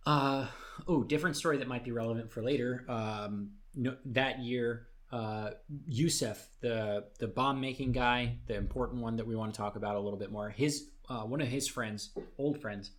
Uh 0.05 0.47
oh, 0.87 1.03
different 1.03 1.35
story 1.35 1.57
that 1.57 1.67
might 1.67 1.83
be 1.83 1.91
relevant 1.91 2.31
for 2.31 2.41
later. 2.41 2.85
Um, 2.87 3.51
no, 3.75 3.95
that 4.05 4.39
year, 4.39 4.87
uh, 5.11 5.51
Youssef, 5.87 6.47
the 6.61 7.05
the 7.19 7.27
bomb 7.27 7.61
making 7.61 7.91
guy, 7.91 8.37
the 8.47 8.55
important 8.55 9.01
one 9.01 9.17
that 9.17 9.27
we 9.27 9.35
want 9.35 9.53
to 9.53 9.57
talk 9.57 9.75
about 9.75 9.95
a 9.95 9.99
little 9.99 10.19
bit 10.19 10.31
more. 10.31 10.49
His 10.49 10.89
uh, 11.09 11.21
one 11.21 11.41
of 11.41 11.47
his 11.47 11.67
friends, 11.67 12.11
old 12.37 12.61
friends, 12.61 12.91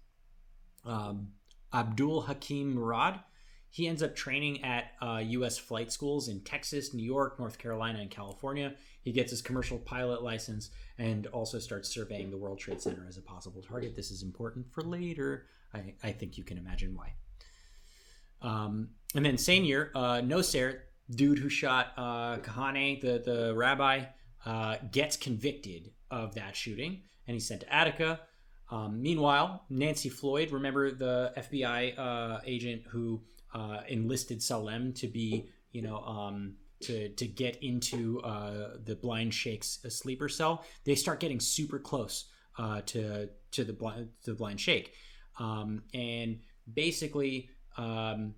um, 0.84 1.28
Abdul 1.72 2.22
Hakim 2.22 2.74
Murad. 2.74 3.20
He 3.72 3.86
ends 3.86 4.02
up 4.02 4.16
training 4.16 4.64
at 4.64 4.92
uh, 5.00 5.22
U.S. 5.24 5.56
flight 5.56 5.92
schools 5.92 6.28
in 6.28 6.40
Texas, 6.40 6.92
New 6.92 7.04
York, 7.04 7.38
North 7.38 7.58
Carolina, 7.58 8.00
and 8.00 8.10
California. 8.10 8.74
He 9.02 9.12
gets 9.12 9.30
his 9.30 9.42
commercial 9.42 9.78
pilot 9.78 10.22
license 10.22 10.70
and 10.98 11.26
also 11.28 11.58
starts 11.60 11.88
surveying 11.88 12.30
the 12.30 12.36
World 12.36 12.58
Trade 12.58 12.82
Center 12.82 13.06
as 13.08 13.16
a 13.16 13.22
possible 13.22 13.62
target. 13.62 13.94
This 13.94 14.10
is 14.10 14.22
important 14.22 14.66
for 14.72 14.82
later. 14.82 15.46
I, 15.72 15.94
I 16.02 16.12
think 16.12 16.36
you 16.36 16.42
can 16.42 16.58
imagine 16.58 16.96
why. 16.96 17.12
Um, 18.42 18.90
and 19.14 19.24
then 19.24 19.38
same 19.38 19.64
year, 19.64 19.92
uh, 19.94 20.20
Nosair, 20.20 20.80
dude 21.10 21.38
who 21.38 21.48
shot 21.48 21.92
uh, 21.96 22.38
Kahane, 22.38 23.00
the 23.00 23.22
the 23.24 23.54
rabbi, 23.54 24.04
uh, 24.46 24.76
gets 24.90 25.16
convicted 25.16 25.92
of 26.10 26.34
that 26.34 26.56
shooting, 26.56 27.02
and 27.26 27.34
he's 27.34 27.46
sent 27.46 27.60
to 27.62 27.72
Attica. 27.72 28.20
Um, 28.70 29.02
meanwhile, 29.02 29.64
Nancy 29.68 30.08
Floyd, 30.08 30.52
remember 30.52 30.92
the 30.92 31.32
FBI 31.36 31.98
uh, 31.98 32.40
agent 32.44 32.82
who 32.88 33.20
uh, 33.52 33.80
enlisted 33.88 34.42
Salem 34.42 34.92
to 34.94 35.08
be, 35.08 35.48
you 35.72 35.82
know, 35.82 35.98
um, 35.98 36.54
to 36.82 37.08
to 37.10 37.26
get 37.26 37.56
into 37.62 38.20
uh, 38.20 38.76
the 38.84 38.94
blind 38.94 39.34
Sheikh's 39.34 39.80
sleeper 39.88 40.28
cell. 40.28 40.64
They 40.84 40.94
start 40.94 41.20
getting 41.20 41.40
super 41.40 41.78
close 41.78 42.26
uh, 42.58 42.82
to 42.86 43.28
to 43.52 43.64
the 43.64 43.72
blind 43.72 44.10
to 44.22 44.30
the 44.30 44.36
blind 44.36 44.60
Sheikh, 44.60 44.94
um, 45.38 45.82
and 45.94 46.40
basically. 46.72 47.50
Um, 47.76 48.34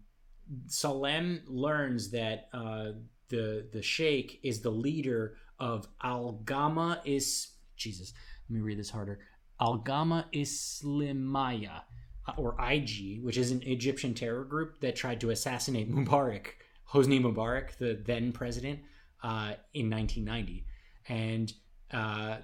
Salem 0.66 1.40
learns 1.46 2.10
that 2.10 2.48
uh, 2.52 2.92
the 3.28 3.66
the 3.72 3.80
Sheikh 3.80 4.40
is 4.42 4.60
the 4.60 4.70
leader 4.70 5.36
of 5.59 5.86
Al 6.02 6.32
Gama 6.44 7.00
is 7.04 7.52
Jesus. 7.76 8.12
Let 8.48 8.56
me 8.56 8.60
read 8.60 8.78
this 8.78 8.90
harder. 8.90 9.20
Al 9.61 9.79
Gama'a 9.79 10.24
Islamiyya, 10.33 11.83
uh, 12.27 12.33
or 12.37 12.57
IG, 12.61 13.23
which 13.23 13.37
is 13.37 13.51
an 13.51 13.62
Egyptian 13.62 14.15
terror 14.15 14.45
group 14.45 14.81
that 14.81 14.97
tried 14.97 15.20
to 15.20 15.31
assassinate 15.31 15.91
Mubarak, 15.91 16.47
Hosni 16.93 17.20
Mubarak, 17.20 17.77
the 17.79 18.01
then 18.05 18.33
president, 18.33 18.81
uh, 19.23 19.55
in 19.74 19.91
1990. 19.91 20.65
And 21.09 21.53
uh, 21.93 22.39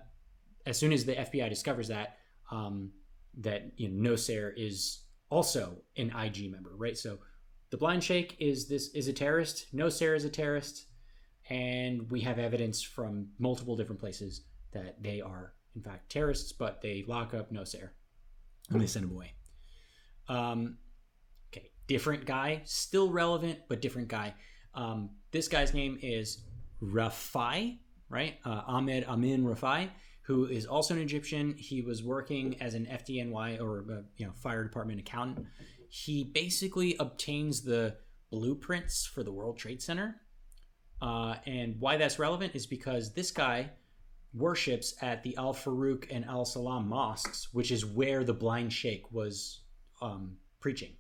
as 0.67 0.79
soon 0.79 0.93
as 0.93 1.05
the 1.05 1.15
FBI 1.15 1.49
discovers 1.49 1.89
that, 1.89 2.19
um, 2.51 2.93
that 3.39 3.73
you 3.77 3.89
know, 3.89 4.11
Nosair 4.11 4.53
is 4.57 5.05
also 5.31 5.83
an 5.97 6.11
IG 6.11 6.51
member, 6.51 6.71
right? 6.77 6.97
So 6.97 7.19
the 7.71 7.77
blind 7.77 8.03
sheikh 8.03 8.37
is 8.39 8.69
this 8.69 8.89
is 8.95 9.09
a 9.09 9.13
terrorist 9.13 9.67
Nosair 9.75 10.17
is 10.17 10.25
a 10.25 10.31
terrorist 10.31 10.87
and 11.51 12.11
we 12.11 12.21
have 12.21 12.39
evidence 12.39 12.83
from 12.83 13.29
multiple 13.39 13.77
different 13.77 14.01
places 14.01 14.43
that 14.73 15.03
they 15.03 15.21
are 15.21 15.55
in 15.79 15.91
fact 15.91 16.11
terrorists 16.11 16.53
but 16.53 16.81
they 16.83 17.05
lock 17.09 17.35
up 17.35 17.53
Nosair 17.53 17.91
and 18.71 18.81
they 18.81 18.87
send 18.87 19.05
him 19.05 19.13
away. 19.13 19.33
Um, 20.29 20.79
okay 21.53 21.71
different 21.87 22.27
guy 22.27 22.63
still 22.65 23.11
relevant 23.11 23.61
but 23.69 23.81
different 23.81 24.09
guy. 24.09 24.35
Um, 24.75 25.11
this 25.31 25.49
guy's 25.49 25.75
name 25.75 25.99
is 26.03 26.45
Rafai 26.83 27.79
right? 28.11 28.39
Uh, 28.45 28.63
Ahmed 28.67 29.05
Amin 29.05 29.45
Rafai 29.45 29.91
who 30.29 30.45
is 30.45 30.67
also 30.67 30.93
an 30.93 31.01
Egyptian. 31.01 31.55
He 31.57 31.81
was 31.81 32.03
working 32.03 32.61
as 32.61 32.75
an 32.75 32.85
FDNY 32.85 33.63
or 33.63 33.87
uh, 33.91 34.03
you 34.19 34.27
know 34.27 34.33
fire 34.33 34.63
department 34.63 35.01
accountant. 35.01 35.47
He 35.89 36.25
basically 36.25 36.97
obtains 37.01 37.63
the 37.63 37.97
blueprints 38.31 39.07
for 39.07 39.23
the 39.23 39.33
World 39.33 39.57
Trade 39.57 39.81
Center. 39.81 40.17
Uh, 41.01 41.37
and 41.47 41.77
why 41.79 41.97
that's 41.97 42.19
relevant 42.19 42.55
is 42.55 42.67
because 42.67 43.15
this 43.15 43.31
guy 43.31 43.71
worships 44.35 44.95
at 45.01 45.23
the 45.23 45.37
Al 45.37 45.55
Farouk 45.55 46.07
and 46.11 46.25
Al 46.25 46.45
Salam 46.45 46.89
mosques, 46.89 47.49
which 47.53 47.71
is 47.71 47.85
where 47.85 48.25
the 48.25 48.35
blind 48.35 48.73
sheikh 48.73 49.11
was 49.11 49.61
um, 50.03 50.37
preaching. 50.61 50.93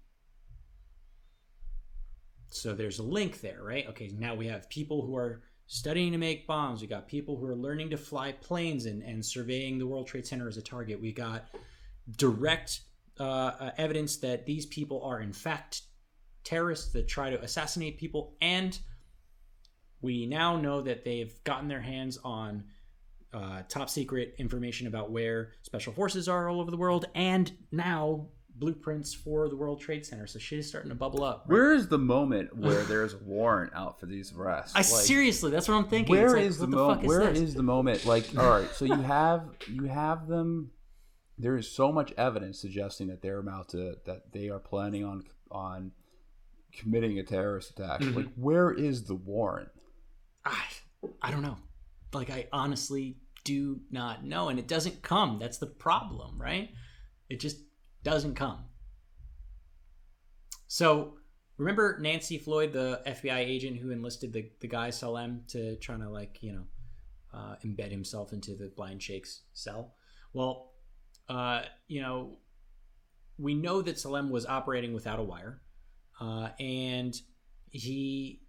So 2.51 2.75
there's 2.75 2.99
a 2.99 3.03
link 3.03 3.41
there, 3.41 3.63
right? 3.63 3.87
Okay, 3.89 4.11
now 4.19 4.35
we 4.35 4.47
have 4.47 4.71
people 4.71 5.05
who 5.05 5.17
are 5.17 5.43
studying 5.67 6.13
to 6.13 6.19
make 6.19 6.47
bombs. 6.47 6.81
We 6.81 6.87
got 6.87 7.07
people 7.07 7.37
who 7.37 7.47
are 7.47 7.57
learning 7.57 7.91
to 7.91 7.99
fly 7.99 8.33
planes 8.33 8.87
and, 8.87 9.03
and 9.03 9.25
surveying 9.25 9.79
the 9.79 9.87
World 9.87 10.07
Trade 10.07 10.27
Center 10.27 10.49
as 10.49 10.57
a 10.57 10.63
target. 10.63 11.01
We 11.01 11.13
got 11.13 11.49
direct 12.17 12.81
uh, 13.21 13.53
uh, 13.61 13.71
evidence 13.77 14.17
that 14.19 14.47
these 14.47 14.65
people 14.67 15.03
are 15.03 15.21
in 15.21 15.33
fact 15.33 15.83
terrorists 16.43 16.93
that 16.93 17.07
try 17.07 17.29
to 17.29 17.41
assassinate 17.43 17.99
people, 17.99 18.37
and 18.41 18.79
we 20.01 20.25
now 20.25 20.57
know 20.57 20.81
that 20.81 21.05
they've 21.05 21.33
gotten 21.45 21.69
their 21.69 21.83
hands 21.83 22.19
on 22.25 22.65
uh, 23.33 23.63
top 23.69 23.91
secret 23.91 24.35
information 24.39 24.87
about 24.87 25.11
where 25.11 25.53
special 25.63 25.93
forces 25.93 26.29
are 26.29 26.49
all 26.49 26.61
over 26.61 26.71
the 26.71 26.77
world, 26.77 27.07
and 27.15 27.53
now 27.73 28.29
blueprints 28.57 29.15
for 29.15 29.49
the 29.49 29.55
World 29.55 29.81
Trade 29.81 30.05
Center. 30.05 30.27
So 30.27 30.39
shit 30.41 30.59
is 30.59 30.69
starting 30.69 30.89
to 30.89 30.95
bubble 30.97 31.23
up. 31.23 31.45
right? 31.47 31.55
Where 31.55 31.73
is 31.75 31.87
the 31.89 31.99
moment 31.99 32.57
where 32.57 32.83
there's 32.85 33.15
a 33.15 33.19
warrant 33.19 33.73
out 33.75 34.01
for 34.01 34.07
these 34.07 34.33
arrests? 34.33 34.75
I 34.75 34.79
Like, 34.81 34.87
seriously, 35.05 35.51
that's 35.53 35.69
what 35.69 35.75
I'm 35.77 35.87
thinking. 35.89 36.17
Where 36.17 36.31
like, 36.33 36.43
is 36.43 36.59
the 36.59 36.67
what 36.67 36.71
moment? 36.77 37.03
is 37.03 37.09
Where 37.09 37.27
this? 37.33 37.39
is 37.41 37.55
the 37.55 37.63
moment? 37.63 38.05
Like, 38.05 38.37
all 38.37 38.51
right, 38.51 38.69
so 38.75 38.85
you 38.85 38.95
have 38.95 39.45
you 39.69 39.85
have 39.85 40.27
them. 40.27 40.73
There 41.41 41.57
is 41.57 41.71
so 41.71 41.93
much 41.93 42.13
evidence 42.19 42.61
suggesting 42.61 43.07
that 43.09 43.23
they're 43.23 43.39
about 43.39 43.69
to 43.69 43.95
that 44.07 44.33
they 44.33 44.49
are 44.49 44.59
planning 44.59 45.05
on 45.05 45.23
on 45.53 45.93
committing 46.73 47.19
a 47.19 47.23
terrorist 47.23 47.71
attack. 47.79 48.01
Mhm. 48.01 48.17
Like, 48.17 48.35
where 48.35 48.73
is 48.73 49.05
the 49.05 49.15
warrant? 49.15 49.69
I, 50.45 50.61
I 51.23 51.31
don't 51.31 51.43
know. 51.43 51.59
Like 52.13 52.31
I 52.31 52.47
honestly 52.53 53.19
do 53.45 53.81
not 53.91 54.25
know, 54.25 54.49
and 54.49 54.59
it 54.59 54.69
doesn't 54.69 55.03
come. 55.03 55.39
That's 55.39 55.59
the 55.59 55.67
problem, 55.67 56.41
right? 56.41 56.71
It 57.29 57.41
just 57.41 57.59
doesn't 58.03 58.35
come. 58.35 58.65
So 60.67 61.15
remember 61.57 61.99
Nancy 62.01 62.39
Floyd, 62.39 62.73
the 62.73 63.03
FBI 63.07 63.39
agent 63.39 63.79
who 63.79 63.91
enlisted 63.91 64.33
the 64.33 64.51
the 64.61 64.69
guy 64.69 64.91
Salem 64.91 65.43
to 65.49 65.77
trying 65.77 66.01
to 66.01 66.09
like 66.09 66.43
you 66.43 66.53
know 66.53 66.65
uh, 67.35 67.57
embed 67.65 67.91
himself 67.91 68.33
into 68.33 68.55
the 68.55 68.73
blind 68.77 69.03
Sheikh's 69.03 69.43
cell. 69.53 69.95
Well, 70.33 70.73
uh, 71.29 71.63
you 71.87 72.01
know, 72.01 72.39
we 73.39 73.55
know 73.55 73.83
that 73.83 73.99
Salem 73.99 74.31
was 74.31 74.47
operating 74.47 74.93
without 74.95 75.19
a 75.19 75.23
wire, 75.23 75.61
uh, 76.21 76.51
and 76.59 77.15
he 77.71 78.41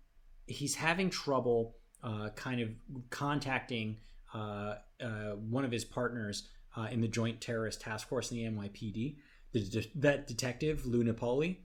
he's 0.46 0.76
having 0.76 1.10
trouble 1.10 1.76
uh, 2.04 2.30
kind 2.36 2.62
of 2.62 2.70
contacting 3.10 3.98
uh, 4.34 4.76
uh, 5.02 5.32
one 5.50 5.66
of 5.66 5.72
his 5.72 5.84
partners 5.84 6.50
uh, 6.78 6.88
in 6.92 7.02
the 7.02 7.08
Joint 7.08 7.42
Terrorist 7.42 7.82
Task 7.82 8.08
Force 8.08 8.32
in 8.32 8.38
the 8.38 8.44
NYPD, 8.44 9.16
the 9.52 9.60
de- 9.62 9.92
that 9.96 10.28
detective 10.28 10.86
Lou 10.86 11.04
Napoli. 11.04 11.62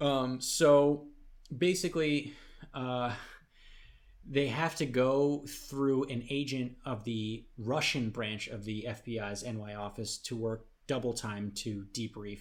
Um, 0.00 0.40
so 0.40 1.06
basically, 1.56 2.34
they 4.26 4.46
have 4.46 4.76
to 4.76 4.86
go 4.86 5.44
through 5.46 6.04
an 6.04 6.24
agent 6.30 6.72
of 6.84 7.04
the 7.04 7.44
Russian 7.58 8.10
branch 8.10 8.48
of 8.48 8.64
the 8.64 8.86
FBI's 8.88 9.44
NY 9.44 9.74
office 9.74 10.18
to 10.18 10.36
work 10.36 10.66
double 10.86 11.12
time 11.12 11.52
to 11.56 11.86
debrief 11.92 12.40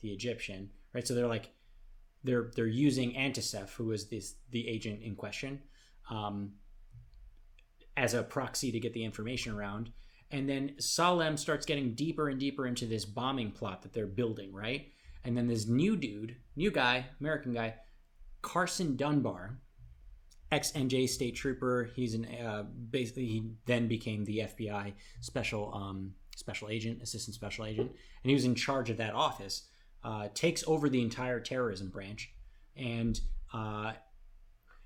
the 0.00 0.10
Egyptian, 0.10 0.70
right? 0.94 1.06
So 1.06 1.14
they're 1.14 1.26
like, 1.26 1.52
they're 2.24 2.50
they're 2.54 2.66
using 2.66 3.12
Antisef, 3.12 3.70
who 3.70 3.92
is 3.92 4.08
this 4.08 4.34
the 4.50 4.68
agent 4.68 5.02
in 5.02 5.14
question, 5.14 5.60
um, 6.10 6.52
as 7.96 8.14
a 8.14 8.22
proxy 8.22 8.70
to 8.72 8.80
get 8.80 8.92
the 8.92 9.04
information 9.04 9.54
around. 9.54 9.90
And 10.30 10.48
then 10.48 10.72
Salem 10.78 11.36
starts 11.36 11.66
getting 11.66 11.94
deeper 11.94 12.28
and 12.28 12.38
deeper 12.38 12.66
into 12.66 12.86
this 12.86 13.04
bombing 13.04 13.50
plot 13.50 13.82
that 13.82 13.92
they're 13.92 14.06
building, 14.06 14.52
right? 14.52 14.88
And 15.24 15.36
then 15.36 15.48
this 15.48 15.66
new 15.66 15.96
dude, 15.96 16.36
new 16.56 16.70
guy, 16.70 17.06
American 17.20 17.52
guy, 17.52 17.74
Carson 18.42 18.96
Dunbar, 18.96 19.58
ex 20.52 20.72
NJ 20.72 21.08
state 21.08 21.36
trooper. 21.36 21.90
He's 21.94 22.14
an 22.14 22.26
uh, 22.26 22.64
basically 22.90 23.26
he 23.26 23.50
then 23.66 23.88
became 23.88 24.24
the 24.24 24.38
FBI 24.38 24.92
special 25.20 25.72
um, 25.74 26.14
special 26.36 26.68
agent, 26.68 27.02
assistant 27.02 27.34
special 27.34 27.66
agent, 27.66 27.90
and 27.90 28.30
he 28.30 28.34
was 28.34 28.44
in 28.44 28.54
charge 28.54 28.90
of 28.90 28.96
that 28.98 29.14
office. 29.14 29.66
Uh, 30.02 30.28
takes 30.32 30.64
over 30.66 30.88
the 30.88 31.02
entire 31.02 31.40
terrorism 31.40 31.88
branch, 31.88 32.32
and 32.74 33.20
uh, 33.52 33.92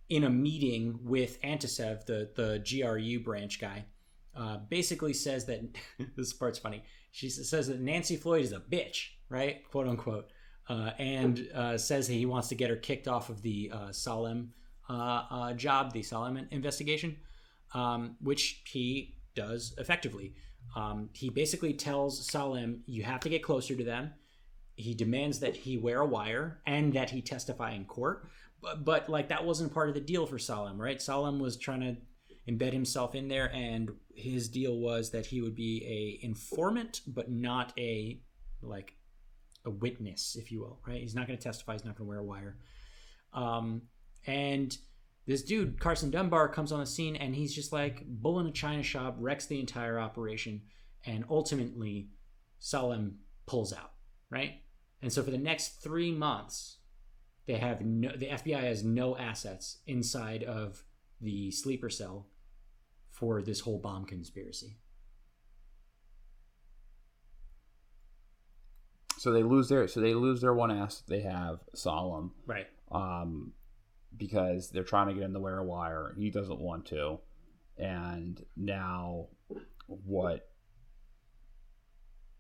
in 0.09 0.25
a 0.25 0.31
meeting 0.31 0.99
with 1.03 1.41
Antisev, 1.43 2.07
the 2.07 2.31
the 2.35 2.63
GRU 2.69 3.21
branch 3.21 3.61
guy, 3.61 3.85
uh, 4.37 4.59
basically 4.69 5.13
says 5.13 5.47
that 5.47 5.61
this 6.17 6.33
part's 6.33 6.59
funny. 6.59 6.83
She 7.11 7.29
says 7.31 7.69
that 7.69 7.81
Nancy 7.81 8.17
Floyd 8.17 8.43
is 8.43 8.53
a 8.53 8.61
bitch, 8.61 9.09
right? 9.29 9.69
Quote 9.71 9.89
unquote. 9.89 10.31
Uh, 10.67 10.93
and 10.99 11.47
uh, 11.55 11.77
says 11.77 12.09
that 12.09 12.15
he 12.15 12.25
wants 12.25 12.49
to 12.49 12.55
get 12.55 12.71
her 12.71 12.77
kicked 12.77 13.07
off 13.07 13.29
of 13.29 13.43
the 13.43 13.71
uh, 13.73 13.93
Salem 13.93 14.51
uh, 14.89 15.25
uh, 15.31 15.53
job, 15.53 15.93
the 15.93 16.03
Salem 16.03 16.47
investigation, 16.51 17.17
um, 17.75 18.17
which 18.21 18.63
he 18.67 19.17
does 19.35 19.75
effectively. 19.79 20.35
Um, 20.75 21.11
he 21.13 21.31
basically 21.31 21.75
tells 21.75 22.27
Salem, 22.27 22.83
you 22.87 23.03
have 23.03 23.21
to 23.21 23.29
get 23.29 23.43
closer 23.43 23.77
to 23.77 23.85
them. 23.85 24.13
He 24.77 24.95
demands 24.95 25.39
that 25.41 25.55
he 25.55 25.77
wear 25.77 26.01
a 26.01 26.07
wire 26.07 26.61
and 26.67 26.93
that 26.95 27.11
he 27.11 27.23
testify 27.23 27.73
in 27.73 27.85
court. 27.85 28.29
But, 28.65 28.85
but 28.85 29.09
like 29.09 29.29
that 29.29 29.45
wasn't 29.45 29.75
part 29.75 29.89
of 29.89 29.95
the 29.95 30.01
deal 30.01 30.27
for 30.27 30.39
Salem, 30.39 30.81
right? 30.81 31.01
Salem 31.01 31.39
was 31.39 31.57
trying 31.57 31.81
to 31.81 31.97
embed 32.51 32.73
himself 32.73 33.15
in 33.15 33.29
there, 33.29 33.51
and 33.55 33.91
his 34.15 34.49
deal 34.49 34.79
was 34.79 35.11
that 35.11 35.27
he 35.27 35.41
would 35.41 35.55
be 35.55 35.85
a 35.87 36.25
informant, 36.25 37.03
but 37.07 37.31
not 37.31 37.73
a 37.79 38.21
like 38.63 38.95
a 39.67 39.71
witness, 39.71 40.37
if 40.37 40.51
you 40.51 40.61
will, 40.61 40.81
right? 40.87 41.01
He's 41.01 41.15
not 41.15 41.27
going 41.27 41.39
to 41.39 41.43
testify. 41.43 41.73
He's 41.73 41.85
not 41.85 41.97
going 41.97 42.07
to 42.07 42.09
wear 42.09 42.19
a 42.19 42.25
wire. 42.25 42.57
Um, 43.33 43.83
and 44.27 44.77
this 45.27 45.43
dude, 45.43 45.81
Carson 45.81 46.11
Dunbar, 46.11 46.49
comes 46.49 46.71
on 46.73 46.81
the 46.81 46.87
scene 46.87 47.17
and 47.17 47.35
he's 47.35 47.55
just 47.55 47.73
like 47.73 48.05
bull 48.07 48.41
in 48.41 48.47
a 48.47 48.53
china 48.53 48.83
shop, 48.83 49.17
wrecks 49.19 49.47
the 49.47 49.61
entire 49.61 49.99
operation, 49.99 50.63
and 51.05 51.25
ultimately 51.31 52.09
Salem 52.59 53.19
pulls 53.47 53.73
out, 53.73 53.93
right? 54.31 54.57
And 55.03 55.13
so 55.13 55.23
for 55.23 55.31
the 55.31 55.39
next 55.39 55.83
three 55.83 56.13
months, 56.13 56.79
they 57.47 57.55
have 57.55 57.83
no, 57.83 58.11
the 58.17 58.27
FBI 58.27 58.63
has 58.63 58.85
no 58.85 59.17
assets 59.17 59.79
inside 59.87 60.43
of 60.43 60.85
the 61.21 61.51
sleeper 61.51 61.91
cell 61.91 62.27
for 63.11 63.43
this 63.43 63.61
whole 63.61 63.79
bomb 63.79 64.05
conspiracy. 64.05 64.79
So 69.19 69.33
they 69.33 69.43
lose 69.43 69.69
their 69.69 69.87
so 69.89 70.01
they 70.01 70.15
lose 70.15 70.41
their 70.41 70.55
one 70.55 70.71
asset 70.71 71.05
they 71.09 71.21
have, 71.21 71.61
Salem. 71.75 72.33
Right. 72.47 72.67
Um, 72.91 73.53
because 74.17 74.71
they're 74.71 74.85
trying 74.85 75.09
to 75.09 75.15
get 75.15 75.33
to 75.33 75.41
wear 75.41 75.59
a 75.59 75.65
wire. 75.65 76.15
He 76.17 76.31
doesn't 76.31 76.61
want 76.61 76.87
to. 76.87 77.21
And 77.77 78.45
now 78.57 79.29
what 79.87 80.49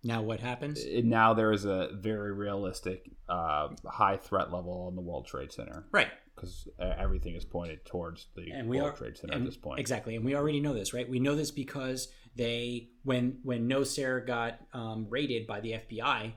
Now 0.04 0.22
what 0.22 0.40
happens? 0.40 0.84
now 1.02 1.32
there 1.34 1.50
is 1.50 1.64
a 1.64 1.88
very 1.94 2.32
realistic 2.32 3.10
uh, 3.28 3.68
high 3.86 4.18
threat 4.18 4.52
level 4.52 4.84
on 4.86 4.94
the 4.94 5.00
World 5.00 5.26
Trade 5.26 5.50
Center. 5.50 5.86
Right. 5.90 6.08
Because 6.34 6.68
everything 6.78 7.34
is 7.36 7.44
pointed 7.44 7.84
towards 7.86 8.26
the 8.36 8.50
and 8.50 8.68
we 8.68 8.78
World 8.80 8.92
are, 8.92 8.96
Trade 8.96 9.16
Center 9.16 9.32
and- 9.34 9.42
at 9.42 9.46
this 9.46 9.56
point. 9.56 9.80
Exactly, 9.80 10.14
and 10.16 10.24
we 10.24 10.34
already 10.34 10.60
know 10.60 10.74
this, 10.74 10.92
right? 10.92 11.08
We 11.08 11.20
know 11.20 11.34
this 11.36 11.50
because 11.50 12.08
they, 12.36 12.88
when 13.04 13.38
when 13.44 13.68
Nosair 13.68 14.26
got 14.26 14.58
um, 14.72 15.06
raided 15.08 15.46
by 15.46 15.60
the 15.60 15.72
FBI 15.72 16.32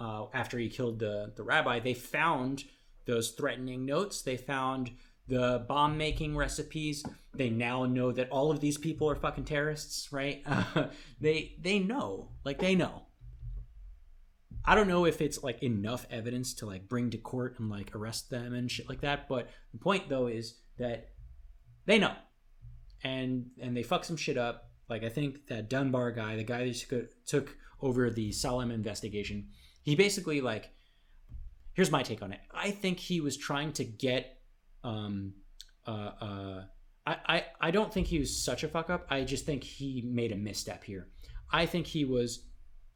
uh, 0.00 0.24
after 0.32 0.58
he 0.58 0.68
killed 0.68 0.98
the 0.98 1.32
the 1.36 1.42
rabbi, 1.42 1.78
they 1.78 1.94
found 1.94 2.64
those 3.06 3.30
threatening 3.32 3.84
notes. 3.84 4.22
They 4.22 4.38
found 4.38 4.90
the 5.28 5.64
bomb 5.68 5.96
making 5.98 6.36
recipes. 6.36 7.04
They 7.34 7.50
now 7.50 7.84
know 7.84 8.12
that 8.12 8.30
all 8.30 8.50
of 8.50 8.60
these 8.60 8.78
people 8.78 9.08
are 9.10 9.14
fucking 9.14 9.44
terrorists, 9.44 10.10
right? 10.10 10.42
Uh, 10.46 10.86
they 11.20 11.56
they 11.60 11.78
know, 11.80 12.30
like 12.44 12.58
they 12.58 12.74
know. 12.74 13.02
I 14.66 14.74
don't 14.74 14.88
know 14.88 15.04
if 15.04 15.20
it's 15.20 15.42
like 15.42 15.62
enough 15.62 16.06
evidence 16.10 16.54
to 16.54 16.66
like 16.66 16.88
bring 16.88 17.10
to 17.10 17.18
court 17.18 17.58
and 17.58 17.68
like 17.68 17.94
arrest 17.94 18.30
them 18.30 18.54
and 18.54 18.70
shit 18.70 18.88
like 18.88 19.02
that. 19.02 19.28
But 19.28 19.50
the 19.72 19.78
point 19.78 20.08
though 20.08 20.26
is 20.26 20.58
that 20.78 21.10
they 21.86 21.98
know, 21.98 22.14
and 23.02 23.46
and 23.60 23.76
they 23.76 23.82
fuck 23.82 24.04
some 24.04 24.16
shit 24.16 24.38
up. 24.38 24.70
Like 24.88 25.04
I 25.04 25.10
think 25.10 25.48
that 25.48 25.68
Dunbar 25.68 26.12
guy, 26.12 26.36
the 26.36 26.44
guy 26.44 26.64
that 26.64 27.08
took, 27.26 27.56
over 27.80 28.08
the 28.08 28.32
Salem 28.32 28.70
investigation, 28.70 29.48
he 29.82 29.94
basically 29.94 30.40
like. 30.40 30.70
Here's 31.74 31.90
my 31.90 32.04
take 32.04 32.22
on 32.22 32.32
it. 32.32 32.38
I 32.52 32.70
think 32.70 33.00
he 33.00 33.20
was 33.20 33.36
trying 33.36 33.72
to 33.74 33.84
get. 33.84 34.38
Um, 34.84 35.34
uh, 35.86 36.10
uh, 36.20 36.64
I, 37.04 37.16
I 37.26 37.44
I 37.60 37.70
don't 37.72 37.92
think 37.92 38.06
he 38.06 38.18
was 38.18 38.44
such 38.44 38.62
a 38.62 38.68
fuck 38.68 38.90
up. 38.90 39.06
I 39.10 39.24
just 39.24 39.44
think 39.44 39.64
he 39.64 40.02
made 40.06 40.32
a 40.32 40.36
misstep 40.36 40.84
here. 40.84 41.08
I 41.52 41.66
think 41.66 41.86
he 41.86 42.04
was 42.04 42.44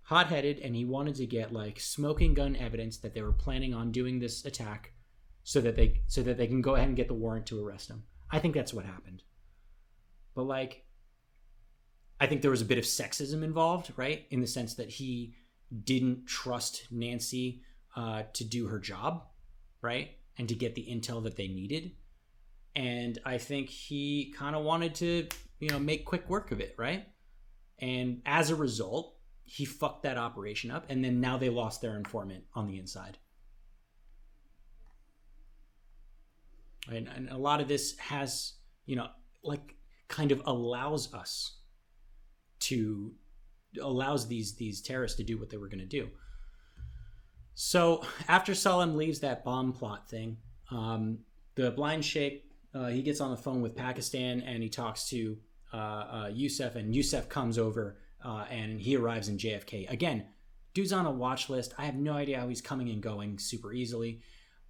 hot 0.08 0.28
headed 0.28 0.58
and 0.60 0.74
he 0.74 0.86
wanted 0.86 1.14
to 1.14 1.26
get 1.26 1.52
like 1.52 1.78
smoking 1.78 2.32
gun 2.32 2.56
evidence 2.56 2.96
that 2.96 3.12
they 3.12 3.20
were 3.20 3.30
planning 3.30 3.74
on 3.74 3.92
doing 3.92 4.18
this 4.18 4.42
attack 4.46 4.92
so 5.42 5.60
that 5.60 5.76
they 5.76 6.00
so 6.06 6.22
that 6.22 6.38
they 6.38 6.46
can 6.46 6.62
go 6.62 6.76
ahead 6.76 6.88
and 6.88 6.96
get 6.96 7.08
the 7.08 7.14
warrant 7.14 7.44
to 7.44 7.62
arrest 7.62 7.90
him. 7.90 8.02
I 8.30 8.38
think 8.38 8.54
that's 8.54 8.72
what 8.72 8.86
happened. 8.86 9.22
But 10.34 10.44
like 10.44 10.86
I 12.18 12.26
think 12.26 12.40
there 12.40 12.50
was 12.50 12.62
a 12.62 12.64
bit 12.64 12.78
of 12.78 12.84
sexism 12.84 13.42
involved, 13.42 13.92
right? 13.96 14.24
In 14.30 14.40
the 14.40 14.46
sense 14.46 14.74
that 14.76 14.88
he 14.88 15.34
didn't 15.84 16.26
trust 16.26 16.86
Nancy 16.90 17.60
uh, 17.94 18.22
to 18.32 18.44
do 18.44 18.66
her 18.68 18.78
job, 18.78 19.24
right? 19.82 20.12
And 20.38 20.48
to 20.48 20.54
get 20.54 20.74
the 20.74 20.88
intel 20.90 21.22
that 21.24 21.36
they 21.36 21.48
needed. 21.48 21.92
And 22.74 23.18
I 23.26 23.36
think 23.36 23.68
he 23.68 24.32
kind 24.38 24.56
of 24.56 24.64
wanted 24.64 24.94
to, 24.96 25.28
you 25.60 25.68
know, 25.68 25.78
make 25.78 26.06
quick 26.06 26.30
work 26.30 26.50
of 26.50 26.60
it, 26.60 26.74
right? 26.78 27.06
And 27.78 28.22
as 28.24 28.48
a 28.48 28.56
result, 28.56 29.17
he 29.48 29.64
fucked 29.64 30.02
that 30.02 30.18
operation 30.18 30.70
up. 30.70 30.84
And 30.88 31.04
then 31.04 31.20
now 31.20 31.38
they 31.38 31.48
lost 31.48 31.80
their 31.80 31.96
informant 31.96 32.44
on 32.54 32.66
the 32.66 32.78
inside. 32.78 33.18
And, 36.90 37.08
and 37.08 37.28
a 37.30 37.36
lot 37.36 37.60
of 37.60 37.68
this 37.68 37.96
has, 37.98 38.54
you 38.86 38.96
know, 38.96 39.08
like 39.42 39.74
kind 40.08 40.32
of 40.32 40.42
allows 40.46 41.12
us 41.12 41.58
to 42.60 43.12
allows 43.82 44.26
these 44.26 44.54
these 44.56 44.80
terrorists 44.80 45.16
to 45.18 45.22
do 45.22 45.38
what 45.38 45.50
they 45.50 45.56
were 45.56 45.68
going 45.68 45.78
to 45.80 45.86
do. 45.86 46.08
So 47.54 48.04
after 48.28 48.54
Salem 48.54 48.96
leaves 48.96 49.20
that 49.20 49.44
bomb 49.44 49.72
plot 49.72 50.08
thing, 50.08 50.38
um, 50.70 51.18
the 51.54 51.70
blind 51.70 52.04
sheikh 52.04 52.44
uh, 52.74 52.86
he 52.88 53.02
gets 53.02 53.20
on 53.20 53.30
the 53.30 53.36
phone 53.36 53.60
with 53.60 53.76
Pakistan 53.76 54.40
and 54.42 54.62
he 54.62 54.68
talks 54.68 55.08
to 55.10 55.36
uh, 55.72 55.76
uh, 55.76 56.30
Youssef, 56.32 56.76
and 56.76 56.94
Youssef 56.94 57.28
comes 57.28 57.58
over 57.58 57.98
uh, 58.24 58.44
and 58.50 58.80
he 58.80 58.96
arrives 58.96 59.28
in 59.28 59.38
JFK 59.38 59.90
again. 59.90 60.26
Dude's 60.74 60.92
on 60.92 61.06
a 61.06 61.10
watch 61.10 61.48
list. 61.48 61.74
I 61.78 61.84
have 61.86 61.94
no 61.96 62.12
idea 62.12 62.38
how 62.40 62.48
he's 62.48 62.60
coming 62.60 62.88
and 62.90 63.02
going 63.02 63.38
super 63.38 63.72
easily. 63.72 64.20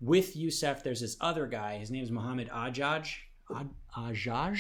With 0.01 0.37
Youssef, 0.37 0.83
there's 0.83 1.01
this 1.01 1.17
other 1.21 1.47
guy. 1.47 1.79
His 1.79 1.91
name 1.91 2.05
is 2.05 2.11
Mohammed 2.11 2.49
Ajaj. 2.51 3.15
Aj- 3.51 3.69
Ajaj? 3.97 4.59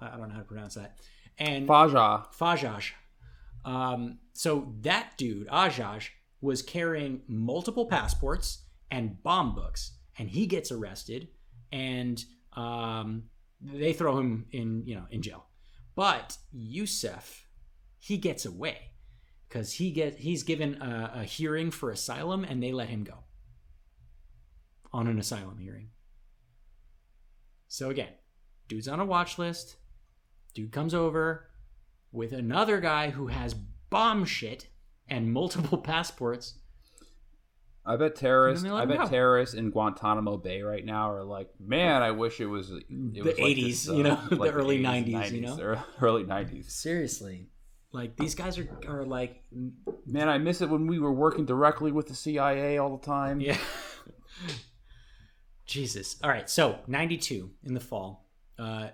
I 0.00 0.16
don't 0.16 0.28
know 0.28 0.34
how 0.34 0.40
to 0.40 0.44
pronounce 0.44 0.74
that. 0.74 0.98
And 1.38 1.66
Faja. 1.66 2.26
Fajaj. 2.38 2.92
Um, 3.64 4.18
so 4.32 4.72
that 4.82 5.14
dude, 5.16 5.48
Ajaj, 5.48 6.08
was 6.40 6.62
carrying 6.62 7.22
multiple 7.26 7.86
passports 7.86 8.62
and 8.90 9.20
bomb 9.22 9.54
books, 9.54 9.92
and 10.18 10.30
he 10.30 10.46
gets 10.46 10.70
arrested, 10.70 11.28
and 11.72 12.24
um, 12.54 13.24
they 13.60 13.92
throw 13.92 14.16
him 14.18 14.46
in, 14.52 14.84
you 14.86 14.94
know, 14.94 15.04
in 15.10 15.22
jail. 15.22 15.44
But 15.96 16.38
Youssef, 16.52 17.47
he 17.98 18.16
gets 18.16 18.44
away 18.44 18.92
because 19.48 19.74
he 19.74 19.90
get 19.90 20.18
he's 20.18 20.42
given 20.42 20.80
a, 20.80 21.12
a 21.16 21.24
hearing 21.24 21.70
for 21.70 21.90
asylum, 21.90 22.44
and 22.44 22.62
they 22.62 22.72
let 22.72 22.88
him 22.88 23.04
go 23.04 23.24
on 24.92 25.06
an 25.06 25.18
asylum 25.18 25.58
hearing. 25.58 25.90
So 27.68 27.90
again, 27.90 28.12
dude's 28.68 28.88
on 28.88 29.00
a 29.00 29.04
watch 29.04 29.38
list. 29.38 29.76
Dude 30.54 30.72
comes 30.72 30.94
over 30.94 31.48
with 32.10 32.32
another 32.32 32.80
guy 32.80 33.10
who 33.10 33.26
has 33.28 33.54
bomb 33.90 34.24
shit 34.24 34.68
and 35.06 35.32
multiple 35.32 35.78
passports. 35.82 36.54
I 37.84 37.96
bet 37.96 38.16
terrorists. 38.16 38.62
And 38.64 38.70
then 38.72 38.78
they 38.78 38.86
let 38.86 38.96
I 38.96 38.98
bet 38.98 39.06
go. 39.06 39.10
terrorists 39.10 39.54
in 39.54 39.70
Guantanamo 39.70 40.36
Bay 40.36 40.60
right 40.60 40.84
now 40.84 41.10
are 41.10 41.24
like, 41.24 41.48
man, 41.58 42.02
I 42.02 42.10
wish 42.10 42.38
it 42.38 42.46
was 42.46 42.70
it 42.70 42.84
The 42.88 43.22
was 43.22 43.26
like 43.26 43.36
80s, 43.36 43.64
this, 43.64 43.88
uh, 43.88 43.94
you 43.94 44.02
know, 44.02 44.20
the 44.28 44.36
like 44.36 44.54
early 44.54 44.78
80s, 44.78 45.06
90s, 45.06 45.30
you 45.32 45.40
know? 45.40 45.56
the 45.56 45.78
early 46.02 46.24
nineties. 46.24 46.70
Seriously, 46.72 47.48
like 47.92 48.16
these 48.16 48.34
guys 48.34 48.58
are 48.58 48.68
are 48.86 49.04
like, 49.04 49.42
Man, 50.06 50.28
I 50.28 50.38
miss 50.38 50.60
it 50.60 50.68
when 50.68 50.86
we 50.86 50.98
were 50.98 51.12
working 51.12 51.46
directly 51.46 51.92
with 51.92 52.08
the 52.08 52.14
CIA 52.14 52.78
all 52.78 52.96
the 52.96 53.04
time. 53.04 53.40
yeah. 53.40 53.56
Jesus. 55.66 56.16
All 56.22 56.30
right. 56.30 56.48
So 56.48 56.78
92 56.86 57.50
in 57.64 57.74
the 57.74 57.80
fall. 57.80 58.26
Uh, 58.58 58.88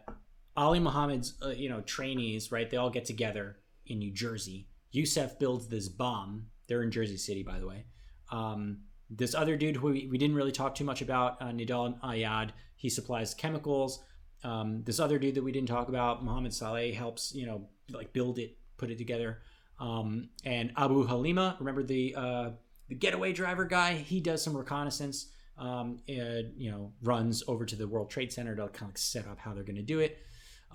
Ali 0.57 0.81
Muhammad's, 0.81 1.35
uh, 1.43 1.51
you 1.51 1.69
know, 1.69 1.81
trainees, 1.81 2.53
right? 2.53 2.69
They 2.69 2.77
all 2.77 2.91
get 2.91 3.05
together 3.05 3.57
in 3.87 3.99
New 3.99 4.13
Jersey. 4.13 4.69
Youssef 4.91 5.39
builds 5.39 5.69
this 5.69 5.89
bomb. 5.89 6.47
They're 6.69 6.83
in 6.83 6.91
Jersey 6.91 7.17
City, 7.17 7.43
by 7.43 7.59
the 7.59 7.67
way. 7.67 7.85
Um, 8.31 8.79
this 9.11 9.35
other 9.35 9.57
dude 9.57 9.77
who 9.77 9.89
we, 9.89 10.09
we 10.11 10.19
didn't 10.19 10.37
really 10.37 10.53
talk 10.53 10.75
too 10.75 10.85
much 10.85 11.03
about, 11.03 11.41
uh, 11.41 11.47
Nidal 11.47 12.01
Ayyad, 12.01 12.51
he 12.77 12.89
supplies 12.89 13.35
chemicals. 13.35 14.03
Um, 14.43 14.83
this 14.85 15.01
other 15.01 15.19
dude 15.19 15.35
that 15.37 15.45
we 15.45 15.53
didn't 15.53 15.69
talk 15.69 15.89
about, 15.89 16.25
Mohammed 16.25 16.55
Saleh, 16.55 16.95
helps, 16.95 17.35
you 17.35 17.47
know, 17.47 17.69
like 17.91 18.13
build 18.13 18.39
it, 18.39 18.57
put 18.85 18.91
it 18.91 18.99
together. 18.99 19.39
Um, 19.81 20.29
and 20.45 20.73
Abu 20.77 21.07
Halima, 21.07 21.57
remember 21.59 21.83
the 21.83 22.15
uh, 22.15 22.51
the 22.89 22.95
getaway 22.95 23.33
driver 23.33 23.65
guy? 23.65 23.95
He 23.95 24.21
does 24.21 24.43
some 24.43 24.55
reconnaissance. 24.57 25.31
Um, 25.57 26.01
and, 26.09 26.53
you 26.57 26.69
know, 26.69 26.91
runs 27.01 27.45
over 27.47 27.65
to 27.65 27.77
the 27.77 27.87
World 27.87 28.11
Trade 28.11 28.33
Center 28.33 28.57
to 28.57 28.67
kind 28.71 28.91
of 28.91 28.99
set 28.99 29.29
up 29.29 29.39
how 29.39 29.55
they're 29.55 29.63
going 29.63 29.77
to 29.77 29.83
do 29.83 30.01
it. 30.01 30.19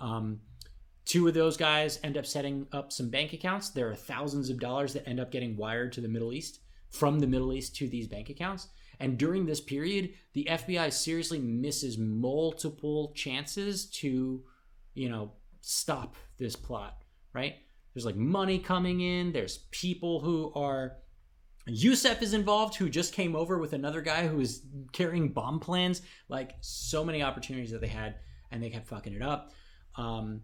Um, 0.00 0.40
two 1.04 1.28
of 1.28 1.34
those 1.34 1.58
guys 1.58 2.00
end 2.02 2.16
up 2.16 2.24
setting 2.24 2.66
up 2.72 2.90
some 2.90 3.10
bank 3.10 3.34
accounts. 3.34 3.68
There 3.68 3.90
are 3.90 3.94
thousands 3.94 4.48
of 4.48 4.58
dollars 4.58 4.94
that 4.94 5.06
end 5.06 5.20
up 5.20 5.30
getting 5.30 5.54
wired 5.54 5.92
to 5.92 6.00
the 6.00 6.08
Middle 6.08 6.32
East 6.32 6.60
from 6.88 7.18
the 7.18 7.26
Middle 7.26 7.52
East 7.52 7.76
to 7.76 7.88
these 7.88 8.08
bank 8.08 8.30
accounts. 8.30 8.68
And 9.00 9.18
during 9.18 9.44
this 9.44 9.60
period, 9.60 10.14
the 10.32 10.48
FBI 10.50 10.90
seriously 10.94 11.38
misses 11.38 11.98
multiple 11.98 13.12
chances 13.14 13.84
to, 13.90 14.42
you 14.94 15.08
know, 15.10 15.32
stop 15.60 16.16
this 16.38 16.56
plot, 16.56 17.02
right? 17.34 17.56
There's 17.94 18.06
like 18.06 18.16
money 18.16 18.58
coming 18.58 19.00
in, 19.00 19.32
there's 19.32 19.58
people 19.70 20.20
who 20.20 20.52
are 20.54 20.96
Youssef 21.66 22.22
is 22.22 22.34
involved, 22.34 22.76
who 22.76 22.88
just 22.88 23.12
came 23.12 23.36
over 23.36 23.58
with 23.58 23.72
another 23.72 24.00
guy 24.00 24.26
who 24.26 24.40
is 24.40 24.62
carrying 24.92 25.28
bomb 25.28 25.60
plans. 25.60 26.02
Like 26.28 26.54
so 26.60 27.04
many 27.04 27.22
opportunities 27.22 27.70
that 27.70 27.80
they 27.80 27.88
had, 27.88 28.16
and 28.50 28.62
they 28.62 28.70
kept 28.70 28.88
fucking 28.88 29.12
it 29.12 29.22
up. 29.22 29.52
Um, 29.96 30.42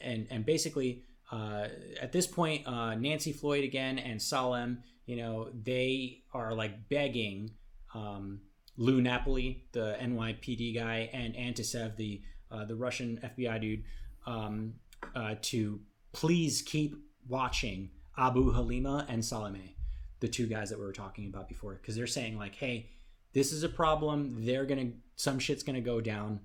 and 0.00 0.26
and 0.30 0.46
basically, 0.46 1.04
uh, 1.32 1.68
at 2.00 2.12
this 2.12 2.26
point, 2.26 2.66
uh, 2.66 2.94
Nancy 2.94 3.32
Floyd 3.32 3.64
again 3.64 3.98
and 3.98 4.20
Salem, 4.20 4.82
you 5.06 5.16
know, 5.16 5.50
they 5.52 6.22
are 6.32 6.54
like 6.54 6.88
begging 6.88 7.50
um, 7.94 8.40
Lou 8.76 9.00
Napoli, 9.00 9.64
the 9.72 9.96
NYPD 10.00 10.74
guy, 10.74 11.10
and 11.12 11.34
Antisev, 11.34 11.96
the 11.96 12.22
uh, 12.50 12.64
the 12.64 12.76
Russian 12.76 13.18
FBI 13.22 13.60
dude, 13.60 13.84
um, 14.26 14.74
uh, 15.14 15.34
to 15.42 15.80
please 16.14 16.62
keep 16.62 16.96
watching 17.28 17.90
Abu 18.16 18.52
Halima 18.52 19.04
and 19.08 19.22
Salameh 19.22 19.74
the 20.20 20.28
two 20.28 20.46
guys 20.46 20.70
that 20.70 20.78
we 20.78 20.84
were 20.86 20.92
talking 20.92 21.26
about 21.26 21.48
before 21.48 21.74
because 21.74 21.94
they're 21.96 22.06
saying 22.06 22.38
like 22.38 22.54
hey 22.54 22.88
this 23.34 23.52
is 23.52 23.62
a 23.62 23.68
problem 23.68 24.46
they're 24.46 24.64
gonna 24.64 24.90
some 25.16 25.38
shit's 25.38 25.62
gonna 25.62 25.80
go 25.82 26.00
down 26.00 26.40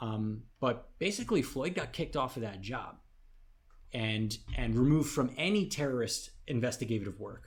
um, 0.00 0.42
but 0.58 0.88
basically 0.98 1.42
floyd 1.42 1.74
got 1.74 1.92
kicked 1.92 2.16
off 2.16 2.36
of 2.36 2.42
that 2.42 2.60
job 2.60 2.96
and 3.92 4.38
and 4.56 4.74
removed 4.76 5.10
from 5.10 5.30
any 5.36 5.66
terrorist 5.66 6.30
investigative 6.48 7.20
work 7.20 7.44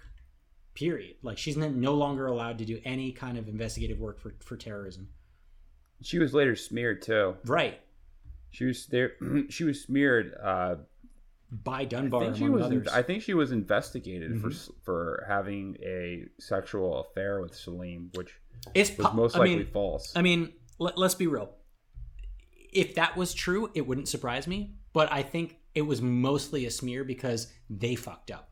period 0.75 1.15
like 1.23 1.37
she's 1.37 1.57
no 1.57 1.93
longer 1.93 2.27
allowed 2.27 2.57
to 2.57 2.65
do 2.65 2.79
any 2.85 3.11
kind 3.11 3.37
of 3.37 3.47
investigative 3.49 3.99
work 3.99 4.19
for, 4.19 4.35
for 4.39 4.55
terrorism 4.55 5.09
She 6.01 6.19
was 6.19 6.33
later 6.33 6.55
smeared 6.55 7.01
too. 7.01 7.35
right 7.45 7.79
She 8.51 8.65
was 8.65 8.85
there. 8.85 9.13
she 9.49 9.63
was 9.65 9.81
smeared. 9.81 10.33
Uh, 10.41 10.75
by 11.51 11.85
Dunbar. 11.85 12.21
I 12.21 12.25
think 12.25 12.37
she 12.37 12.49
was. 12.49 12.63
others 12.63 12.87
I 12.87 13.01
think 13.01 13.23
she 13.23 13.33
was 13.33 13.51
investigated 13.51 14.39
for 14.41 14.49
Mhm. 14.49 14.53
s 14.53 14.71
for 14.83 15.25
having 15.27 15.77
a 15.81 16.25
sexual 16.39 16.99
affair 17.01 17.41
with 17.41 17.55
Salem, 17.55 18.11
which 18.15 18.31
it's 18.73 18.97
was 18.97 19.13
most 19.13 19.35
I 19.35 19.39
likely 19.39 19.57
mean, 19.57 19.67
false. 19.67 20.13
I 20.15 20.21
mean, 20.21 20.53
let, 20.79 20.97
let's 20.97 21.15
be 21.15 21.27
real. 21.27 21.55
If 22.73 22.95
that 22.95 23.15
was 23.15 23.33
true, 23.33 23.71
it 23.73 23.87
wouldn't 23.87 24.07
surprise 24.07 24.47
me. 24.47 24.75
But 24.91 25.11
I 25.11 25.23
think 25.23 25.57
it 25.73 25.83
was 25.83 26.01
mostly 26.01 26.65
a 26.65 26.71
smear 26.71 27.03
because 27.03 27.51
they 27.69 27.95
fucked 27.95 28.31
up. 28.31 28.51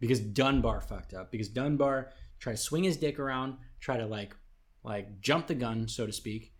Because 0.00 0.18
Dunbar 0.20 0.80
fucked 0.80 1.14
up. 1.14 1.30
Because 1.30 1.48
Dunbar 1.48 2.10
tried 2.40 2.54
to 2.54 2.58
swing 2.58 2.84
his 2.84 2.96
dick 2.96 3.18
around, 3.18 3.58
try 3.80 3.96
to 3.96 4.06
like, 4.06 4.34
like 4.82 5.20
jump 5.20 5.46
the 5.46 5.54
gun, 5.54 5.86
so 5.88 6.06
to 6.06 6.12
speak, 6.12 6.52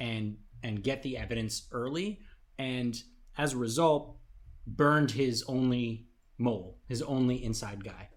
and 0.00 0.38
and 0.64 0.82
get 0.82 1.02
the 1.04 1.16
evidence 1.16 1.68
early, 1.70 2.18
and 2.58 3.00
as 3.36 3.52
a 3.52 3.56
result, 3.56 4.16
burned 4.76 5.10
his 5.10 5.44
only 5.48 6.06
mole, 6.38 6.78
his 6.88 7.02
only 7.02 7.42
inside 7.42 7.84
guy. 7.84 8.08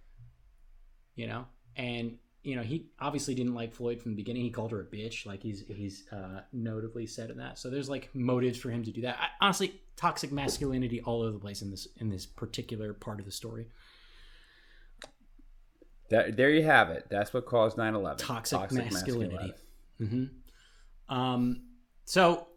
You 1.16 1.28
know, 1.28 1.46
and 1.76 2.18
you 2.44 2.56
know 2.56 2.64
he 2.64 2.88
obviously 3.00 3.36
didn't 3.36 3.54
like 3.54 3.74
Floyd 3.74 4.02
from 4.02 4.12
the 4.12 4.16
beginning. 4.16 4.44
He 4.44 4.50
called 4.50 4.72
her 4.72 4.82
a 4.82 4.86
bitch, 4.86 5.26
like 5.26 5.42
he's 5.44 5.64
he's 5.68 6.06
uh, 6.12 6.42
notably 6.54 7.06
said 7.06 7.30
in 7.30 7.38
that. 7.38 7.60
So 7.60 7.70
there's 7.70 7.90
like 7.90 8.10
motives 8.14 8.58
for 8.58 8.70
him 8.70 8.84
to 8.84 8.92
do 8.92 9.02
that. 9.02 9.18
I, 9.20 9.28
honestly, 9.46 9.82
toxic 9.96 10.32
masculinity 10.32 11.02
all 11.02 11.22
over 11.22 11.34
the 11.34 11.40
place 11.40 11.62
in 11.62 11.70
this 11.70 11.88
in 11.98 12.10
this 12.10 12.26
particular 12.26 12.94
part 12.94 13.20
of 13.20 13.26
the 13.26 13.32
story. 13.32 13.68
that, 16.10 16.36
there 16.38 16.50
you 16.50 16.64
have 16.64 16.90
it. 16.90 17.08
That's 17.10 17.34
what 17.34 17.46
caused 17.46 17.78
9-11. 17.78 18.18
Toxic, 18.18 18.72
masculinity. 18.72 19.54
hmm 19.98 20.26
Um, 21.10 21.64
so 22.06 22.48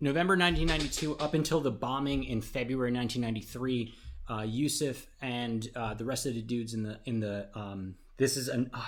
November 0.00 0.32
1992, 0.32 1.16
up 1.16 1.34
until 1.34 1.60
the 1.60 1.70
bombing 1.70 2.24
in 2.24 2.42
February 2.42 2.92
1993, 2.92 3.94
uh, 4.28 4.42
Youssef 4.42 5.06
and 5.22 5.68
uh, 5.74 5.94
the 5.94 6.04
rest 6.04 6.26
of 6.26 6.34
the 6.34 6.42
dudes 6.42 6.74
in 6.74 6.82
the 6.82 6.98
in 7.04 7.20
the 7.20 7.48
um, 7.54 7.94
this 8.16 8.36
is 8.36 8.48
an 8.48 8.70
uh, 8.74 8.82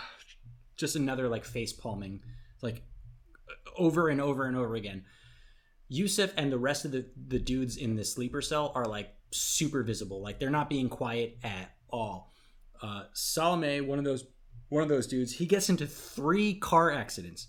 just 0.77 0.97
another 0.97 1.29
like 1.29 1.45
face 1.45 1.73
palming, 1.73 2.21
like 2.61 2.83
over 3.77 4.09
and 4.09 4.21
over 4.21 4.47
and 4.47 4.57
over 4.57 4.75
again. 4.75 5.05
Youssef 5.89 6.35
and 6.37 6.53
the 6.53 6.59
rest 6.59 6.85
of 6.85 6.91
the 6.91 7.07
the 7.29 7.39
dudes 7.39 7.77
in 7.77 7.97
the 7.97 8.05
sleeper 8.05 8.43
cell 8.43 8.73
are 8.75 8.85
like 8.85 9.15
super 9.31 9.83
visible, 9.83 10.21
like 10.21 10.39
they're 10.39 10.51
not 10.51 10.69
being 10.69 10.89
quiet 10.89 11.39
at 11.43 11.71
all. 11.89 12.31
Uh, 12.83 13.05
Salameh, 13.15 13.87
one 13.87 13.99
of 13.99 14.05
those 14.05 14.27
one 14.69 14.83
of 14.83 14.89
those 14.89 15.07
dudes, 15.07 15.33
he 15.33 15.47
gets 15.47 15.71
into 15.71 15.87
three 15.87 16.55
car 16.55 16.91
accidents. 16.91 17.49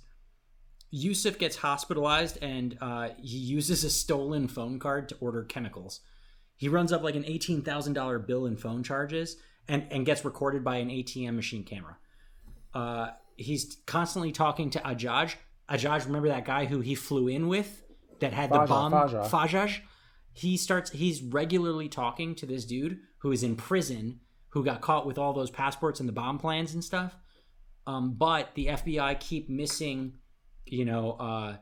Youssef 0.91 1.37
gets 1.37 1.57
hospitalized 1.57 2.37
and 2.41 2.77
uh, 2.81 3.09
he 3.21 3.37
uses 3.37 3.83
a 3.83 3.89
stolen 3.89 4.47
phone 4.47 4.79
card 4.79 5.09
to 5.09 5.15
order 5.19 5.43
chemicals. 5.43 6.01
He 6.55 6.67
runs 6.67 6.91
up 6.91 7.03
like 7.03 7.15
an 7.15 7.25
eighteen 7.25 7.61
thousand 7.61 7.93
dollar 7.93 8.19
bill 8.19 8.45
in 8.45 8.57
phone 8.57 8.83
charges 8.83 9.37
and 9.67 9.85
and 9.91 10.05
gets 10.05 10.25
recorded 10.25 10.63
by 10.63 10.77
an 10.77 10.89
ATM 10.89 11.35
machine 11.35 11.63
camera. 11.63 11.97
Uh, 12.73 13.11
he's 13.37 13.77
constantly 13.85 14.31
talking 14.31 14.69
to 14.71 14.79
Ajaj. 14.79 15.35
Ajaj, 15.69 16.05
remember 16.05 16.27
that 16.29 16.45
guy 16.45 16.65
who 16.65 16.81
he 16.81 16.95
flew 16.95 17.27
in 17.27 17.47
with 17.47 17.83
that 18.19 18.33
had 18.33 18.51
the 18.51 18.59
bomb? 18.59 18.91
Faja. 18.91 19.29
Fajaj. 19.29 19.79
He 20.33 20.57
starts. 20.57 20.91
He's 20.91 21.21
regularly 21.21 21.87
talking 21.87 22.35
to 22.35 22.45
this 22.45 22.65
dude 22.65 22.99
who 23.19 23.31
is 23.31 23.43
in 23.43 23.55
prison, 23.55 24.19
who 24.49 24.63
got 24.63 24.81
caught 24.81 25.05
with 25.05 25.17
all 25.17 25.33
those 25.33 25.51
passports 25.51 25.99
and 25.99 26.09
the 26.09 26.13
bomb 26.13 26.39
plans 26.39 26.73
and 26.73 26.83
stuff. 26.83 27.15
Um, 27.87 28.15
but 28.17 28.49
the 28.55 28.67
FBI 28.67 29.19
keep 29.19 29.49
missing, 29.49 30.13
you 30.71 30.85
know, 30.85 31.11
uh, 31.11 31.57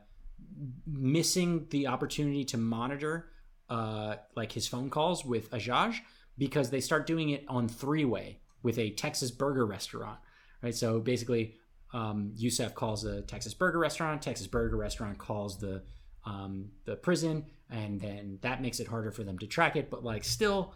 missing 0.86 1.66
the 1.70 1.86
opportunity 1.86 2.44
to 2.44 2.56
monitor 2.56 3.30
uh, 3.68 4.16
like 4.34 4.52
his 4.52 4.66
phone 4.66 4.90
calls 4.90 5.24
with 5.24 5.50
Ajaj 5.50 5.96
because 6.36 6.70
they 6.70 6.80
start 6.80 7.06
doing 7.06 7.30
it 7.30 7.44
on 7.48 7.68
three 7.68 8.04
way 8.04 8.40
with 8.62 8.78
a 8.78 8.90
Texas 8.90 9.30
burger 9.30 9.66
restaurant, 9.66 10.18
right? 10.62 10.74
So 10.74 11.00
basically, 11.00 11.56
um, 11.92 12.32
Youssef 12.34 12.74
calls 12.74 13.04
a 13.04 13.22
Texas 13.22 13.54
burger 13.54 13.78
restaurant. 13.78 14.22
Texas 14.22 14.46
burger 14.46 14.76
restaurant 14.76 15.18
calls 15.18 15.58
the 15.58 15.82
um, 16.24 16.70
the 16.84 16.96
prison, 16.96 17.46
and 17.70 18.00
then 18.00 18.38
that 18.42 18.60
makes 18.60 18.80
it 18.80 18.86
harder 18.86 19.10
for 19.10 19.24
them 19.24 19.38
to 19.38 19.46
track 19.46 19.76
it. 19.76 19.90
But 19.90 20.04
like, 20.04 20.24
still, 20.24 20.74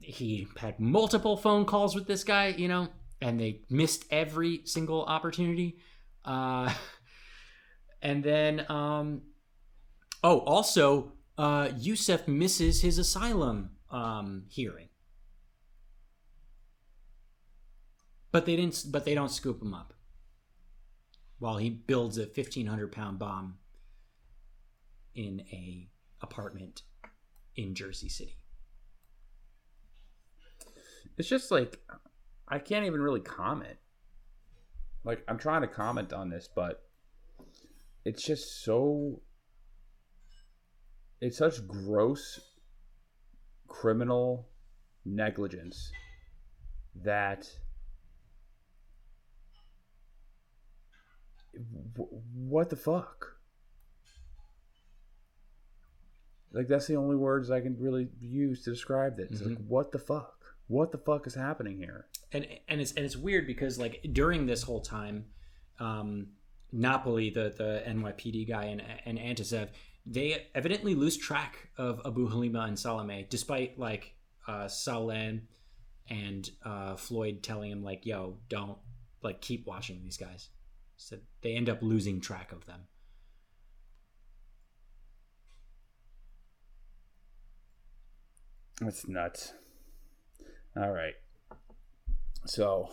he 0.00 0.48
had 0.56 0.80
multiple 0.80 1.36
phone 1.36 1.66
calls 1.66 1.94
with 1.94 2.06
this 2.06 2.24
guy, 2.24 2.48
you 2.48 2.68
know, 2.68 2.88
and 3.20 3.38
they 3.38 3.60
missed 3.68 4.04
every 4.10 4.62
single 4.64 5.04
opportunity. 5.04 5.78
Uh, 6.24 6.72
and 8.02 8.22
then, 8.24 8.66
um, 8.70 9.22
oh, 10.22 10.40
also, 10.40 11.12
uh, 11.38 11.70
Youssef 11.76 12.28
misses 12.28 12.82
his 12.82 12.98
asylum 12.98 13.70
um, 13.90 14.44
hearing, 14.48 14.88
but 18.32 18.46
they 18.46 18.56
didn't. 18.56 18.84
But 18.90 19.04
they 19.04 19.14
don't 19.14 19.30
scoop 19.30 19.62
him 19.62 19.74
up 19.74 19.94
while 21.38 21.58
he 21.58 21.70
builds 21.70 22.18
a 22.18 22.26
fifteen 22.26 22.66
hundred 22.66 22.92
pound 22.92 23.18
bomb 23.18 23.58
in 25.14 25.42
a 25.52 25.88
apartment 26.20 26.82
in 27.56 27.74
Jersey 27.74 28.08
City. 28.08 28.36
It's 31.18 31.28
just 31.28 31.50
like 31.50 31.80
I 32.48 32.58
can't 32.58 32.84
even 32.86 33.00
really 33.00 33.20
comment. 33.20 33.78
like 35.06 35.22
I'm 35.28 35.38
trying 35.38 35.62
to 35.62 35.68
comment 35.68 36.12
on 36.12 36.28
this, 36.28 36.48
but 36.54 36.85
it's 38.06 38.22
just 38.22 38.62
so 38.62 39.20
it's 41.20 41.38
such 41.38 41.66
gross 41.66 42.38
criminal 43.66 44.46
negligence 45.04 45.90
that 46.94 47.50
w- 51.96 52.22
what 52.32 52.70
the 52.70 52.76
fuck? 52.76 53.38
Like 56.52 56.68
that's 56.68 56.86
the 56.86 56.94
only 56.94 57.16
words 57.16 57.50
i 57.50 57.60
can 57.60 57.76
really 57.76 58.08
use 58.20 58.62
to 58.64 58.70
describe 58.70 59.16
this. 59.16 59.42
Like 59.42 59.58
what 59.66 59.90
the 59.90 59.98
fuck? 59.98 60.36
What 60.68 60.92
the 60.92 60.98
fuck 60.98 61.26
is 61.26 61.34
happening 61.34 61.78
here? 61.78 62.06
And 62.30 62.46
and 62.68 62.80
it's 62.80 62.92
and 62.92 63.04
it's 63.04 63.16
weird 63.16 63.48
because 63.48 63.80
like 63.80 64.06
during 64.12 64.46
this 64.46 64.62
whole 64.62 64.80
time, 64.80 65.24
um, 65.80 66.28
Napoli, 66.72 67.30
the 67.30 67.54
the 67.56 67.82
NYPD 67.86 68.48
guy, 68.48 68.64
and 68.64 68.82
and 69.04 69.18
Antisev, 69.18 69.68
they 70.04 70.46
evidently 70.54 70.94
lose 70.94 71.16
track 71.16 71.68
of 71.76 72.00
Abu 72.04 72.28
Halima 72.28 72.60
and 72.60 72.76
Salameh, 72.76 73.28
despite 73.28 73.78
like 73.78 74.14
uh, 74.46 74.68
Salem 74.68 75.42
and 76.08 76.50
uh, 76.64 76.96
Floyd 76.96 77.42
telling 77.42 77.70
him 77.70 77.82
like, 77.82 78.06
"Yo, 78.06 78.38
don't 78.48 78.78
like 79.22 79.40
keep 79.40 79.66
watching 79.66 80.02
these 80.02 80.16
guys." 80.16 80.48
So 80.96 81.18
they 81.42 81.54
end 81.54 81.68
up 81.68 81.82
losing 81.82 82.20
track 82.20 82.52
of 82.52 82.66
them. 82.66 82.80
That's 88.80 89.08
nuts. 89.08 89.54
All 90.76 90.90
right. 90.90 91.14
So, 92.44 92.90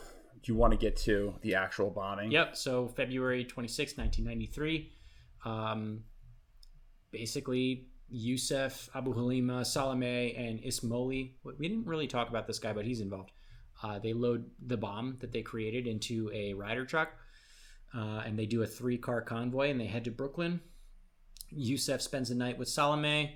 you 0.52 0.56
want 0.56 0.72
to 0.72 0.78
get 0.78 0.98
to 0.98 1.34
the 1.42 1.56
actual 1.56 1.90
bombing? 1.90 2.32
Yep. 2.32 2.56
So 2.56 2.88
February 2.88 3.46
26, 3.46 3.98
1993. 3.98 4.92
Um, 5.46 6.04
basically, 7.12 7.88
Youssef, 8.10 8.90
Abu 8.94 9.14
Halima, 9.14 9.62
Salameh, 9.62 10.38
and 10.38 10.60
Ismoil. 10.64 11.08
We 11.08 11.30
didn't 11.60 11.86
really 11.86 12.08
talk 12.08 12.30
about 12.30 12.48
this 12.48 12.60
guy, 12.60 12.74
but 12.74 12.86
he's 12.86 13.02
involved. 13.02 13.32
Uh, 13.82 14.00
they 14.00 14.14
load 14.14 14.50
the 14.66 14.78
bomb 14.78 15.18
that 15.20 15.32
they 15.32 15.42
created 15.42 15.88
into 15.88 16.30
a 16.34 16.54
Ryder 16.54 16.86
truck, 16.86 17.14
uh, 17.94 18.24
and 18.26 18.38
they 18.38 18.46
do 18.46 18.62
a 18.62 18.68
three-car 18.68 19.22
convoy, 19.22 19.70
and 19.70 19.80
they 19.80 19.88
head 19.88 20.04
to 20.06 20.12
Brooklyn. 20.12 20.62
Youssef 21.50 22.02
spends 22.02 22.30
the 22.30 22.36
night 22.36 22.58
with 22.58 22.68
Salameh, 22.68 23.32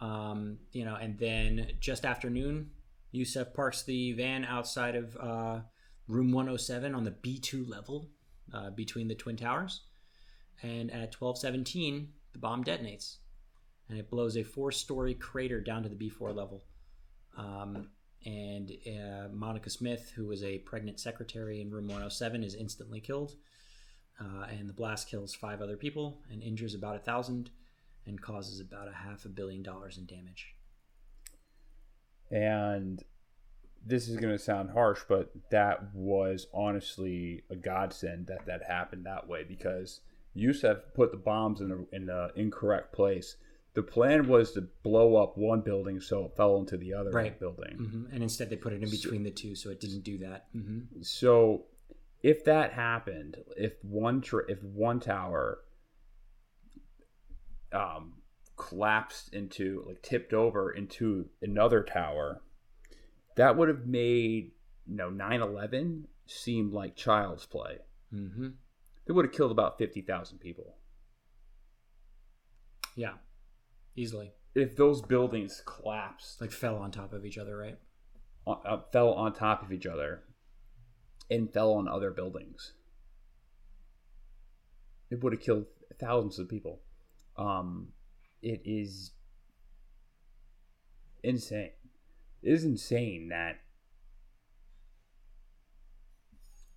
um, 0.00 0.58
you 0.72 0.84
know, 0.84 0.94
and 0.94 1.18
then 1.18 1.72
just 1.80 2.04
after 2.04 2.30
noon, 2.30 2.70
Youssef 3.12 3.52
parks 3.54 3.82
the 3.82 4.12
van 4.12 4.44
outside 4.44 4.96
of 4.96 5.16
uh, 5.16 5.60
room 6.10 6.32
107 6.32 6.94
on 6.94 7.04
the 7.04 7.10
B2 7.10 7.68
level 7.68 8.08
uh, 8.52 8.70
between 8.70 9.08
the 9.08 9.14
Twin 9.14 9.36
Towers. 9.36 9.82
And 10.62 10.90
at 10.90 11.14
1217, 11.14 12.08
the 12.32 12.38
bomb 12.38 12.64
detonates 12.64 13.16
and 13.90 13.98
it 13.98 14.08
blows 14.08 14.36
a 14.36 14.42
four 14.44 14.70
story 14.70 15.14
crater 15.14 15.60
down 15.60 15.82
to 15.82 15.88
the 15.88 15.96
B4 15.96 16.34
level. 16.34 16.62
Um, 17.36 17.88
and 18.24 18.70
uh, 18.86 19.28
Monica 19.32 19.68
Smith, 19.68 20.12
who 20.14 20.26
was 20.26 20.44
a 20.44 20.58
pregnant 20.58 21.00
secretary 21.00 21.60
in 21.60 21.70
room 21.70 21.88
107, 21.88 22.44
is 22.44 22.54
instantly 22.54 23.00
killed. 23.00 23.34
Uh, 24.20 24.46
and 24.50 24.68
the 24.68 24.72
blast 24.72 25.08
kills 25.08 25.34
five 25.34 25.60
other 25.60 25.76
people 25.76 26.20
and 26.30 26.42
injures 26.42 26.74
about 26.74 26.94
a 26.94 27.00
thousand 27.00 27.50
and 28.06 28.20
causes 28.20 28.60
about 28.60 28.86
a 28.86 28.92
half 28.92 29.24
a 29.24 29.28
billion 29.28 29.62
dollars 29.62 29.98
in 29.98 30.06
damage. 30.06 30.54
And 32.30 33.02
this 33.84 34.08
is 34.08 34.16
going 34.16 34.32
to 34.32 34.38
sound 34.38 34.70
harsh, 34.70 35.00
but 35.08 35.30
that 35.50 35.94
was 35.94 36.46
honestly 36.52 37.42
a 37.50 37.56
godsend 37.56 38.26
that 38.26 38.46
that 38.46 38.62
happened 38.68 39.06
that 39.06 39.26
way 39.26 39.42
because 39.42 40.00
Youssef 40.34 40.78
put 40.94 41.10
the 41.10 41.16
bombs 41.16 41.60
in 41.60 41.68
the, 41.68 41.86
in 41.92 42.06
the 42.06 42.30
incorrect 42.36 42.92
place. 42.92 43.36
The 43.74 43.82
plan 43.82 44.28
was 44.28 44.52
to 44.52 44.62
blow 44.82 45.16
up 45.16 45.36
one 45.38 45.60
building 45.60 46.00
so 46.00 46.24
it 46.26 46.36
fell 46.36 46.56
into 46.58 46.76
the 46.76 46.92
other 46.92 47.10
Right. 47.10 47.38
building. 47.38 47.76
hmm 47.76 48.04
And 48.12 48.22
instead, 48.22 48.50
they 48.50 48.56
put 48.56 48.72
it 48.72 48.82
in 48.82 48.90
between 48.90 49.22
the 49.22 49.30
two, 49.30 49.54
so 49.54 49.70
it 49.70 49.80
didn't 49.80 50.02
do 50.02 50.18
that. 50.18 50.46
hmm 50.52 50.80
So 51.02 51.66
if 52.22 52.44
that 52.44 52.72
happened, 52.72 53.38
if 53.56 53.72
one 53.82 54.20
tr- 54.20 54.48
if 54.48 54.62
one 54.62 55.00
tower 55.00 55.60
um, 57.72 58.14
collapsed 58.56 59.32
into 59.32 59.84
like 59.86 60.02
tipped 60.02 60.32
over 60.32 60.70
into 60.70 61.28
another 61.40 61.82
tower, 61.82 62.42
that 63.40 63.56
would 63.56 63.68
have 63.68 63.86
made 63.86 64.52
you 64.86 64.96
know 64.96 65.08
9/11 65.10 66.04
seem 66.26 66.72
like 66.72 66.94
child's 66.94 67.46
play. 67.46 67.78
hmm 68.10 68.48
It 69.06 69.12
would 69.12 69.24
have 69.24 69.34
killed 69.34 69.50
about 69.50 69.78
fifty 69.78 70.02
thousand 70.02 70.38
people 70.38 70.76
Yeah, 72.96 73.14
easily. 73.96 74.32
if 74.54 74.76
those 74.76 75.00
buildings 75.00 75.62
collapsed, 75.64 76.40
Like 76.40 76.50
fell 76.52 76.76
on 76.76 76.90
top 76.90 77.12
of 77.12 77.24
each 77.24 77.38
other, 77.38 77.56
right? 77.56 77.78
on, 78.46 78.60
uh, 78.66 78.80
fell 78.92 79.12
on 79.14 79.32
top 79.32 79.62
of 79.62 79.72
each 79.72 79.86
other, 79.86 80.22
and 81.30 81.50
fell 81.52 81.72
on 81.72 81.88
other 81.88 82.10
buildings. 82.10 82.74
It 85.10 85.22
would 85.22 85.32
have 85.32 85.42
killed 85.42 85.66
thousands 85.98 86.38
of 86.38 86.48
people. 86.48 86.80
Um, 87.36 87.92
it 88.42 88.60
is 88.64 89.12
insane. 91.22 91.70
It 92.42 92.52
is 92.52 92.64
insane 92.64 93.28
that 93.28 93.60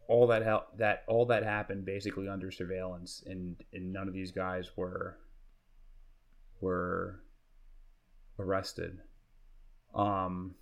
all 0.08 0.28
that 0.28 0.44
hel- 0.44 0.68
that 0.78 1.04
all 1.08 1.26
that 1.28 1.44
happened 1.44 1.86
basically 1.86 2.28
under 2.28 2.52
surveillance, 2.52 3.24
and 3.26 3.56
and 3.72 3.94
none 3.94 4.08
of 4.08 4.14
these 4.14 4.32
guys 4.32 4.76
were 4.76 5.18
were 6.62 7.22
arrested. 8.40 9.00
Um, 9.96 10.56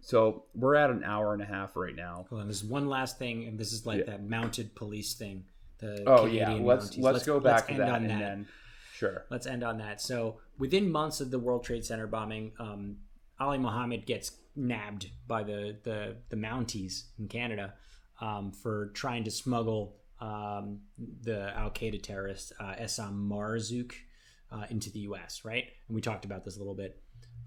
so 0.00 0.44
we're 0.54 0.74
at 0.74 0.90
an 0.90 1.04
hour 1.04 1.32
and 1.32 1.42
a 1.42 1.46
half 1.46 1.76
right 1.76 1.94
now. 1.94 2.26
Hold 2.28 2.42
on, 2.42 2.46
there's 2.48 2.64
one 2.64 2.88
last 2.88 3.18
thing, 3.18 3.44
and 3.44 3.58
this 3.58 3.72
is 3.72 3.86
like 3.86 4.00
Yeah. 4.00 4.12
that 4.12 4.28
mounted 4.28 4.74
police 4.74 5.14
thing. 5.14 5.44
The 5.78 6.02
Oh 6.06 6.26
yeah, 6.26 6.44
Canadian 6.46 6.66
let's 6.66 6.96
let's, 6.98 7.24
go 7.24 7.40
back 7.40 7.66
to 7.66 7.72
end 7.72 7.80
that 7.80 8.00
and 8.02 8.10
then 8.10 8.48
sure. 8.94 9.26
Let's 9.30 9.46
end 9.46 9.62
on 9.62 9.78
that. 9.78 10.00
So, 10.00 10.40
within 10.58 10.90
months 10.90 11.20
of 11.20 11.30
the 11.30 11.38
World 11.38 11.64
Trade 11.64 11.84
Center 11.84 12.06
bombing, 12.06 12.52
um, 12.58 12.98
Ali 13.40 13.58
Mohammed 13.58 14.06
gets 14.06 14.32
nabbed 14.56 15.10
by 15.26 15.42
the 15.42 15.76
the, 15.82 16.16
the 16.28 16.36
Mounties 16.36 17.04
in 17.18 17.28
Canada 17.28 17.74
um, 18.20 18.52
for 18.52 18.90
trying 18.94 19.24
to 19.24 19.30
smuggle 19.30 19.96
um, 20.20 20.80
the 21.22 21.52
Al 21.56 21.70
Qaeda 21.70 22.02
terrorist 22.02 22.52
uh, 22.60 22.74
Essam 22.80 23.28
Marzouk 23.28 23.92
uh, 24.52 24.64
into 24.70 24.90
the 24.90 25.00
U.S. 25.00 25.44
Right, 25.44 25.64
and 25.88 25.94
we 25.94 26.00
talked 26.00 26.24
about 26.24 26.44
this 26.44 26.56
a 26.56 26.58
little 26.58 26.74
bit. 26.74 27.00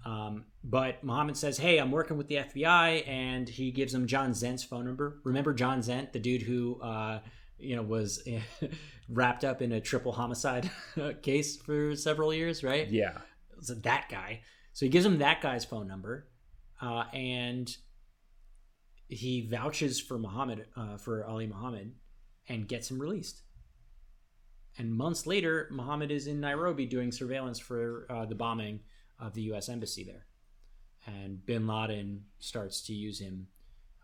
Um, 0.04 0.44
but 0.62 1.02
Mohammed 1.02 1.36
says, 1.36 1.58
"Hey, 1.58 1.78
I'm 1.78 1.90
working 1.90 2.16
with 2.16 2.28
the 2.28 2.36
FBI," 2.36 3.08
and 3.08 3.48
he 3.48 3.70
gives 3.70 3.94
him 3.94 4.06
John 4.06 4.32
Zent's 4.32 4.62
phone 4.62 4.84
number. 4.84 5.18
Remember 5.24 5.52
John 5.52 5.80
Zent, 5.80 6.12
the 6.12 6.20
dude 6.20 6.42
who 6.42 6.80
uh, 6.80 7.20
you 7.58 7.76
know 7.76 7.82
was 7.82 8.22
wrapped 9.08 9.44
up 9.44 9.62
in 9.62 9.72
a 9.72 9.80
triple 9.80 10.12
homicide 10.12 10.70
case 11.22 11.56
for 11.56 11.96
several 11.96 12.32
years, 12.32 12.62
right? 12.62 12.88
Yeah. 12.88 13.18
So 13.60 13.74
that 13.74 14.08
guy. 14.10 14.42
So 14.78 14.86
he 14.86 14.90
gives 14.90 15.04
him 15.04 15.18
that 15.18 15.40
guy's 15.40 15.64
phone 15.64 15.88
number, 15.88 16.28
uh, 16.80 17.02
and 17.12 17.68
he 19.08 19.44
vouches 19.44 20.00
for 20.00 20.20
Muhammad, 20.20 20.66
uh, 20.76 20.98
for 20.98 21.26
Ali 21.26 21.48
Muhammad, 21.48 21.96
and 22.48 22.68
gets 22.68 22.88
him 22.88 23.00
released. 23.00 23.42
And 24.78 24.94
months 24.94 25.26
later, 25.26 25.66
Muhammad 25.72 26.12
is 26.12 26.28
in 26.28 26.38
Nairobi 26.38 26.86
doing 26.86 27.10
surveillance 27.10 27.58
for 27.58 28.06
uh, 28.08 28.26
the 28.26 28.36
bombing 28.36 28.78
of 29.18 29.34
the 29.34 29.42
U.S. 29.50 29.68
embassy 29.68 30.04
there, 30.04 30.26
and 31.06 31.44
Bin 31.44 31.66
Laden 31.66 32.26
starts 32.38 32.80
to 32.82 32.92
use 32.94 33.18
him 33.18 33.48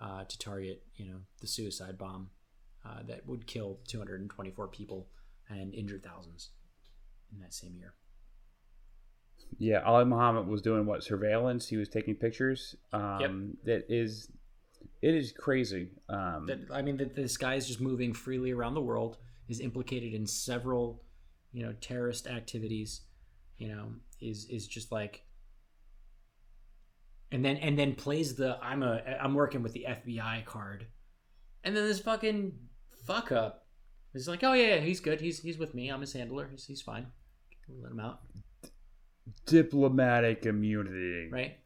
uh, 0.00 0.24
to 0.24 0.38
target, 0.40 0.82
you 0.96 1.06
know, 1.06 1.20
the 1.40 1.46
suicide 1.46 1.96
bomb 1.96 2.30
uh, 2.84 3.04
that 3.06 3.24
would 3.28 3.46
kill 3.46 3.78
224 3.86 4.66
people 4.66 5.06
and 5.48 5.72
injure 5.72 6.00
thousands 6.00 6.50
in 7.32 7.38
that 7.38 7.54
same 7.54 7.76
year. 7.76 7.94
Yeah, 9.58 9.80
Ali 9.80 10.04
Muhammad 10.04 10.46
was 10.46 10.62
doing 10.62 10.86
what 10.86 11.04
surveillance. 11.04 11.68
He 11.68 11.76
was 11.76 11.88
taking 11.88 12.14
pictures. 12.16 12.74
Um, 12.92 13.56
That 13.64 13.84
is, 13.88 14.30
it 15.02 15.14
is 15.14 15.32
crazy. 15.32 15.90
Um, 16.08 16.46
that 16.46 16.60
I 16.72 16.82
mean 16.82 16.96
that 16.98 17.14
this 17.14 17.36
guy 17.36 17.54
is 17.54 17.66
just 17.66 17.80
moving 17.80 18.12
freely 18.12 18.50
around 18.50 18.74
the 18.74 18.80
world, 18.80 19.18
is 19.48 19.60
implicated 19.60 20.12
in 20.12 20.26
several, 20.26 21.04
you 21.52 21.64
know, 21.64 21.72
terrorist 21.80 22.26
activities, 22.26 23.02
you 23.58 23.68
know, 23.68 23.92
is 24.20 24.46
is 24.50 24.66
just 24.66 24.90
like 24.90 25.24
and 27.34 27.44
then 27.44 27.56
and 27.56 27.76
then 27.76 27.94
plays 27.94 28.36
the 28.36 28.56
I'm 28.62 28.82
a 28.84 29.02
I'm 29.20 29.34
working 29.34 29.62
with 29.62 29.72
the 29.72 29.86
FBI 29.88 30.44
card. 30.44 30.86
And 31.64 31.76
then 31.76 31.84
this 31.84 31.98
fucking 31.98 32.52
fuck 33.06 33.32
up 33.32 33.66
is 34.14 34.28
like, 34.28 34.44
"Oh 34.44 34.52
yeah, 34.52 34.76
yeah, 34.76 34.80
he's 34.80 35.00
good. 35.00 35.20
He's 35.20 35.40
he's 35.40 35.58
with 35.58 35.74
me. 35.74 35.88
I'm 35.88 36.00
his 36.00 36.12
handler. 36.12 36.48
He's 36.48 36.64
he's 36.64 36.80
fine. 36.80 37.06
Let 37.82 37.90
him 37.90 37.98
out." 37.98 38.20
Diplomatic 39.46 40.46
immunity. 40.46 41.28
Right? 41.30 41.58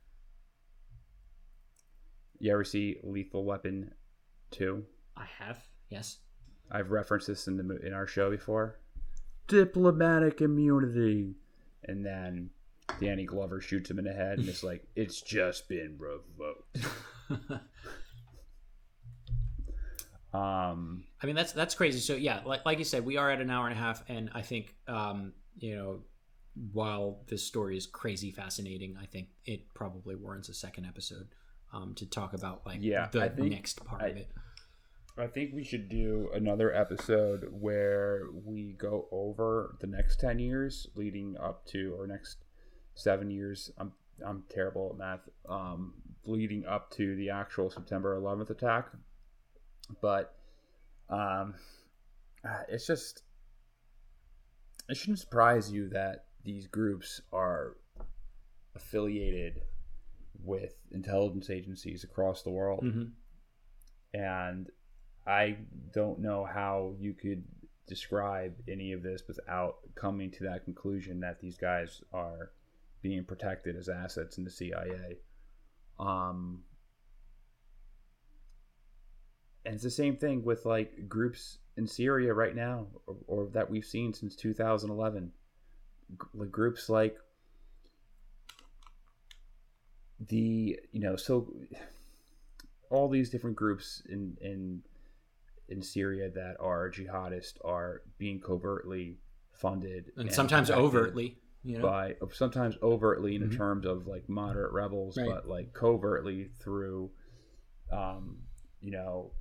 You 2.39 2.53
ever 2.53 2.65
see 2.65 2.97
Lethal 3.03 3.45
Weapon 3.45 3.93
two? 4.51 4.85
I 5.17 5.27
have. 5.39 5.59
Yes. 5.91 6.19
I've 6.71 6.91
referenced 6.91 7.27
this 7.27 7.47
in 7.49 7.57
the 7.57 7.79
in 7.85 7.93
our 7.93 8.07
show 8.07 8.31
before. 8.31 8.79
Diplomatic 9.47 10.41
immunity, 10.41 11.35
and 11.85 12.05
then 12.05 12.51
Danny 13.01 13.25
Glover 13.25 13.61
shoots 13.61 13.91
him 13.91 13.99
in 13.99 14.05
the 14.05 14.13
head, 14.13 14.39
and 14.39 14.49
it's 14.49 14.63
like 14.63 14.87
it's 14.95 15.21
just 15.23 15.69
been 15.69 15.97
revoked. 15.99 16.79
um, 20.35 21.05
I 21.23 21.27
mean, 21.27 21.35
that's 21.35 21.53
that's 21.53 21.75
crazy. 21.75 22.01
So 22.01 22.15
yeah, 22.15 22.41
like 22.45 22.67
like 22.67 22.79
you 22.79 22.85
said, 22.85 23.05
we 23.05 23.17
are 23.17 23.31
at 23.31 23.41
an 23.41 23.51
hour 23.51 23.67
and 23.67 23.77
a 23.77 23.81
half, 23.81 24.03
and 24.09 24.31
I 24.35 24.43
think 24.43 24.75
um, 24.87 25.33
you 25.59 25.77
know, 25.77 26.01
while 26.73 27.21
this 27.29 27.45
story 27.45 27.77
is 27.77 27.87
crazy 27.87 28.31
fascinating, 28.31 28.97
I 29.01 29.07
think 29.07 29.29
it 29.45 29.73
probably 29.75 30.15
warrants 30.17 30.49
a 30.49 30.55
second 30.55 30.87
episode 30.87 31.29
um, 31.73 31.95
to 31.97 32.07
talk 32.07 32.33
about 32.35 32.65
like 32.67 32.79
Yeah, 32.81 33.09
the 33.13 33.29
think- 33.31 33.53
next 33.53 33.85
part 33.85 34.03
I- 34.03 34.09
of 34.09 34.17
it. 34.17 34.31
I 35.17 35.27
think 35.27 35.53
we 35.53 35.65
should 35.65 35.89
do 35.89 36.31
another 36.33 36.73
episode 36.73 37.49
where 37.51 38.23
we 38.45 38.75
go 38.79 39.09
over 39.11 39.77
the 39.81 39.89
next 39.89 40.21
ten 40.21 40.39
years 40.39 40.87
leading 40.95 41.37
up 41.39 41.67
to 41.67 41.93
or 41.99 42.07
next 42.07 42.45
seven 42.95 43.29
years. 43.29 43.73
I'm 43.79 43.93
I'm 44.25 44.45
terrible 44.49 44.91
at 44.93 44.97
math. 44.99 45.29
Um, 45.49 45.95
leading 46.25 46.65
up 46.67 46.91
to 46.93 47.17
the 47.17 47.31
actual 47.31 47.69
September 47.69 48.17
11th 48.21 48.51
attack, 48.51 48.91
but 50.01 50.37
um, 51.11 51.55
uh, 52.45 52.63
it's 52.69 52.87
just 52.87 53.23
it 54.89 54.97
shouldn't 54.97 55.19
surprise 55.19 55.71
you 55.73 55.89
that 55.89 56.27
these 56.49 56.67
groups 56.67 57.21
are 57.31 57.77
affiliated 58.75 59.61
with 60.43 60.75
intelligence 60.93 61.51
agencies 61.51 62.05
across 62.05 62.43
the 62.43 62.49
world 62.51 62.83
Mhm. 62.83 63.13
and 64.15 64.71
I 65.27 65.59
don't 65.93 66.21
know 66.21 66.47
how 66.47 66.95
you 66.99 67.13
could 67.13 67.45
describe 67.87 68.57
any 68.67 68.93
of 68.93 69.03
this 69.03 69.29
without 69.29 69.95
coming 69.95 70.31
to 70.31 70.45
that 70.45 70.65
conclusion 70.65 71.21
that 71.21 71.39
these 71.39 71.59
guys 71.59 72.03
are 72.15 72.53
being 73.03 73.27
protected 73.27 73.77
as 73.77 73.91
assets 73.91 74.39
in 74.39 74.45
the 74.45 74.51
CIA. 74.51 75.19
Um, 75.99 76.65
and 79.67 79.75
it's 79.75 79.83
the 79.85 79.91
same 79.91 80.17
thing 80.17 80.43
with 80.45 80.65
like 80.65 81.09
groups 81.09 81.59
in 81.77 81.87
Syria 81.87 82.33
right 82.33 82.57
now, 82.57 82.87
or, 83.07 83.17
or 83.27 83.47
that 83.49 83.69
we've 83.69 83.85
seen 83.85 84.15
since 84.15 84.35
2011. 84.35 85.33
Groups 86.51 86.89
like 86.89 87.19
the 90.21 90.79
you 90.93 91.01
know 91.01 91.17
so 91.17 91.53
all 92.91 93.09
these 93.09 93.31
different 93.31 93.57
groups 93.57 94.03
in 94.09 94.37
in 94.41 94.83
in 95.69 95.83
Syria 95.83 96.31
that 96.31 96.57
are 96.61 96.91
jihadist 96.91 97.55
are 97.65 98.03
being 98.17 98.41
covertly 98.41 99.19
funded 99.53 100.13
And 100.17 100.33
sometimes 100.33 100.71
overtly, 100.71 101.37
you 101.63 101.79
know? 101.79 101.83
by 101.83 102.17
sometimes 102.33 102.77
overtly 102.83 103.35
in 103.37 103.51
Mhm. 103.51 103.57
terms 103.57 103.87
of 103.87 104.07
like 104.07 104.29
moderate 104.29 104.73
rebels, 104.73 105.17
Right. 105.19 105.27
but 105.27 105.47
like 105.47 105.73
covertly 105.75 106.49
through, 106.59 107.11
um, 107.93 108.39
you 108.81 108.91
know, 108.93 109.33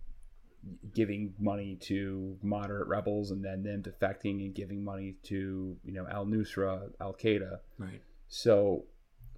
giving 0.93 1.33
money 1.39 1.77
to 1.81 2.37
moderate 2.41 2.87
rebels 2.87 3.31
and 3.31 3.43
then 3.43 3.63
them 3.63 3.83
defecting 3.83 4.45
and 4.45 4.53
giving 4.53 4.83
money 4.83 5.15
to 5.23 5.77
you 5.83 5.93
know 5.93 6.07
Al 6.09 6.25
Nusra, 6.25 6.89
Al 6.99 7.13
Qaeda. 7.13 7.59
Right. 7.77 8.01
So, 8.27 8.85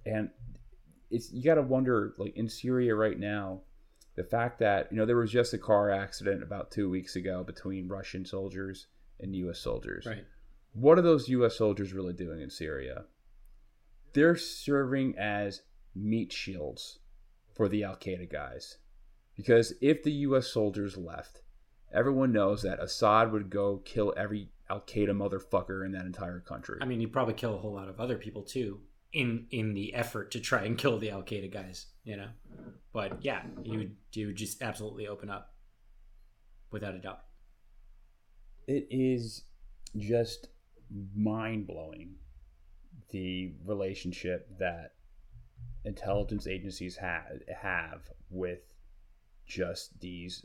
and 0.06 0.30
it's 1.10 1.32
you 1.32 1.42
got 1.42 1.54
to 1.54 1.62
wonder 1.62 2.14
like 2.18 2.36
in 2.36 2.48
Syria 2.48 2.94
right 2.94 3.18
now, 3.18 3.60
the 4.16 4.24
fact 4.24 4.58
that 4.60 4.88
you 4.90 4.98
know 4.98 5.06
there 5.06 5.16
was 5.16 5.30
just 5.30 5.54
a 5.54 5.58
car 5.58 5.90
accident 5.90 6.42
about 6.42 6.70
two 6.70 6.90
weeks 6.90 7.16
ago 7.16 7.44
between 7.44 7.88
Russian 7.88 8.24
soldiers 8.24 8.86
and 9.20 9.34
U.S. 9.36 9.58
soldiers. 9.60 10.06
Right. 10.06 10.24
What 10.72 10.98
are 10.98 11.02
those 11.02 11.28
U.S. 11.28 11.56
soldiers 11.56 11.92
really 11.92 12.12
doing 12.12 12.40
in 12.40 12.50
Syria? 12.50 13.04
They're 14.12 14.36
serving 14.36 15.18
as 15.18 15.62
meat 15.94 16.32
shields 16.32 16.98
for 17.54 17.68
the 17.68 17.84
Al 17.84 17.96
Qaeda 17.96 18.30
guys. 18.30 18.78
Because 19.40 19.72
if 19.80 20.02
the 20.02 20.12
U.S. 20.28 20.48
soldiers 20.48 20.98
left, 20.98 21.40
everyone 21.94 22.30
knows 22.30 22.60
that 22.60 22.78
Assad 22.78 23.32
would 23.32 23.48
go 23.48 23.78
kill 23.86 24.12
every 24.14 24.50
Al 24.68 24.82
Qaeda 24.82 25.12
motherfucker 25.12 25.82
in 25.86 25.92
that 25.92 26.04
entire 26.04 26.40
country. 26.40 26.78
I 26.82 26.84
mean, 26.84 27.00
you'd 27.00 27.12
probably 27.12 27.32
kill 27.32 27.54
a 27.54 27.58
whole 27.58 27.72
lot 27.72 27.88
of 27.88 27.98
other 27.98 28.18
people 28.18 28.42
too 28.42 28.80
in 29.14 29.46
in 29.50 29.72
the 29.72 29.94
effort 29.94 30.30
to 30.32 30.40
try 30.40 30.64
and 30.64 30.76
kill 30.76 30.98
the 30.98 31.10
Al 31.10 31.22
Qaeda 31.22 31.50
guys, 31.50 31.86
you 32.04 32.18
know. 32.18 32.28
But 32.92 33.24
yeah, 33.24 33.42
you 33.62 33.78
would 33.78 33.96
you 34.12 34.26
would 34.26 34.36
just 34.36 34.60
absolutely 34.60 35.08
open 35.08 35.30
up, 35.30 35.54
without 36.70 36.94
a 36.94 36.98
doubt. 36.98 37.20
it 38.66 38.86
is 38.90 39.44
just 39.96 40.48
mind 41.16 41.66
blowing 41.66 42.14
the 43.10 43.54
relationship 43.64 44.48
that 44.58 44.92
intelligence 45.84 46.46
agencies 46.46 46.96
have 46.96 47.24
have 47.62 48.02
with 48.28 48.60
just 49.50 49.98
these 50.00 50.44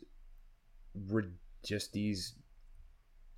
just 1.63 1.93
these 1.93 2.33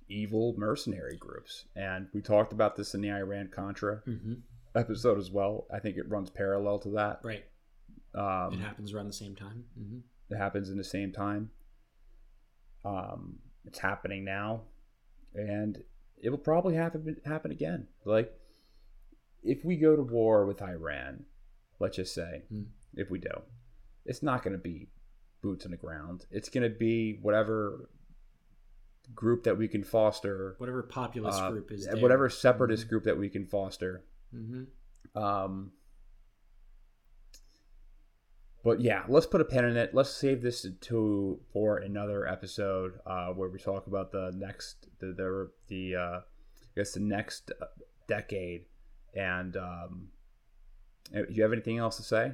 evil 0.08 0.54
mercenary 0.56 1.16
groups 1.16 1.66
and 1.76 2.08
we 2.14 2.22
talked 2.22 2.52
about 2.52 2.74
this 2.76 2.94
in 2.94 3.00
the 3.02 3.10
Iran 3.10 3.48
Contra 3.54 4.00
Mm-hmm. 4.08 4.34
episode 4.74 5.18
as 5.18 5.30
well 5.30 5.66
I 5.72 5.78
think 5.80 5.96
it 5.98 6.08
runs 6.08 6.30
parallel 6.30 6.78
to 6.80 6.88
that 6.90 7.20
Right. 7.22 7.44
um, 8.14 8.54
it 8.54 8.60
happens 8.60 8.92
around 8.94 9.06
the 9.08 9.12
same 9.12 9.34
time. 9.36 9.64
Mm-hmm. 9.78 9.98
it 10.34 10.38
happens 10.38 10.70
in 10.70 10.78
the 10.78 10.84
same 10.84 11.12
time. 11.12 11.50
Um, 12.84 13.40
it's 13.66 13.78
happening 13.80 14.24
now, 14.24 14.62
and 15.34 15.82
it 16.22 16.30
will 16.30 16.38
probably 16.38 16.74
happen 16.74 17.16
happen 17.26 17.50
again. 17.50 17.88
Like 18.04 18.32
if 19.42 19.64
we 19.64 19.76
go 19.76 19.94
to 19.96 20.02
war 20.02 20.46
with 20.46 20.62
Iran, 20.62 21.24
let's 21.80 21.96
just 21.96 22.14
say, 22.14 22.42
Hmm. 22.48 22.62
if 22.94 23.10
we 23.10 23.18
do, 23.18 23.42
it's 24.06 24.22
not 24.22 24.42
going 24.42 24.52
to 24.56 24.62
be 24.62 24.88
boots 25.48 25.64
on 25.64 25.70
the 25.70 25.76
ground. 25.78 26.26
It's 26.30 26.50
going 26.50 26.70
to 26.70 26.76
be 26.78 27.18
whatever 27.22 27.88
group 29.14 29.44
that 29.44 29.56
we 29.56 29.66
can 29.66 29.82
foster, 29.82 30.54
Whatever 30.58 30.82
populist 30.82 31.40
uh, 31.40 31.50
group 31.50 31.72
is 31.72 31.86
there. 31.86 31.96
whatever 31.96 32.28
separatist 32.28 32.88
group 32.88 33.04
that 33.04 33.18
we 33.18 33.30
can 33.30 33.46
foster. 33.46 34.04
Mm-hmm. 34.34 35.18
Um, 35.18 35.72
but 38.62 38.80
yeah, 38.82 39.04
let's 39.08 39.24
put 39.24 39.40
a 39.40 39.44
pin 39.46 39.64
in 39.64 39.76
it. 39.78 39.94
Let's 39.94 40.10
save 40.10 40.42
this 40.42 40.66
to 40.82 41.40
for 41.50 41.78
another 41.78 42.28
episode 42.28 43.00
uh, 43.06 43.28
where 43.28 43.48
we 43.48 43.58
talk 43.58 43.86
about 43.86 44.12
the 44.12 44.30
next 44.36 44.88
the 45.00 45.06
the, 45.14 45.50
the 45.68 45.96
uh, 45.96 46.20
I 46.20 46.20
guess 46.76 46.92
the 46.92 47.00
next 47.00 47.52
uh, 47.62 47.64
decade. 48.06 48.66
And 49.14 49.56
um, 49.56 50.08
do 51.10 51.24
you 51.30 51.42
have 51.42 51.52
anything 51.54 51.78
else 51.78 51.96
to 51.96 52.02
say? 52.02 52.32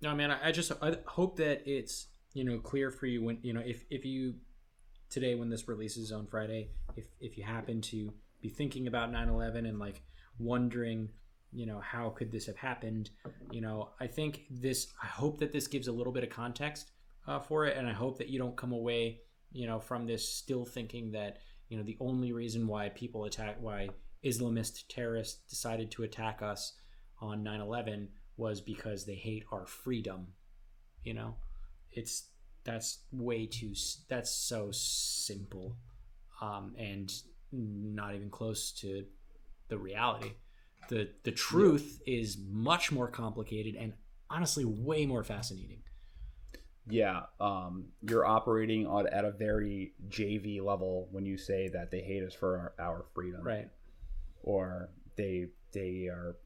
No, 0.00 0.12
man. 0.16 0.32
I, 0.32 0.48
I 0.48 0.52
just 0.52 0.72
I 0.82 0.96
hope 1.06 1.36
that 1.36 1.62
it's 1.64 2.08
you 2.34 2.44
know 2.44 2.58
clear 2.58 2.90
for 2.90 3.06
you 3.06 3.22
when 3.22 3.38
you 3.42 3.52
know 3.52 3.62
if 3.64 3.84
if 3.90 4.04
you 4.04 4.34
today 5.12 5.34
when 5.34 5.50
this 5.50 5.68
releases 5.68 6.10
on 6.10 6.26
Friday, 6.26 6.70
if 6.96 7.04
if 7.20 7.36
you 7.36 7.44
happen 7.44 7.80
to 7.82 8.12
be 8.40 8.48
thinking 8.48 8.86
about 8.86 9.12
9/11 9.12 9.68
and 9.68 9.78
like 9.78 10.02
wondering, 10.38 11.10
you 11.52 11.66
know, 11.66 11.80
how 11.80 12.08
could 12.10 12.32
this 12.32 12.46
have 12.46 12.56
happened? 12.56 13.10
You 13.50 13.60
know, 13.60 13.90
I 14.00 14.06
think 14.06 14.44
this. 14.50 14.88
I 15.02 15.06
hope 15.06 15.38
that 15.38 15.52
this 15.52 15.66
gives 15.66 15.88
a 15.88 15.92
little 15.92 16.12
bit 16.12 16.24
of 16.24 16.30
context 16.30 16.90
uh, 17.26 17.38
for 17.40 17.66
it, 17.66 17.76
and 17.76 17.86
I 17.86 17.92
hope 17.92 18.18
that 18.18 18.28
you 18.28 18.38
don't 18.38 18.56
come 18.56 18.72
away, 18.72 19.20
you 19.52 19.66
know, 19.66 19.78
from 19.78 20.06
this 20.06 20.26
still 20.26 20.64
thinking 20.64 21.12
that 21.12 21.38
you 21.68 21.76
know 21.76 21.84
the 21.84 21.98
only 22.00 22.32
reason 22.32 22.66
why 22.66 22.88
people 22.88 23.24
attack 23.24 23.56
why 23.60 23.90
Islamist 24.24 24.84
terrorists 24.88 25.48
decided 25.48 25.90
to 25.92 26.04
attack 26.04 26.42
us 26.42 26.74
on 27.20 27.44
9/11 27.44 28.08
was 28.38 28.60
because 28.60 29.04
they 29.04 29.14
hate 29.14 29.44
our 29.52 29.66
freedom. 29.66 30.28
You 31.04 31.14
know, 31.14 31.36
it's 31.92 32.28
that's 32.64 33.00
way 33.10 33.46
too 33.46 33.74
that's 34.08 34.30
so 34.30 34.70
simple 34.72 35.76
um, 36.40 36.74
and 36.78 37.12
not 37.52 38.14
even 38.14 38.30
close 38.30 38.72
to 38.72 39.04
the 39.68 39.78
reality. 39.78 40.32
the 40.88 41.08
The 41.24 41.32
truth 41.32 42.00
is 42.06 42.38
much 42.50 42.90
more 42.90 43.08
complicated 43.08 43.76
and 43.76 43.92
honestly 44.28 44.64
way 44.64 45.06
more 45.06 45.22
fascinating. 45.22 45.82
Yeah, 46.88 47.22
um, 47.40 47.86
you're 48.02 48.26
operating 48.26 48.88
on 48.88 49.06
at 49.06 49.24
a 49.24 49.30
very 49.30 49.92
JV 50.08 50.60
level 50.60 51.08
when 51.12 51.24
you 51.24 51.38
say 51.38 51.68
that 51.68 51.92
they 51.92 52.00
hate 52.00 52.24
us 52.24 52.34
for 52.34 52.74
our, 52.78 52.84
our 52.84 53.04
freedom, 53.14 53.42
Right. 53.42 53.68
Or 54.42 54.90
they 55.16 55.46
they 55.72 56.08
are 56.08 56.36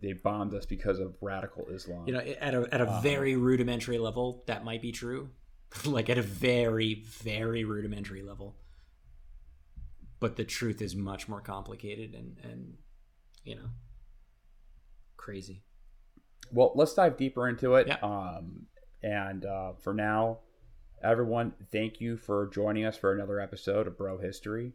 they 0.00 0.12
bombed 0.12 0.54
us 0.54 0.66
because 0.66 0.98
of 0.98 1.14
radical 1.20 1.66
Islam. 1.68 2.06
You 2.06 2.14
know, 2.14 2.20
at 2.20 2.54
a 2.54 2.68
at 2.72 2.80
a 2.80 2.86
Uh, 2.88 3.00
very 3.00 3.36
rudimentary 3.36 3.98
level, 3.98 4.42
that 4.46 4.64
might 4.64 4.82
be 4.82 4.92
true. 4.92 5.30
like 5.84 6.08
at 6.10 6.18
a 6.18 6.22
very 6.22 6.94
very 6.94 7.64
rudimentary 7.64 8.22
level. 8.22 8.56
But 10.18 10.36
the 10.36 10.44
truth 10.44 10.82
is 10.82 10.94
much 10.96 11.28
more 11.28 11.40
complicated 11.40 12.14
and 12.14 12.36
and 12.42 12.76
you 13.44 13.54
know 13.56 13.70
crazy. 15.16 15.62
Well, 16.52 16.72
let's 16.74 16.94
dive 16.94 17.16
deeper 17.16 17.48
into 17.48 17.74
it. 17.76 17.86
Yeah. 17.86 17.98
Um, 18.02 18.66
and 19.02 19.44
uh, 19.44 19.72
for 19.74 19.94
now, 19.94 20.38
everyone, 21.02 21.52
thank 21.70 22.00
you 22.00 22.16
for 22.16 22.48
joining 22.52 22.84
us 22.84 22.96
for 22.96 23.12
another 23.12 23.38
episode 23.38 23.86
of 23.86 23.96
Bro 23.96 24.18
History. 24.18 24.72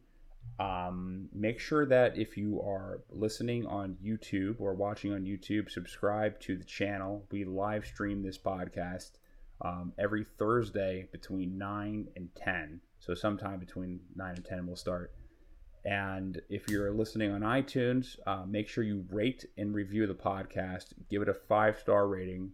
Um, 0.58 1.28
make 1.34 1.60
sure 1.60 1.86
that 1.86 2.18
if 2.18 2.38
you 2.38 2.62
are 2.62 3.02
listening 3.12 3.66
on 3.66 3.98
YouTube 4.04 4.56
or 4.60 4.74
watching 4.74 5.12
on 5.12 5.24
YouTube, 5.24 5.70
subscribe 5.70 6.40
to 6.42 6.56
the 6.56 6.64
channel. 6.64 7.26
We 7.30 7.44
live 7.44 7.86
stream 7.86 8.24
this 8.24 8.38
podcast 8.38 9.12
um, 9.62 9.94
every 10.00 10.26
Thursday 10.38 11.08
between 11.12 11.58
9 11.58 12.08
and 12.16 12.30
10. 12.36 12.80
So, 13.00 13.14
sometime 13.14 13.60
between 13.60 14.00
9 14.16 14.36
and 14.36 14.46
10, 14.46 14.66
we'll 14.68 14.76
start. 14.76 15.14
And 15.84 16.42
if 16.50 16.68
you're 16.70 16.92
listening 16.92 17.32
on 17.32 17.42
iTunes, 17.42 18.18
uh, 18.26 18.44
make 18.48 18.68
sure 18.68 18.84
you 18.84 19.06
rate 19.12 19.46
and 19.58 19.76
review 19.76 20.08
the 20.08 20.16
podcast. 20.16 20.94
Give 21.12 21.22
it 21.22 21.30
a 21.30 21.34
five 21.34 21.78
star 21.80 22.08
rating. 22.08 22.52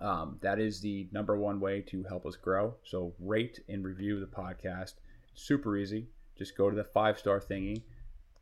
Um, 0.00 0.38
that 0.42 0.60
is 0.60 0.80
the 0.80 1.08
number 1.10 1.36
one 1.36 1.58
way 1.58 1.80
to 1.88 2.04
help 2.04 2.24
us 2.26 2.36
grow. 2.36 2.74
So, 2.84 3.14
rate 3.18 3.60
and 3.68 3.84
review 3.84 4.20
the 4.20 4.26
podcast. 4.26 4.94
Super 5.34 5.76
easy. 5.76 6.08
Just 6.38 6.56
go 6.56 6.70
to 6.70 6.76
the 6.76 6.84
five 6.84 7.18
star 7.18 7.40
thingy, 7.40 7.82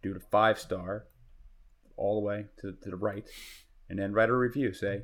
do 0.03 0.13
the 0.13 0.21
five 0.21 0.59
star 0.59 1.07
all 1.97 2.21
the 2.21 2.27
way 2.27 2.47
to, 2.61 2.73
to 2.83 2.91
the 2.91 2.97
right, 2.97 3.27
and 3.89 3.99
then 3.99 4.13
write 4.13 4.29
a 4.29 4.35
review. 4.35 4.73
Say, 4.73 5.03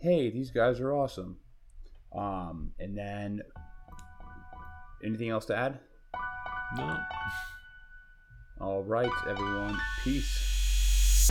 hey, 0.00 0.30
these 0.30 0.50
guys 0.50 0.80
are 0.80 0.92
awesome. 0.92 1.36
Um, 2.16 2.72
and 2.78 2.96
then, 2.96 3.42
anything 5.04 5.28
else 5.28 5.44
to 5.46 5.56
add? 5.56 5.80
No. 6.76 6.98
All 8.60 8.82
right, 8.82 9.10
everyone. 9.28 9.78
Peace. 10.02 11.30